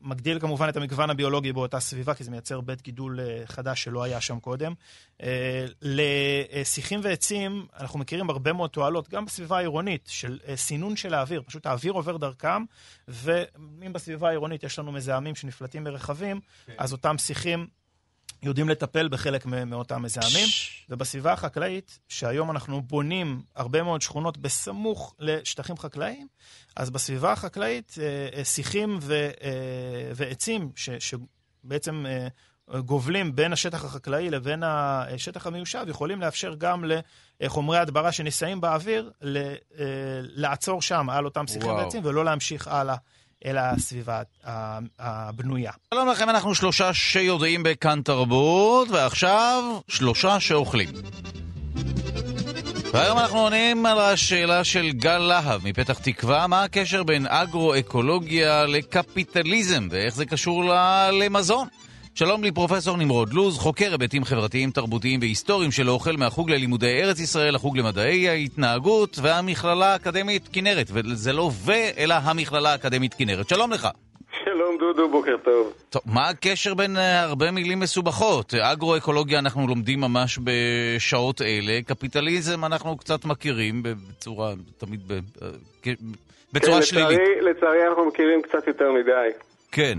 מגדיל 0.00 0.40
כמובן 0.40 0.68
את 0.68 0.76
המגוון 0.76 1.10
הביולוגי 1.10 1.52
באותה 1.52 1.80
סביבה, 1.80 2.14
כי 2.14 2.24
זה 2.24 2.30
מייצר 2.30 2.60
בית 2.60 2.82
גידול 2.82 3.20
אה, 3.20 3.42
חדש 3.46 3.82
שלא 3.84 4.02
היה 4.02 4.20
שם 4.20 4.40
קודם. 4.40 4.74
לשיחים 5.82 7.00
ועצים, 7.02 7.66
אנחנו 7.80 7.98
מכירים 7.98 8.30
הרבה 8.30 8.52
מאוד 8.52 8.70
תועלות, 8.70 9.08
גם 9.08 9.24
בסביבה 9.24 9.56
העירונית, 9.56 10.08
של 10.12 10.38
סינון 10.54 10.96
של 10.96 11.14
האוויר, 11.14 11.42
פשוט 11.46 11.66
האוויר 11.66 11.92
עובר 11.92 12.16
דרכם, 12.16 12.64
ואם 13.08 13.92
בסביבה 13.92 14.28
העירונית 14.28 14.64
יש 14.64 14.78
לנו 14.78 14.92
מזהמים 14.92 15.34
שנפלטים 15.34 15.84
מרכבים, 15.84 16.40
כן. 16.66 16.72
אז 16.78 16.92
אותם 16.92 17.18
שיחים 17.18 17.66
יודעים 18.42 18.68
לטפל 18.68 19.08
בחלק 19.08 19.46
מאותם 19.46 20.02
מזהמים. 20.02 20.48
ובסביבה 20.88 21.32
החקלאית, 21.32 21.98
שהיום 22.08 22.50
אנחנו 22.50 22.82
בונים 22.82 23.42
הרבה 23.56 23.82
מאוד 23.82 24.02
שכונות 24.02 24.38
בסמוך 24.38 25.14
לשטחים 25.18 25.78
חקלאיים, 25.78 26.26
אז 26.76 26.90
בסביבה 26.90 27.32
החקלאית 27.32 27.94
אה, 28.00 28.38
אה, 28.38 28.44
שיחים 28.44 28.98
ו, 29.02 29.30
אה, 29.42 30.10
ועצים 30.14 30.70
ש, 30.76 30.90
שבעצם 30.90 32.04
גובלים 32.78 33.36
בין 33.36 33.52
השטח 33.52 33.84
החקלאי 33.84 34.30
לבין 34.30 34.62
השטח 34.62 35.46
המיושב, 35.46 35.84
יכולים 35.88 36.20
לאפשר 36.20 36.54
גם 36.58 36.84
לחומרי 37.40 37.78
הדברה 37.78 38.12
שנישאים 38.12 38.60
באוויר 38.60 39.10
לעצור 40.20 40.82
שם 40.82 41.10
על 41.10 41.24
אותם 41.24 41.46
שיחים 41.46 41.70
ועצים 41.70 42.04
ולא 42.04 42.24
להמשיך 42.24 42.68
הלאה. 42.68 42.96
אל 43.46 43.58
הסביבה 43.58 44.22
הבנויה. 44.98 45.72
שלום 45.94 46.08
לכם, 46.08 46.30
אנחנו 46.30 46.54
שלושה 46.54 46.94
שיודעים 46.94 47.62
בכאן 47.62 48.02
תרבות, 48.04 48.88
ועכשיו 48.90 49.78
שלושה 49.88 50.40
שאוכלים. 50.40 50.88
והיום 52.92 53.18
אנחנו 53.18 53.38
עונים 53.38 53.86
על 53.86 53.98
השאלה 53.98 54.64
של 54.64 54.90
גל 54.92 55.18
להב 55.18 55.60
מפתח 55.64 55.98
תקווה, 55.98 56.46
מה 56.46 56.62
הקשר 56.62 57.02
בין 57.02 57.26
אגרו-אקולוגיה 57.26 58.64
לקפיטליזם, 58.66 59.88
ואיך 59.90 60.14
זה 60.14 60.26
קשור 60.26 60.64
למזון? 61.12 61.68
שלום 62.14 62.44
לי 62.44 62.52
פרופסור 62.52 62.96
נמרוד 62.96 63.32
לוז, 63.32 63.58
חוקר 63.58 63.90
היבטים 63.92 64.24
חברתיים, 64.24 64.70
תרבותיים 64.70 65.20
והיסטוריים 65.20 65.70
של 65.70 65.88
האוכל 65.88 66.16
מהחוג 66.18 66.50
ללימודי 66.50 67.02
ארץ 67.02 67.20
ישראל, 67.20 67.54
החוג 67.54 67.78
למדעי 67.78 68.28
ההתנהגות 68.28 69.18
והמכללה 69.22 69.92
האקדמית 69.92 70.48
כנרת. 70.52 70.86
וזה 70.92 71.32
לא 71.32 71.50
ו, 71.52 71.72
אלא 71.98 72.14
המכללה 72.14 72.72
האקדמית 72.72 73.14
כנרת. 73.14 73.48
שלום 73.48 73.72
לך. 73.72 73.88
שלום 74.44 74.76
דודו, 74.78 75.08
בוקר 75.08 75.36
טוב. 75.44 75.72
טוב, 75.90 76.02
מה 76.06 76.28
הקשר 76.28 76.74
בין 76.74 76.96
uh, 76.96 77.00
הרבה 77.00 77.50
מילים 77.50 77.80
מסובכות? 77.80 78.54
אגרו-אקולוגיה 78.54 79.38
אנחנו 79.38 79.66
לומדים 79.66 80.00
ממש 80.00 80.38
בשעות 80.44 81.42
אלה, 81.42 81.78
קפיטליזם 81.86 82.64
אנחנו 82.64 82.96
קצת 82.96 83.24
מכירים 83.24 83.82
בצורה, 83.82 84.52
תמיד 84.78 85.00
ב, 85.06 85.12
uh, 85.12 85.88
בצורה 86.52 86.76
כן, 86.76 86.82
שלילית. 86.82 87.18
לצערי, 87.18 87.40
לצערי 87.40 87.88
אנחנו 87.88 88.04
מכירים 88.04 88.42
קצת 88.42 88.66
יותר 88.66 88.92
מדי. 88.92 89.28
כן. 89.72 89.98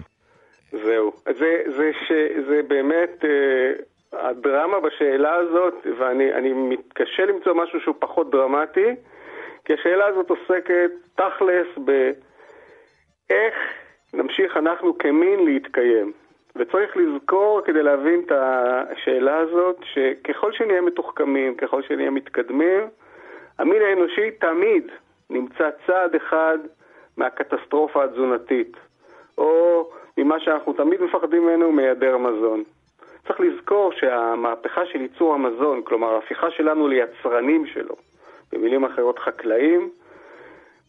זהו. 0.74 1.12
זה, 1.40 1.64
זה, 1.78 1.92
ש, 2.08 2.12
זה 2.48 2.62
באמת 2.68 3.26
אה, 3.26 3.72
הדרמה 4.14 4.80
בשאלה 4.80 5.36
הזאת, 5.36 5.88
ואני 5.98 6.54
מתקשה 6.54 7.26
למצוא 7.26 7.54
משהו 7.54 7.80
שהוא 7.80 7.96
פחות 8.00 8.32
דרמטי, 8.32 8.96
כי 9.66 9.74
השאלה 9.74 10.06
הזאת 10.06 10.30
עוסקת 10.30 10.92
תכלס 11.16 11.68
באיך 11.78 13.56
נמשיך 14.14 14.58
אנחנו 14.58 14.98
כמין 14.98 15.46
להתקיים. 15.46 16.12
וצריך 16.56 16.98
לזכור 16.98 17.62
כדי 17.66 17.84
להבין 17.84 18.22
את 18.26 18.32
השאלה 18.32 19.38
הזאת, 19.38 19.78
שככל 19.84 20.52
שנהיה 20.52 20.82
מתוחכמים, 20.82 21.56
ככל 21.56 21.82
שנהיה 21.82 22.10
מתקדמים, 22.10 22.88
המין 23.60 23.82
האנושי 23.82 24.32
תמיד 24.32 24.92
נמצא 25.30 25.70
צעד 25.88 26.16
אחד 26.16 26.58
מהקטסטרופה 27.18 28.04
התזונתית. 28.04 28.78
או 29.38 29.90
ממה 30.18 30.40
שאנחנו 30.40 30.74
תמיד 30.74 31.02
מפחדים 31.02 31.44
ממנו, 31.44 31.72
מהיעדר 31.72 32.18
מזון. 32.18 32.64
צריך 33.28 33.40
לזכור 33.40 33.92
שהמהפכה 33.92 34.86
של 34.86 35.02
ייצור 35.02 35.34
המזון, 35.34 35.82
כלומר 35.84 36.14
ההפיכה 36.14 36.52
שלנו 36.52 36.88
ליצרנים 36.88 37.66
שלו, 37.66 37.96
במילים 38.52 38.86
אחרות 38.86 39.20
חקלאים, 39.20 39.90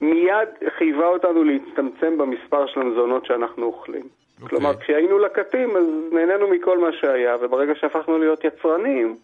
מיד 0.00 0.48
חייבה 0.78 1.06
אותנו 1.06 1.44
להצטמצם 1.44 2.18
במספר 2.18 2.66
של 2.66 2.80
המזונות 2.80 3.26
שאנחנו 3.26 3.66
אוכלים. 3.66 4.02
Okay. 4.02 4.42
אוקיי. 4.42 4.48
כלומר, 4.48 4.76
כשהיינו 4.76 5.18
לקטים, 5.18 5.76
אז 5.76 5.84
נהנינו 6.12 6.48
מכל 6.48 6.78
מה 6.78 6.92
שהיה, 6.92 7.36
וברגע 7.40 7.74
שהפכנו 7.74 8.18
להיות 8.18 8.44
יצרנים, 8.44 9.16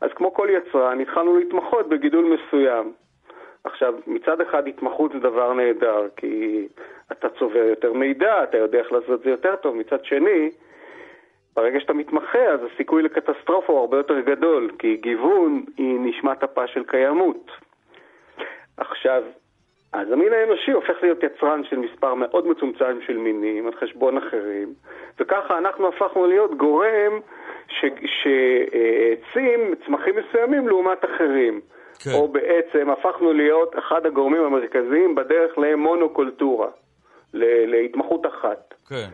אז 0.00 0.10
כמו 0.14 0.34
כל 0.34 0.48
יצרן, 0.50 1.00
התחלנו 1.00 1.36
להתמחות 1.36 1.88
בגידול 1.88 2.24
מסוים. 2.24 2.92
עכשיו, 3.68 3.94
מצד 4.06 4.40
אחד 4.40 4.68
התמחות 4.68 5.12
זה 5.12 5.18
דבר 5.18 5.52
נהדר, 5.52 6.08
כי 6.16 6.66
אתה 7.12 7.28
צובר 7.28 7.64
יותר 7.64 7.92
מידע, 7.92 8.42
אתה 8.42 8.58
יודע 8.58 8.78
איך 8.78 8.92
לעשות 8.92 9.20
את 9.20 9.24
זה 9.24 9.30
יותר 9.30 9.56
טוב. 9.56 9.76
מצד 9.76 10.04
שני, 10.04 10.50
ברגע 11.56 11.80
שאתה 11.80 11.92
מתמחה, 11.92 12.44
אז 12.44 12.60
הסיכוי 12.72 13.02
לקטסטרופה 13.02 13.72
הוא 13.72 13.80
הרבה 13.80 13.96
יותר 13.96 14.20
גדול, 14.20 14.70
כי 14.78 14.96
גיוון 14.96 15.64
היא 15.76 16.00
נשמת 16.00 16.44
אפה 16.44 16.66
של 16.66 16.84
קיימות. 16.84 17.50
עכשיו, 18.76 19.22
אז 19.92 20.12
המין 20.12 20.32
האנושי 20.32 20.72
הופך 20.72 21.02
להיות 21.02 21.22
יצרן 21.22 21.64
של 21.64 21.78
מספר 21.78 22.14
מאוד 22.14 22.46
מצומצם 22.46 22.98
של 23.06 23.16
מינים 23.16 23.66
על 23.66 23.72
חשבון 23.74 24.16
אחרים, 24.16 24.68
וככה 25.20 25.58
אנחנו 25.58 25.88
הפכנו 25.88 26.26
להיות 26.26 26.54
גורם 26.56 27.20
שהעצים 28.06 29.74
צמחים 29.86 30.14
מסוימים 30.16 30.68
לעומת 30.68 31.04
אחרים. 31.04 31.60
כן. 31.98 32.10
או 32.14 32.28
בעצם 32.28 32.90
הפכנו 32.90 33.32
להיות 33.32 33.78
אחד 33.78 34.06
הגורמים 34.06 34.44
המרכזיים 34.44 35.14
בדרך 35.14 35.58
למונוקולטורה. 35.58 36.68
להתמחות 37.34 38.26
אחת. 38.26 38.74
כן. 38.88 39.08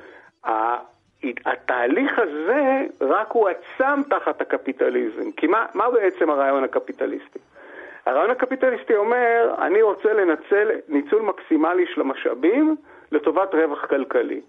התהליך 1.46 2.18
הזה 2.18 2.86
רק 3.00 3.30
הועצם 3.32 4.02
תחת 4.10 4.40
הקפיטליזם. 4.40 5.32
כי 5.36 5.46
מה, 5.46 5.66
מה 5.74 5.90
בעצם 5.90 6.30
הרעיון 6.30 6.64
הקפיטליסטי? 6.64 7.38
הרעיון 8.06 8.30
הקפיטליסטי 8.30 8.94
אומר, 8.96 9.54
אני 9.58 9.82
רוצה 9.82 10.12
לנצל 10.12 10.70
ניצול 10.88 11.22
מקסימלי 11.22 11.86
של 11.94 12.00
המשאבים 12.00 12.76
לטובת 13.12 13.54
רווח 13.54 13.84
כלכלי. 13.86 14.40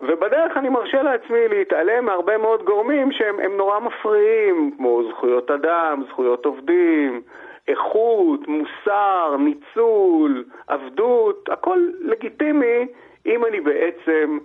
ובדרך 0.00 0.56
אני 0.56 0.68
מרשה 0.68 1.02
לעצמי 1.02 1.48
להתעלם 1.48 2.04
מהרבה 2.04 2.38
מאוד 2.38 2.64
גורמים 2.64 3.12
שהם 3.12 3.56
נורא 3.56 3.78
מפריעים, 3.80 4.70
כמו 4.76 5.02
זכויות 5.10 5.50
אדם, 5.50 6.02
זכויות 6.08 6.46
עובדים, 6.46 7.22
איכות, 7.68 8.48
מוסר, 8.48 9.36
ניצול, 9.38 10.44
עבדות, 10.66 11.48
הכל 11.48 11.78
לגיטימי 12.00 12.86
אם 13.26 13.44
אני 13.44 13.60
בעצם 13.60 14.38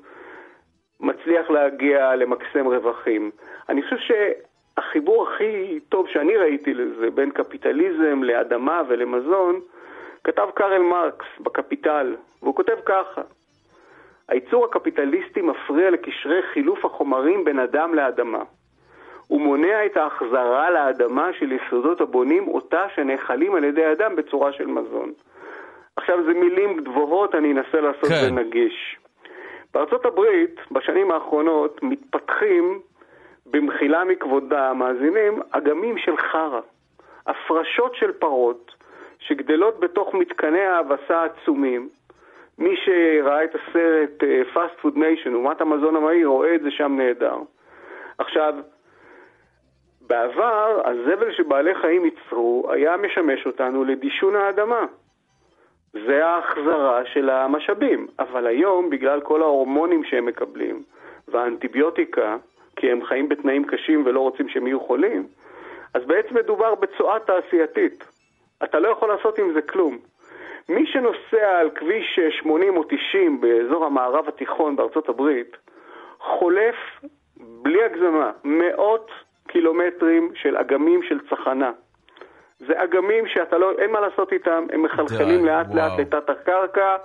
מצליח 1.00 1.50
להגיע 1.50 2.16
למקסם 2.16 2.68
רווחים. 2.68 3.32
אני 3.70 3.84
חושב 3.84 3.98
שהחיבור 3.98 5.28
הכי 5.28 5.80
טוב 5.90 6.08
שאני 6.08 6.38
ראיתי 6.38 6.74
לזה 6.74 7.10
בין 7.12 7.32
קפיטליזם 7.32 8.24
לאדמה 8.24 8.82
ולמזון, 8.88 9.60
כתב 10.24 10.48
קארל 10.54 10.82
מרקס 10.82 11.26
בקפיטל, 11.40 12.16
והוא 12.42 12.56
כותב 12.56 12.76
ככה: 12.86 13.22
הייצור 14.30 14.66
הקפיטליסטי 14.66 15.42
מפריע 15.42 15.90
לקשרי 15.90 16.42
חילוף 16.54 16.86
החומרים 16.86 17.44
בין 17.44 17.60
אדם 17.60 17.94
לאדמה. 17.94 18.44
הוא 19.28 19.42
מונע 19.42 19.86
את 19.86 19.98
ההחזרה 19.98 20.70
לאדמה 20.72 21.30
של 21.40 21.52
יסודות 21.52 22.02
הבונים 22.02 22.48
אותה 22.48 22.86
שנאכלים 22.96 23.56
על 23.56 23.64
ידי 23.64 23.92
אדם 23.92 24.16
בצורה 24.16 24.54
של 24.54 24.66
מזון. 24.66 25.14
עכשיו 25.96 26.24
זה 26.26 26.34
מילים 26.34 26.84
גבוהות, 26.84 27.36
אני 27.36 27.52
אנסה 27.52 27.82
לעשות 27.82 28.10
כן. 28.10 28.22
זה 28.22 28.32
נגיש. 28.32 28.98
בארצות 29.74 30.06
הברית, 30.06 30.60
בשנים 30.72 31.12
האחרונות, 31.12 31.84
מתפתחים, 31.84 32.80
במחילה 33.46 34.04
מכבוד 34.04 34.54
המאזינים, 34.54 35.40
אגמים 35.52 35.98
של 35.98 36.18
חרא. 36.18 36.60
הפרשות 37.28 37.96
של 37.96 38.12
פרות 38.12 38.72
שגדלות 39.20 39.80
בתוך 39.80 40.14
מתקני 40.14 40.62
ההאבסה 40.62 41.22
העצומים. 41.22 41.90
מי 42.58 42.76
שראה 42.86 43.44
את 43.44 43.56
הסרט 43.56 44.24
אה, 44.24 44.42
Fast 44.54 44.86
Food 44.86 44.96
Nation, 44.96 45.34
אומת 45.34 45.62
המזון 45.62 45.96
המהיר, 45.96 46.28
רואה 46.28 46.56
את 46.56 46.62
זה 46.62 46.72
שם 46.72 46.96
נהדר. 46.98 47.38
עכשיו, 48.18 48.54
בעבר 50.08 50.82
הזבל 50.86 51.34
שבעלי 51.34 51.76
חיים 51.76 52.06
ייצרו 52.06 52.72
היה 52.72 52.98
משמש 52.98 53.46
אותנו 53.46 53.84
לדישון 53.84 54.36
האדמה. 54.36 54.86
זה 55.94 56.26
ההחזרה 56.26 57.06
של 57.06 57.30
המשאבים. 57.30 58.08
אבל 58.20 58.48
היום, 58.48 58.90
בגלל 58.90 59.22
כל 59.22 59.42
ההורמונים 59.42 60.04
שהם 60.04 60.26
מקבלים, 60.26 60.84
והאנטיביוטיקה, 61.28 62.38
כי 62.76 62.92
הם 62.92 63.06
חיים 63.06 63.30
בתנאים 63.30 63.66
קשים 63.66 64.04
ולא 64.06 64.20
רוצים 64.20 64.50
שהם 64.50 64.68
יהיו 64.68 64.80
חולים, 64.80 65.28
אז 65.94 66.06
בעצם 66.06 66.36
מדובר 66.36 66.76
בצואה 66.76 67.20
תעשייתית. 67.20 68.04
אתה 68.64 68.80
לא 68.80 68.88
יכול 68.88 69.10
לעשות 69.10 69.40
עם 69.40 69.54
זה 69.54 69.62
כלום. 69.62 69.98
מי 70.70 70.86
שנוסע 70.86 71.60
על 71.60 71.70
כביש 71.70 72.20
80 72.30 72.78
או 72.78 72.84
90 72.84 73.42
באזור 73.42 73.86
המערב 73.86 74.28
התיכון 74.28 74.76
בארצות 74.76 75.10
הברית, 75.10 75.58
חולף, 76.20 76.76
בלי 77.38 77.84
הגזמה, 77.84 78.32
מאות 78.44 79.12
קילומטרים 79.48 80.32
של 80.36 80.58
אגמים 80.58 81.04
של 81.04 81.20
צחנה. 81.30 81.72
זה 82.60 82.84
אגמים 82.84 83.28
שאתה 83.28 83.58
לא, 83.58 83.72
אין 83.80 83.92
מה 83.92 84.00
לעשות 84.00 84.34
איתם, 84.34 84.66
הם 84.74 84.84
מחלחלים 84.84 85.46
לאט 85.46 85.66
וואו. 85.66 85.78
לאט 85.78 86.00
לתת 86.00 86.30
הקרקע, 86.30 86.96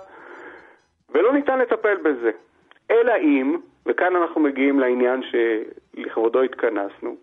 ולא 1.09 1.33
ניתן 1.33 1.59
לטפל 1.59 1.97
בזה. 1.97 2.31
אלא 2.91 3.13
אם, 3.17 3.57
וכאן 3.85 4.15
אנחנו 4.15 4.41
מגיעים 4.41 4.79
לעניין 4.79 5.21
שלכבודו 5.23 6.41
התכנסנו, 6.41 7.15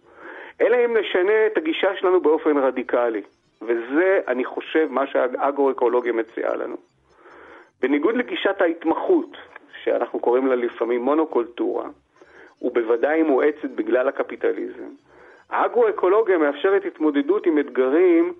אלא 0.61 0.77
אם 0.85 0.97
נשנה 0.97 1.47
את 1.47 1.57
הגישה 1.57 1.97
שלנו 1.97 2.21
באופן 2.21 2.57
רדיקלי. 2.59 3.23
וזה, 3.63 4.21
אני 4.29 4.45
חושב, 4.45 4.89
מה 4.91 5.07
שהאגרו-אקולוגיה 5.07 6.13
מציעה 6.13 6.57
לנו. 6.57 6.77
בניגוד 7.83 8.17
לגישת 8.17 8.61
ההתמחות, 8.61 9.37
שאנחנו 9.83 10.21
קוראים 10.21 10.47
לה 10.47 10.55
לפעמים 10.55 11.03
מונוקולטורה, 11.03 11.89
ובוודאי 12.63 13.23
מואצת 13.23 13.71
בגלל 13.75 14.09
הקפיטליזם, 14.09 14.89
האגרו-אקולוגיה 15.51 16.39
מאפשרת 16.39 16.85
התמודדות 16.85 17.47
עם 17.47 17.59
אתגרים 17.59 18.33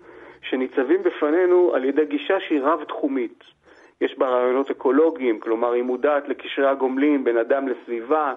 שניצבים 0.43 1.03
בפנינו 1.03 1.75
על 1.75 1.85
ידי 1.85 2.05
גישה 2.05 2.41
שהיא 2.41 2.61
רב-תחומית. 2.63 3.45
יש 4.01 4.19
בה 4.19 4.29
רעיונות 4.29 4.71
אקולוגיים, 4.71 5.41
כלומר 5.41 5.73
היא 5.73 5.83
מודעת 5.83 6.29
לקשרי 6.29 6.67
הגומלין 6.67 7.25
בין 7.25 7.37
אדם 7.37 7.69
לסביבה, 7.69 8.35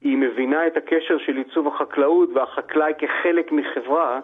היא 0.00 0.18
מבינה 0.18 0.66
את 0.66 0.76
הקשר 0.76 1.18
של 1.18 1.36
עיצוב 1.36 1.66
החקלאות 1.68 2.28
והחקלאי 2.34 2.92
כחלק 2.98 3.52
מחברה, 3.52 4.20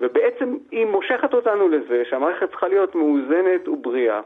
ובעצם 0.00 0.56
היא 0.70 0.86
מושכת 0.86 1.34
אותנו 1.34 1.68
לזה 1.68 2.02
שהמערכת 2.10 2.50
צריכה 2.50 2.68
להיות 2.68 2.94
מאוזנת 2.94 3.68
ובריאה. 3.68 4.20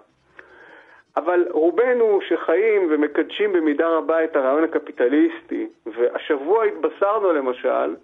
אבל 1.16 1.46
רובנו 1.50 2.18
שחיים 2.28 2.88
ומקדשים 2.90 3.52
במידה 3.52 3.88
רבה 3.88 4.24
את 4.24 4.36
הרעיון 4.36 4.64
הקפיטליסטי, 4.64 5.66
והשבוע 5.86 6.64
התבשרנו 6.64 7.32
למשל 7.32 7.94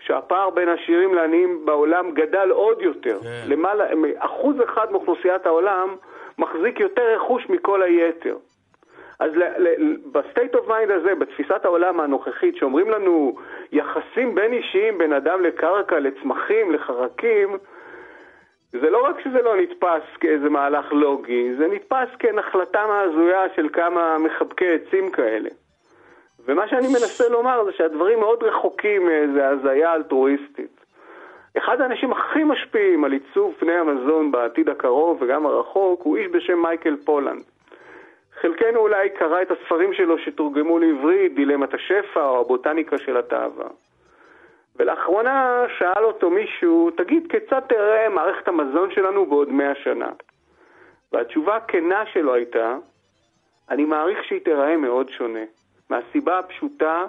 שהפער 0.00 0.50
בין 0.50 0.68
עשירים 0.68 1.14
לעניים 1.14 1.66
בעולם 1.66 2.10
גדל 2.10 2.50
עוד 2.50 2.82
יותר. 2.82 3.18
כן. 3.22 3.42
למעלה, 3.46 3.86
אחוז 4.18 4.56
אחד 4.64 4.92
מאוכלוסיית 4.92 5.46
העולם 5.46 5.96
מחזיק 6.38 6.80
יותר 6.80 7.02
רכוש 7.16 7.48
מכל 7.48 7.82
היתר. 7.82 8.36
אז 9.20 9.30
ב 10.12 10.19
state 10.19 10.54
of 10.54 10.68
mind 10.68 10.90
הזה, 10.90 11.14
בתפיסת 11.14 11.64
העולם 11.64 12.00
הנוכחית, 12.00 12.56
שאומרים 12.56 12.90
לנו 12.90 13.36
יחסים 13.72 14.34
בין 14.34 14.52
אישיים, 14.52 14.98
בין 14.98 15.12
אדם 15.12 15.42
לקרקע, 15.42 15.98
לצמחים, 15.98 16.72
לחרקים, 16.72 17.58
זה 18.72 18.90
לא 18.90 19.04
רק 19.06 19.20
שזה 19.20 19.42
לא 19.42 19.56
נתפס 19.56 20.02
כאיזה 20.20 20.48
מהלך 20.48 20.92
לוגי, 20.92 21.54
זה 21.58 21.66
נתפס 21.66 22.08
כנחלתם 22.18 22.86
ההזויה 22.90 23.44
של 23.56 23.68
כמה 23.72 24.18
מחבקי 24.18 24.68
עצים 24.68 25.10
כאלה. 25.10 25.50
ומה 26.46 26.68
שאני 26.68 26.88
מנסה 26.88 27.28
לומר 27.28 27.64
זה 27.64 27.72
שהדברים 27.72 28.20
מאוד 28.20 28.42
רחוקים 28.42 29.06
מאיזה 29.06 29.48
הזיה 29.48 29.94
אלטרואיסטית. 29.94 30.80
אחד 31.58 31.80
האנשים 31.80 32.12
הכי 32.12 32.44
משפיעים 32.44 33.04
על 33.04 33.12
עיצוב 33.12 33.54
פני 33.58 33.72
המזון 33.72 34.32
בעתיד 34.32 34.68
הקרוב 34.68 35.22
וגם 35.22 35.46
הרחוק 35.46 36.02
הוא 36.02 36.16
איש 36.16 36.26
בשם 36.26 36.62
מייקל 36.62 36.96
פולנד. 37.04 37.42
חלקנו 38.42 38.78
אולי 38.78 39.10
קרא 39.10 39.42
את 39.42 39.50
הספרים 39.50 39.94
שלו 39.94 40.18
שתורגמו 40.18 40.78
לעברית, 40.78 41.34
דילמת 41.34 41.74
השפע 41.74 42.24
או 42.24 42.40
הבוטניקה 42.40 42.98
של 42.98 43.16
התאווה. 43.16 43.68
ולאחרונה 44.76 45.64
שאל 45.78 46.04
אותו 46.04 46.30
מישהו, 46.30 46.90
תגיד, 46.90 47.26
כיצד 47.30 47.60
תראה 47.68 48.08
מערכת 48.08 48.48
המזון 48.48 48.90
שלנו 48.90 49.26
בעוד 49.26 49.52
מאה 49.52 49.74
שנה? 49.74 50.08
והתשובה 51.12 51.56
הכנה 51.56 52.06
שלו 52.12 52.34
הייתה, 52.34 52.76
אני 53.70 53.84
מעריך 53.84 54.24
שהיא 54.24 54.40
תיראה 54.40 54.76
מאוד 54.76 55.08
שונה. 55.08 55.44
מהסיבה 55.90 56.38
הפשוטה 56.38 57.06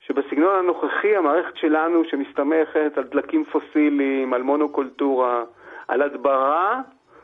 שבסגנון 0.00 0.58
הנוכחי 0.58 1.16
המערכת 1.16 1.56
שלנו 1.56 2.04
שמסתמכת 2.04 2.92
על 2.96 3.04
דלקים 3.04 3.44
פוסיליים, 3.44 4.34
על 4.34 4.42
מונוקולטורה, 4.42 5.44
על 5.88 6.02
הדברה, 6.02 6.80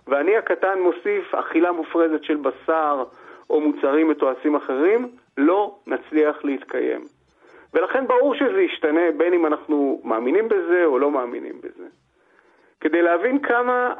ואני 0.07 0.37
הקטן 0.37 0.79
מוסיף 0.79 1.35
אכילה 1.35 1.73
מופרזת 1.73 2.25
של 2.25 2.37
בשר 2.37 3.05
או 3.53 3.61
מוצרים 3.61 4.09
מתועשים 4.09 4.55
אחרים, 4.55 5.09
לא 5.39 5.75
נצליח 5.87 6.45
להתקיים. 6.45 7.01
ולכן 7.75 8.07
ברור 8.07 8.35
שזה 8.35 8.61
ישתנה 8.61 9.11
בין 9.17 9.33
אם 9.33 9.47
אנחנו 9.47 10.01
מאמינים 10.05 10.49
בזה 10.49 10.85
או 10.85 10.99
לא 10.99 11.11
מאמינים 11.11 11.59
בזה. 11.59 11.87
כדי 12.81 13.03
להבין 13.03 13.39
כמה 13.39 13.95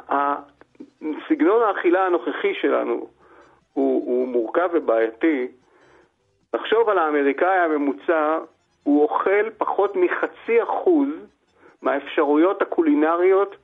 סגנון 1.29 1.61
האכילה 1.63 2.05
הנוכחי 2.05 2.53
שלנו 2.61 2.93
הוא, 3.73 4.05
הוא 4.05 4.27
מורכב 4.27 4.69
ובעייתי, 4.73 5.47
לחשוב 6.53 6.89
על 6.89 6.97
האמריקאי 6.97 7.57
הממוצע, 7.57 8.39
הוא 8.83 9.03
אוכל 9.03 9.49
פחות 9.57 9.95
מחצי 9.95 10.63
אחוז 10.63 11.09
מהאפשרויות 11.81 12.61
הקולינריות 12.61 13.55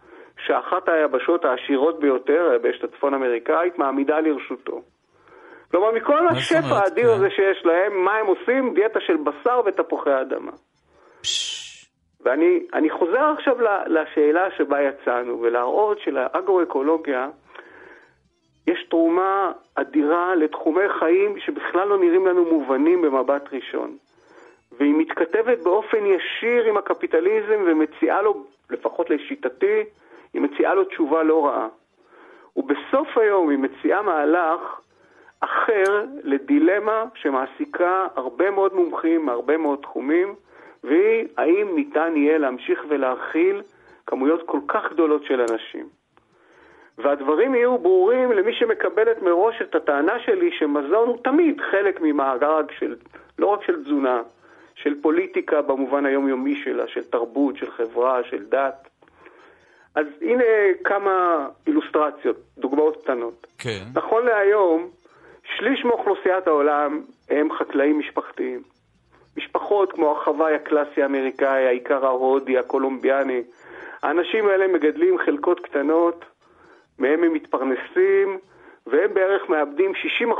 שאחת 0.45 0.89
היבשות 0.89 1.45
העשירות 1.45 1.99
ביותר, 1.99 2.49
היבשת 2.51 2.83
הצפון 2.83 3.13
אמריקאית, 3.13 3.79
מעמידה 3.79 4.19
לרשותו. 4.19 4.81
כלומר, 5.71 5.91
מכל 5.91 6.27
השפע 6.27 6.75
האדיר 6.75 7.07
כן. 7.07 7.13
הזה 7.13 7.29
שיש 7.29 7.65
להם, 7.65 8.05
מה 8.05 8.15
הם 8.15 8.25
עושים? 8.25 8.73
דיאטה 8.73 8.99
של 8.99 9.17
בשר 9.17 9.61
ותפוחי 9.65 10.21
אדמה. 10.21 10.51
ואני 12.21 12.89
חוזר 12.89 13.33
עכשיו 13.37 13.55
לשאלה 13.87 14.51
שבה 14.57 14.81
יצאנו, 14.81 15.41
ולהראות 15.41 15.99
שלאגרו-אקולוגיה 15.99 17.29
יש 18.67 18.87
תרומה 18.89 19.51
אדירה 19.75 20.35
לתחומי 20.35 20.89
חיים 20.99 21.39
שבכלל 21.39 21.87
לא 21.87 21.99
נראים 21.99 22.27
לנו 22.27 22.45
מובנים 22.45 23.01
במבט 23.01 23.53
ראשון. 23.53 23.97
והיא 24.71 24.93
מתכתבת 24.97 25.59
באופן 25.63 26.05
ישיר 26.05 26.65
עם 26.65 26.77
הקפיטליזם 26.77 27.63
ומציעה 27.67 28.21
לו, 28.21 28.43
לפחות 28.69 29.09
לשיטתי, 29.09 29.83
היא 30.33 30.41
מציעה 30.41 30.73
לו 30.73 30.83
תשובה 30.83 31.23
לא 31.23 31.45
רעה. 31.45 31.67
ובסוף 32.55 33.17
היום 33.17 33.49
היא 33.49 33.57
מציעה 33.57 34.01
מהלך 34.01 34.79
אחר 35.69 36.05
לדילמה 36.23 37.05
שמעסיקה 37.15 38.07
הרבה 38.15 38.51
מאוד 38.51 38.73
מומחים 38.73 39.25
מהרבה 39.25 39.57
מאוד 39.57 39.79
תחומים, 39.81 40.35
והיא 40.83 41.27
האם 41.37 41.75
ניתן 41.75 42.13
יהיה 42.15 42.37
להמשיך 42.37 42.79
ולהכיל 42.89 43.61
כמויות 44.07 44.43
כל 44.45 44.59
כך 44.67 44.91
גדולות 44.91 45.23
של 45.23 45.41
אנשים. 45.41 45.89
והדברים 46.97 47.55
יהיו 47.55 47.77
ברורים 47.77 48.31
למי 48.31 48.53
שמקבלת 48.53 49.21
מראש 49.21 49.61
את 49.61 49.75
הטענה 49.75 50.19
שלי 50.25 50.51
שמזון 50.51 51.07
הוא 51.07 51.17
תמיד 51.23 51.61
חלק 51.71 52.01
ממאגר 52.01 52.59
של, 52.79 52.95
לא 53.39 53.47
רק 53.47 53.63
של 53.63 53.83
תזונה, 53.83 54.21
של 54.75 55.01
פוליטיקה 55.01 55.61
במובן 55.61 56.05
היומיומי 56.05 56.55
שלה, 56.55 56.87
של 56.87 57.03
תרבות, 57.03 57.57
של 57.57 57.71
חברה, 57.71 58.23
של 58.23 58.45
דת. 58.45 58.89
אז 59.95 60.05
הנה 60.21 60.43
כמה 60.83 61.47
אילוסטרציות, 61.67 62.37
דוגמאות 62.57 63.03
קטנות. 63.03 63.47
כן. 63.57 63.83
נכון 63.93 64.25
להיום, 64.25 64.89
שליש 65.59 65.85
מאוכלוסיית 65.85 66.47
העולם 66.47 67.01
הם 67.29 67.53
חקלאים 67.53 67.99
משפחתיים. 67.99 68.61
משפחות 69.37 69.91
כמו 69.91 70.11
החוואי 70.11 70.55
הקלאסי 70.55 71.03
האמריקאי, 71.03 71.67
העיקר 71.67 72.05
ההודי, 72.05 72.57
הקולומביאני. 72.57 73.43
האנשים 74.03 74.47
האלה 74.47 74.67
מגדלים 74.67 75.17
חלקות 75.25 75.59
קטנות, 75.59 76.25
מהם 76.99 77.23
הם 77.23 77.33
מתפרנסים, 77.33 78.37
והם 78.87 79.13
בערך 79.13 79.49
מאבדים 79.49 79.91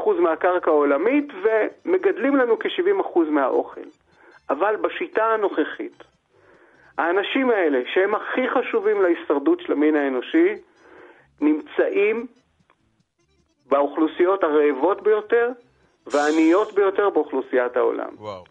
60% 0.08 0.12
מהקרקע 0.20 0.72
העולמית 0.72 1.28
ומגדלים 1.44 2.36
לנו 2.36 2.60
כ-70% 2.60 3.20
מהאוכל. 3.30 3.82
אבל 4.50 4.76
בשיטה 4.76 5.26
הנוכחית, 5.26 6.04
האנשים 6.98 7.50
האלה, 7.50 7.80
שהם 7.94 8.16
הכי 8.16 8.50
חשובים 8.50 9.02
להישרדות 9.02 9.62
של 9.62 9.72
המין 9.72 9.96
האנושי, 9.96 10.56
נמצאים 11.42 12.28
באוכלוסיות 13.70 14.44
הרעבות 14.44 15.04
ביותר 15.04 15.50
והעניות 16.08 16.74
ביותר 16.74 17.10
באוכלוסיית 17.10 17.78
העולם. 17.78 18.10
וואו. 18.18 18.44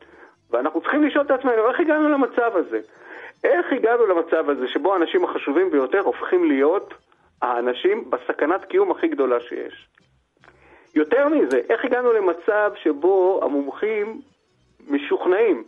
ואנחנו 0.51 0.81
צריכים 0.81 1.03
לשאול 1.03 1.24
את 1.24 1.31
עצמנו, 1.31 1.69
איך 1.69 1.81
הגענו 1.81 2.09
למצב 2.09 2.57
הזה? 2.57 2.81
איך 3.45 3.66
הגענו 3.73 4.07
למצב 4.07 4.51
הזה 4.51 4.69
שבו 4.69 4.93
האנשים 4.95 5.24
החשובים 5.24 5.70
ביותר 5.70 6.01
הופכים 6.01 6.45
להיות 6.45 6.95
האנשים 7.43 8.11
בסכנת 8.11 8.65
קיום 8.65 8.90
הכי 8.90 9.09
גדולה 9.09 9.40
שיש? 9.40 9.89
יותר 10.95 11.28
מזה, 11.28 11.61
איך 11.69 11.85
הגענו 11.85 12.12
למצב 12.12 12.73
שבו 12.82 13.40
המומחים 13.43 14.20
משוכנעים 14.89 15.65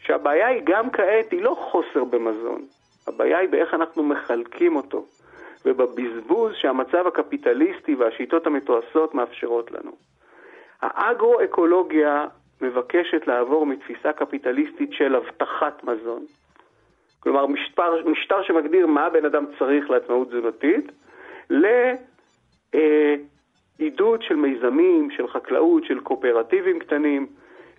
שהבעיה 0.00 0.46
היא 0.48 0.62
גם 0.64 0.90
כעת, 0.90 1.30
היא 1.30 1.42
לא 1.42 1.56
חוסר 1.70 2.04
במזון, 2.04 2.64
הבעיה 3.06 3.38
היא 3.38 3.48
באיך 3.48 3.74
אנחנו 3.74 4.02
מחלקים 4.02 4.76
אותו, 4.76 5.04
ובבזבוז 5.64 6.52
שהמצב 6.54 7.06
הקפיטליסטי 7.06 7.94
והשיטות 7.94 8.46
המתועשות 8.46 9.14
מאפשרות 9.14 9.70
לנו. 9.70 9.92
האגרו-אקולוגיה 10.82 12.26
מבקשת 12.60 13.26
לעבור 13.26 13.66
מתפיסה 13.66 14.12
קפיטליסטית 14.12 14.92
של 14.92 15.14
הבטחת 15.14 15.84
מזון, 15.84 16.24
כלומר 17.20 17.46
משטר, 17.46 18.08
משטר 18.08 18.42
שמגדיר 18.42 18.86
מה 18.86 19.06
הבן 19.06 19.24
אדם 19.24 19.44
צריך 19.58 19.90
לעצמאות 19.90 20.28
תזונתית, 20.28 20.92
לעידוד 22.70 24.22
של 24.22 24.36
מיזמים, 24.36 25.10
של 25.10 25.28
חקלאות, 25.28 25.84
של 25.84 26.00
קואופרטיבים 26.00 26.78
קטנים. 26.78 27.26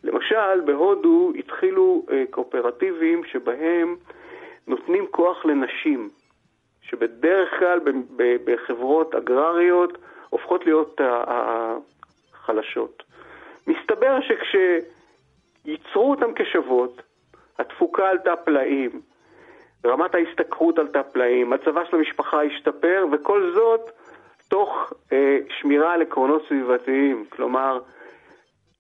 למשל, 0.03 0.61
בהודו 0.65 1.31
התחילו 1.39 2.05
אה, 2.11 2.23
קואופרטיבים 2.29 3.23
שבהם 3.23 3.95
נותנים 4.67 5.05
כוח 5.11 5.45
לנשים, 5.45 6.09
שבדרך 6.89 7.49
כלל 7.59 7.79
בחברות 8.45 9.15
אגרריות 9.15 9.97
הופכות 10.29 10.65
להיות 10.65 11.01
החלשות. 11.03 13.03
מסתבר 13.67 14.19
שכשיצרו 14.21 16.11
אותן 16.11 16.31
כשוות, 16.35 17.01
התפוקה 17.59 18.09
עלתה 18.09 18.35
פלאים, 18.35 19.01
רמת 19.85 20.15
ההשתכרות 20.15 20.79
עלתה 20.79 21.03
פלאים, 21.03 21.49
מצבה 21.49 21.85
של 21.85 21.95
המשפחה 21.95 22.43
השתפר, 22.43 23.05
וכל 23.11 23.51
זאת 23.53 23.91
תוך 24.47 24.93
אה, 25.11 25.37
שמירה 25.59 25.93
על 25.93 26.01
עקרונות 26.01 26.41
סביבתיים. 26.47 27.25
כלומר, 27.29 27.79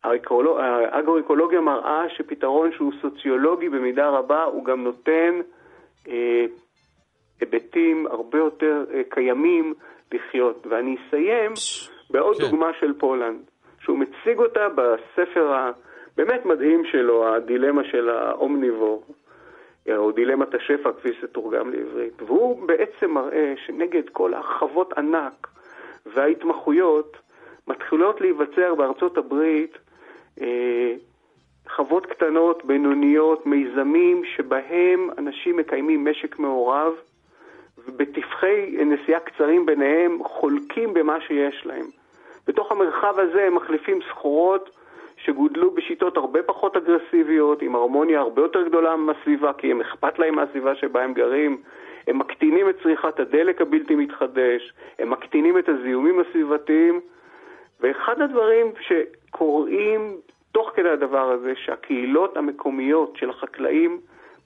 האגרו-אקולוגיה 0.03 1.61
מראה 1.61 2.09
שפתרון 2.09 2.71
שהוא 2.71 2.93
סוציולוגי 3.01 3.69
במידה 3.69 4.09
רבה, 4.09 4.43
הוא 4.43 4.65
גם 4.65 4.83
נותן 4.83 5.39
אה, 6.07 6.45
היבטים 7.41 8.07
הרבה 8.07 8.37
יותר 8.37 8.85
אה, 8.93 9.01
קיימים 9.09 9.73
לחיות. 10.11 10.67
ואני 10.69 10.95
אסיים 10.95 11.51
בעוד 12.09 12.37
כן. 12.37 12.43
דוגמה 12.43 12.71
של 12.79 12.93
פולנד, 12.93 13.39
שהוא 13.79 13.97
מציג 13.97 14.39
אותה 14.39 14.67
בספר 14.69 15.53
הבאמת 15.53 16.45
מדהים 16.45 16.85
שלו, 16.85 17.35
הדילמה 17.35 17.83
של 17.83 18.09
האומניבור. 18.09 19.03
או 19.97 20.11
דילמת 20.11 20.55
השפע 20.55 20.91
כפי 20.91 21.09
שתורגם 21.21 21.71
לעברית. 21.71 22.21
והוא 22.21 22.67
בעצם 22.67 23.11
מראה 23.11 23.53
שנגד 23.65 24.09
כל 24.11 24.33
החוות 24.33 24.93
ענק 24.93 25.47
וההתמחויות 26.05 27.17
מתחילות 27.67 28.21
להיווצר 28.21 28.75
בארצות 28.75 29.17
הברית 29.17 29.77
אה, 30.41 30.93
חוות 31.75 32.05
קטנות, 32.05 32.65
בינוניות, 32.65 33.45
מיזמים 33.45 34.21
שבהם 34.25 35.09
אנשים 35.17 35.57
מקיימים 35.57 36.05
משק 36.05 36.39
מעורב 36.39 36.93
ובטווחי 37.89 38.75
נסיעה 38.85 39.19
קצרים 39.19 39.65
ביניהם 39.65 40.23
חולקים 40.23 40.93
במה 40.93 41.21
שיש 41.21 41.65
להם. 41.65 41.85
בתוך 42.47 42.71
המרחב 42.71 43.19
הזה 43.19 43.43
הם 43.43 43.55
מחליפים 43.55 43.99
סחורות 44.09 44.69
שגודלו 45.17 45.71
בשיטות 45.71 46.17
הרבה 46.17 46.43
פחות 46.43 46.77
אגרסיביות, 46.77 47.61
עם 47.61 47.75
הרמוניה 47.75 48.19
הרבה 48.19 48.41
יותר 48.41 48.67
גדולה 48.67 48.95
מהסביבה, 48.95 49.53
כי 49.53 49.71
הם 49.71 49.81
אכפת 49.81 50.19
להם 50.19 50.35
מהסביבה 50.35 50.75
שבה 50.75 51.03
הם 51.03 51.13
גרים, 51.13 51.61
הם 52.07 52.19
מקטינים 52.19 52.69
את 52.69 52.75
צריכת 52.83 53.19
הדלק 53.19 53.61
הבלתי 53.61 53.95
מתחדש, 53.95 54.73
הם 54.99 55.09
מקטינים 55.09 55.57
את 55.57 55.69
הזיהומים 55.69 56.19
הסביבתיים, 56.19 56.99
ואחד 57.79 58.21
הדברים 58.21 58.71
שקורים 58.79 60.17
תוך 60.51 60.71
כדי 60.75 60.89
הדבר 60.89 61.31
הזה, 61.31 61.53
שהקהילות 61.55 62.37
המקומיות 62.37 63.15
של 63.15 63.29
החקלאים 63.29 63.99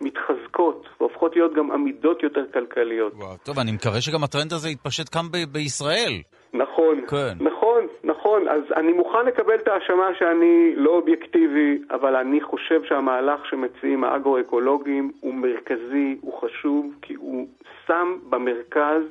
מתחזקות 0.04 0.88
והופכות 1.00 1.36
להיות 1.36 1.54
גם 1.54 1.72
עמידות 1.72 2.24
יותר 2.24 2.44
כלכליות. 2.54 3.14
וואו, 3.14 3.38
טוב, 3.44 3.60
אני 3.60 3.72
מקווה 3.72 4.02
שגם 4.02 4.24
הטרנד 4.24 4.54
הזה 4.54 4.70
יתפשט 4.70 5.14
כאן 5.14 5.26
ב- 5.32 5.54
בישראל. 5.54 6.22
נכון, 6.54 7.06
כן. 7.08 7.34
נכון, 7.40 7.88
נכון. 8.04 8.48
אז 8.48 8.62
אני 8.76 8.94
מוכן 8.94 9.26
לקבל 9.26 9.56
את 9.56 9.68
ההאשמה 9.68 10.10
שאני 10.20 10.74
לא 10.76 10.90
אובייקטיבי, 10.90 11.78
אבל 11.92 12.16
אני 12.16 12.42
חושב 12.42 12.84
שהמהלך 12.84 13.46
שמציעים 13.50 14.04
האגרו-אקולוגים 14.04 15.12
הוא 15.20 15.34
מרכזי, 15.34 16.18
הוא 16.22 16.42
חשוב, 16.42 16.94
כי 17.02 17.14
הוא 17.14 17.48
שם 17.88 18.18
במרכז 18.30 19.04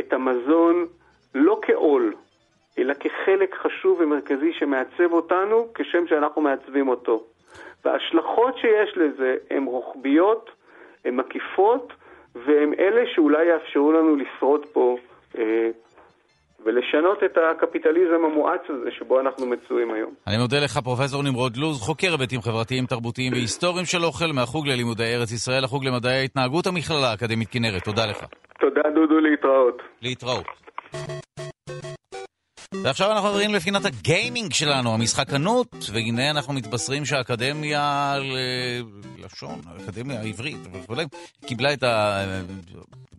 את 0.00 0.12
המזון 0.12 0.86
לא 1.34 1.58
כעול, 1.62 2.14
אלא 2.78 2.94
כחלק 2.94 3.54
חשוב 3.54 4.00
ומרכזי 4.00 4.52
שמעצב 4.52 5.12
אותנו 5.12 5.68
כשם 5.74 6.06
שאנחנו 6.06 6.42
מעצבים 6.42 6.88
אותו. 6.88 7.24
וההשלכות 7.86 8.54
שיש 8.58 8.96
לזה 8.96 9.34
הן 9.50 9.64
רוחביות, 9.64 10.50
הן 11.04 11.16
מקיפות, 11.16 11.92
והן 12.34 12.74
אלה 12.78 13.02
שאולי 13.14 13.44
יאפשרו 13.46 13.92
לנו 13.92 14.16
לשרוד 14.16 14.66
פה 14.72 14.96
אה, 15.38 15.70
ולשנות 16.64 17.18
את 17.24 17.38
הקפיטליזם 17.38 18.24
המואץ 18.24 18.60
הזה 18.68 18.90
שבו 18.90 19.20
אנחנו 19.20 19.46
מצויים 19.46 19.90
היום. 19.94 20.14
אני 20.26 20.36
מודה 20.38 20.56
לך, 20.64 20.78
פרופסור 20.78 21.22
נמרוד 21.22 21.56
לוז, 21.56 21.80
חוקר 21.80 22.08
היבטים 22.10 22.40
חברתיים, 22.40 22.86
תרבותיים 22.86 23.32
והיסטוריים 23.32 23.84
של 23.84 24.04
אוכל 24.04 24.32
מהחוג 24.34 24.68
ללימודי 24.68 25.14
ארץ 25.14 25.32
ישראל, 25.32 25.64
החוג 25.64 25.84
למדעי 25.84 26.18
ההתנהגות 26.18 26.66
המכללה 26.66 27.10
האקדמית 27.10 27.48
כנרת. 27.48 27.84
תודה 27.84 28.06
לך. 28.06 28.24
תודה, 28.60 28.82
דודו, 28.94 29.20
להתראות. 29.20 29.82
להתראות. 30.02 30.65
ועכשיו 32.86 33.12
אנחנו 33.12 33.28
עוברים 33.28 33.54
לפינת 33.54 33.84
הגיימינג 33.84 34.52
שלנו, 34.52 34.94
המשחקנות, 34.94 35.90
והנה 35.92 36.30
אנחנו 36.30 36.52
מתבשרים 36.52 37.04
שהאקדמיה 37.04 38.14
ללשון, 39.18 39.60
האקדמיה 39.66 40.20
העברית 40.20 40.58
וכו', 40.72 40.94
קיבלה 41.46 41.72
את 41.72 41.82
ה... 41.82 42.24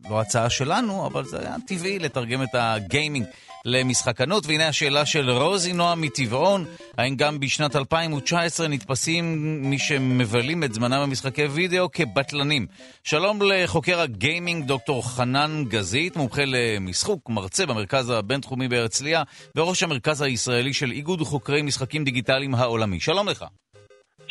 לא 0.09 0.19
הצעה 0.19 0.49
שלנו, 0.49 1.05
אבל 1.05 1.25
זה 1.25 1.39
היה 1.39 1.55
טבעי 1.67 1.99
לתרגם 1.99 2.43
את 2.43 2.49
הגיימינג 2.53 3.25
למשחקנות. 3.65 4.45
והנה 4.45 4.67
השאלה 4.67 5.05
של 5.05 5.29
רוזי 5.29 5.73
נועה 5.73 5.95
מטבעון, 5.95 6.65
האם 6.97 7.15
גם 7.15 7.39
בשנת 7.39 7.75
2019 7.75 8.67
נתפסים 8.67 9.37
מי 9.69 9.79
שמבלים 9.79 10.63
את 10.63 10.73
זמנם 10.73 11.01
במשחקי 11.01 11.45
וידאו 11.45 11.91
כבטלנים? 11.91 12.67
שלום 13.03 13.39
לחוקר 13.41 13.99
הגיימינג 13.99 14.65
דוקטור 14.65 15.07
חנן 15.09 15.63
גזית, 15.67 16.15
מומחה 16.15 16.41
למשחוק, 16.45 17.29
מרצה 17.29 17.65
במרכז 17.65 18.09
הבינתחומי 18.09 18.67
בהרצליה, 18.67 19.23
וראש 19.55 19.83
המרכז 19.83 20.21
הישראלי 20.21 20.73
של 20.73 20.91
איגוד 20.91 21.21
חוקרי 21.21 21.61
משחקים 21.61 22.03
דיגיטליים 22.03 22.55
העולמי. 22.55 22.99
שלום 22.99 23.29
לך. 23.29 23.45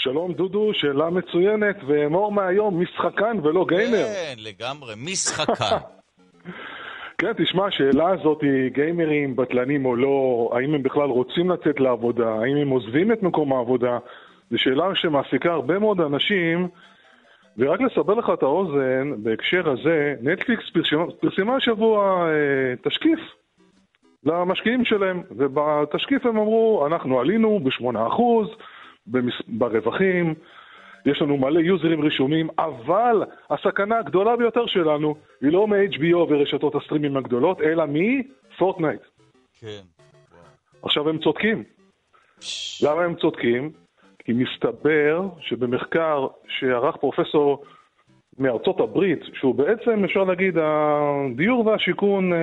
שלום 0.07 0.33
דודו, 0.33 0.71
שאלה 0.75 1.11
מצוינת, 1.11 1.77
ואמור 1.87 2.33
מהיום, 2.33 2.81
משחקן 2.81 3.37
ולא 3.43 3.65
גיימר. 3.69 4.05
כן, 4.05 4.35
לגמרי, 4.39 4.95
משחקן. 4.97 5.77
כן, 7.19 7.33
תשמע, 7.37 7.67
השאלה 7.67 8.09
הזאת 8.09 8.43
היא 8.43 8.71
גיימרים, 8.73 9.37
בטלנים 9.37 9.87
או 9.87 9.97
לא, 9.97 10.51
האם 10.55 10.75
הם 10.75 10.83
בכלל 10.83 11.09
רוצים 11.09 11.51
לצאת 11.51 11.81
לעבודה, 11.81 12.29
האם 12.29 12.57
הם 12.57 12.69
עוזבים 12.69 13.13
את 13.13 13.23
מקום 13.23 13.53
העבודה, 13.53 13.99
זו 14.51 14.59
שאלה 14.59 14.95
שמעסיקה 14.95 15.53
הרבה 15.53 15.79
מאוד 15.79 16.01
אנשים, 16.01 16.69
ורק 17.59 17.81
לסבר 17.81 18.15
לך 18.15 18.31
את 18.35 18.43
האוזן, 18.43 19.13
בהקשר 19.23 19.71
הזה, 19.71 20.15
נטפליקס 20.23 20.65
פרסמה 21.21 21.57
השבוע 21.57 22.27
אה, 22.29 22.91
תשקיף 22.91 23.21
למשקיעים 24.25 24.85
שלהם, 24.85 25.23
ובתשקיף 25.31 26.27
הם 26.27 26.37
אמרו, 26.37 26.87
אנחנו 26.87 27.21
עלינו 27.21 27.61
ב-8%, 27.61 28.23
ברווחים, 29.49 30.35
יש 31.07 31.23
לנו 31.23 31.37
מלא 31.37 31.61
יוזרים 31.61 32.05
רשומים, 32.05 32.49
אבל 32.59 33.23
הסכנה 33.51 33.99
הגדולה 33.99 34.37
ביותר 34.37 34.67
שלנו 34.67 35.15
היא 35.41 35.53
לא 35.53 35.67
מ-HBO 35.67 36.17
ורשתות 36.17 36.75
הסטרימים 36.75 37.17
הגדולות, 37.17 37.61
אלא 37.61 37.85
מפורטנייט. 37.89 39.01
כן. 39.61 39.83
עכשיו 40.83 41.09
הם 41.09 41.19
צודקים. 41.19 41.65
למה 42.83 43.05
הם 43.05 43.15
צודקים? 43.15 43.71
כי 44.19 44.33
מסתבר 44.33 45.29
שבמחקר 45.41 46.27
שערך 46.49 46.97
פרופסור 46.97 47.65
מארצות 48.39 48.81
הברית, 48.81 49.21
שהוא 49.33 49.55
בעצם, 49.55 50.05
אפשר 50.05 50.25
להגיד, 50.25 50.55
הדיור 50.59 51.67
והשיכון 51.67 52.33
אה, 52.33 52.39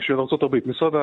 של 0.00 0.20
ארצות 0.20 0.42
הברית, 0.42 0.66
משרד 0.66 0.94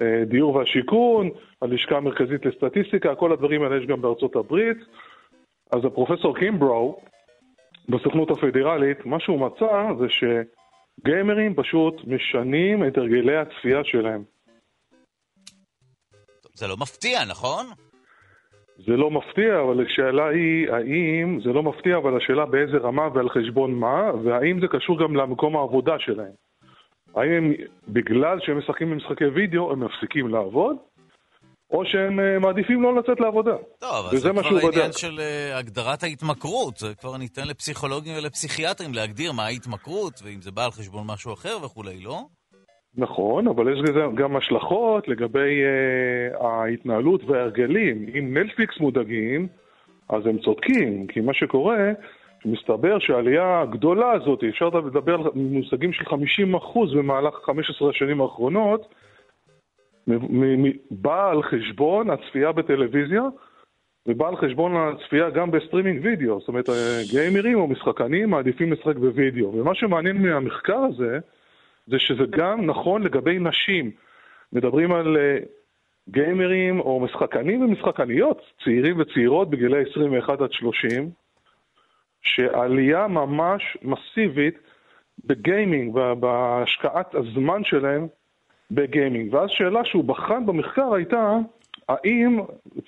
הדיור 0.00 0.54
והשיכון, 0.54 1.30
הלשכה 1.62 1.96
המרכזית 1.96 2.46
לסטטיסטיקה, 2.46 3.14
כל 3.14 3.32
הדברים 3.32 3.62
האלה 3.62 3.76
יש 3.76 3.86
גם 3.86 4.02
בארצות 4.02 4.36
הברית. 4.36 4.78
אז 5.72 5.84
הפרופסור 5.84 6.36
קימברו 6.38 7.00
בסוכנות 7.88 8.30
הפדרלית, 8.30 9.06
מה 9.06 9.20
שהוא 9.20 9.40
מצא 9.40 9.86
זה 9.98 10.06
שגיימרים 10.08 11.54
פשוט 11.54 11.94
משנים 12.06 12.86
את 12.86 12.98
הרגלי 12.98 13.36
הצפייה 13.36 13.84
שלהם. 13.84 14.24
זה 16.54 16.66
לא 16.66 16.76
מפתיע, 16.76 17.18
נכון? 17.30 17.66
זה 18.86 18.96
לא 18.96 19.10
מפתיע, 19.10 19.60
אבל 19.60 19.86
השאלה 19.86 20.28
היא 20.28 20.70
האם, 20.70 21.40
זה 21.44 21.52
לא 21.52 21.62
מפתיע, 21.62 21.96
אבל 21.96 22.16
השאלה 22.16 22.46
באיזה 22.46 22.76
רמה 22.76 23.08
ועל 23.14 23.28
חשבון 23.28 23.74
מה, 23.74 24.10
והאם 24.24 24.60
זה 24.60 24.66
קשור 24.68 24.98
גם 25.02 25.16
למקום 25.16 25.56
העבודה 25.56 25.98
שלהם. 25.98 26.49
האם 27.16 27.52
בגלל 27.88 28.38
שהם 28.40 28.58
משחקים 28.58 28.90
במשחקי 28.90 29.24
וידאו, 29.24 29.72
הם 29.72 29.84
מפסיקים 29.84 30.28
לעבוד, 30.28 30.76
או 31.70 31.84
שהם 31.84 32.20
אה, 32.20 32.38
מעדיפים 32.38 32.82
לא 32.82 32.96
לצאת 32.96 33.20
לעבודה. 33.20 33.56
טוב, 33.78 34.06
אבל 34.06 34.16
זה 34.16 34.30
כבר 34.30 34.58
העניין 34.66 34.92
של 34.92 35.18
uh, 35.18 35.58
הגדרת 35.58 36.02
ההתמכרות. 36.02 36.76
זה 36.76 36.94
כבר 37.00 37.16
ניתן 37.16 37.48
לפסיכולוגים 37.48 38.12
ולפסיכיאטרים 38.18 38.94
להגדיר 38.94 39.32
מה 39.32 39.44
ההתמכרות, 39.44 40.20
ואם 40.24 40.40
זה 40.40 40.50
בא 40.50 40.64
על 40.64 40.70
חשבון 40.70 41.06
משהו 41.06 41.32
אחר 41.32 41.56
וכולי, 41.64 42.00
לא? 42.00 42.20
נכון, 42.94 43.48
אבל 43.48 43.72
יש 43.72 43.78
לזה 43.88 44.00
גם 44.14 44.36
השלכות 44.36 45.08
לגבי 45.08 45.62
אה, 45.62 46.44
ההתנהלות 46.44 47.24
וההרגלים. 47.24 48.06
אם 48.18 48.36
נטפליקס 48.36 48.80
מודאגים, 48.80 49.48
אז 50.08 50.26
הם 50.26 50.38
צודקים, 50.38 51.06
כי 51.06 51.20
מה 51.20 51.34
שקורה, 51.34 51.78
מסתבר 52.44 52.98
שהעלייה 52.98 53.60
הגדולה 53.60 54.12
הזאת, 54.12 54.44
אפשר 54.44 54.68
לדבר 54.68 55.14
על 55.14 55.30
מושגים 55.34 55.92
של 55.92 56.04
50% 56.04 56.96
במהלך 56.96 57.34
15 57.44 57.90
השנים 57.90 58.20
האחרונות, 58.20 58.94
באה 60.90 61.30
על 61.30 61.42
חשבון 61.42 62.10
הצפייה 62.10 62.52
בטלוויזיה 62.52 63.22
ובאה 64.06 64.28
על 64.28 64.36
חשבון 64.36 64.72
הצפייה 64.76 65.30
גם 65.30 65.50
בסטרימינג 65.50 66.04
וידאו. 66.04 66.40
זאת 66.40 66.48
אומרת, 66.48 66.68
גיימרים 67.10 67.58
או 67.58 67.66
משחקנים 67.66 68.30
מעדיפים 68.30 68.72
לשחק 68.72 68.96
בווידאו. 68.96 69.54
ומה 69.54 69.74
שמעניין 69.74 70.22
מהמחקר 70.22 70.78
הזה, 70.78 71.18
זה 71.86 71.98
שזה 71.98 72.24
גם 72.30 72.66
נכון 72.66 73.02
לגבי 73.02 73.38
נשים. 73.38 73.90
מדברים 74.52 74.92
על 74.92 75.16
אה, 75.16 75.38
גיימרים 76.08 76.80
או 76.80 77.00
משחקנים 77.00 77.62
ומשחקניות, 77.62 78.42
צעירים 78.64 79.00
וצעירות 79.00 79.50
בגילי 79.50 79.82
21 79.90 80.40
עד 80.40 80.52
30, 80.52 81.10
שעלייה 82.22 83.06
ממש 83.06 83.78
מסיבית 83.82 84.58
בגיימינג, 85.24 85.94
בהשקעת 86.20 87.14
הזמן 87.14 87.64
שלהם 87.64 88.06
בגיימינג. 88.70 89.34
ואז 89.34 89.50
שאלה 89.50 89.84
שהוא 89.84 90.04
בחן 90.04 90.46
במחקר 90.46 90.94
הייתה, 90.94 91.36
האם 91.88 92.40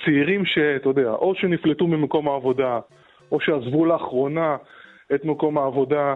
צעירים 0.04 0.44
שאתה 0.44 0.88
יודע, 0.88 1.10
או 1.10 1.34
שנפלטו 1.34 1.86
ממקום 1.86 2.28
העבודה, 2.28 2.80
או 3.32 3.40
שעזבו 3.40 3.86
לאחרונה 3.86 4.56
את 5.14 5.24
מקום 5.24 5.58
העבודה, 5.58 6.14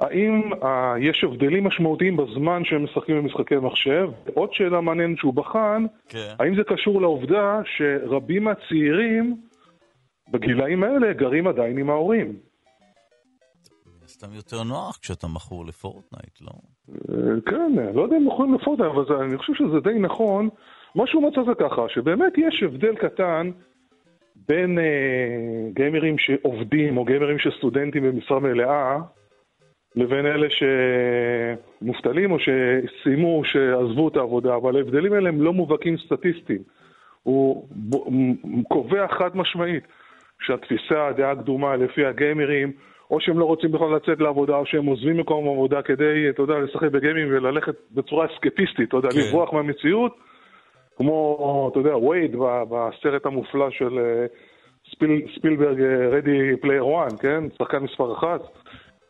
האם 0.00 0.52
uh, 0.52 0.66
יש 1.00 1.24
הבדלים 1.24 1.64
משמעותיים 1.64 2.16
בזמן 2.16 2.64
שהם 2.64 2.84
משחקים 2.84 3.22
במשחקי 3.22 3.56
מחשב? 3.56 4.10
עוד 4.34 4.52
שאלה 4.52 4.80
מעניינת 4.80 5.18
שהוא 5.18 5.34
בחן, 5.34 5.86
כן. 6.08 6.34
האם 6.38 6.54
זה 6.56 6.64
קשור 6.64 7.00
לעובדה 7.00 7.60
שרבים 7.64 8.44
מהצעירים 8.44 9.36
בגילאים 10.32 10.82
האלה 10.82 11.12
גרים 11.12 11.46
עדיין 11.46 11.78
עם 11.78 11.90
ההורים? 11.90 12.36
סתם 14.06 14.32
יותר 14.32 14.62
נוח 14.62 14.98
כשאתה 15.02 15.26
מכור 15.26 15.66
לפורטנייט, 15.66 16.40
לא? 16.40 16.52
אה, 16.88 17.40
כן, 17.46 17.72
לא 17.94 18.02
יודע 18.02 18.16
אם 18.16 18.26
מכורים 18.26 18.54
לפורטנייט, 18.54 18.92
אבל 18.92 19.16
אני 19.16 19.38
חושב 19.38 19.54
שזה 19.54 19.80
די 19.80 19.98
נכון. 19.98 20.48
מה 20.94 21.06
שהוא 21.06 21.22
מצא 21.22 21.40
זה 21.46 21.54
ככה, 21.54 21.88
שבאמת 21.88 22.32
יש 22.38 22.62
הבדל 22.62 22.94
קטן 22.96 23.50
בין 24.48 24.78
אה, 24.78 25.68
גיימרים 25.74 26.18
שעובדים 26.18 26.96
או 26.96 27.04
גיימרים 27.04 27.38
שסטודנטים 27.38 28.02
במשרה 28.02 28.40
מלאה, 28.40 28.98
לבין 29.96 30.26
אלה 30.26 30.46
שמובטלים 30.50 32.32
או 32.32 32.36
שסיימו, 32.38 33.38
או 33.38 33.44
שעזבו 33.44 34.08
את 34.08 34.16
העבודה, 34.16 34.56
אבל 34.56 34.76
ההבדלים 34.76 35.12
האלה 35.12 35.28
הם 35.28 35.42
לא 35.42 35.52
מובהקים 35.52 35.96
סטטיסטיים. 35.98 36.62
הוא 37.22 37.68
קובע 38.68 39.06
חד 39.08 39.36
משמעית 39.36 39.84
שהתפיסה, 40.46 41.06
הדעה 41.08 41.30
הקדומה 41.30 41.76
לפי 41.76 42.06
הגיימרים, 42.06 42.72
או 43.10 43.20
שהם 43.20 43.38
לא 43.38 43.44
רוצים 43.44 43.72
בכלל 43.72 43.96
לצאת 43.96 44.20
לעבודה, 44.20 44.56
או 44.56 44.66
שהם 44.66 44.86
עוזבים 44.86 45.16
מקום 45.16 45.48
עבודה 45.48 45.82
כדי, 45.82 46.30
אתה 46.30 46.42
יודע, 46.42 46.54
לשחק 46.58 46.90
בגיימים 46.90 47.28
וללכת 47.30 47.74
בצורה 47.90 48.26
אסקפיסטית, 48.26 48.88
אתה 48.88 48.96
יודע, 48.96 49.08
כן. 49.10 49.18
לברוח 49.18 49.52
מהמציאות, 49.52 50.16
כמו, 50.96 51.68
אתה 51.72 51.80
יודע, 51.80 51.96
וייד 51.96 52.36
בסרט 52.70 53.26
המופלא 53.26 53.70
של 53.70 53.98
אה, 53.98 54.26
ספיל, 54.94 55.26
ספילברג, 55.38 55.80
Ready 56.12 56.56
Player 56.60 56.84
One, 57.06 57.20
כן? 57.20 57.44
שחקן 57.58 57.78
מספר 57.78 58.12
אחת. 58.18 58.40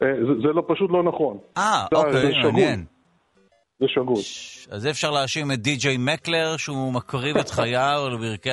אה, 0.03 0.15
זה, 0.27 0.35
זה 0.43 0.49
לא, 0.55 0.63
פשוט 0.69 0.91
לא 0.91 1.03
נכון. 1.03 1.39
אה, 1.57 1.87
אוקיי, 1.95 2.43
מעניין. 2.43 2.85
זה 3.81 3.89
שגוי. 3.89 4.23
אז 4.71 4.87
אפשר 4.91 5.11
להאשים 5.11 5.53
את 5.53 5.59
די.ג'יי 5.59 5.97
מקלר, 5.99 6.57
שהוא 6.57 6.93
מקריב 6.93 7.37
את 7.37 7.51
חייו 7.51 8.09
לברכי 8.13 8.51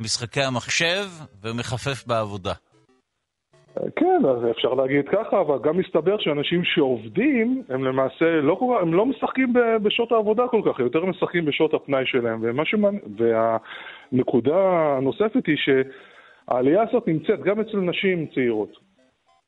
משחקי 0.00 0.40
המחשב 0.40 1.04
ומחפף 1.42 2.06
בעבודה. 2.06 2.52
כן, 3.96 4.20
אז 4.28 4.50
אפשר 4.50 4.74
להגיד 4.74 5.08
ככה, 5.08 5.40
אבל 5.40 5.58
גם 5.62 5.78
מסתבר 5.78 6.16
שאנשים 6.18 6.64
שעובדים, 6.64 7.62
הם 7.68 7.84
למעשה 7.84 8.40
לא, 8.42 8.78
הם 8.82 8.94
לא 8.94 9.06
משחקים 9.06 9.52
בשעות 9.82 10.12
העבודה 10.12 10.42
כל 10.48 10.62
כך, 10.66 10.78
יותר 10.78 11.04
משחקים 11.04 11.44
בשעות 11.44 11.74
הפנאי 11.74 12.06
שלהם. 12.06 12.64
שמנ... 12.64 12.98
והנקודה 13.16 14.56
הנוספת 14.96 15.46
היא 15.46 15.56
שהעלייה 15.56 16.82
הזאת 16.82 17.08
נמצאת 17.08 17.40
גם 17.44 17.60
אצל 17.60 17.76
נשים 17.76 18.26
צעירות. 18.34 18.84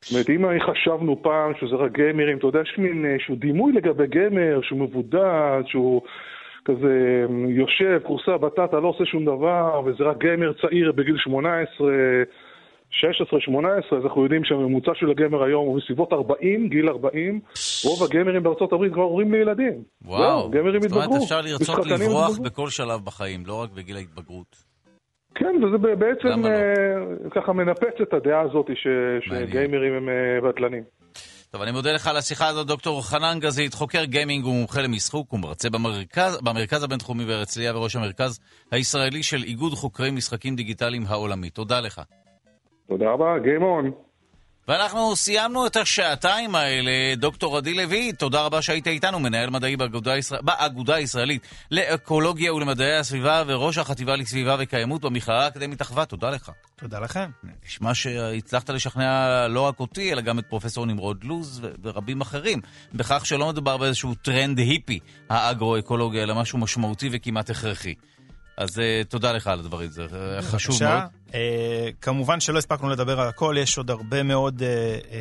זאת 0.01 0.11
אומרת, 0.11 0.29
אם 0.29 0.59
חשבנו 0.71 1.23
פעם 1.23 1.51
שזה 1.59 1.75
רק 1.75 1.91
גיימרים, 1.91 2.37
אתה 2.37 2.47
יודע, 2.47 2.61
יש 2.61 2.75
מין 2.77 3.05
איזשהו 3.05 3.35
דימוי 3.35 3.73
לגבי 3.73 4.07
גיימר, 4.07 4.59
שהוא 4.63 4.79
מבודד, 4.79 5.61
שהוא 5.65 6.01
כזה 6.67 7.25
יושב, 7.49 7.99
כורסה 8.03 8.37
בטטה, 8.37 8.79
לא 8.79 8.87
עושה 8.87 9.05
שום 9.05 9.25
דבר, 9.25 9.81
וזה 9.85 10.03
רק 10.03 10.17
גיימר 10.17 10.53
צעיר 10.61 10.91
בגיל 10.91 11.17
18, 11.17 11.87
16-18, 12.91 13.95
אז 13.97 14.03
אנחנו 14.03 14.23
יודעים 14.23 14.43
שהממוצע 14.43 14.91
של 14.95 15.09
הגמר 15.09 15.43
היום 15.43 15.67
הוא 15.67 15.79
בסביבות 15.79 16.13
40, 16.13 16.69
גיל 16.69 16.89
40. 16.89 17.39
רוב 17.85 18.03
הגמרים 18.03 18.43
בארצות 18.43 18.73
הברית 18.73 18.93
כבר 18.93 19.03
הורים 19.03 19.33
לילדים. 19.33 19.73
וואו, 20.05 20.47
התבגרו. 20.47 20.89
זאת 20.89 20.91
אומרת, 20.91 21.23
אפשר 21.23 21.41
לרצות 21.41 21.85
לברוח 21.85 22.37
בכל 22.39 22.69
שלב 22.69 22.99
בחיים, 23.05 23.43
לא 23.45 23.61
רק 23.61 23.69
בגיל 23.71 23.95
ההתבגרות. 23.95 24.67
כן, 25.35 25.55
וזה 25.63 25.77
בעצם 25.77 26.41
לא? 26.41 26.47
אה, 26.47 27.29
ככה 27.31 27.53
מנפץ 27.53 28.01
את 28.01 28.13
הדעה 28.13 28.41
הזאת 28.41 28.69
שגיימרים 29.21 29.93
הם 29.93 30.09
אה, 30.09 30.49
בטלנים. 30.49 30.83
טוב, 31.51 31.61
אני 31.61 31.71
מודה 31.71 31.93
לך 31.93 32.07
על 32.07 32.17
השיחה 32.17 32.47
הזאת, 32.47 32.67
דוקטור 32.67 33.01
חנן 33.09 33.39
גזית, 33.39 33.73
חוקר 33.73 34.03
גיימינג 34.03 34.45
ומומחה 34.45 34.81
למשחוק 34.81 35.33
ומרצה 35.33 35.69
במרכז, 35.69 36.39
במרכז 36.41 36.83
הבינתחומי 36.83 37.25
בהרצליה 37.25 37.77
וראש 37.77 37.95
המרכז 37.95 38.39
הישראלי 38.71 39.23
של 39.23 39.43
איגוד 39.43 39.73
חוקרי 39.73 40.11
משחקים 40.11 40.55
דיגיטליים 40.55 41.03
העולמי. 41.07 41.49
תודה 41.49 41.79
לך. 41.79 42.01
תודה 42.87 43.11
רבה, 43.11 43.35
on. 43.61 44.06
ואנחנו 44.67 45.15
סיימנו 45.15 45.67
את 45.67 45.75
השעתיים 45.75 46.55
האלה. 46.55 47.15
דוקטור 47.17 47.57
עדי 47.57 47.73
לוי, 47.73 48.13
תודה 48.13 48.41
רבה 48.41 48.61
שהיית 48.61 48.87
איתנו, 48.87 49.19
מנהל 49.19 49.49
מדעי 49.49 49.77
באגודה, 49.77 50.17
ישראל... 50.17 50.41
באגודה 50.41 50.95
הישראלית 50.95 51.47
לאקולוגיה 51.71 52.53
ולמדעי 52.53 52.97
הסביבה 52.97 53.43
וראש 53.47 53.77
החטיבה 53.77 54.15
לסביבה 54.15 54.55
וקיימות 54.59 55.01
במכללה 55.01 55.43
האקדמית 55.43 55.81
אחווה. 55.81 56.05
תודה 56.05 56.29
לך. 56.29 56.51
תודה 56.75 56.99
לכם. 56.99 57.29
נשמע 57.65 57.93
שהצלחת 57.93 58.69
לשכנע 58.69 59.47
לא 59.47 59.61
רק 59.61 59.79
אותי, 59.79 60.13
אלא 60.13 60.21
גם 60.21 60.39
את 60.39 60.45
פרופסור 60.49 60.85
נמרוד 60.85 61.23
לוז 61.23 61.59
ו- 61.63 61.71
ורבים 61.83 62.21
אחרים, 62.21 62.61
בכך 62.93 63.25
שלא 63.25 63.47
מדובר 63.49 63.77
באיזשהו 63.77 64.15
טרנד 64.15 64.57
היפי, 64.57 64.99
האגרו-אקולוגיה, 65.29 66.23
אלא 66.23 66.35
משהו 66.35 66.57
משמעותי 66.57 67.09
וכמעט 67.11 67.49
הכרחי. 67.49 67.93
אז 68.57 68.77
uh, 68.77 68.81
תודה 69.09 69.31
לך 69.31 69.47
על 69.47 69.59
הדברים, 69.59 69.89
זה 69.89 70.05
uh, 70.05 70.41
חשוב 70.41 70.83
מאוד. 70.83 71.16
Uh, 71.27 71.31
כמובן 72.01 72.39
שלא 72.39 72.57
הספקנו 72.57 72.89
לדבר 72.89 73.21
על 73.21 73.27
הכל, 73.27 73.55
יש 73.59 73.77
עוד 73.77 73.89
הרבה 73.91 74.23
מאוד 74.23 74.59
uh, 74.59 74.61
uh, 74.61 75.11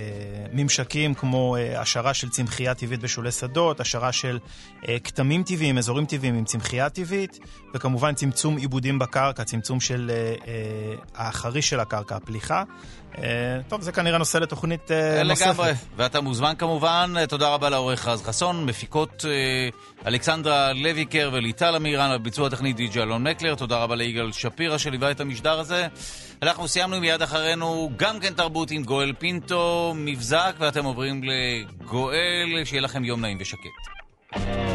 ממשקים 0.52 1.14
כמו 1.14 1.56
uh, 1.56 1.78
השערה 1.78 2.14
של 2.14 2.28
צמחייה 2.28 2.74
טבעית 2.74 3.00
בשולי 3.00 3.32
שדות, 3.32 3.80
השערה 3.80 4.12
של 4.12 4.38
uh, 4.82 4.86
כתמים 5.04 5.42
טבעיים, 5.42 5.78
אזורים 5.78 6.06
טבעיים 6.06 6.34
עם 6.34 6.44
צמחייה 6.44 6.88
טבעית, 6.88 7.38
וכמובן 7.74 8.14
צמצום 8.14 8.56
עיבודים 8.56 8.98
בקרקע, 8.98 9.44
צמצום 9.44 9.80
של 9.80 10.10
uh, 10.38 10.42
uh, 10.42 10.46
החריש 11.14 11.68
של 11.68 11.80
הקרקע, 11.80 12.16
הפליחה. 12.16 12.62
Uh, 13.12 13.18
טוב, 13.68 13.80
זה 13.80 13.92
כנראה 13.92 14.18
נושא 14.18 14.38
לתוכנית 14.38 14.90
uh, 14.90 15.24
נוספת. 15.24 15.46
לגמרי, 15.46 15.72
ואתה 15.96 16.20
מוזמן 16.20 16.52
כמובן, 16.58 17.14
תודה 17.28 17.48
רבה 17.48 17.68
לעורך 17.70 18.08
רז 18.08 18.22
חסון, 18.22 18.66
מפיקות 18.66 19.24
uh, 19.24 20.06
אלכסנדרה 20.06 20.72
לויקר 20.72 21.30
וליטל 21.32 21.76
אמירן, 21.76 22.10
על 22.10 22.18
ביצוע 22.18 22.46
הטכנית 22.46 22.76
די.ג'י 22.76 23.02
אלון 23.02 23.28
מקלר, 23.28 23.54
תודה 23.54 23.76
רבה 23.76 23.94
ליגאל 23.94 24.32
שפירא 24.32 24.78
שליווה 24.78 25.10
את 25.10 25.20
המשדר 25.20 25.60
הזה. 25.60 25.86
אנחנו 26.42 26.68
סיימנו 26.68 27.00
מיד 27.00 27.22
אחרינו 27.22 27.90
גם 27.96 28.20
כן 28.20 28.34
תרבות 28.34 28.70
עם 28.70 28.82
גואל 28.84 29.12
פינטו, 29.18 29.92
מבזק, 29.96 30.54
ואתם 30.58 30.84
עוברים 30.84 31.22
לגואל, 31.24 32.64
שיהיה 32.64 32.82
לכם 32.82 33.04
יום 33.04 33.20
נעים 33.20 33.38
ושקט. 33.40 34.65